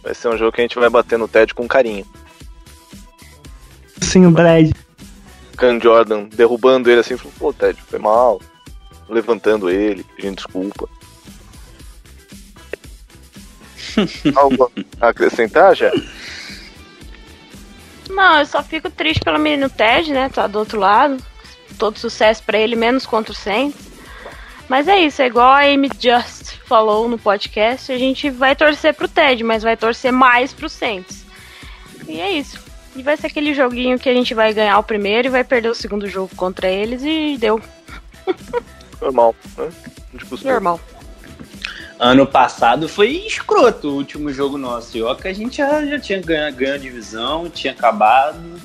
Vai 0.01 0.13
ser 0.13 0.29
um 0.29 0.37
jogo 0.37 0.53
que 0.53 0.61
a 0.61 0.63
gente 0.63 0.79
vai 0.79 0.89
bater 0.89 1.19
no 1.19 1.27
Ted 1.27 1.53
com 1.53 1.67
carinho. 1.67 2.05
Sim, 4.01 4.25
o 4.25 4.31
Brad. 4.31 4.71
Can 5.57 5.79
Jordan 5.79 6.27
derrubando 6.33 6.89
ele 6.89 6.99
assim, 7.01 7.17
falou, 7.17 7.33
pô, 7.37 7.53
Ted, 7.53 7.81
foi 7.87 7.99
mal. 7.99 8.41
Levantando 9.09 9.69
ele, 9.69 10.05
pedindo 10.15 10.37
desculpa. 10.37 10.89
Algo 14.35 14.71
a 14.99 15.09
acrescentar, 15.09 15.75
já? 15.75 15.91
Não, 18.13 18.39
eu 18.39 18.45
só 18.45 18.61
fico 18.61 18.89
triste 18.89 19.23
pelo 19.23 19.39
menino 19.39 19.69
Ted, 19.69 20.11
né? 20.11 20.29
Tá 20.29 20.47
do 20.47 20.59
outro 20.59 20.79
lado. 20.79 21.17
Todo 21.77 21.97
sucesso 21.97 22.43
pra 22.43 22.57
ele, 22.57 22.75
menos 22.75 23.05
contra 23.05 23.31
o 23.31 23.35
Saints. 23.35 23.91
Mas 24.69 24.87
é 24.87 24.99
isso, 24.99 25.21
é 25.21 25.27
igual 25.27 25.51
a 25.51 25.65
Amy 25.65 25.89
Just 25.99 26.55
falou 26.65 27.09
no 27.09 27.17
podcast. 27.17 27.91
A 27.91 27.97
gente 27.97 28.29
vai 28.29 28.55
torcer 28.55 28.93
pro 28.93 29.07
Ted, 29.07 29.43
mas 29.43 29.63
vai 29.63 29.75
torcer 29.75 30.11
mais 30.11 30.53
pro 30.53 30.69
Saints. 30.69 31.25
E 32.07 32.19
é 32.19 32.31
isso. 32.31 32.59
E 32.95 33.01
vai 33.01 33.17
ser 33.17 33.27
aquele 33.27 33.53
joguinho 33.53 33.97
que 33.97 34.07
a 34.07 34.13
gente 34.13 34.33
vai 34.33 34.53
ganhar 34.53 34.77
o 34.77 34.83
primeiro 34.83 35.27
e 35.27 35.31
vai 35.31 35.43
perder 35.43 35.69
o 35.69 35.75
segundo 35.75 36.07
jogo 36.07 36.35
contra 36.35 36.67
eles 36.67 37.01
e 37.03 37.37
deu. 37.39 37.61
Normal, 39.01 39.35
né? 39.57 39.69
De 40.13 40.25
costume. 40.25 40.51
Normal. 40.51 40.79
Ano 41.99 42.25
passado 42.25 42.89
foi 42.89 43.11
escroto 43.25 43.89
o 43.89 43.95
último 43.95 44.31
jogo 44.31 44.57
nosso. 44.57 44.97
E 44.97 45.15
que 45.15 45.27
a 45.27 45.33
gente 45.33 45.57
já, 45.57 45.85
já 45.85 45.99
tinha 45.99 46.21
ganho, 46.21 46.53
ganho 46.53 46.75
a 46.75 46.77
divisão, 46.77 47.49
tinha 47.49 47.73
acabado. 47.73 48.59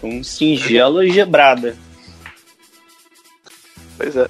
Foi 0.00 0.10
Um 0.10 0.22
singelo 0.22 1.06
gebrada. 1.06 1.76
Pois 3.96 4.16
é. 4.16 4.28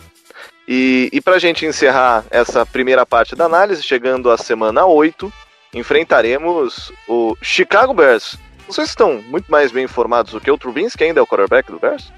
E, 0.66 1.09
e 1.12 1.20
pra 1.20 1.39
gente 1.39 1.64
encerrar 1.64 2.24
essa 2.30 2.64
primeira 2.64 3.07
parte 3.07 3.34
da 3.34 3.47
análise, 3.47 3.82
chegando 3.82 4.30
à 4.30 4.36
semana 4.36 4.84
8, 4.84 5.32
enfrentaremos 5.74 6.93
o 7.09 7.36
Chicago 7.41 7.95
Bears. 7.95 8.39
Vocês 8.66 8.91
estão 8.91 9.22
muito 9.22 9.51
mais 9.51 9.72
bem 9.72 9.84
informados 9.84 10.32
do 10.32 10.41
que 10.41 10.51
o 10.51 10.59
Trubinsky, 10.59 11.05
ainda 11.05 11.20
é 11.20 11.22
o 11.22 11.26
quarterback 11.26 11.70
do 11.70 11.78
Bears? 11.78 12.12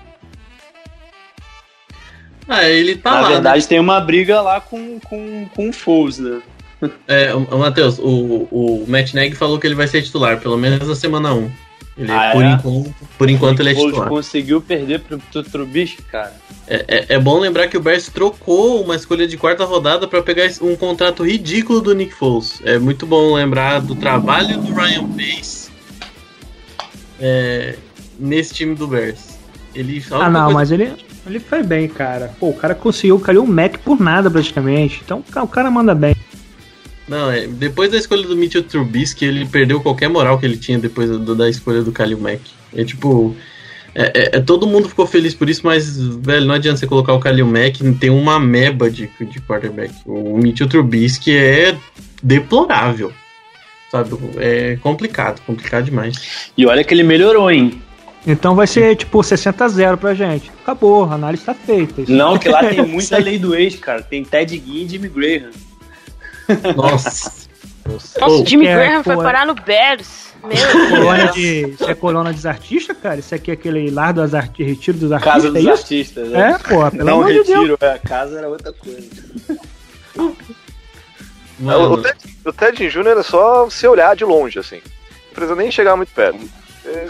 Ah, 2.48 2.68
ele 2.68 2.96
tá 2.96 3.10
Na 3.12 3.20
lá. 3.20 3.28
verdade, 3.28 3.66
tem 3.68 3.78
uma 3.78 4.00
briga 4.00 4.40
lá 4.40 4.60
com, 4.60 4.98
com, 5.00 5.46
com 5.54 5.68
o 5.68 5.72
Foles, 5.72 6.18
né? 6.18 6.40
né? 6.80 6.90
É, 7.06 7.34
o, 7.34 7.44
o 7.44 7.58
Matheus, 7.58 7.98
o, 7.98 8.48
o 8.50 8.84
Matt 8.88 9.14
Nagy 9.14 9.34
falou 9.34 9.58
que 9.58 9.66
ele 9.66 9.74
vai 9.74 9.86
ser 9.86 10.02
titular, 10.02 10.38
pelo 10.40 10.56
menos 10.56 10.86
na 10.88 10.94
semana 10.94 11.32
1. 11.34 11.50
Ele, 11.98 12.10
Ah, 12.10 12.30
por, 12.32 12.42
é? 12.44 12.50
enquanto, 12.52 12.94
por 13.18 13.30
enquanto 13.30 13.60
ele 13.60 13.70
é 13.70 13.74
titular. 13.74 14.08
conseguiu 14.08 14.60
perder 14.62 15.00
pro, 15.00 15.18
pro 15.18 15.42
Trubisky, 15.42 16.02
cara. 16.02 16.34
É, 16.66 16.84
é- 16.88 17.06
é 17.10 17.18
bom 17.18 17.38
lembrar 17.38 17.68
que 17.68 17.76
o 17.76 17.80
Bears 17.80 18.08
trocou 18.08 18.82
uma 18.82 18.94
escolha 18.96 19.26
de 19.26 19.36
quarta 19.36 19.64
rodada 19.64 20.08
para 20.08 20.22
pegar 20.22 20.48
um 20.62 20.74
contrato 20.76 21.22
ridículo 21.24 21.80
do 21.80 21.94
Nick 21.94 22.14
Foles. 22.14 22.60
É 22.64 22.78
muito 22.78 23.06
bom 23.06 23.34
lembrar 23.34 23.80
do 23.80 23.94
trabalho 23.94 24.56
do 24.58 24.72
Ryan 24.72 25.06
Pace 25.08 25.68
é, 27.20 27.76
nesse 28.18 28.54
time 28.54 28.74
do 28.74 28.86
Bears. 28.86 29.38
Ele 29.74 30.02
Ah, 30.10 30.30
não, 30.30 30.52
mas 30.52 30.70
ele, 30.72 30.92
ele 31.30 31.40
foi 31.40 31.62
bem, 31.62 31.88
cara. 31.88 32.32
Pô, 32.38 32.48
o 32.50 32.54
cara 32.54 32.74
conseguiu 32.74 33.16
o 33.16 33.20
Kalil 33.20 33.46
Mac 33.46 33.78
por 33.78 34.00
nada, 34.00 34.30
praticamente. 34.30 35.00
Então 35.04 35.24
o 35.42 35.48
cara 35.48 35.70
manda 35.70 35.94
bem. 35.94 36.14
Não, 37.08 37.30
é, 37.30 37.46
depois 37.46 37.90
da 37.90 37.96
escolha 37.96 38.22
do 38.22 38.36
Mitchell 38.36 38.62
Trubisky, 38.62 39.24
ele 39.24 39.44
perdeu 39.44 39.80
qualquer 39.80 40.08
moral 40.08 40.38
que 40.38 40.46
ele 40.46 40.56
tinha 40.56 40.78
depois 40.78 41.10
do- 41.10 41.34
da 41.34 41.48
escolha 41.50 41.82
do 41.82 41.90
Khalil 41.90 42.20
Mack. 42.20 42.40
É 42.74 42.84
tipo. 42.84 43.34
É, 43.92 44.02
é- 44.14 44.36
é- 44.36 44.40
todo 44.40 44.68
mundo 44.68 44.88
ficou 44.88 45.04
feliz 45.04 45.34
por 45.34 45.48
isso, 45.50 45.62
mas, 45.64 45.98
velho, 45.98 46.46
não 46.46 46.54
adianta 46.54 46.78
você 46.78 46.86
colocar 46.86 47.12
o 47.12 47.18
Khalil 47.18 47.46
Mack, 47.48 47.80
tem 47.98 48.10
uma 48.10 48.38
meba 48.38 48.88
de, 48.88 49.10
de 49.20 49.40
quarterback. 49.40 49.92
O 50.06 50.38
Mitchell 50.38 50.68
Trubisky 50.68 51.36
é 51.36 51.76
deplorável. 52.22 53.12
Sabe? 53.90 54.10
É 54.38 54.78
complicado, 54.80 55.40
complicado 55.44 55.86
demais. 55.86 56.52
E 56.56 56.64
olha 56.64 56.84
que 56.84 56.94
ele 56.94 57.02
melhorou, 57.02 57.50
hein? 57.50 57.82
Então 58.26 58.54
vai 58.54 58.66
ser 58.66 58.96
tipo 58.96 59.22
60 59.22 59.64
a 59.64 59.68
0 59.68 59.98
pra 59.98 60.14
gente. 60.14 60.50
Acabou, 60.62 61.04
a 61.04 61.14
análise 61.14 61.42
tá 61.44 61.54
feita. 61.54 62.02
Isso. 62.02 62.12
Não, 62.12 62.38
que 62.38 62.48
lá 62.48 62.60
tem 62.64 62.84
muita 62.86 63.16
lei 63.18 63.38
do 63.38 63.54
ex, 63.54 63.76
cara. 63.76 64.02
Tem 64.02 64.22
Ted 64.24 64.56
Ginn 64.56 64.84
e 64.84 64.88
Jimmy 64.88 65.08
Graham. 65.08 65.50
Nossa. 66.76 67.48
Nossa, 68.20 68.46
Jimmy 68.46 68.66
é, 68.66 68.74
Graham 68.74 69.02
foi 69.02 69.14
é. 69.14 69.22
parar 69.22 69.46
no 69.46 69.54
Bears. 69.54 70.30
Meu 70.42 70.88
Colônia 70.90 71.24
Deus. 71.24 71.34
de, 71.34 71.70
isso 71.70 71.90
é 71.90 71.94
colônia 71.94 72.32
dos 72.32 72.46
artistas, 72.46 72.96
cara? 72.96 73.18
Isso 73.18 73.34
aqui 73.34 73.50
é 73.50 73.54
aquele 73.54 73.90
lar 73.90 74.12
dos 74.14 74.34
artistas, 74.34 74.66
retiro 74.66 74.98
dos 74.98 75.12
artistas, 75.12 75.34
Casa 75.34 75.48
é 75.48 75.50
dos 75.50 75.60
isso? 75.60 75.70
artistas, 75.70 76.28
né? 76.30 76.50
É, 76.52 76.58
pô, 76.58 76.90
pelo 76.90 77.04
Não 77.04 77.20
amor 77.20 77.26
de 77.32 77.42
Deus. 77.42 77.48
retiro, 77.48 77.78
é, 77.80 77.92
a 77.92 77.98
casa 77.98 78.38
era 78.38 78.48
outra 78.48 78.72
coisa. 78.72 79.08
O, 81.60 81.92
o 81.92 82.02
Ted, 82.02 82.18
o 82.46 82.52
Ted 82.52 82.88
Jr. 82.88 83.18
é 83.18 83.22
só 83.22 83.64
você 83.66 83.86
olhar 83.86 84.16
de 84.16 84.24
longe, 84.24 84.58
assim. 84.58 84.76
Não 84.76 85.34
precisa 85.34 85.54
nem 85.54 85.70
chegar 85.70 85.94
muito 85.94 86.12
perto. 86.12 86.38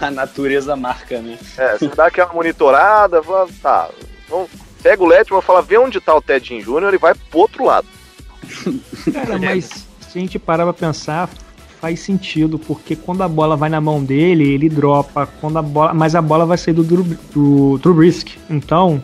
A 0.01 0.11
natureza 0.11 0.75
marca, 0.77 1.21
né? 1.21 1.39
É, 1.57 1.79
você 1.79 1.89
dá 1.89 2.07
aquela 2.07 2.33
monitorada, 2.33 3.23
fala, 3.23 3.49
tá. 3.63 3.89
Então, 4.27 4.49
pega 4.83 5.03
o 5.03 5.07
Letman 5.07 5.39
e 5.41 5.43
fala, 5.43 5.63
vê 5.63 5.79
onde 5.79 6.01
tá 6.01 6.15
o 6.15 6.21
Ted 6.23 6.61
Jr. 6.63 6.95
e 6.95 6.99
vai 6.99 7.15
pro 7.15 7.39
outro 7.41 7.65
lado. 7.65 7.87
Cara, 9.13 9.39
mas 9.39 9.87
se 10.01 10.19
a 10.19 10.21
gente 10.21 10.39
parar 10.39 10.65
pra 10.65 10.73
pensar, 10.73 11.29
faz 11.81 12.01
sentido, 12.01 12.59
porque 12.59 12.97
quando 12.97 13.23
a 13.23 13.29
bola 13.29 13.57
vai 13.57 13.69
na 13.71 13.81
mão 13.81 14.03
dele, 14.03 14.53
ele 14.53 14.69
dropa, 14.69 15.27
quando 15.41 15.59
a 15.59 15.63
bola, 15.63 15.95
mas 15.95 16.15
a 16.15 16.23
bola 16.23 16.45
vai 16.45 16.59
sair 16.59 16.75
do, 16.75 16.83
do 16.83 17.79
Trubisky. 17.79 18.39
Então, 18.51 19.03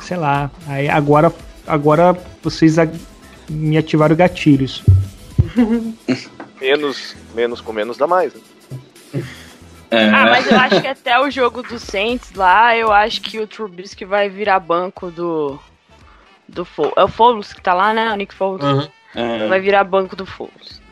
sei 0.00 0.16
lá, 0.16 0.50
aí 0.66 0.88
agora, 0.88 1.32
agora 1.66 2.16
vocês 2.42 2.78
a- 2.78 2.88
me 3.48 3.76
ativaram 3.76 4.14
gatilhos. 4.16 4.82
Menos, 6.60 7.14
menos 7.34 7.60
com 7.60 7.72
menos 7.72 7.98
dá 7.98 8.06
mais. 8.06 8.32
Né? 8.32 8.40
É, 9.90 10.08
Ah, 10.08 10.26
mas 10.26 10.50
eu 10.50 10.58
acho 10.58 10.80
que 10.80 10.86
até 10.86 11.20
o 11.20 11.30
jogo 11.30 11.62
do 11.62 11.78
Saints 11.78 12.32
lá, 12.34 12.76
eu 12.76 12.90
acho 12.92 13.20
que 13.20 13.38
o 13.38 13.46
Trubisky 13.46 14.04
vai 14.04 14.28
virar 14.28 14.58
banco 14.60 15.10
do. 15.10 15.58
Do 16.48 16.64
Foles. 16.64 16.92
É 16.96 17.04
o 17.04 17.08
Foles 17.08 17.52
que 17.52 17.60
tá 17.60 17.72
lá, 17.72 17.94
né? 17.94 18.12
O 18.12 18.16
Nick 18.16 18.34
Foles. 18.34 18.64
Aham. 18.64 18.88
é. 19.14 19.46
Vai 19.48 19.60
virar 19.60 19.84
banco 19.84 20.14
do 20.16 20.26
Foles. 20.26 20.82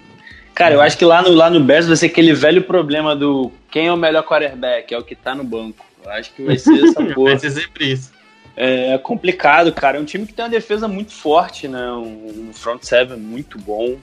Cara, 0.55 0.75
eu 0.75 0.81
acho 0.81 0.97
que 0.99 1.05
lá 1.05 1.23
no, 1.23 1.31
lá 1.31 1.49
no 1.51 1.61
Bears 1.61 1.87
vai 1.87 1.97
ser 1.97 2.07
aquele 2.07 2.33
velho 2.35 2.63
problema 2.63 3.17
do 3.17 3.51
quem 3.71 3.87
é 3.87 3.93
o 3.93 3.97
melhor 3.97 4.23
quarterback, 4.23 4.93
é 4.93 4.99
o 4.99 5.03
que 5.03 5.15
tá 5.15 5.35
no 5.35 5.43
banco. 5.45 5.85
Eu 6.05 6.11
acho 6.11 6.33
que 6.33 6.43
vai 6.43 6.59
ser 6.59 6.85
essa 6.85 7.03
porra. 7.15 7.31
Vai 7.31 7.39
ser 7.39 7.51
sempre 7.51 7.93
isso. 7.93 8.13
É 8.55 8.99
complicado, 8.99 9.73
cara. 9.73 9.97
É 9.97 10.01
um 10.01 10.05
time 10.05 10.27
que 10.27 10.33
tem 10.35 10.45
uma 10.45 10.51
defesa 10.51 10.87
muito 10.87 11.13
forte, 11.13 11.67
né? 11.67 11.91
Um, 11.93 12.49
um 12.49 12.53
front 12.53 12.83
seven 12.83 13.17
muito 13.17 13.59
bom. 13.59 13.97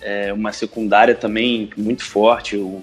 É 0.00 0.32
uma 0.32 0.52
secundária 0.52 1.14
também 1.14 1.70
muito 1.76 2.02
forte. 2.02 2.56
O 2.56 2.82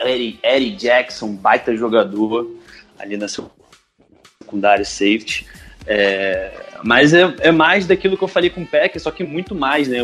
Eddie, 0.00 0.38
Eddie 0.42 0.76
Jackson, 0.76 1.34
baita 1.34 1.76
jogador 1.76 2.50
ali 2.98 3.16
na 3.16 3.26
secundária 3.28 4.84
safety. 4.84 5.46
É, 5.86 6.52
mas 6.82 7.12
é, 7.12 7.34
é 7.40 7.50
mais 7.50 7.86
daquilo 7.86 8.16
que 8.16 8.24
eu 8.24 8.28
falei 8.28 8.50
com 8.50 8.62
o 8.62 8.66
Peck, 8.66 8.98
só 8.98 9.10
que 9.10 9.24
muito 9.24 9.54
mais, 9.54 9.88
né? 9.88 10.02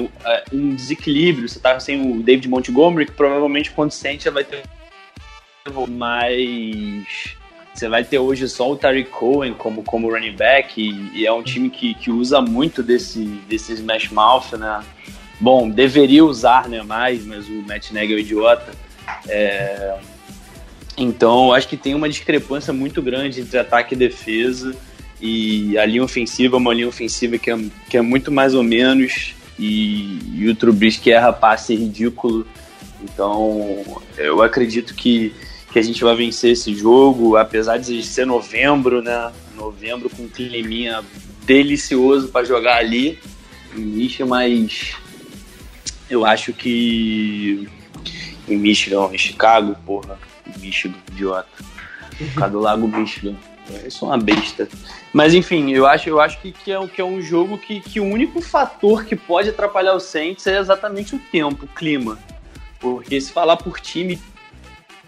Um 0.53 0.75
desequilíbrio. 0.75 1.49
Você 1.49 1.59
tá 1.59 1.79
sem 1.81 2.01
o 2.01 2.23
David 2.23 2.49
Montgomery, 2.49 3.07
que 3.07 3.13
provavelmente 3.13 3.71
quando 3.71 3.91
sente 3.91 4.29
vai 4.31 4.45
ter. 4.45 4.63
Mas 5.89 7.37
você 7.75 7.89
vai 7.89 8.05
ter 8.05 8.19
hoje 8.19 8.49
só 8.49 8.71
o 8.71 8.77
Tariq 8.77 9.11
Cohen 9.11 9.55
como, 9.55 9.83
como 9.83 10.11
running 10.11 10.37
back, 10.37 10.81
e, 10.81 11.21
e 11.21 11.27
é 11.27 11.33
um 11.33 11.43
time 11.43 11.69
que, 11.69 11.95
que 11.95 12.11
usa 12.11 12.41
muito 12.41 12.83
desse, 12.83 13.25
desse 13.49 13.73
smash 13.73 14.11
mouth, 14.11 14.53
né? 14.53 14.83
Bom, 15.39 15.69
deveria 15.69 16.25
usar 16.25 16.69
né, 16.69 16.83
mais, 16.83 17.25
mas 17.27 17.47
o 17.49 17.63
Matt 17.63 17.91
Nagy 17.91 18.15
é 18.15 18.19
idiota. 18.19 18.73
É, 19.29 19.99
então, 20.97 21.53
acho 21.53 21.69
que 21.69 21.77
tem 21.77 21.95
uma 21.95 22.09
discrepância 22.09 22.73
muito 22.73 23.03
grande 23.03 23.41
entre 23.41 23.59
ataque 23.59 23.95
e 23.95 23.99
defesa. 23.99 24.75
E 25.21 25.77
a 25.79 25.85
linha 25.85 26.05
ofensiva 26.05 26.57
é 26.57 26.59
uma 26.59 26.75
linha 26.75 26.89
ofensiva 26.89 27.39
que 27.39 27.51
é, 27.51 27.59
que 27.89 27.97
é 27.97 28.03
muito 28.03 28.33
mais 28.33 28.55
ou 28.55 28.63
menos. 28.63 29.35
E, 29.59 30.19
e 30.35 30.49
o 30.49 30.55
Trubisky 30.55 31.11
erra 31.11 31.33
passe 31.33 31.75
ridículo. 31.75 32.47
Então, 33.03 33.85
eu 34.17 34.43
acredito 34.43 34.95
que, 34.95 35.35
que 35.73 35.79
a 35.79 35.83
gente 35.83 36.03
vai 36.03 36.15
vencer 36.15 36.53
esse 36.53 36.75
jogo, 36.75 37.37
apesar 37.37 37.79
de 37.79 38.03
ser 38.03 38.27
novembro, 38.27 39.03
né? 39.03 39.33
Novembro 39.55 40.11
com 40.11 40.25
um 40.25 40.29
climinha 40.29 41.03
delicioso 41.45 42.29
para 42.29 42.45
jogar 42.45 42.79
ali 42.79 43.19
Michigan, 43.75 44.27
mas 44.27 44.97
eu 46.11 46.25
acho 46.25 46.53
que 46.53 47.69
em 48.49 48.57
Michigan, 48.57 49.09
em 49.13 49.19
Chicago, 49.19 49.77
porra, 49.85 50.19
Michigan, 50.59 50.95
idiota. 51.13 51.49
Por 52.35 52.51
do 52.51 52.61
Lago 52.61 52.89
Michigan. 52.89 53.35
Eu 53.83 53.91
sou 53.91 54.09
uma 54.09 54.17
besta. 54.19 54.69
Mas 55.13 55.35
enfim, 55.35 55.73
eu 55.73 55.87
acho, 55.87 56.09
eu 56.09 56.21
acho 56.21 56.41
que, 56.41 56.53
que, 56.53 56.71
é, 56.71 56.87
que 56.87 57.01
é 57.01 57.05
um 57.05 57.21
jogo 57.21 57.59
que, 57.59 57.81
que 57.81 57.99
o 57.99 58.05
único 58.05 58.41
fator 58.41 59.05
que 59.05 59.17
pode 59.17 59.49
atrapalhar 59.49 59.95
o 59.95 60.01
Saints 60.01 60.47
é 60.47 60.59
exatamente 60.59 61.17
o 61.17 61.19
tempo, 61.19 61.65
o 61.65 61.69
clima. 61.69 62.19
Porque 62.79 63.21
se 63.21 63.33
falar 63.33 63.57
por 63.57 63.81
time, 63.81 64.19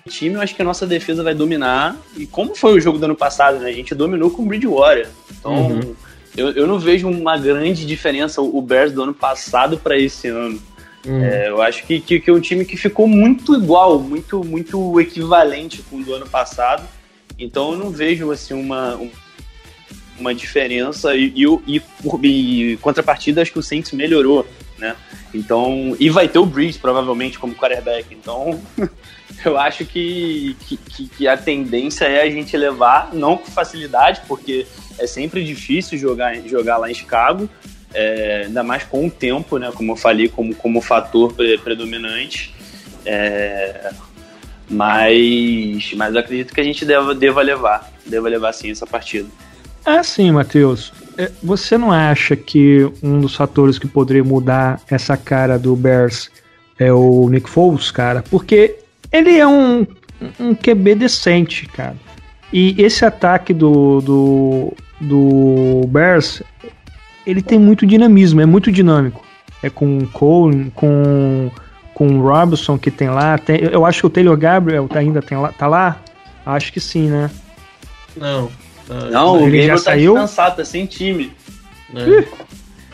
time, 0.09 0.35
eu 0.35 0.41
acho 0.41 0.55
que 0.57 0.63
a 0.63 0.65
nossa 0.65 0.87
defesa 0.87 1.23
vai 1.23 1.35
dominar. 1.35 1.97
E 2.17 2.27
como 2.27 2.55
foi 2.55 2.75
o 2.77 2.81
jogo 2.81 2.99
do 2.99 3.05
ano 3.05 3.15
passado, 3.17 3.59
né? 3.59 3.69
A 3.71 3.73
gente 3.73 3.95
dominou 3.95 4.31
com 4.31 4.43
o 4.43 4.47
Bridgewater. 4.47 5.09
Então, 5.39 5.69
Uhum. 5.69 5.95
eu, 6.37 6.51
eu 6.51 6.67
não 6.67 6.79
vejo 6.79 7.09
uma 7.09 7.39
grande 7.39 7.87
diferença 7.87 8.41
o 8.43 8.61
Bears 8.61 8.93
do 8.93 9.03
ano 9.03 9.15
passado 9.15 9.79
para 9.79 9.97
esse 9.97 10.29
ano. 10.29 10.61
Hum. 11.07 11.23
É, 11.23 11.49
eu 11.49 11.63
acho 11.63 11.87
que, 11.87 12.01
que, 12.01 12.21
que 12.21 12.29
é 12.29 12.33
um 12.33 12.41
time 12.41 12.65
que 12.65 12.77
ficou 12.77 13.07
muito 13.07 13.55
igual, 13.55 13.99
muito, 14.01 14.43
muito 14.45 15.01
equivalente 15.01 15.83
com 15.83 15.97
o 15.99 16.05
do 16.05 16.13
ano 16.15 16.29
passado. 16.29 16.83
Então 17.39 17.73
eu 17.73 17.79
não 17.79 17.91
vejo 17.91 18.31
assim 18.33 18.55
uma, 18.55 18.97
um- 18.97 19.11
uma 20.19 20.35
diferença 20.35 21.15
e, 21.15 21.33
e, 21.37 21.47
e, 21.77 21.83
e 22.73 22.77
contrapartida 22.79 23.41
acho 23.41 23.53
que 23.53 23.59
o 23.61 23.63
Saints 23.63 23.93
melhorou, 23.93 24.45
né? 24.77 24.97
Então 25.33 25.97
e 26.01 26.11
vai 26.11 26.27
ter 26.27 26.41
o 26.41 26.47
Breeze 26.47 26.79
provavelmente 26.79 27.39
como 27.39 27.55
quarterback. 27.55 28.07
Então 28.13 28.61
eu 29.45 29.57
acho 29.57 29.85
que, 29.85 30.57
que- 30.67 31.09
que 31.09 31.29
a 31.29 31.37
tendência 31.37 32.07
é 32.07 32.23
a 32.23 32.31
gente 32.31 32.57
levar 32.57 33.15
não 33.15 33.37
com 33.37 33.49
facilidade, 33.51 34.23
porque 34.27 34.67
é 34.99 35.07
sempre 35.07 35.45
difícil 35.45 35.97
jogar, 35.97 36.35
jogar 36.49 36.77
lá 36.79 36.91
em 36.91 36.95
Chicago. 36.95 37.49
É, 37.95 38.45
ainda 38.47 38.63
mais 38.63 38.85
com 38.85 39.07
o 39.07 39.11
tempo, 39.11 39.59
né? 39.59 39.71
Como 39.75 39.93
eu 39.93 39.97
falei, 39.97 40.29
como, 40.29 40.55
como 40.55 40.81
fator 40.81 41.33
pre- 41.33 41.59
predominante. 41.59 42.55
É, 43.05 43.91
mas, 44.71 45.93
mas 45.97 46.15
acredito 46.17 46.55
que 46.55 46.61
a 46.61 46.65
gente 46.65 46.85
deva, 46.85 47.15
deva 47.15 47.41
levar. 47.43 47.91
Deva 48.07 48.29
levar 48.29 48.53
sim 48.53 48.71
essa 48.71 48.87
partida. 48.87 49.29
É 49.87 49.93
assim, 49.99 50.31
Matheus. 50.31 50.93
É, 51.17 51.31
Você 51.43 51.79
não 51.79 51.91
acha 51.91 52.37
que 52.37 52.91
um 53.03 53.21
dos 53.21 53.35
fatores 53.35 53.79
que 53.79 53.87
poderia 53.89 54.25
mudar 54.25 54.81
essa 54.91 55.17
cara 55.17 55.59
do 55.59 55.75
Bears 55.75 56.31
é 56.79 56.93
o 56.93 57.29
Nick 57.29 57.49
Foles, 57.49 57.91
cara? 57.91 58.23
Porque 58.31 58.77
ele 59.11 59.37
é 59.39 59.47
um, 59.47 59.87
um 60.39 60.55
QB 60.55 60.95
decente, 60.97 61.67
cara. 61.67 61.97
E 62.53 62.75
esse 62.79 63.05
ataque 63.05 63.53
do, 63.53 64.01
do, 64.01 64.75
do 65.01 65.87
Bears, 65.89 66.43
ele 67.31 67.43
tem 67.43 67.59
muito 67.59 67.87
dinamismo, 67.87 68.41
é 68.41 68.47
muito 68.47 68.71
dinâmico. 68.73 69.25
É 69.63 69.69
com 69.69 69.99
o 69.99 70.07
Cole, 70.09 70.71
com, 70.75 71.51
com 71.95 72.07
o 72.19 72.23
Robinson 72.23 72.79
que 72.79 72.91
tem 72.91 73.09
lá. 73.11 73.37
tem- 73.39 73.59
eu 73.61 73.85
acho 73.85 74.01
que 74.01 74.07
o 74.07 74.11
Taylor 74.11 74.37
Gabriel 74.37 74.87
tá- 74.89 75.01
ainda 75.01 75.21
tem 75.21 75.37
lá, 75.37 75.53
tá 75.53 75.67
lá? 75.67 76.01
Acho 76.47 76.73
que 76.73 76.81
sim, 76.81 77.09
né? 77.09 77.31
Não. 78.17 78.51
Não, 79.11 79.33
o 79.43 79.47
Ele 79.47 79.63
já 79.63 79.75
Gabriel 79.75 79.77
tá 79.77 79.83
saiu? 79.83 80.13
descansado, 80.15 80.57
tá 80.57 80.65
sem 80.65 80.87
time. 80.87 81.33
né? 81.93 82.25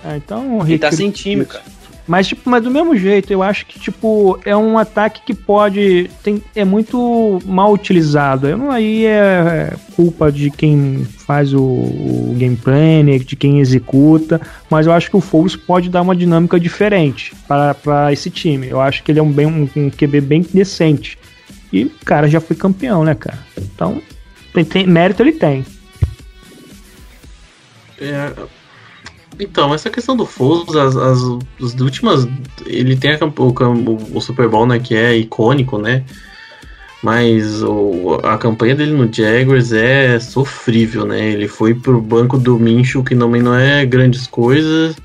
Ah, 0.02 0.16
então, 0.16 0.60
Ele 0.66 0.78
tá 0.78 0.88
Rick- 0.88 0.96
sem 0.96 1.10
time, 1.10 1.44
cara. 1.44 1.62
Mas, 2.06 2.26
tipo, 2.28 2.48
mas 2.50 2.62
do 2.62 2.70
mesmo 2.70 2.94
jeito, 2.96 3.32
eu 3.32 3.42
acho 3.42 3.64
que, 3.64 3.80
tipo, 3.80 4.38
é 4.44 4.54
um 4.54 4.76
ataque 4.76 5.22
que 5.24 5.34
pode. 5.34 6.10
Tem, 6.22 6.42
é 6.54 6.64
muito 6.64 7.38
mal 7.46 7.72
utilizado. 7.72 8.46
Eu 8.46 8.58
não, 8.58 8.70
aí 8.70 9.06
é 9.06 9.72
culpa 9.96 10.30
de 10.30 10.50
quem 10.50 11.06
faz 11.26 11.54
o, 11.54 11.62
o 11.62 12.34
game 12.36 12.56
planner, 12.56 13.24
de 13.24 13.34
quem 13.36 13.58
executa. 13.58 14.38
Mas 14.68 14.86
eu 14.86 14.92
acho 14.92 15.08
que 15.08 15.16
o 15.16 15.20
Foles 15.20 15.56
pode 15.56 15.88
dar 15.88 16.02
uma 16.02 16.14
dinâmica 16.14 16.60
diferente 16.60 17.34
para 17.48 18.12
esse 18.12 18.28
time. 18.28 18.68
Eu 18.68 18.80
acho 18.82 19.02
que 19.02 19.10
ele 19.10 19.18
é 19.18 19.22
um, 19.22 19.32
bem, 19.32 19.46
um, 19.46 19.68
um 19.74 19.90
QB 19.90 20.20
bem 20.20 20.46
decente. 20.52 21.18
E 21.72 21.84
o 21.84 21.90
cara 22.04 22.28
já 22.28 22.40
foi 22.40 22.54
campeão, 22.54 23.02
né, 23.02 23.14
cara? 23.14 23.38
Então, 23.58 24.00
tem, 24.52 24.64
tem- 24.64 24.86
mérito 24.86 25.22
ele 25.22 25.32
tem. 25.32 25.64
É, 27.98 28.32
Então, 29.38 29.74
essa 29.74 29.90
questão 29.90 30.16
do 30.16 30.26
Foles, 30.26 30.74
as, 30.74 30.96
as, 30.96 31.18
as 31.62 31.80
últimas. 31.80 32.26
Ele 32.66 32.96
tem 32.96 33.12
a 33.12 33.18
o, 33.68 34.16
o 34.16 34.20
Super 34.20 34.48
Bowl, 34.48 34.66
né? 34.66 34.78
Que 34.78 34.94
é 34.94 35.16
icônico, 35.16 35.78
né? 35.78 36.04
Mas 37.02 37.62
o, 37.62 38.18
a 38.22 38.38
campanha 38.38 38.74
dele 38.74 38.92
no 38.92 39.12
Jaguars 39.12 39.72
é 39.72 40.18
sofrível, 40.18 41.04
né? 41.04 41.32
Ele 41.32 41.48
foi 41.48 41.74
pro 41.74 42.00
banco 42.00 42.38
do 42.38 42.58
Minshew, 42.58 43.04
que 43.04 43.14
também 43.14 43.42
não 43.42 43.54
é 43.54 43.84
grandes 43.84 44.26
coisas. 44.26 44.96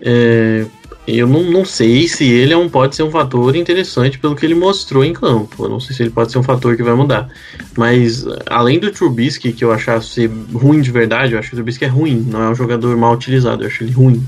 É, 0.00 0.66
eu 1.06 1.26
não, 1.26 1.42
não 1.42 1.64
sei 1.64 2.06
se 2.06 2.24
ele 2.24 2.52
é 2.52 2.56
um, 2.56 2.68
pode 2.68 2.94
ser 2.94 3.02
um 3.02 3.10
fator 3.10 3.56
interessante 3.56 4.18
pelo 4.18 4.36
que 4.36 4.46
ele 4.46 4.54
mostrou 4.54 5.04
em 5.04 5.12
campo. 5.12 5.64
Eu 5.64 5.68
não 5.68 5.80
sei 5.80 5.96
se 5.96 6.02
ele 6.02 6.10
pode 6.10 6.30
ser 6.30 6.38
um 6.38 6.42
fator 6.42 6.76
que 6.76 6.82
vai 6.82 6.94
mudar. 6.94 7.28
Mas 7.76 8.24
além 8.46 8.78
do 8.78 8.90
Trubisky, 8.90 9.52
que 9.52 9.64
eu 9.64 9.72
achava 9.72 10.00
ser 10.00 10.30
ruim 10.52 10.80
de 10.80 10.92
verdade, 10.92 11.32
eu 11.32 11.38
acho 11.38 11.48
que 11.48 11.54
o 11.54 11.56
Trubisky 11.56 11.84
é 11.84 11.88
ruim, 11.88 12.24
não 12.28 12.42
é 12.42 12.48
um 12.50 12.54
jogador 12.54 12.96
mal 12.96 13.14
utilizado, 13.14 13.64
eu 13.64 13.66
acho 13.66 13.82
ele 13.82 13.92
ruim. 13.92 14.24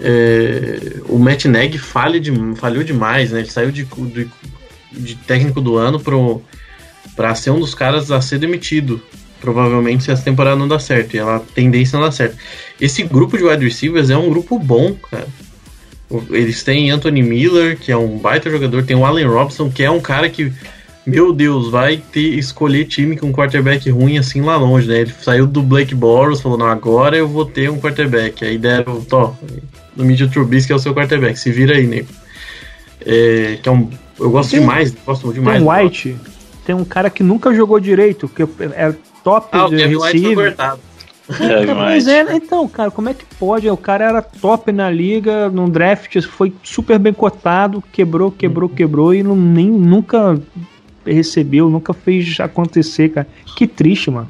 É, 0.00 1.00
o 1.06 1.18
Matt 1.18 1.44
Nagy 1.44 1.78
falha 1.78 2.18
de, 2.18 2.32
falhou 2.56 2.82
demais, 2.82 3.30
né? 3.32 3.40
Ele 3.40 3.50
saiu 3.50 3.70
de, 3.70 3.84
de, 3.84 4.28
de 4.90 5.14
técnico 5.16 5.60
do 5.60 5.76
ano 5.76 6.00
para 7.14 7.34
ser 7.34 7.50
um 7.50 7.60
dos 7.60 7.74
caras 7.74 8.10
a 8.10 8.22
ser 8.22 8.38
demitido. 8.38 9.02
Provavelmente 9.38 10.04
se 10.04 10.10
essa 10.10 10.22
temporada 10.22 10.56
não 10.56 10.66
dá 10.66 10.78
certo. 10.78 11.14
E 11.14 11.18
ela 11.18 11.36
a 11.36 11.40
tendência 11.40 11.98
não 11.98 12.06
dá 12.06 12.10
certo. 12.10 12.38
Esse 12.80 13.02
grupo 13.02 13.36
de 13.36 13.44
wide 13.44 13.62
receivers 13.62 14.08
é 14.08 14.16
um 14.16 14.30
grupo 14.30 14.58
bom, 14.58 14.94
cara. 15.10 15.28
Eles 16.30 16.62
têm 16.62 16.90
Anthony 16.90 17.22
Miller, 17.22 17.78
que 17.78 17.90
é 17.90 17.96
um 17.96 18.18
baita 18.18 18.50
jogador, 18.50 18.84
tem 18.84 18.96
o 18.96 19.04
Allen 19.04 19.26
Robinson, 19.26 19.70
que 19.70 19.82
é 19.82 19.90
um 19.90 20.00
cara 20.00 20.28
que, 20.28 20.52
meu 21.06 21.32
Deus, 21.32 21.70
vai 21.70 21.96
ter 21.96 22.38
escolher 22.38 22.84
time 22.86 23.16
com 23.16 23.26
um 23.26 23.32
quarterback 23.32 23.88
ruim 23.90 24.18
assim 24.18 24.40
lá 24.40 24.56
longe, 24.56 24.88
né? 24.88 25.00
Ele 25.00 25.14
saiu 25.20 25.46
do 25.46 25.62
Blake 25.62 25.94
Bortles, 25.94 26.40
falou, 26.40 26.58
não, 26.58 26.66
agora 26.66 27.16
eu 27.16 27.28
vou 27.28 27.44
ter 27.44 27.70
um 27.70 27.78
quarterback. 27.78 28.44
Aí 28.44 28.58
deram, 28.58 29.00
tó, 29.02 29.36
no 29.96 30.04
Mitchell 30.04 30.28
Trubisky 30.28 30.72
é 30.72 30.76
o 30.76 30.78
seu 30.78 30.94
quarterback, 30.94 31.38
se 31.38 31.50
vira 31.50 31.74
aí, 31.76 31.86
nego. 31.86 32.08
É, 33.04 33.58
que 33.62 33.68
é 33.68 33.72
um, 33.72 33.90
eu 34.18 34.30
gosto 34.30 34.50
Tem- 34.50 34.60
demais, 34.60 34.94
gosto 35.04 35.32
demais. 35.32 35.58
tem 35.58 35.66
um 35.66 35.70
White, 35.70 36.16
tem 36.64 36.74
um 36.74 36.84
cara 36.84 37.10
que 37.10 37.22
nunca 37.22 37.52
jogou 37.52 37.78
direito, 37.78 38.28
que 38.28 38.42
é 38.42 38.94
top 39.22 39.48
Ah, 39.52 39.66
o 39.66 39.70
de 39.70 39.76
Kevin 39.76 39.96
White 39.96 40.22
foi 40.22 40.34
cortado. 40.34 40.80
É, 41.28 41.72
Mas 41.72 42.06
é, 42.06 42.34
então, 42.34 42.68
cara, 42.68 42.90
como 42.90 43.08
é 43.08 43.14
que 43.14 43.24
pode? 43.38 43.68
O 43.68 43.76
cara 43.76 44.04
era 44.04 44.22
top 44.22 44.70
na 44.70 44.90
liga, 44.90 45.48
no 45.48 45.70
draft 45.70 46.20
foi 46.22 46.52
super 46.62 46.98
bem 46.98 47.14
cotado, 47.14 47.82
quebrou, 47.92 48.30
quebrou, 48.30 48.68
quebrou 48.68 49.14
e 49.14 49.22
não, 49.22 49.34
nem, 49.34 49.70
nunca 49.70 50.38
recebeu, 51.06 51.70
nunca 51.70 51.94
fez 51.94 52.38
acontecer, 52.40 53.08
cara. 53.10 53.26
Que 53.56 53.66
triste, 53.66 54.10
mano. 54.10 54.28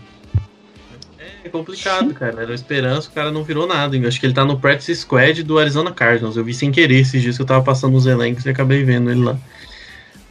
É 1.45 1.49
complicado, 1.49 2.15
cara. 2.15 2.43
Era 2.43 2.55
esperança, 2.55 3.09
o 3.09 3.13
cara 3.13 3.31
não 3.31 3.45
virou 3.45 3.67
nada. 3.67 3.97
Eu 3.97 4.09
acho 4.09 4.19
que 4.19 4.27
ele 4.27 4.33
tá 4.33 4.45
no 4.45 4.59
practice 4.59 4.95
squad 4.97 5.43
do 5.43 5.59
Arizona 5.59 5.93
Cardinals. 5.93 6.37
Eu 6.37 6.45
vi 6.45 6.55
sem 6.55 6.71
querer 6.71 7.01
esses 7.01 7.21
dias 7.21 7.37
que 7.37 7.43
eu 7.43 7.47
tava 7.47 7.63
passando 7.63 7.97
os 7.97 8.07
elencos 8.07 8.47
e 8.47 8.49
acabei 8.49 8.83
vendo 8.83 9.11
ele 9.11 9.23
lá. 9.23 9.37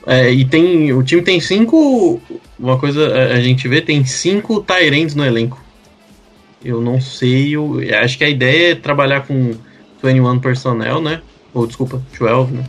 É, 0.07 0.31
e 0.31 0.43
tem. 0.43 0.91
O 0.91 1.03
time 1.03 1.21
tem 1.21 1.39
cinco. 1.39 2.19
Uma 2.57 2.79
coisa 2.79 3.13
a 3.13 3.41
gente 3.41 3.67
vê, 3.67 3.79
tem 3.79 4.03
cinco 4.05 4.61
Tyrants 4.61 5.13
no 5.13 5.25
elenco. 5.25 5.62
Eu 6.63 6.81
não 6.81 6.99
sei. 7.01 7.55
Eu, 7.55 7.79
acho 8.01 8.17
que 8.17 8.23
a 8.23 8.29
ideia 8.29 8.71
é 8.71 8.75
trabalhar 8.75 9.21
com 9.27 9.53
21 10.01 10.39
personnel, 10.39 11.01
né? 11.01 11.21
Ou 11.53 11.67
desculpa, 11.67 12.01
12, 12.17 12.53
né? 12.53 12.63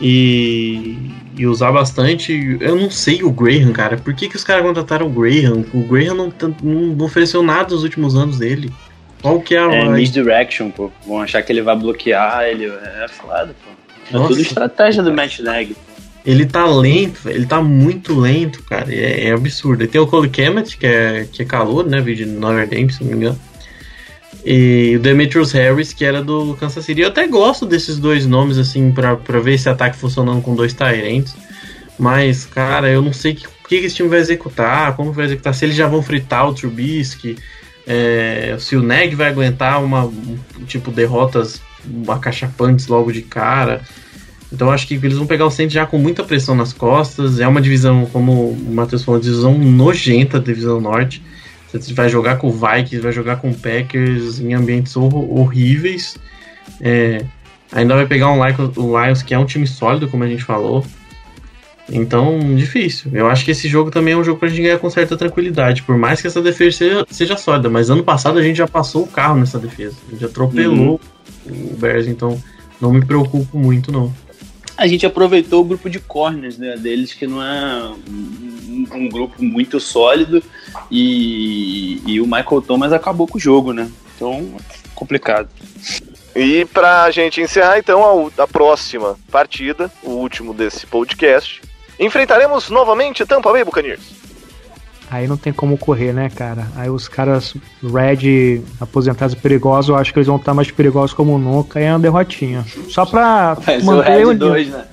E, 0.00 0.96
e 1.36 1.46
usar 1.46 1.72
bastante. 1.72 2.58
Eu 2.60 2.76
não 2.76 2.90
sei 2.90 3.22
o 3.22 3.30
Graham, 3.30 3.72
cara. 3.72 3.96
Por 3.96 4.14
que, 4.14 4.28
que 4.28 4.36
os 4.36 4.44
caras 4.44 4.62
contrataram 4.62 5.06
o 5.06 5.10
Graham? 5.10 5.64
O 5.72 5.82
Graham 5.82 6.14
não, 6.14 6.32
não, 6.62 7.04
ofereceu 7.04 7.42
nada 7.42 7.74
nos 7.74 7.82
últimos 7.82 8.14
anos 8.14 8.38
dele. 8.38 8.70
Qual 9.22 9.40
que 9.40 9.54
é 9.54 9.58
a. 9.58 9.72
É, 9.72 9.88
misdirection, 9.88 10.70
pô. 10.70 10.90
Vão 11.06 11.20
achar 11.20 11.42
que 11.42 11.50
ele 11.50 11.62
vai 11.62 11.76
bloquear 11.76 12.44
ele. 12.44 12.66
É 12.66 13.06
foda, 13.08 13.54
pô. 13.64 13.70
É 14.10 14.12
Nossa. 14.12 14.28
tudo 14.28 14.40
estratégia 14.40 15.02
do 15.02 15.12
Matt 15.12 15.40
Nag. 15.40 15.74
Ele 16.26 16.44
tá 16.44 16.66
lento, 16.66 17.30
ele 17.30 17.46
tá 17.46 17.62
muito 17.62 18.18
lento, 18.18 18.62
cara. 18.64 18.92
É, 18.92 19.28
é 19.28 19.32
absurdo. 19.32 19.84
E 19.84 19.86
tem 19.86 20.00
o 20.00 20.06
Cole 20.08 20.28
Kemet, 20.28 20.76
que 20.76 20.86
é, 20.86 21.28
que 21.30 21.42
é 21.42 21.44
calor, 21.44 21.86
né? 21.86 22.00
Vídeo 22.00 22.26
de 22.26 22.32
Notre 22.32 22.66
Dame, 22.66 22.92
se 22.92 23.04
não 23.04 23.10
me 23.10 23.16
engano. 23.16 23.38
E 24.44 24.94
o 24.96 25.00
Demetrius 25.00 25.52
Harris, 25.52 25.92
que 25.92 26.04
era 26.04 26.22
do 26.22 26.56
Kansas 26.58 26.84
City. 26.84 27.00
Eu 27.00 27.08
até 27.08 27.26
gosto 27.28 27.64
desses 27.64 27.98
dois 27.98 28.26
nomes, 28.26 28.58
assim, 28.58 28.90
pra, 28.90 29.16
pra 29.16 29.38
ver 29.38 29.54
esse 29.54 29.68
ataque 29.68 29.96
funcionando 29.96 30.42
com 30.42 30.54
dois 30.54 30.72
Tyrants. 30.72 31.34
Mas, 31.98 32.44
cara, 32.44 32.88
eu 32.88 33.00
não 33.00 33.12
sei 33.12 33.32
o 33.32 33.68
que, 33.68 33.80
que 33.80 33.86
esse 33.86 33.96
time 33.96 34.08
vai 34.08 34.18
executar, 34.18 34.94
como 34.96 35.12
vai 35.12 35.26
executar, 35.26 35.54
se 35.54 35.64
eles 35.64 35.76
já 35.76 35.88
vão 35.88 36.02
fritar 36.02 36.48
o 36.48 36.54
Trubisky, 36.54 37.36
é, 37.86 38.56
se 38.58 38.76
o 38.76 38.82
Neg 38.82 39.14
vai 39.14 39.28
aguentar 39.28 39.82
uma, 39.82 40.04
um, 40.04 40.38
tipo, 40.66 40.90
derrotas 40.90 41.60
acachapantes 42.08 42.88
logo 42.88 43.12
de 43.12 43.22
cara. 43.22 43.82
Então 44.52 44.70
acho 44.70 44.86
que 44.86 44.94
eles 44.94 45.16
vão 45.16 45.26
pegar 45.26 45.46
o 45.46 45.50
Saints 45.50 45.74
já 45.74 45.84
com 45.86 45.98
muita 45.98 46.22
pressão 46.22 46.54
nas 46.54 46.72
costas. 46.72 47.40
É 47.40 47.48
uma 47.48 47.60
divisão, 47.60 48.06
como 48.06 48.50
o 48.50 48.72
Matheus 48.72 49.04
falou, 49.04 49.20
divisão 49.20 49.56
nojenta, 49.58 50.38
divisão 50.38 50.80
norte. 50.80 51.22
Você 51.72 51.92
vai 51.92 52.08
jogar 52.08 52.36
com 52.36 52.48
o 52.48 52.52
Vikings, 52.52 53.00
vai 53.00 53.12
jogar 53.12 53.36
com 53.36 53.50
o 53.50 53.54
Packers 53.54 54.38
em 54.40 54.54
ambientes 54.54 54.96
hor 54.96 55.12
horríveis. 55.14 56.16
É, 56.80 57.24
ainda 57.72 57.94
vai 57.94 58.06
pegar 58.06 58.30
um 58.30 58.40
o 58.40 59.04
Lions, 59.04 59.22
que 59.22 59.34
é 59.34 59.38
um 59.38 59.44
time 59.44 59.66
sólido, 59.66 60.08
como 60.08 60.24
a 60.24 60.28
gente 60.28 60.44
falou. 60.44 60.84
Então, 61.88 62.54
difícil. 62.54 63.10
Eu 63.12 63.28
acho 63.28 63.44
que 63.44 63.52
esse 63.52 63.68
jogo 63.68 63.90
também 63.90 64.14
é 64.14 64.16
um 64.16 64.24
jogo 64.24 64.38
pra 64.38 64.48
gente 64.48 64.62
ganhar 64.62 64.78
com 64.78 64.90
certa 64.90 65.16
tranquilidade. 65.16 65.82
Por 65.82 65.96
mais 65.96 66.20
que 66.20 66.26
essa 66.26 66.42
defesa 66.42 66.76
seja, 66.76 67.06
seja 67.10 67.36
sólida. 67.36 67.68
Mas 67.68 67.90
ano 67.90 68.02
passado 68.02 68.38
a 68.38 68.42
gente 68.42 68.56
já 68.56 68.66
passou 68.66 69.04
o 69.04 69.06
carro 69.06 69.38
nessa 69.38 69.58
defesa. 69.58 69.96
A 70.08 70.10
gente 70.12 70.24
atropelou 70.24 71.00
uhum. 71.46 71.70
o 71.72 71.76
Bears, 71.76 72.08
então 72.08 72.42
não 72.80 72.92
me 72.92 73.04
preocupo 73.04 73.56
muito, 73.56 73.92
não. 73.92 74.12
A 74.76 74.86
gente 74.86 75.06
aproveitou 75.06 75.62
o 75.62 75.64
grupo 75.64 75.88
de 75.88 75.98
corners 75.98 76.58
né, 76.58 76.76
deles, 76.76 77.14
que 77.14 77.26
não 77.26 77.42
é 77.42 77.94
um, 78.08 78.86
um 78.92 79.08
grupo 79.08 79.42
muito 79.42 79.80
sólido 79.80 80.42
e, 80.90 82.02
e 82.06 82.20
o 82.20 82.24
Michael 82.24 82.62
Thomas 82.62 82.92
acabou 82.92 83.26
com 83.26 83.38
o 83.38 83.40
jogo, 83.40 83.72
né? 83.72 83.90
Então, 84.14 84.54
complicado. 84.94 85.48
E 86.34 86.66
pra 86.66 87.10
gente 87.10 87.40
encerrar, 87.40 87.78
então, 87.78 88.30
a, 88.38 88.42
a, 88.42 88.46
próxima 88.46 89.16
partida, 89.30 89.90
o 90.02 90.10
último 90.10 90.52
desse 90.52 90.86
podcast, 90.86 91.62
enfrentaremos 91.98 92.68
novamente 92.68 93.24
Tampa 93.24 93.50
Bay 93.50 93.64
Buccaneers. 93.64 94.25
Aí 95.10 95.28
não 95.28 95.36
tem 95.36 95.52
como 95.52 95.78
correr, 95.78 96.12
né, 96.12 96.28
cara? 96.28 96.66
Aí 96.74 96.90
os 96.90 97.06
caras 97.06 97.54
Red 97.82 98.62
aposentados 98.80 99.34
perigosos, 99.34 99.90
eu 99.90 99.96
acho 99.96 100.12
que 100.12 100.18
eles 100.18 100.26
vão 100.26 100.36
estar 100.36 100.52
mais 100.52 100.70
perigosos 100.70 101.14
como 101.14 101.38
nunca 101.38 101.80
e 101.80 101.84
é 101.84 101.92
uma 101.92 101.98
derrotinha. 101.98 102.64
Só 102.88 103.06
pra 103.06 103.56
Mas 103.64 103.84
manter 103.84 104.24
o 104.24 104.28
Red 104.30 104.34
2, 104.34 104.68
né? 104.68 104.84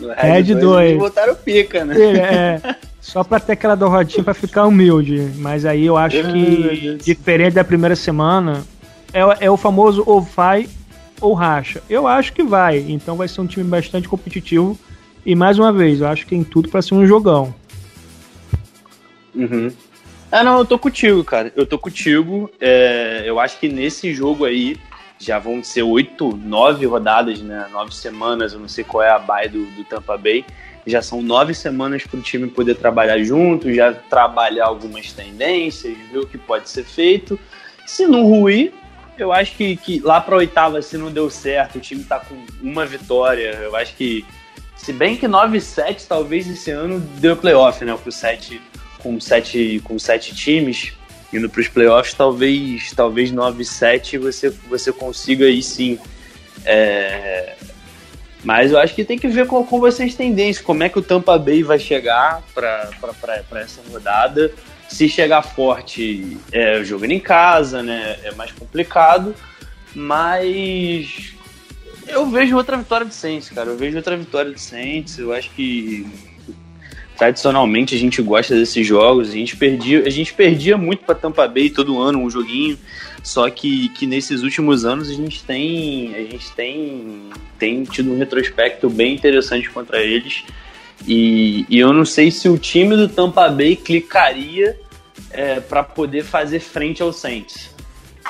No 0.00 0.08
Red, 0.08 0.42
Red 0.42 0.54
2. 0.56 0.98
Botaram 0.98 1.34
pica, 1.34 1.84
né? 1.84 1.96
É, 1.98 2.16
é. 2.18 2.76
Só 3.00 3.24
pra 3.24 3.40
ter 3.40 3.52
aquela 3.52 3.76
derrotinha 3.76 4.22
pra 4.22 4.34
ficar 4.34 4.66
humilde. 4.66 5.30
Mas 5.36 5.64
aí 5.64 5.86
eu 5.86 5.96
acho 5.96 6.22
que, 6.32 6.98
diferente 7.02 7.54
da 7.54 7.64
primeira 7.64 7.96
semana, 7.96 8.62
é, 9.12 9.46
é 9.46 9.50
o 9.50 9.56
famoso 9.56 10.02
ou 10.04 10.20
vai 10.20 10.68
ou 11.20 11.32
racha. 11.32 11.82
Eu 11.88 12.06
acho 12.06 12.32
que 12.32 12.42
vai. 12.42 12.84
Então 12.88 13.16
vai 13.16 13.28
ser 13.28 13.40
um 13.40 13.46
time 13.46 13.64
bastante 13.64 14.06
competitivo. 14.06 14.78
E 15.24 15.34
mais 15.34 15.58
uma 15.58 15.72
vez, 15.72 16.00
eu 16.00 16.08
acho 16.08 16.24
que 16.24 16.30
tem 16.30 16.44
tudo 16.44 16.68
para 16.68 16.82
ser 16.82 16.94
um 16.94 17.06
jogão. 17.06 17.54
Uhum. 19.36 19.70
Ah, 20.32 20.42
não, 20.42 20.58
eu 20.58 20.64
tô 20.64 20.78
contigo, 20.78 21.22
cara. 21.22 21.52
Eu 21.54 21.66
tô 21.66 21.78
contigo. 21.78 22.50
É, 22.60 23.22
eu 23.24 23.38
acho 23.38 23.60
que 23.60 23.68
nesse 23.68 24.12
jogo 24.12 24.44
aí 24.44 24.76
já 25.18 25.38
vão 25.38 25.62
ser 25.62 25.82
oito, 25.82 26.36
nove 26.36 26.84
rodadas, 26.86 27.40
né? 27.40 27.68
Nove 27.70 27.94
semanas. 27.94 28.52
Eu 28.52 28.58
não 28.58 28.68
sei 28.68 28.82
qual 28.82 29.02
é 29.02 29.10
a 29.10 29.18
bye 29.18 29.48
do, 29.48 29.66
do 29.66 29.84
Tampa 29.84 30.16
Bay 30.16 30.44
já 30.86 31.02
são 31.02 31.20
nove 31.20 31.52
semanas 31.52 32.04
para 32.04 32.18
o 32.18 32.22
time 32.22 32.48
poder 32.48 32.76
trabalhar 32.76 33.18
junto, 33.18 33.72
já 33.74 33.92
trabalhar 33.92 34.66
algumas 34.66 35.12
tendências, 35.12 35.96
ver 36.12 36.18
o 36.20 36.26
que 36.26 36.38
pode 36.38 36.70
ser 36.70 36.84
feito. 36.84 37.38
Se 37.84 38.06
não 38.06 38.24
ruir, 38.24 38.72
eu 39.18 39.32
acho 39.32 39.56
que, 39.56 39.76
que 39.76 39.98
lá 39.98 40.20
para 40.20 40.36
oitava, 40.36 40.80
se 40.80 40.96
não 40.96 41.10
deu 41.10 41.28
certo, 41.28 41.76
o 41.76 41.80
time 41.80 42.02
está 42.02 42.20
com 42.20 42.36
uma 42.62 42.86
vitória. 42.86 43.50
Eu 43.62 43.74
acho 43.74 43.96
que, 43.96 44.24
se 44.76 44.92
bem 44.92 45.16
que 45.16 45.26
9-7, 45.26 46.06
talvez 46.08 46.48
esse 46.48 46.70
ano 46.70 47.00
deu 47.18 47.36
playoff, 47.36 47.84
né? 47.84 47.98
Com 48.02 48.10
sete, 48.10 48.60
com 49.06 49.20
sete, 49.20 49.80
com 49.84 49.98
sete 49.98 50.34
times 50.34 50.92
indo 51.32 51.48
para 51.48 51.60
os 51.60 51.68
playoffs, 51.68 52.14
talvez, 52.14 52.92
talvez 52.94 53.32
9-7 53.32 54.18
você, 54.18 54.50
você 54.68 54.92
consiga 54.92 55.46
aí 55.46 55.62
sim. 55.62 55.98
É, 56.64 57.54
mas 58.42 58.72
eu 58.72 58.78
acho 58.78 58.94
que 58.94 59.04
tem 59.04 59.18
que 59.18 59.28
ver 59.28 59.46
com, 59.46 59.64
vocês 59.64 60.14
tendências, 60.14 60.64
como 60.64 60.82
é 60.82 60.88
que 60.88 60.98
o 60.98 61.02
Tampa 61.02 61.38
Bay 61.38 61.62
vai 61.62 61.78
chegar 61.78 62.42
para 62.54 62.90
essa 63.56 63.80
rodada. 63.90 64.52
Se 64.88 65.08
chegar 65.08 65.42
forte, 65.42 66.38
é, 66.52 66.82
jogando 66.84 67.10
em 67.10 67.18
casa, 67.18 67.82
né? 67.82 68.18
É 68.22 68.32
mais 68.32 68.52
complicado. 68.52 69.34
Mas 69.92 71.34
eu 72.06 72.24
vejo 72.30 72.56
outra 72.56 72.76
vitória 72.76 73.04
de 73.04 73.14
Saints, 73.14 73.50
cara. 73.50 73.70
Eu 73.70 73.76
vejo 73.76 73.96
outra 73.96 74.16
vitória 74.16 74.52
de 74.52 74.60
Saints. 74.60 75.18
Eu 75.18 75.32
acho 75.32 75.50
que 75.50 76.06
tradicionalmente 77.16 77.94
a 77.94 77.98
gente 77.98 78.20
gosta 78.22 78.54
desses 78.54 78.86
jogos. 78.86 79.30
A 79.30 79.32
gente 79.32 79.56
perdia, 79.56 80.06
a 80.06 80.10
gente 80.10 80.32
perdia 80.32 80.76
muito 80.76 81.04
para 81.04 81.14
Tampa 81.14 81.46
Bay 81.48 81.70
todo 81.70 82.00
ano 82.00 82.20
um 82.20 82.30
joguinho. 82.30 82.78
Só 83.22 83.50
que, 83.50 83.88
que 83.90 84.06
nesses 84.06 84.42
últimos 84.42 84.84
anos 84.84 85.10
a 85.10 85.14
gente 85.14 85.42
tem 85.42 86.14
a 86.14 86.18
gente 86.18 86.52
tem, 86.52 87.30
tem 87.58 87.84
tido 87.84 88.12
um 88.12 88.18
retrospecto 88.18 88.88
bem 88.88 89.14
interessante 89.14 89.68
contra 89.70 90.00
eles. 90.02 90.44
E, 91.06 91.66
e 91.68 91.78
eu 91.78 91.92
não 91.92 92.04
sei 92.04 92.30
se 92.30 92.48
o 92.48 92.56
time 92.56 92.96
do 92.96 93.08
Tampa 93.08 93.48
Bay 93.48 93.76
clicaria 93.76 94.78
é, 95.30 95.60
para 95.60 95.82
poder 95.82 96.24
fazer 96.24 96.60
frente 96.60 97.02
ao 97.02 97.12
Saints. 97.12 97.75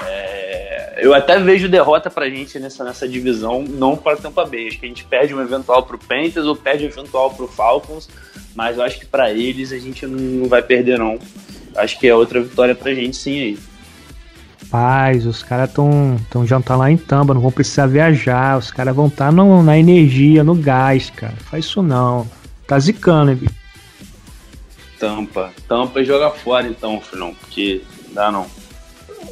É, 0.05 0.95
eu 0.99 1.15
até 1.15 1.39
vejo 1.39 1.69
derrota 1.69 2.11
pra 2.11 2.29
gente 2.29 2.59
nessa, 2.59 2.85
nessa 2.85 3.09
divisão, 3.09 3.63
não 3.63 3.97
para 3.97 4.17
Tampa 4.17 4.45
Bay. 4.45 4.69
Acho 4.69 4.79
que 4.79 4.87
a 4.87 4.89
gente 4.89 5.05
perde 5.05 5.35
um 5.35 5.41
eventual 5.41 5.83
pro 5.83 5.99
Panthers 5.99 6.47
ou 6.47 6.57
perde 6.57 6.85
um 6.85 6.89
eventual 6.89 7.31
pro 7.31 7.49
Falcons, 7.49 8.09
mas 8.55 8.77
eu 8.77 8.83
acho 8.83 8.99
que 8.99 9.07
para 9.07 9.31
eles 9.31 9.73
a 9.73 9.79
gente 9.79 10.07
não 10.07 10.49
vai 10.49 10.63
perder 10.63 10.99
não. 10.99 11.19
Acho 11.75 11.99
que 11.99 12.07
é 12.07 12.15
outra 12.15 12.41
vitória 12.41 12.75
pra 12.75 12.95
gente 12.95 13.17
sim 13.17 13.41
aí. 13.41 13.59
Paz, 14.71 15.27
os 15.27 15.43
caras 15.43 15.73
tão, 15.73 16.17
tão 16.29 16.47
já 16.47 16.61
tá 16.61 16.75
lá 16.75 16.91
em 16.91 16.97
Tamba, 16.97 17.35
não 17.35 17.41
vão 17.41 17.53
precisar 17.53 17.87
viajar, 17.87 18.59
os 18.59 18.71
caras 18.71 18.97
vão 18.97 19.07
estar 19.07 19.33
tá 19.33 19.33
na 19.33 19.79
energia, 19.79 20.43
no 20.43 20.55
gás, 20.55 21.09
cara. 21.11 21.35
Faz 21.37 21.67
isso 21.67 21.83
não. 21.83 22.29
Tá 22.67 22.79
zicando, 22.79 23.31
hein, 23.31 23.41
Tampa. 24.99 25.53
Tampa 25.69 26.03
joga 26.03 26.31
fora 26.31 26.67
então, 26.67 27.01
filhão, 27.01 27.35
porque 27.35 27.83
dá 28.13 28.33
não. 28.33 28.47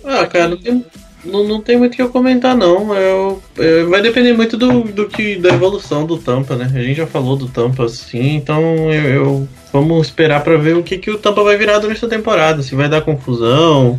Ah, 0.05 0.26
cara, 0.26 0.48
não 0.48 0.56
tem, 0.56 0.85
não, 1.24 1.44
não 1.44 1.60
tem 1.60 1.78
muito 1.78 1.94
o 1.94 1.97
que 1.97 2.02
eu 2.02 2.10
comentar 2.10 2.56
não. 2.56 2.94
Eu, 2.94 3.43
eu, 3.56 3.89
vai 3.89 4.02
depender 4.02 4.32
muito 4.35 4.56
do, 4.56 4.82
do 4.82 5.09
que 5.09 5.36
da 5.36 5.51
evolução 5.51 6.06
do 6.06 6.18
Tampa, 6.18 6.56
né? 6.56 6.70
A 6.74 6.82
gente 6.82 6.97
já 6.97 7.06
falou 7.06 7.36
do 7.36 7.48
Tampa 7.48 7.85
assim, 7.85 8.36
então 8.36 8.93
eu, 8.93 9.10
eu 9.10 9.48
vamos 9.72 10.06
esperar 10.06 10.43
para 10.44 10.56
ver 10.56 10.76
o 10.76 10.82
que, 10.82 10.98
que 10.98 11.10
o 11.10 11.18
Tampa 11.18 11.43
vai 11.43 11.56
virar 11.56 11.78
durante 11.78 12.05
a 12.05 12.09
temporada, 12.09 12.62
se 12.62 12.74
vai 12.74 12.89
dar 12.89 13.01
confusão 13.02 13.98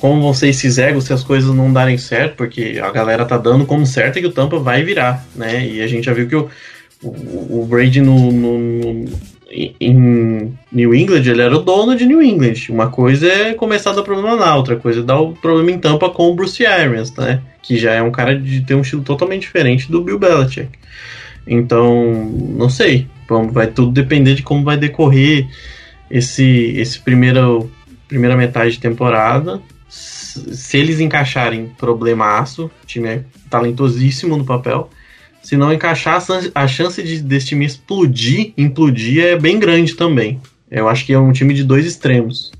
como 0.00 0.22
vão 0.22 0.34
ser 0.34 0.48
esses 0.48 0.78
egos 0.78 1.04
se 1.04 1.12
as 1.12 1.22
coisas 1.22 1.54
não 1.54 1.72
darem 1.72 1.98
certo, 1.98 2.36
porque 2.36 2.80
a 2.82 2.90
galera 2.90 3.24
tá 3.24 3.36
dando 3.36 3.66
como 3.66 3.84
certo 3.86 4.20
que 4.20 4.26
o 4.26 4.32
Tampa 4.32 4.58
vai 4.58 4.82
virar, 4.82 5.26
né? 5.34 5.66
E 5.66 5.82
a 5.82 5.86
gente 5.86 6.04
já 6.04 6.12
viu 6.12 6.28
que 6.28 6.36
o, 6.36 6.48
o, 7.02 7.62
o 7.62 7.66
Brady 7.66 8.00
no, 8.00 8.30
no, 8.32 8.58
no, 8.58 9.04
em 9.50 10.54
New 10.70 10.94
England, 10.94 11.22
ele 11.26 11.42
era 11.42 11.56
o 11.56 11.62
dono 11.62 11.96
de 11.96 12.04
New 12.04 12.22
England. 12.22 12.54
Uma 12.68 12.90
coisa 12.90 13.26
é 13.26 13.54
começar 13.54 13.90
a 13.90 13.94
dar 13.94 14.02
problema 14.02 14.34
lá, 14.34 14.54
outra 14.56 14.76
coisa 14.76 15.00
é 15.00 15.02
dar 15.02 15.20
o 15.20 15.32
problema 15.32 15.70
em 15.70 15.78
Tampa 15.78 16.10
com 16.10 16.30
o 16.30 16.34
Bruce 16.34 16.64
Arians, 16.66 17.14
né? 17.14 17.40
Que 17.62 17.78
já 17.78 17.92
é 17.92 18.02
um 18.02 18.10
cara 18.10 18.38
de 18.38 18.60
ter 18.60 18.74
um 18.74 18.82
estilo 18.82 19.02
totalmente 19.02 19.42
diferente 19.42 19.90
do 19.90 20.02
Bill 20.02 20.18
Belichick. 20.18 20.68
Então, 21.46 22.30
não 22.56 22.68
sei. 22.68 23.06
Vai 23.52 23.66
tudo 23.66 23.90
depender 23.90 24.34
de 24.34 24.42
como 24.42 24.64
vai 24.64 24.76
decorrer 24.76 25.46
esse, 26.10 26.74
esse 26.76 26.98
primeiro, 27.00 27.70
primeira 28.06 28.36
metade 28.36 28.72
de 28.72 28.80
temporada. 28.80 29.60
Se 29.88 30.76
eles 30.76 31.00
encaixarem, 31.00 31.72
problemaço. 31.78 32.70
O 32.82 32.86
time 32.86 33.08
é 33.08 33.24
talentosíssimo 33.50 34.36
no 34.36 34.44
papel. 34.44 34.90
Se 35.48 35.56
não 35.56 35.72
encaixar, 35.72 36.22
a 36.54 36.68
chance 36.68 37.02
de, 37.02 37.22
desse 37.22 37.46
time 37.46 37.64
explodir, 37.64 38.52
implodir, 38.54 39.24
é 39.24 39.34
bem 39.34 39.58
grande 39.58 39.94
também. 39.94 40.38
Eu 40.70 40.90
acho 40.90 41.06
que 41.06 41.14
é 41.14 41.18
um 41.18 41.32
time 41.32 41.54
de 41.54 41.64
dois 41.64 41.86
extremos. 41.86 42.52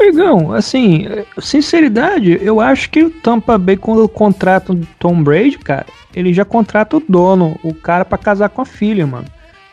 Igão, 0.00 0.52
assim, 0.52 1.08
sinceridade, 1.40 2.38
eu 2.40 2.60
acho 2.60 2.88
que 2.88 3.02
o 3.02 3.10
Tampa 3.10 3.58
Bay, 3.58 3.76
quando 3.76 4.08
contrata 4.08 4.72
o 4.72 4.76
Tom 5.00 5.20
Brady, 5.24 5.58
cara, 5.58 5.86
ele 6.14 6.32
já 6.32 6.44
contrata 6.44 6.98
o 6.98 7.02
dono, 7.08 7.58
o 7.64 7.74
cara 7.74 8.04
para 8.04 8.16
casar 8.16 8.48
com 8.48 8.62
a 8.62 8.64
filha, 8.64 9.04
mano. 9.08 9.26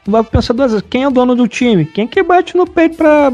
Vai 0.08 0.24
pensar 0.24 0.54
duas 0.54 0.72
vezes, 0.72 0.88
quem 0.90 1.04
é 1.04 1.08
o 1.08 1.12
dono 1.12 1.36
do 1.36 1.48
time? 1.48 1.86
Quem 1.86 2.08
que 2.08 2.24
bate 2.24 2.58
no 2.58 2.66
peito 2.66 2.98
pra 2.98 3.32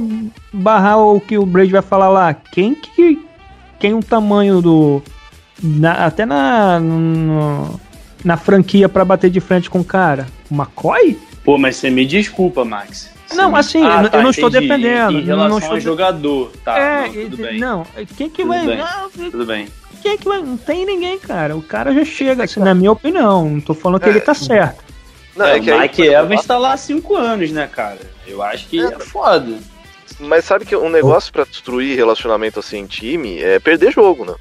barrar 0.51 0.97
o 0.97 1.21
que 1.21 1.37
o 1.37 1.45
Brady 1.45 1.71
vai 1.71 1.81
falar 1.81 2.09
lá? 2.09 2.33
Quem 2.33 2.75
que. 2.75 3.17
Quem 3.79 3.93
o 3.93 4.03
tamanho 4.03 4.61
do. 4.61 5.01
Na, 5.63 6.07
até 6.07 6.25
na. 6.25 6.77
No, 6.77 7.79
na 8.23 8.37
franquia 8.37 8.87
para 8.87 9.03
bater 9.03 9.29
de 9.29 9.39
frente 9.39 9.69
com 9.69 9.79
o 9.79 9.83
cara? 9.83 10.27
O 10.49 10.55
McCoy? 10.55 11.17
Pô, 11.43 11.57
mas 11.57 11.75
você 11.75 11.89
me 11.89 12.05
desculpa, 12.05 12.63
Max. 12.63 13.11
Não, 13.33 13.55
assim, 13.55 13.83
ah, 13.83 14.03
eu, 14.03 14.09
tá, 14.09 14.17
eu 14.17 14.23
não 14.23 14.29
estou 14.29 14.49
defendendo. 14.49 15.19
Em 15.19 15.23
relação 15.23 15.49
não 15.49 15.57
estou 15.57 15.73
ao 15.73 15.79
jogador, 15.79 16.51
tá? 16.63 16.77
É, 16.77 17.07
não, 17.07 17.13
tudo 17.13 17.37
bem. 17.37 17.59
Não, 17.59 17.85
quem 18.15 18.29
que 18.29 18.43
tudo 18.43 18.47
vai. 18.47 18.65
Bem. 18.65 18.77
Não, 18.77 19.09
tudo 19.09 19.45
bem. 19.45 19.67
Quem 20.01 20.17
que 20.17 20.25
vai. 20.25 20.41
Não 20.41 20.57
tem 20.57 20.85
ninguém, 20.85 21.17
cara. 21.17 21.55
O 21.55 21.61
cara 21.61 21.93
já 21.93 22.05
chega, 22.05 22.43
assim, 22.43 22.59
na 22.59 22.73
minha 22.73 22.91
opinião. 22.91 23.49
Não 23.49 23.61
tô 23.61 23.73
falando 23.73 23.99
que 23.99 24.07
é. 24.07 24.11
ele 24.11 24.21
tá 24.21 24.33
certo. 24.33 24.83
Não, 25.35 25.45
é, 25.45 25.57
é 25.57 25.59
que 25.59 25.71
o 25.71 25.79
Mike 25.79 26.01
Evans 26.03 26.45
tá 26.45 26.57
lá 26.57 26.73
há 26.73 26.77
cinco 26.77 27.15
anos, 27.15 27.51
né, 27.51 27.67
cara? 27.67 27.99
Eu 28.27 28.41
acho 28.43 28.67
que 28.67 28.79
é, 28.79 28.85
é 28.85 28.99
foda. 28.99 29.57
Mas 30.19 30.45
sabe 30.45 30.65
que 30.65 30.75
um 30.75 30.89
negócio 30.89 31.33
para 31.33 31.43
destruir 31.43 31.97
relacionamento 31.97 32.59
assim 32.59 32.79
em 32.79 32.85
time 32.85 33.41
é 33.41 33.59
perder 33.59 33.91
jogo, 33.91 34.25
né? 34.25 34.35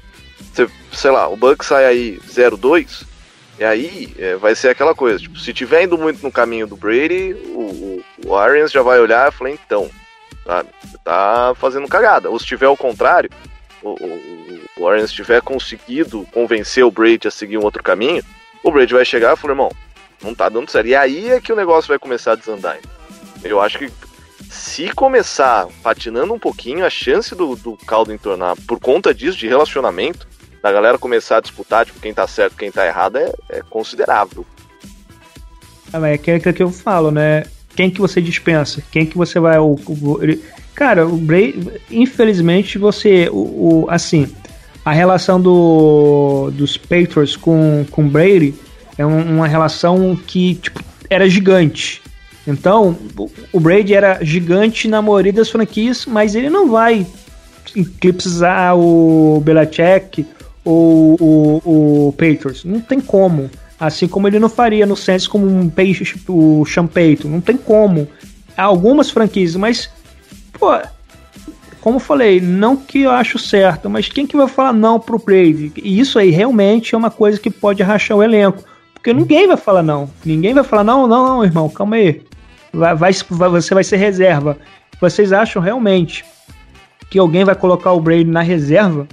Você, 0.53 0.67
sei 0.91 1.09
lá, 1.09 1.27
o 1.27 1.35
Buck 1.35 1.65
sai 1.65 1.85
aí 1.85 2.19
0-2, 2.29 3.03
e 3.59 3.63
aí 3.63 4.13
é, 4.17 4.35
vai 4.35 4.55
ser 4.55 4.69
aquela 4.69 4.95
coisa, 4.95 5.19
tipo, 5.19 5.37
se 5.39 5.53
tiver 5.53 5.83
indo 5.83 5.97
muito 5.97 6.23
no 6.23 6.31
caminho 6.31 6.65
do 6.65 6.75
Brady, 6.75 7.33
o, 7.33 7.59
o, 7.59 8.03
o 8.27 8.35
Arians 8.35 8.71
já 8.71 8.81
vai 8.81 8.99
olhar 8.99 9.29
e 9.29 9.31
falar, 9.31 9.51
então, 9.51 9.89
sabe, 10.45 10.69
você 10.83 10.97
tá 11.03 11.53
fazendo 11.55 11.87
cagada. 11.87 12.29
Ou 12.29 12.39
se 12.39 12.45
tiver 12.45 12.67
o 12.67 12.77
contrário, 12.77 13.29
o, 13.81 13.91
o, 13.91 14.61
o 14.79 14.87
Arians 14.87 15.11
tiver 15.11 15.41
conseguido 15.41 16.27
convencer 16.33 16.83
o 16.83 16.91
Brady 16.91 17.27
a 17.27 17.31
seguir 17.31 17.57
um 17.57 17.63
outro 17.63 17.83
caminho, 17.83 18.23
o 18.63 18.71
Brady 18.71 18.93
vai 18.93 19.05
chegar 19.05 19.33
e 19.33 19.37
falar, 19.37 19.53
irmão, 19.53 19.71
não 20.21 20.33
tá 20.33 20.49
dando 20.49 20.71
certo. 20.71 20.87
E 20.87 20.95
aí 20.95 21.29
é 21.29 21.41
que 21.41 21.53
o 21.53 21.55
negócio 21.55 21.87
vai 21.87 21.99
começar 21.99 22.31
a 22.31 22.35
desandar. 22.35 22.79
Eu 23.43 23.61
acho 23.61 23.77
que 23.77 23.91
se 24.49 24.89
começar 24.93 25.67
patinando 25.81 26.33
um 26.33 26.39
pouquinho, 26.39 26.85
a 26.85 26.89
chance 26.89 27.35
do, 27.35 27.55
do 27.55 27.77
caldo 27.85 28.13
entornar 28.13 28.55
por 28.67 28.79
conta 28.79 29.13
disso, 29.13 29.37
de 29.37 29.47
relacionamento, 29.47 30.27
da 30.63 30.71
galera 30.71 30.97
começar 30.97 31.37
a 31.37 31.41
disputar, 31.41 31.85
tipo, 31.85 31.99
quem 31.99 32.13
tá 32.13 32.25
certo 32.25 32.55
quem 32.55 32.71
tá 32.71 32.87
errado, 32.87 33.17
é, 33.17 33.33
é 33.49 33.61
considerável. 33.69 34.45
Ah, 35.91 36.07
é 36.07 36.13
aquilo 36.13 36.39
que 36.39 36.63
eu 36.63 36.71
falo, 36.71 37.11
né? 37.11 37.43
Quem 37.75 37.91
que 37.91 37.99
você 37.99 38.21
dispensa? 38.21 38.81
Quem 38.89 39.05
que 39.05 39.17
você 39.17 39.39
vai. 39.41 39.59
O, 39.59 39.73
o. 39.73 40.19
Cara, 40.73 41.05
o 41.05 41.17
Bray, 41.17 41.81
infelizmente, 41.91 42.77
você. 42.77 43.27
O, 43.29 43.83
o, 43.83 43.85
assim, 43.89 44.33
a 44.85 44.93
relação 44.93 45.39
do, 45.39 46.49
dos 46.53 46.77
Patriots 46.77 47.35
com, 47.35 47.85
com 47.91 48.07
Brady 48.07 48.55
é 48.97 49.05
um, 49.05 49.35
uma 49.35 49.47
relação 49.47 50.15
que, 50.15 50.55
tipo, 50.55 50.81
era 51.09 51.29
gigante. 51.29 52.01
Então, 52.47 52.97
o 53.51 53.59
Brady 53.59 53.93
era 53.93 54.23
gigante 54.23 54.87
na 54.87 55.01
maioria 55.01 55.33
das 55.33 55.49
franquias, 55.49 56.05
mas 56.05 56.35
ele 56.35 56.49
não 56.49 56.69
vai 56.69 57.05
eclipsar 57.75 58.77
o 58.77 59.41
Belichick 59.41 60.25
ou 60.63 61.17
o, 61.19 62.07
o 62.07 62.11
Patriots. 62.13 62.63
Não 62.63 62.79
tem 62.79 62.99
como. 62.99 63.49
Assim 63.79 64.07
como 64.07 64.27
ele 64.27 64.39
não 64.39 64.49
faria 64.49 64.85
no 64.85 64.95
Saints 64.95 65.27
como 65.27 65.45
um 65.45 65.69
peixe, 65.69 66.15
o 66.27 66.65
Sean 66.65 66.87
Payton. 66.87 67.27
Não 67.27 67.41
tem 67.41 67.57
como. 67.57 68.07
Há 68.55 68.63
algumas 68.63 69.09
franquias, 69.09 69.55
mas, 69.55 69.89
pô, 70.53 70.79
como 71.81 71.97
eu 71.97 71.99
falei, 71.99 72.39
não 72.39 72.77
que 72.77 73.01
eu 73.01 73.11
acho 73.11 73.37
certo, 73.37 73.89
mas 73.89 74.07
quem 74.07 74.25
que 74.25 74.37
vai 74.37 74.47
falar 74.47 74.71
não 74.71 74.99
pro 74.99 75.19
Brady? 75.19 75.73
E 75.75 75.99
isso 75.99 76.17
aí 76.17 76.29
realmente 76.29 76.95
é 76.95 76.97
uma 76.97 77.11
coisa 77.11 77.39
que 77.39 77.49
pode 77.49 77.83
rachar 77.83 78.15
o 78.15 78.23
elenco. 78.23 78.63
Porque 78.93 79.13
ninguém 79.13 79.47
vai 79.47 79.57
falar 79.57 79.83
não. 79.83 80.09
Ninguém 80.23 80.53
vai 80.53 80.63
falar, 80.63 80.85
não, 80.85 81.05
não, 81.07 81.27
não, 81.27 81.43
irmão, 81.43 81.67
calma 81.67 81.97
aí. 81.97 82.21
Vai, 82.71 82.95
vai, 82.95 83.11
você 83.11 83.73
vai 83.73 83.83
ser 83.83 83.97
reserva. 83.97 84.57
Vocês 85.01 85.33
acham 85.33 85.61
realmente 85.61 86.23
que 87.09 87.19
alguém 87.19 87.43
vai 87.43 87.53
colocar 87.53 87.91
o 87.91 87.99
Brady 87.99 88.31
na 88.31 88.41
reserva 88.41 89.05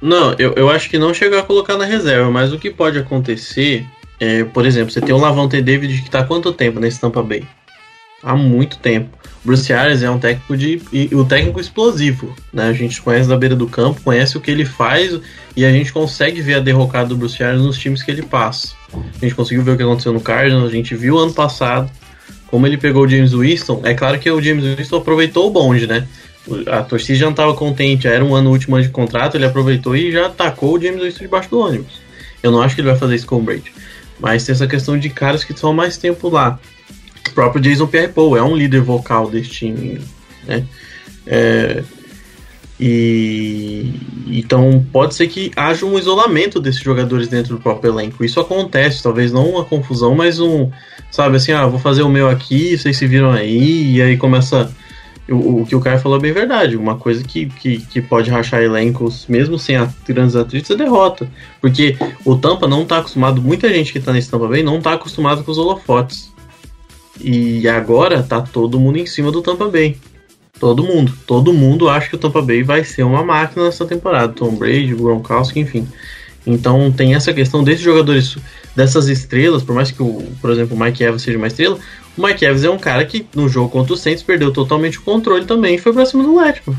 não, 0.00 0.34
eu, 0.38 0.52
eu 0.54 0.68
acho 0.70 0.88
que 0.90 0.98
não 0.98 1.14
chegou 1.14 1.38
a 1.38 1.42
colocar 1.42 1.76
na 1.76 1.84
reserva, 1.84 2.30
mas 2.30 2.52
o 2.52 2.58
que 2.58 2.70
pode 2.70 2.98
acontecer 2.98 3.86
é, 4.18 4.44
por 4.44 4.64
exemplo, 4.64 4.90
você 4.90 5.00
tem 5.00 5.14
o 5.14 5.18
Lavonte 5.18 5.60
David 5.60 6.00
que 6.00 6.08
está 6.08 6.20
há 6.20 6.24
quanto 6.24 6.52
tempo 6.52 6.80
nesse 6.80 7.00
Tampa 7.00 7.22
Bay? 7.22 7.44
Há 8.22 8.34
muito 8.34 8.78
tempo. 8.78 9.16
Bruce 9.44 9.72
Arias 9.72 10.02
é 10.02 10.10
um 10.10 10.18
técnico 10.18 10.56
de 10.56 10.82
o 11.12 11.20
um 11.20 11.24
técnico 11.24 11.60
explosivo, 11.60 12.34
né? 12.52 12.68
A 12.68 12.72
gente 12.72 13.00
conhece 13.00 13.28
da 13.28 13.36
beira 13.36 13.54
do 13.54 13.68
campo, 13.68 14.00
conhece 14.00 14.36
o 14.36 14.40
que 14.40 14.50
ele 14.50 14.64
faz 14.64 15.20
e 15.54 15.64
a 15.64 15.70
gente 15.70 15.92
consegue 15.92 16.40
ver 16.40 16.54
a 16.54 16.60
derrocada 16.60 17.10
do 17.10 17.16
Bruce 17.16 17.40
Arias 17.44 17.62
nos 17.62 17.78
times 17.78 18.02
que 18.02 18.10
ele 18.10 18.22
passa. 18.22 18.74
A 18.92 19.24
gente 19.24 19.34
conseguiu 19.34 19.62
ver 19.62 19.72
o 19.72 19.76
que 19.76 19.82
aconteceu 19.82 20.12
no 20.12 20.20
Cardinals, 20.20 20.68
a 20.68 20.72
gente 20.72 20.94
viu 20.96 21.18
ano 21.18 21.32
passado 21.32 21.90
como 22.48 22.66
ele 22.66 22.76
pegou 22.76 23.04
o 23.04 23.08
James 23.08 23.32
Winston. 23.32 23.82
É 23.84 23.94
claro 23.94 24.18
que 24.18 24.30
o 24.30 24.40
James 24.40 24.64
Winston 24.64 24.96
aproveitou 24.96 25.46
o 25.46 25.50
bonde, 25.50 25.86
né? 25.86 26.06
A 26.66 26.82
torcida 26.82 27.18
já 27.18 27.24
não 27.24 27.32
estava 27.32 27.54
contente, 27.54 28.06
era 28.06 28.24
um 28.24 28.34
ano 28.34 28.50
último 28.50 28.80
de 28.80 28.88
contrato, 28.88 29.36
ele 29.36 29.44
aproveitou 29.44 29.96
e 29.96 30.12
já 30.12 30.26
atacou 30.26 30.76
o 30.76 30.80
James 30.80 31.02
Winston 31.02 31.24
debaixo 31.24 31.50
do 31.50 31.58
ônibus. 31.58 32.00
Eu 32.42 32.50
não 32.50 32.62
acho 32.62 32.74
que 32.74 32.80
ele 32.80 32.88
vai 32.88 32.96
fazer 32.96 33.16
isso 33.16 33.26
com 33.26 33.36
o 33.36 33.42
Brady. 33.42 33.72
Mas 34.20 34.44
tem 34.44 34.52
essa 34.52 34.66
questão 34.66 34.98
de 34.98 35.10
caras 35.10 35.44
que 35.44 35.52
estão 35.52 35.72
mais 35.72 35.96
tempo 35.96 36.28
lá. 36.28 36.58
O 37.28 37.32
próprio 37.32 37.60
Jason 37.60 37.86
Pierre-Paul 37.86 38.36
é 38.36 38.42
um 38.42 38.56
líder 38.56 38.80
vocal 38.80 39.28
desse 39.28 39.50
time, 39.50 40.00
né? 40.46 40.64
É, 41.26 41.82
e 42.78 43.90
então 44.28 44.84
pode 44.92 45.14
ser 45.14 45.26
que 45.28 45.50
haja 45.56 45.84
um 45.84 45.98
isolamento 45.98 46.60
desses 46.60 46.80
jogadores 46.80 47.26
dentro 47.26 47.56
do 47.56 47.60
próprio 47.60 47.90
elenco. 47.90 48.24
Isso 48.24 48.38
acontece, 48.38 49.02
talvez 49.02 49.32
não 49.32 49.50
uma 49.50 49.64
confusão, 49.64 50.14
mas 50.14 50.38
um, 50.38 50.70
sabe 51.10 51.36
assim, 51.36 51.52
ah, 51.52 51.66
vou 51.66 51.80
fazer 51.80 52.02
o 52.02 52.08
meu 52.08 52.28
aqui, 52.28 52.76
vocês 52.76 52.96
se 52.96 53.06
viram 53.06 53.32
aí, 53.32 53.96
e 53.96 54.02
aí 54.02 54.16
começa 54.16 54.70
o, 55.28 55.62
o 55.62 55.66
que 55.66 55.74
o 55.74 55.80
cara 55.80 55.98
falou 55.98 56.18
é 56.18 56.20
bem 56.20 56.32
verdade. 56.32 56.76
Uma 56.76 56.96
coisa 56.96 57.22
que, 57.24 57.46
que, 57.46 57.78
que 57.78 58.00
pode 58.00 58.30
rachar 58.30 58.62
elencos, 58.62 59.26
mesmo 59.28 59.58
sem 59.58 59.76
a, 59.76 59.88
grandes 60.06 60.36
atritos, 60.36 60.70
é 60.70 60.76
derrota. 60.76 61.28
Porque 61.60 61.96
o 62.24 62.36
Tampa 62.36 62.66
não 62.68 62.84
tá 62.84 62.98
acostumado, 62.98 63.42
muita 63.42 63.68
gente 63.68 63.92
que 63.92 64.00
tá 64.00 64.12
nesse 64.12 64.30
Tampa 64.30 64.46
Bay 64.46 64.62
não 64.62 64.80
tá 64.80 64.92
acostumado 64.92 65.42
com 65.42 65.50
os 65.50 65.58
holofotes. 65.58 66.32
E 67.20 67.66
agora 67.68 68.22
tá 68.22 68.40
todo 68.40 68.78
mundo 68.78 68.98
em 68.98 69.06
cima 69.06 69.32
do 69.32 69.42
Tampa 69.42 69.68
Bay. 69.68 69.96
Todo 70.58 70.82
mundo. 70.82 71.12
Todo 71.26 71.52
mundo 71.52 71.88
acha 71.88 72.08
que 72.08 72.14
o 72.14 72.18
Tampa 72.18 72.40
Bay 72.40 72.62
vai 72.62 72.84
ser 72.84 73.02
uma 73.02 73.22
máquina 73.22 73.64
nessa 73.64 73.84
temporada. 73.84 74.32
Tom 74.32 74.54
Brady, 74.54 74.94
Gronkowski, 74.94 75.60
enfim. 75.60 75.86
Então 76.46 76.92
tem 76.92 77.14
essa 77.14 77.32
questão 77.32 77.64
desses 77.64 77.82
jogadores, 77.82 78.38
dessas 78.74 79.08
estrelas, 79.08 79.64
por 79.64 79.74
mais 79.74 79.90
que, 79.90 80.00
o, 80.00 80.22
por 80.40 80.50
exemplo, 80.50 80.76
o 80.76 80.80
Mike 80.80 81.02
Evans 81.02 81.22
seja 81.22 81.36
uma 81.36 81.48
estrela, 81.48 81.76
o 82.16 82.26
Mike 82.26 82.44
Evans 82.44 82.64
é 82.64 82.70
um 82.70 82.78
cara 82.78 83.04
que 83.04 83.26
no 83.34 83.48
jogo 83.48 83.68
contra 83.68 83.92
o 83.92 83.96
Saints 83.96 84.22
perdeu 84.22 84.52
totalmente 84.52 84.98
o 84.98 85.02
controle 85.02 85.44
também 85.44 85.74
e 85.74 85.78
foi 85.78 85.92
pra 85.92 86.06
cima 86.06 86.22
do 86.24 86.36
Letman. 86.36 86.76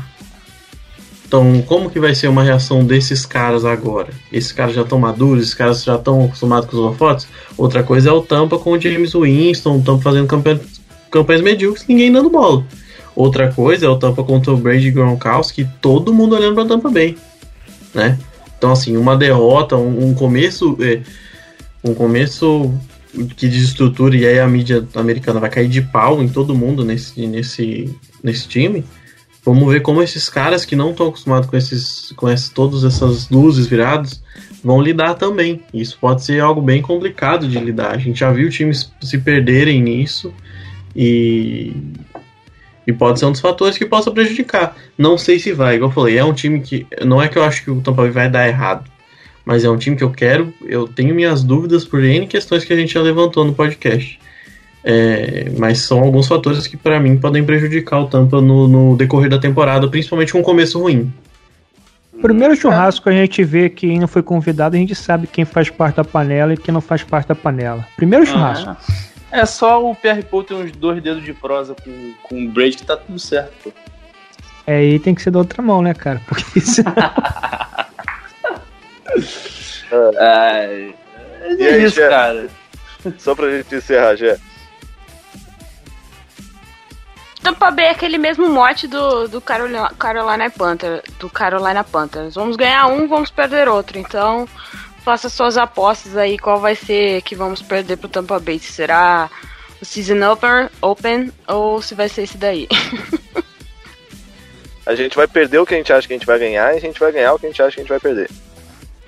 Então, 1.28 1.62
como 1.66 1.90
que 1.90 2.00
vai 2.00 2.14
ser 2.14 2.26
uma 2.28 2.42
reação 2.42 2.82
desses 2.82 3.26
caras 3.26 3.64
agora? 3.64 4.08
Esses 4.32 4.50
caras 4.50 4.74
já 4.74 4.80
estão 4.80 4.98
maduros, 4.98 5.42
esses 5.42 5.54
caras 5.54 5.84
já 5.84 5.96
estão 5.96 6.24
acostumados 6.24 6.68
com 6.68 6.76
os 6.76 6.82
holofotes? 6.82 7.28
Outra 7.56 7.82
coisa 7.82 8.08
é 8.08 8.12
o 8.12 8.22
Tampa 8.22 8.58
com 8.58 8.72
o 8.72 8.80
James 8.80 9.12
Winston, 9.12 9.76
o 9.76 9.82
Tampa 9.82 10.04
fazendo 10.04 10.26
campanhas, 10.26 10.60
campanhas 11.10 11.42
medíocres, 11.42 11.84
ninguém 11.86 12.10
dando 12.10 12.30
bola. 12.30 12.64
Outra 13.14 13.52
coisa 13.52 13.84
é 13.84 13.88
o 13.88 13.98
Tampa 13.98 14.24
contra 14.24 14.52
o 14.52 14.56
Brady 14.56 14.90
Gronkowski, 14.90 15.68
todo 15.82 16.14
mundo 16.14 16.34
olhando 16.34 16.54
para 16.54 16.64
Tampa 16.64 16.88
bem, 16.88 17.14
né? 17.92 18.18
Então, 18.56 18.72
assim, 18.72 18.96
uma 18.96 19.14
derrota, 19.14 19.76
um, 19.76 20.08
um 20.08 20.14
começo, 20.14 20.78
é, 20.80 21.00
um 21.84 21.92
começo 21.92 22.72
que 23.26 23.48
desestrutura 23.48 24.16
e 24.16 24.26
aí 24.26 24.38
a 24.38 24.46
mídia 24.46 24.86
americana 24.94 25.40
vai 25.40 25.50
cair 25.50 25.68
de 25.68 25.82
pau 25.82 26.22
em 26.22 26.28
todo 26.28 26.54
mundo 26.54 26.84
nesse, 26.84 27.26
nesse, 27.26 27.94
nesse 28.22 28.48
time. 28.48 28.84
Vamos 29.44 29.72
ver 29.72 29.80
como 29.80 30.02
esses 30.02 30.28
caras 30.28 30.64
que 30.64 30.76
não 30.76 30.90
estão 30.90 31.08
acostumados 31.08 31.48
com 31.48 31.56
esses 31.56 32.12
com 32.16 32.28
esses, 32.28 32.48
todas 32.48 32.84
essas 32.84 33.30
luzes 33.30 33.66
viradas 33.66 34.22
vão 34.62 34.82
lidar 34.82 35.14
também. 35.14 35.62
Isso 35.72 35.96
pode 36.00 36.22
ser 36.24 36.40
algo 36.40 36.60
bem 36.60 36.82
complicado 36.82 37.48
de 37.48 37.58
lidar. 37.58 37.92
A 37.92 37.98
gente 37.98 38.20
já 38.20 38.30
viu 38.30 38.50
times 38.50 38.92
se 39.00 39.18
perderem 39.18 39.80
nisso 39.82 40.32
e 40.94 41.72
e 42.86 42.92
pode 42.92 43.18
ser 43.18 43.26
um 43.26 43.32
dos 43.32 43.40
fatores 43.40 43.76
que 43.76 43.84
possa 43.84 44.10
prejudicar. 44.10 44.74
Não 44.96 45.18
sei 45.18 45.38
se 45.38 45.52
vai, 45.52 45.76
igual 45.76 45.90
eu 45.90 45.94
falei, 45.94 46.16
é 46.16 46.24
um 46.24 46.32
time 46.32 46.60
que 46.60 46.86
não 47.04 47.20
é 47.20 47.28
que 47.28 47.36
eu 47.36 47.44
acho 47.44 47.62
que 47.62 47.70
o 47.70 47.82
Tampa 47.82 48.02
Bay 48.02 48.10
vai 48.10 48.30
dar 48.30 48.48
errado 48.48 48.90
mas 49.48 49.64
é 49.64 49.70
um 49.70 49.78
time 49.78 49.96
que 49.96 50.04
eu 50.04 50.10
quero. 50.10 50.52
Eu 50.62 50.86
tenho 50.86 51.14
minhas 51.14 51.42
dúvidas 51.42 51.82
por 51.82 52.04
N 52.04 52.26
questões 52.26 52.66
que 52.66 52.72
a 52.74 52.76
gente 52.76 52.92
já 52.92 53.00
levantou 53.00 53.46
no 53.46 53.54
podcast. 53.54 54.20
É, 54.84 55.50
mas 55.56 55.78
são 55.78 56.00
alguns 56.00 56.28
fatores 56.28 56.66
que 56.66 56.76
para 56.76 57.00
mim 57.00 57.16
podem 57.16 57.42
prejudicar 57.42 58.00
o 58.00 58.06
Tampa 58.08 58.42
no, 58.42 58.68
no, 58.68 58.94
decorrer 58.94 59.30
da 59.30 59.38
temporada, 59.38 59.88
principalmente 59.88 60.32
com 60.34 60.40
um 60.40 60.42
começo 60.42 60.78
ruim. 60.78 61.10
Primeiro 62.20 62.54
churrasco 62.56 63.08
a 63.08 63.12
gente 63.12 63.42
vê 63.42 63.70
quem 63.70 63.98
não 63.98 64.06
foi 64.06 64.22
convidado, 64.22 64.76
a 64.76 64.78
gente 64.78 64.94
sabe 64.94 65.26
quem 65.26 65.46
faz 65.46 65.70
parte 65.70 65.96
da 65.96 66.04
panela 66.04 66.52
e 66.52 66.56
quem 66.58 66.74
não 66.74 66.82
faz 66.82 67.02
parte 67.02 67.28
da 67.28 67.34
panela. 67.34 67.86
Primeiro 67.96 68.26
churrasco. 68.26 68.68
Ah, 68.68 68.76
é 69.32 69.46
só 69.46 69.82
o 69.82 69.94
Pierre 69.94 70.24
Paul 70.24 70.44
ter 70.44 70.52
uns 70.52 70.72
dois 70.72 71.02
dedos 71.02 71.24
de 71.24 71.32
prosa 71.32 71.74
com, 71.74 72.12
com 72.22 72.44
o 72.44 72.48
Brady 72.50 72.76
que 72.76 72.84
tá 72.84 72.98
tudo 72.98 73.18
certo, 73.18 73.52
pô. 73.64 73.72
É, 74.66 74.76
aí 74.76 74.98
tem 74.98 75.14
que 75.14 75.22
ser 75.22 75.30
da 75.30 75.38
outra 75.38 75.62
mão, 75.62 75.80
né, 75.80 75.94
cara? 75.94 76.20
Porque 76.28 76.58
isso. 76.58 76.82
é, 79.90 80.92
é 81.48 81.54
E 81.58 81.66
aí, 81.66 81.84
isso, 81.84 82.00
cara. 82.00 82.48
Só 83.18 83.34
pra 83.34 83.50
gente 83.50 83.74
encerrar, 83.74 84.16
Jé. 84.16 84.38
Tampa 87.42 87.70
Bay 87.70 87.86
é 87.86 87.90
aquele 87.90 88.18
mesmo 88.18 88.48
mote 88.48 88.86
do, 88.86 89.28
do 89.28 89.40
Carolina, 89.40 89.90
Carolina 89.98 90.50
Panther, 90.50 91.02
do 91.18 91.30
Carolina 91.30 91.84
Panthers. 91.84 92.34
Vamos 92.34 92.56
ganhar 92.56 92.86
um, 92.88 93.08
vamos 93.08 93.30
perder 93.30 93.68
outro. 93.68 93.98
Então, 93.98 94.46
faça 95.04 95.28
suas 95.28 95.56
apostas 95.56 96.16
aí 96.16 96.38
qual 96.38 96.60
vai 96.60 96.74
ser 96.74 97.22
que 97.22 97.34
vamos 97.34 97.62
perder 97.62 97.96
pro 97.96 98.08
Tampa 98.08 98.38
Bay. 98.38 98.58
Se 98.58 98.72
será 98.72 99.30
o 99.80 99.84
Season 99.84 100.20
Open, 100.30 100.68
open 100.82 101.32
ou 101.46 101.80
se 101.80 101.94
vai 101.94 102.08
ser 102.08 102.22
esse 102.22 102.36
daí. 102.36 102.68
A 104.84 104.94
gente 104.94 105.16
vai 105.16 105.28
perder 105.28 105.58
o 105.58 105.66
que 105.66 105.74
a 105.74 105.76
gente 105.76 105.92
acha 105.92 106.08
que 106.08 106.14
a 106.14 106.16
gente 106.16 106.26
vai 106.26 106.38
ganhar 106.38 106.72
e 106.72 106.78
a 106.78 106.80
gente 106.80 106.98
vai 106.98 107.12
ganhar 107.12 107.34
o 107.34 107.38
que 107.38 107.44
a 107.44 107.50
gente 107.50 107.60
acha 107.60 107.74
que 107.74 107.80
a 107.80 107.82
gente 107.82 107.90
vai 107.90 108.00
perder. 108.00 108.30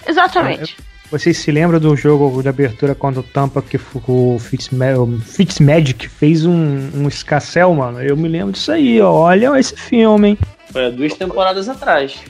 Exatamente. 0.06 0.76
Vocês 1.10 1.38
se 1.38 1.50
lembram 1.50 1.80
do 1.80 1.96
jogo 1.96 2.40
de 2.40 2.48
abertura 2.48 2.94
contra 2.94 3.18
o 3.20 3.24
Tampa 3.24 3.60
que 3.60 3.76
o 4.06 4.38
Fitzma- 4.38 4.96
o 4.96 5.18
Fitzmagic 5.20 6.08
fez 6.08 6.46
um, 6.46 6.88
um 6.94 7.08
escassel, 7.08 7.74
mano? 7.74 8.00
Eu 8.00 8.16
me 8.16 8.28
lembro 8.28 8.52
disso 8.52 8.70
aí, 8.70 9.00
ó. 9.00 9.10
Olha 9.12 9.58
esse 9.58 9.74
filme, 9.74 10.28
hein? 10.28 10.38
Foi 10.70 10.86
há 10.86 10.90
duas 10.90 11.14
temporadas 11.14 11.68
atrás. 11.68 12.20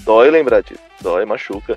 Dói 0.00 0.30
lembrar 0.30 0.60
disso. 0.62 0.78
Dói, 1.00 1.24
machuca. 1.24 1.76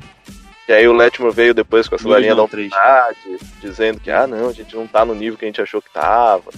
E 0.68 0.74
aí 0.74 0.86
o 0.88 0.94
Letmore 0.94 1.34
veio 1.34 1.54
depois 1.54 1.88
com 1.88 1.96
essa 1.96 2.08
galinha 2.08 2.36
da 2.36 2.42
vontade, 2.42 3.18
dizendo 3.62 4.00
que, 4.00 4.12
ah 4.12 4.28
não, 4.28 4.50
a 4.50 4.54
gente 4.54 4.76
não 4.76 4.86
tá 4.86 5.06
no 5.06 5.16
nível 5.16 5.38
que 5.38 5.46
a 5.46 5.48
gente 5.48 5.62
achou 5.62 5.82
que 5.82 5.90
tava. 5.94 6.52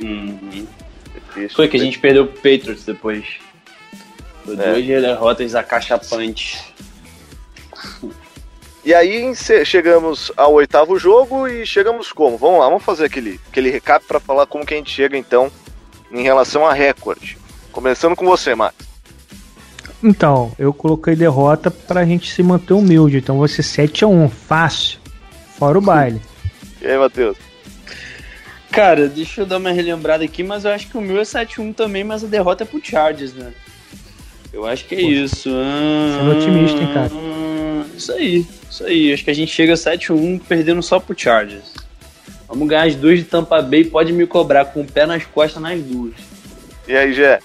Uhum. 0.00 0.66
É 1.14 1.20
triste. 1.32 1.54
Foi 1.54 1.68
que 1.68 1.76
a 1.76 1.80
gente 1.80 1.98
perdeu 2.00 2.26
pro 2.26 2.34
Patriots 2.36 2.84
depois. 2.84 3.24
Foi 4.44 4.54
É. 4.54 4.72
duas 4.72 4.84
derrotas 4.84 5.54
acachapantes. 5.54 6.64
E 8.86 8.94
aí 8.94 9.32
chegamos 9.64 10.30
ao 10.36 10.52
oitavo 10.52 10.96
jogo 10.96 11.48
e 11.48 11.66
chegamos 11.66 12.12
como? 12.12 12.38
Vamos 12.38 12.60
lá, 12.60 12.66
vamos 12.66 12.84
fazer 12.84 13.06
aquele, 13.06 13.40
aquele 13.50 13.68
recap 13.68 14.06
pra 14.06 14.20
falar 14.20 14.46
como 14.46 14.64
que 14.64 14.74
a 14.74 14.76
gente 14.76 14.92
chega 14.92 15.18
então 15.18 15.50
em 16.08 16.22
relação 16.22 16.64
a 16.64 16.72
recorde. 16.72 17.36
Começando 17.72 18.14
com 18.14 18.24
você, 18.24 18.54
Max. 18.54 18.76
Então, 20.00 20.52
eu 20.56 20.72
coloquei 20.72 21.16
derrota 21.16 21.68
pra 21.68 22.04
gente 22.04 22.32
se 22.32 22.44
manter 22.44 22.74
humilde. 22.74 23.16
Então 23.16 23.40
vai 23.40 23.48
ser 23.48 23.62
7x1, 23.62 24.30
fácil. 24.30 25.00
Fora 25.58 25.76
o 25.76 25.80
baile. 25.82 26.22
E 26.80 26.86
aí, 26.86 26.96
Matheus? 26.96 27.36
Cara, 28.70 29.08
deixa 29.08 29.40
eu 29.40 29.46
dar 29.46 29.56
uma 29.56 29.72
relembrada 29.72 30.22
aqui, 30.22 30.44
mas 30.44 30.64
eu 30.64 30.70
acho 30.70 30.86
que 30.86 30.96
o 30.96 31.00
meu 31.00 31.18
é 31.18 31.24
7-1 31.24 31.74
também, 31.74 32.04
mas 32.04 32.22
a 32.22 32.28
derrota 32.28 32.62
é 32.62 32.66
pro 32.66 32.80
Chargers, 32.80 33.34
né? 33.34 33.52
Eu 34.56 34.64
acho 34.64 34.86
que 34.86 34.94
é 34.94 35.02
isso. 35.02 35.50
Ah, 35.50 36.16
sendo 36.18 36.38
otimista, 36.38 36.78
hein, 36.78 36.94
cara? 36.94 37.10
Isso 37.94 38.10
aí, 38.10 38.46
isso 38.70 38.84
aí. 38.86 39.12
Acho 39.12 39.22
que 39.22 39.30
a 39.30 39.34
gente 39.34 39.52
chega 39.52 39.74
a 39.74 39.76
7-1 39.76 40.40
perdendo 40.48 40.82
só 40.82 40.98
pro 40.98 41.18
Chargers. 41.18 41.74
Vamos 42.48 42.66
ganhar 42.66 42.86
as 42.86 42.94
duas 42.94 43.18
de 43.18 43.26
Tampa 43.26 43.60
Bay, 43.60 43.84
pode 43.84 44.14
me 44.14 44.26
cobrar 44.26 44.64
com 44.64 44.80
o 44.80 44.86
pé 44.90 45.04
nas 45.04 45.26
costas 45.26 45.60
nas 45.60 45.78
duas. 45.82 46.14
E 46.88 46.96
aí, 46.96 47.12
Gé? 47.12 47.38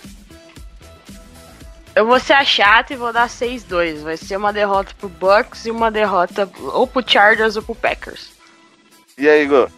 Eu 1.94 2.06
vou 2.06 2.18
ser 2.18 2.32
a 2.32 2.46
chata 2.46 2.94
e 2.94 2.96
vou 2.96 3.12
dar 3.12 3.28
6-2. 3.28 4.04
Vai 4.04 4.16
ser 4.16 4.38
uma 4.38 4.54
derrota 4.54 4.94
pro 4.98 5.10
Bucks 5.10 5.66
e 5.66 5.72
uma 5.72 5.92
derrota 5.92 6.50
ou 6.60 6.88
pro 6.88 7.04
Chargers 7.06 7.58
ou 7.58 7.62
pro 7.62 7.76
Packers. 7.76 8.30
E 9.18 9.28
aí, 9.28 9.44
Igor? 9.44 9.70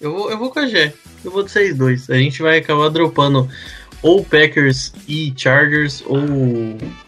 Eu 0.00 0.14
vou, 0.14 0.30
eu 0.30 0.38
vou 0.38 0.50
com 0.50 0.60
a 0.60 0.66
G. 0.66 0.94
Eu 1.22 1.30
vou 1.30 1.42
de 1.42 1.50
6-2. 1.50 2.08
A 2.08 2.16
gente 2.16 2.40
vai 2.40 2.56
acabar 2.56 2.88
dropando 2.88 3.50
ou 4.04 4.22
Packers 4.22 4.92
e 5.08 5.32
Chargers 5.34 6.04
ou, 6.06 6.18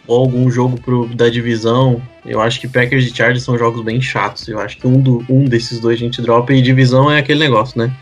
ou 0.07 0.19
algum 0.19 0.49
jogo 0.49 0.81
pro, 0.81 1.05
da 1.15 1.29
divisão. 1.29 2.01
Eu 2.25 2.41
acho 2.41 2.59
que 2.59 2.67
Packers 2.67 3.05
e 3.05 3.15
Chargers 3.15 3.43
são 3.43 3.55
jogos 3.55 3.83
bem 3.83 4.01
chatos. 4.01 4.47
Eu 4.47 4.59
acho 4.59 4.77
que 4.79 4.87
um, 4.87 4.99
do, 4.99 5.23
um 5.29 5.45
desses 5.45 5.79
dois 5.79 5.95
a 5.95 5.99
gente 5.99 6.21
dropa 6.23 6.51
e 6.53 6.61
divisão 6.61 7.09
é 7.11 7.19
aquele 7.19 7.39
negócio, 7.39 7.77
né? 7.77 7.93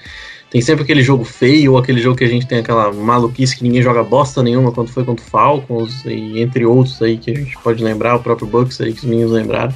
Tem 0.49 0.61
sempre 0.61 0.83
aquele 0.83 1.03
jogo 1.03 1.25
feio 1.25 1.73
ou 1.73 1.77
aquele 1.77 1.99
jogo 1.99 2.15
que 2.15 2.23
a 2.23 2.29
gente 2.29 2.47
tem 2.47 2.59
aquela 2.59 2.89
maluquice 2.93 3.57
que 3.57 3.63
ninguém 3.63 3.81
joga 3.81 4.01
bosta 4.01 4.41
nenhuma 4.41 4.71
quando 4.71 4.87
foi 4.89 5.03
contra 5.03 5.25
o 5.25 5.27
Falcons 5.29 6.05
e 6.05 6.39
entre 6.39 6.65
outros 6.65 7.01
aí 7.01 7.17
que 7.17 7.31
a 7.31 7.35
gente 7.35 7.57
pode 7.57 7.83
lembrar, 7.83 8.15
o 8.15 8.19
próprio 8.21 8.47
Bucks 8.47 8.79
aí 8.79 8.93
que 8.93 8.99
os 8.99 9.05
meninos 9.05 9.33
lembraram. 9.33 9.73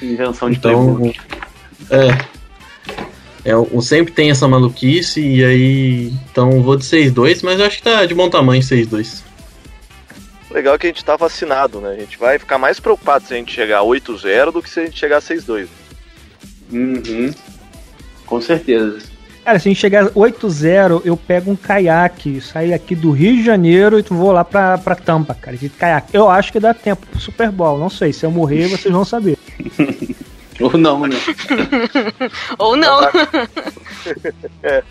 Invenção 0.00 0.50
de 0.50 0.56
Então, 0.56 0.96
playbook. 0.96 1.20
é. 1.90 2.41
É, 3.44 3.56
o 3.56 3.80
sempre 3.80 4.12
tem 4.12 4.30
essa 4.30 4.46
maluquice 4.46 5.20
e 5.20 5.44
aí. 5.44 6.12
Então 6.30 6.62
vou 6.62 6.76
de 6.76 6.84
6-2, 6.84 7.40
mas 7.42 7.58
eu 7.58 7.66
acho 7.66 7.78
que 7.78 7.82
tá 7.82 8.06
de 8.06 8.14
bom 8.14 8.30
tamanho 8.30 8.62
6-2. 8.62 9.22
Legal 10.50 10.78
que 10.78 10.86
a 10.86 10.90
gente 10.90 11.04
tá 11.04 11.16
vacinado, 11.16 11.80
né? 11.80 11.90
A 11.90 12.00
gente 12.00 12.18
vai 12.18 12.38
ficar 12.38 12.58
mais 12.58 12.78
preocupado 12.78 13.26
se 13.26 13.34
a 13.34 13.36
gente 13.36 13.52
chegar 13.52 13.78
a 13.78 13.82
8-0 13.82 14.52
do 14.52 14.62
que 14.62 14.70
se 14.70 14.80
a 14.80 14.84
gente 14.84 14.98
chegar 14.98 15.16
a 15.16 15.20
6-2. 15.20 15.66
Uhum. 16.70 17.32
Com 18.26 18.40
certeza. 18.40 18.98
Cara, 19.44 19.58
se 19.58 19.68
a 19.68 19.70
gente 19.72 19.80
chegar 19.80 20.04
8-0, 20.10 21.02
eu 21.04 21.16
pego 21.16 21.50
um 21.50 21.56
caiaque, 21.56 22.40
sair 22.40 22.72
aqui 22.72 22.94
do 22.94 23.10
Rio 23.10 23.36
de 23.36 23.44
Janeiro 23.44 23.98
e 23.98 24.02
vou 24.02 24.30
lá 24.30 24.44
pra, 24.44 24.78
pra 24.78 24.94
Tampa, 24.94 25.34
cara, 25.34 25.56
de 25.56 25.68
caiaque. 25.68 26.14
Eu 26.14 26.30
acho 26.30 26.52
que 26.52 26.60
dá 26.60 26.72
tempo 26.72 27.04
pro 27.06 27.18
Super 27.18 27.50
Bowl, 27.50 27.76
não 27.78 27.90
sei. 27.90 28.12
Se 28.12 28.24
eu 28.24 28.30
morrer, 28.30 28.68
vocês 28.68 28.92
vão 28.92 29.04
saber. 29.04 29.36
Ou 30.62 30.78
não, 30.78 31.06
né? 31.06 31.16
Ou 32.58 32.76
não. 32.76 33.00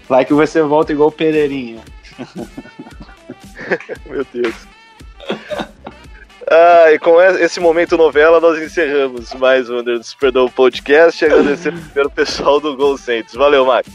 Vai 0.07 0.25
que 0.25 0.33
você 0.33 0.61
volta 0.61 0.91
igual 0.91 1.09
o 1.09 1.11
Pereirinha. 1.11 1.79
Meu 4.05 4.25
Deus. 4.33 4.55
Ah, 6.49 6.91
e 6.91 6.99
com 6.99 7.21
esse 7.21 7.61
momento 7.61 7.95
novela, 7.95 8.41
nós 8.41 8.61
encerramos 8.61 9.33
mais 9.35 9.69
um 9.69 9.79
Under 9.79 10.03
Superdome 10.03 10.49
Podcast. 10.51 11.23
Agradecer 11.23 11.71
primeiro 11.71 12.09
o 12.09 12.11
pessoal 12.11 12.59
do 12.59 12.75
Gol 12.75 12.97
Saints. 12.97 13.33
Valeu, 13.33 13.65
Max. 13.65 13.89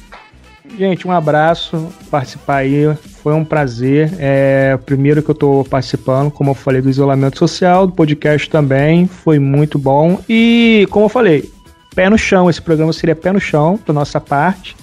Gente, 0.78 1.06
um 1.06 1.12
abraço, 1.12 1.92
participar 2.10 2.56
aí, 2.56 2.92
foi 3.22 3.34
um 3.34 3.44
prazer. 3.44 4.10
É 4.18 4.72
o 4.74 4.78
primeiro 4.78 5.22
que 5.22 5.30
eu 5.30 5.34
tô 5.34 5.66
participando, 5.68 6.30
como 6.30 6.50
eu 6.50 6.54
falei, 6.54 6.80
do 6.80 6.90
isolamento 6.90 7.38
social, 7.38 7.86
do 7.86 7.92
podcast 7.92 8.48
também, 8.48 9.06
foi 9.06 9.38
muito 9.38 9.78
bom. 9.78 10.18
E, 10.28 10.86
como 10.90 11.04
eu 11.04 11.10
falei, 11.10 11.48
pé 11.96 12.10
no 12.10 12.18
chão, 12.18 12.50
esse 12.50 12.60
programa 12.60 12.92
seria 12.92 13.16
pé 13.16 13.32
no 13.32 13.40
chão, 13.40 13.80
da 13.86 13.92
nossa 13.92 14.20
parte. 14.20 14.76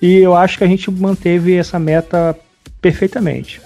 E 0.00 0.18
eu 0.18 0.36
acho 0.36 0.58
que 0.58 0.64
a 0.64 0.66
gente 0.66 0.90
manteve 0.90 1.56
essa 1.56 1.78
meta 1.78 2.38
perfeitamente. 2.82 3.62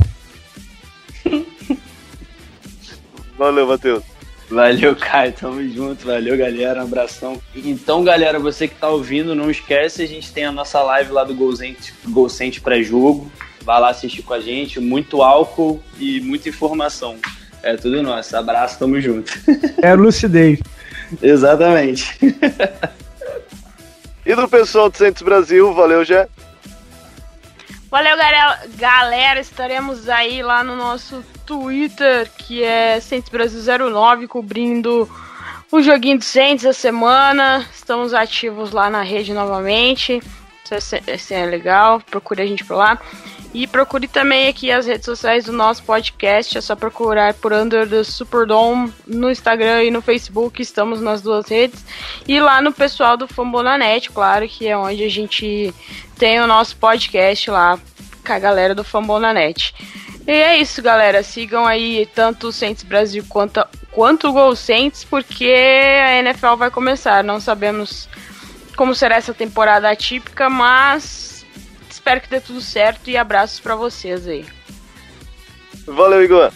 Valeu, 3.36 3.66
Matheus. 3.66 4.04
Valeu, 4.48 4.94
Caio. 4.94 5.32
Tamo 5.32 5.68
junto. 5.68 6.06
Valeu, 6.06 6.36
galera. 6.36 6.80
Um 6.80 6.84
abração. 6.84 7.42
Então, 7.54 8.04
galera, 8.04 8.38
você 8.38 8.68
que 8.68 8.76
tá 8.76 8.88
ouvindo, 8.88 9.34
não 9.34 9.50
esquece, 9.50 10.02
a 10.02 10.06
gente 10.06 10.32
tem 10.32 10.44
a 10.44 10.52
nossa 10.52 10.80
live 10.80 11.10
lá 11.10 11.24
do 11.24 11.34
Golcente, 11.34 11.92
Golcente 12.06 12.60
pré-jogo. 12.60 13.30
Vai 13.62 13.80
lá 13.80 13.90
assistir 13.90 14.22
com 14.22 14.34
a 14.34 14.40
gente. 14.40 14.78
Muito 14.78 15.22
álcool 15.22 15.82
e 15.98 16.20
muita 16.20 16.48
informação. 16.48 17.16
É 17.62 17.76
tudo 17.76 18.02
nosso. 18.02 18.36
Abraço, 18.36 18.78
tamo 18.78 19.00
junto. 19.00 19.32
É 19.82 19.92
lucidez. 19.98 20.60
Exatamente. 21.22 22.18
E 24.26 24.34
do 24.34 24.46
pessoal 24.46 24.90
do 24.90 24.96
Saints 24.98 25.22
Brasil, 25.22 25.72
valeu, 25.72 26.04
Jé. 26.04 26.28
Valeu, 27.90 28.14
galera. 28.14 28.60
galera. 28.76 29.40
Estaremos 29.40 30.06
aí 30.06 30.42
lá 30.42 30.62
no 30.62 30.76
nosso 30.76 31.24
Twitter, 31.46 32.30
que 32.36 32.62
é 32.62 33.00
Saints 33.00 33.30
Brasil 33.30 33.62
09, 33.90 34.26
cobrindo 34.28 35.08
o 35.72 35.80
joguinho 35.80 36.18
do 36.18 36.24
Saints 36.24 36.66
essa 36.66 36.78
semana. 36.78 37.66
Estamos 37.72 38.12
ativos 38.12 38.70
lá 38.72 38.90
na 38.90 39.00
rede 39.00 39.32
novamente. 39.32 40.20
Isso 40.62 40.74
é, 40.74 40.80
se- 40.80 41.02
isso 41.06 41.32
é 41.32 41.46
legal. 41.46 41.98
Procure 42.02 42.42
a 42.42 42.46
gente 42.46 42.66
por 42.66 42.76
lá. 42.76 42.98
E 43.58 43.66
procure 43.66 44.06
também 44.06 44.46
aqui 44.46 44.70
as 44.70 44.86
redes 44.86 45.04
sociais 45.04 45.46
do 45.46 45.52
nosso 45.52 45.82
podcast. 45.82 46.56
É 46.56 46.60
só 46.60 46.76
procurar 46.76 47.34
por 47.34 47.52
Under 47.52 47.88
the 47.88 48.04
Superdome 48.04 48.92
no 49.04 49.28
Instagram 49.28 49.82
e 49.82 49.90
no 49.90 50.00
Facebook. 50.00 50.62
Estamos 50.62 51.00
nas 51.00 51.22
duas 51.22 51.48
redes. 51.48 51.84
E 52.28 52.38
lá 52.38 52.62
no 52.62 52.72
pessoal 52.72 53.16
do 53.16 53.26
Fambonanet, 53.26 54.10
claro, 54.10 54.46
que 54.46 54.68
é 54.68 54.78
onde 54.78 55.02
a 55.02 55.10
gente 55.10 55.74
tem 56.16 56.38
o 56.38 56.46
nosso 56.46 56.76
podcast 56.76 57.50
lá 57.50 57.76
com 58.24 58.32
a 58.32 58.38
galera 58.38 58.76
do 58.76 58.84
Fambonanet. 58.84 59.74
E 60.24 60.30
é 60.30 60.56
isso, 60.58 60.80
galera. 60.80 61.24
Sigam 61.24 61.66
aí 61.66 62.08
tanto 62.14 62.46
o 62.46 62.52
Saints 62.52 62.84
Brasil 62.84 63.24
quanto, 63.28 63.66
quanto 63.90 64.28
o 64.28 64.32
Gol 64.32 64.54
Saints, 64.54 65.02
porque 65.02 65.52
a 66.06 66.16
NFL 66.20 66.54
vai 66.56 66.70
começar. 66.70 67.24
Não 67.24 67.40
sabemos 67.40 68.08
como 68.76 68.94
será 68.94 69.16
essa 69.16 69.34
temporada 69.34 69.90
atípica, 69.90 70.48
mas 70.48 71.27
espero 72.08 72.20
que 72.22 72.30
dê 72.30 72.40
tudo 72.40 72.60
certo 72.62 73.10
e 73.10 73.18
abraços 73.18 73.60
para 73.60 73.76
vocês 73.76 74.26
aí. 74.26 74.46
Valeu, 75.86 76.24
Igor. 76.24 76.50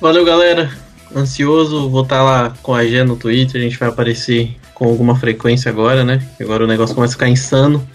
Valeu, 0.00 0.24
galera. 0.24 0.68
Ansioso, 1.14 1.88
vou 1.88 2.02
estar 2.02 2.20
lá 2.20 2.52
com 2.60 2.74
a 2.74 2.84
G 2.84 3.04
no 3.04 3.16
Twitter, 3.16 3.60
a 3.60 3.64
gente 3.64 3.78
vai 3.78 3.88
aparecer 3.88 4.56
com 4.74 4.86
alguma 4.86 5.14
frequência 5.14 5.70
agora, 5.70 6.02
né? 6.02 6.28
Agora 6.40 6.64
o 6.64 6.66
negócio 6.66 6.92
começa 6.92 7.12
a 7.12 7.16
ficar 7.16 7.28
insano. 7.28 7.88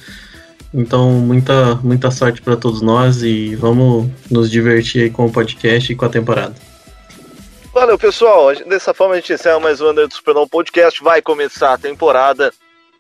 Então, 0.74 1.10
muita, 1.10 1.76
muita 1.84 2.10
sorte 2.12 2.42
para 2.42 2.56
todos 2.56 2.82
nós 2.82 3.22
e 3.22 3.56
vamos 3.56 4.10
nos 4.32 4.50
divertir 4.50 5.04
aí 5.04 5.10
com 5.10 5.26
o 5.26 5.32
podcast 5.32 5.92
e 5.92 5.96
com 5.98 6.06
a 6.06 6.10
temporada. 6.10 6.56
Valeu, 7.74 8.00
pessoal. 8.00 8.56
Dessa 8.68 8.94
forma 8.94 9.16
a 9.16 9.18
gente 9.18 9.34
encerra 9.34 9.60
mais 9.60 9.82
um 9.82 9.90
Under 9.90 10.08
do 10.08 10.14
Supernova 10.14 10.48
Podcast. 10.48 11.04
Vai 11.04 11.22
começar 11.22 11.74
a 11.74 11.78
temporada 11.78 12.54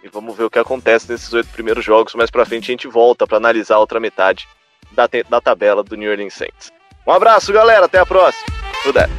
e 0.03 0.07
vamos 0.07 0.35
ver 0.35 0.43
o 0.45 0.49
que 0.49 0.59
acontece 0.59 1.11
nesses 1.11 1.31
oito 1.34 1.49
primeiros 1.49 1.84
jogos. 1.84 2.15
Mais 2.15 2.31
pra 2.31 2.45
frente 2.45 2.71
a 2.71 2.73
gente 2.73 2.88
volta 2.88 3.27
para 3.27 3.38
analisar 3.38 3.76
a 3.76 3.80
outra 3.80 3.99
metade 3.99 4.47
da, 4.91 5.07
da 5.30 5.41
tabela 5.41 5.84
do 5.84 5.95
New 5.95 6.09
Orleans 6.09 6.34
Saints. 6.34 6.71
Um 7.05 7.11
abraço, 7.11 7.51
galera. 7.51 7.85
Até 7.85 7.99
a 7.99 8.05
próxima. 8.05 8.45
Tudo 8.84 8.99
é. 8.99 9.18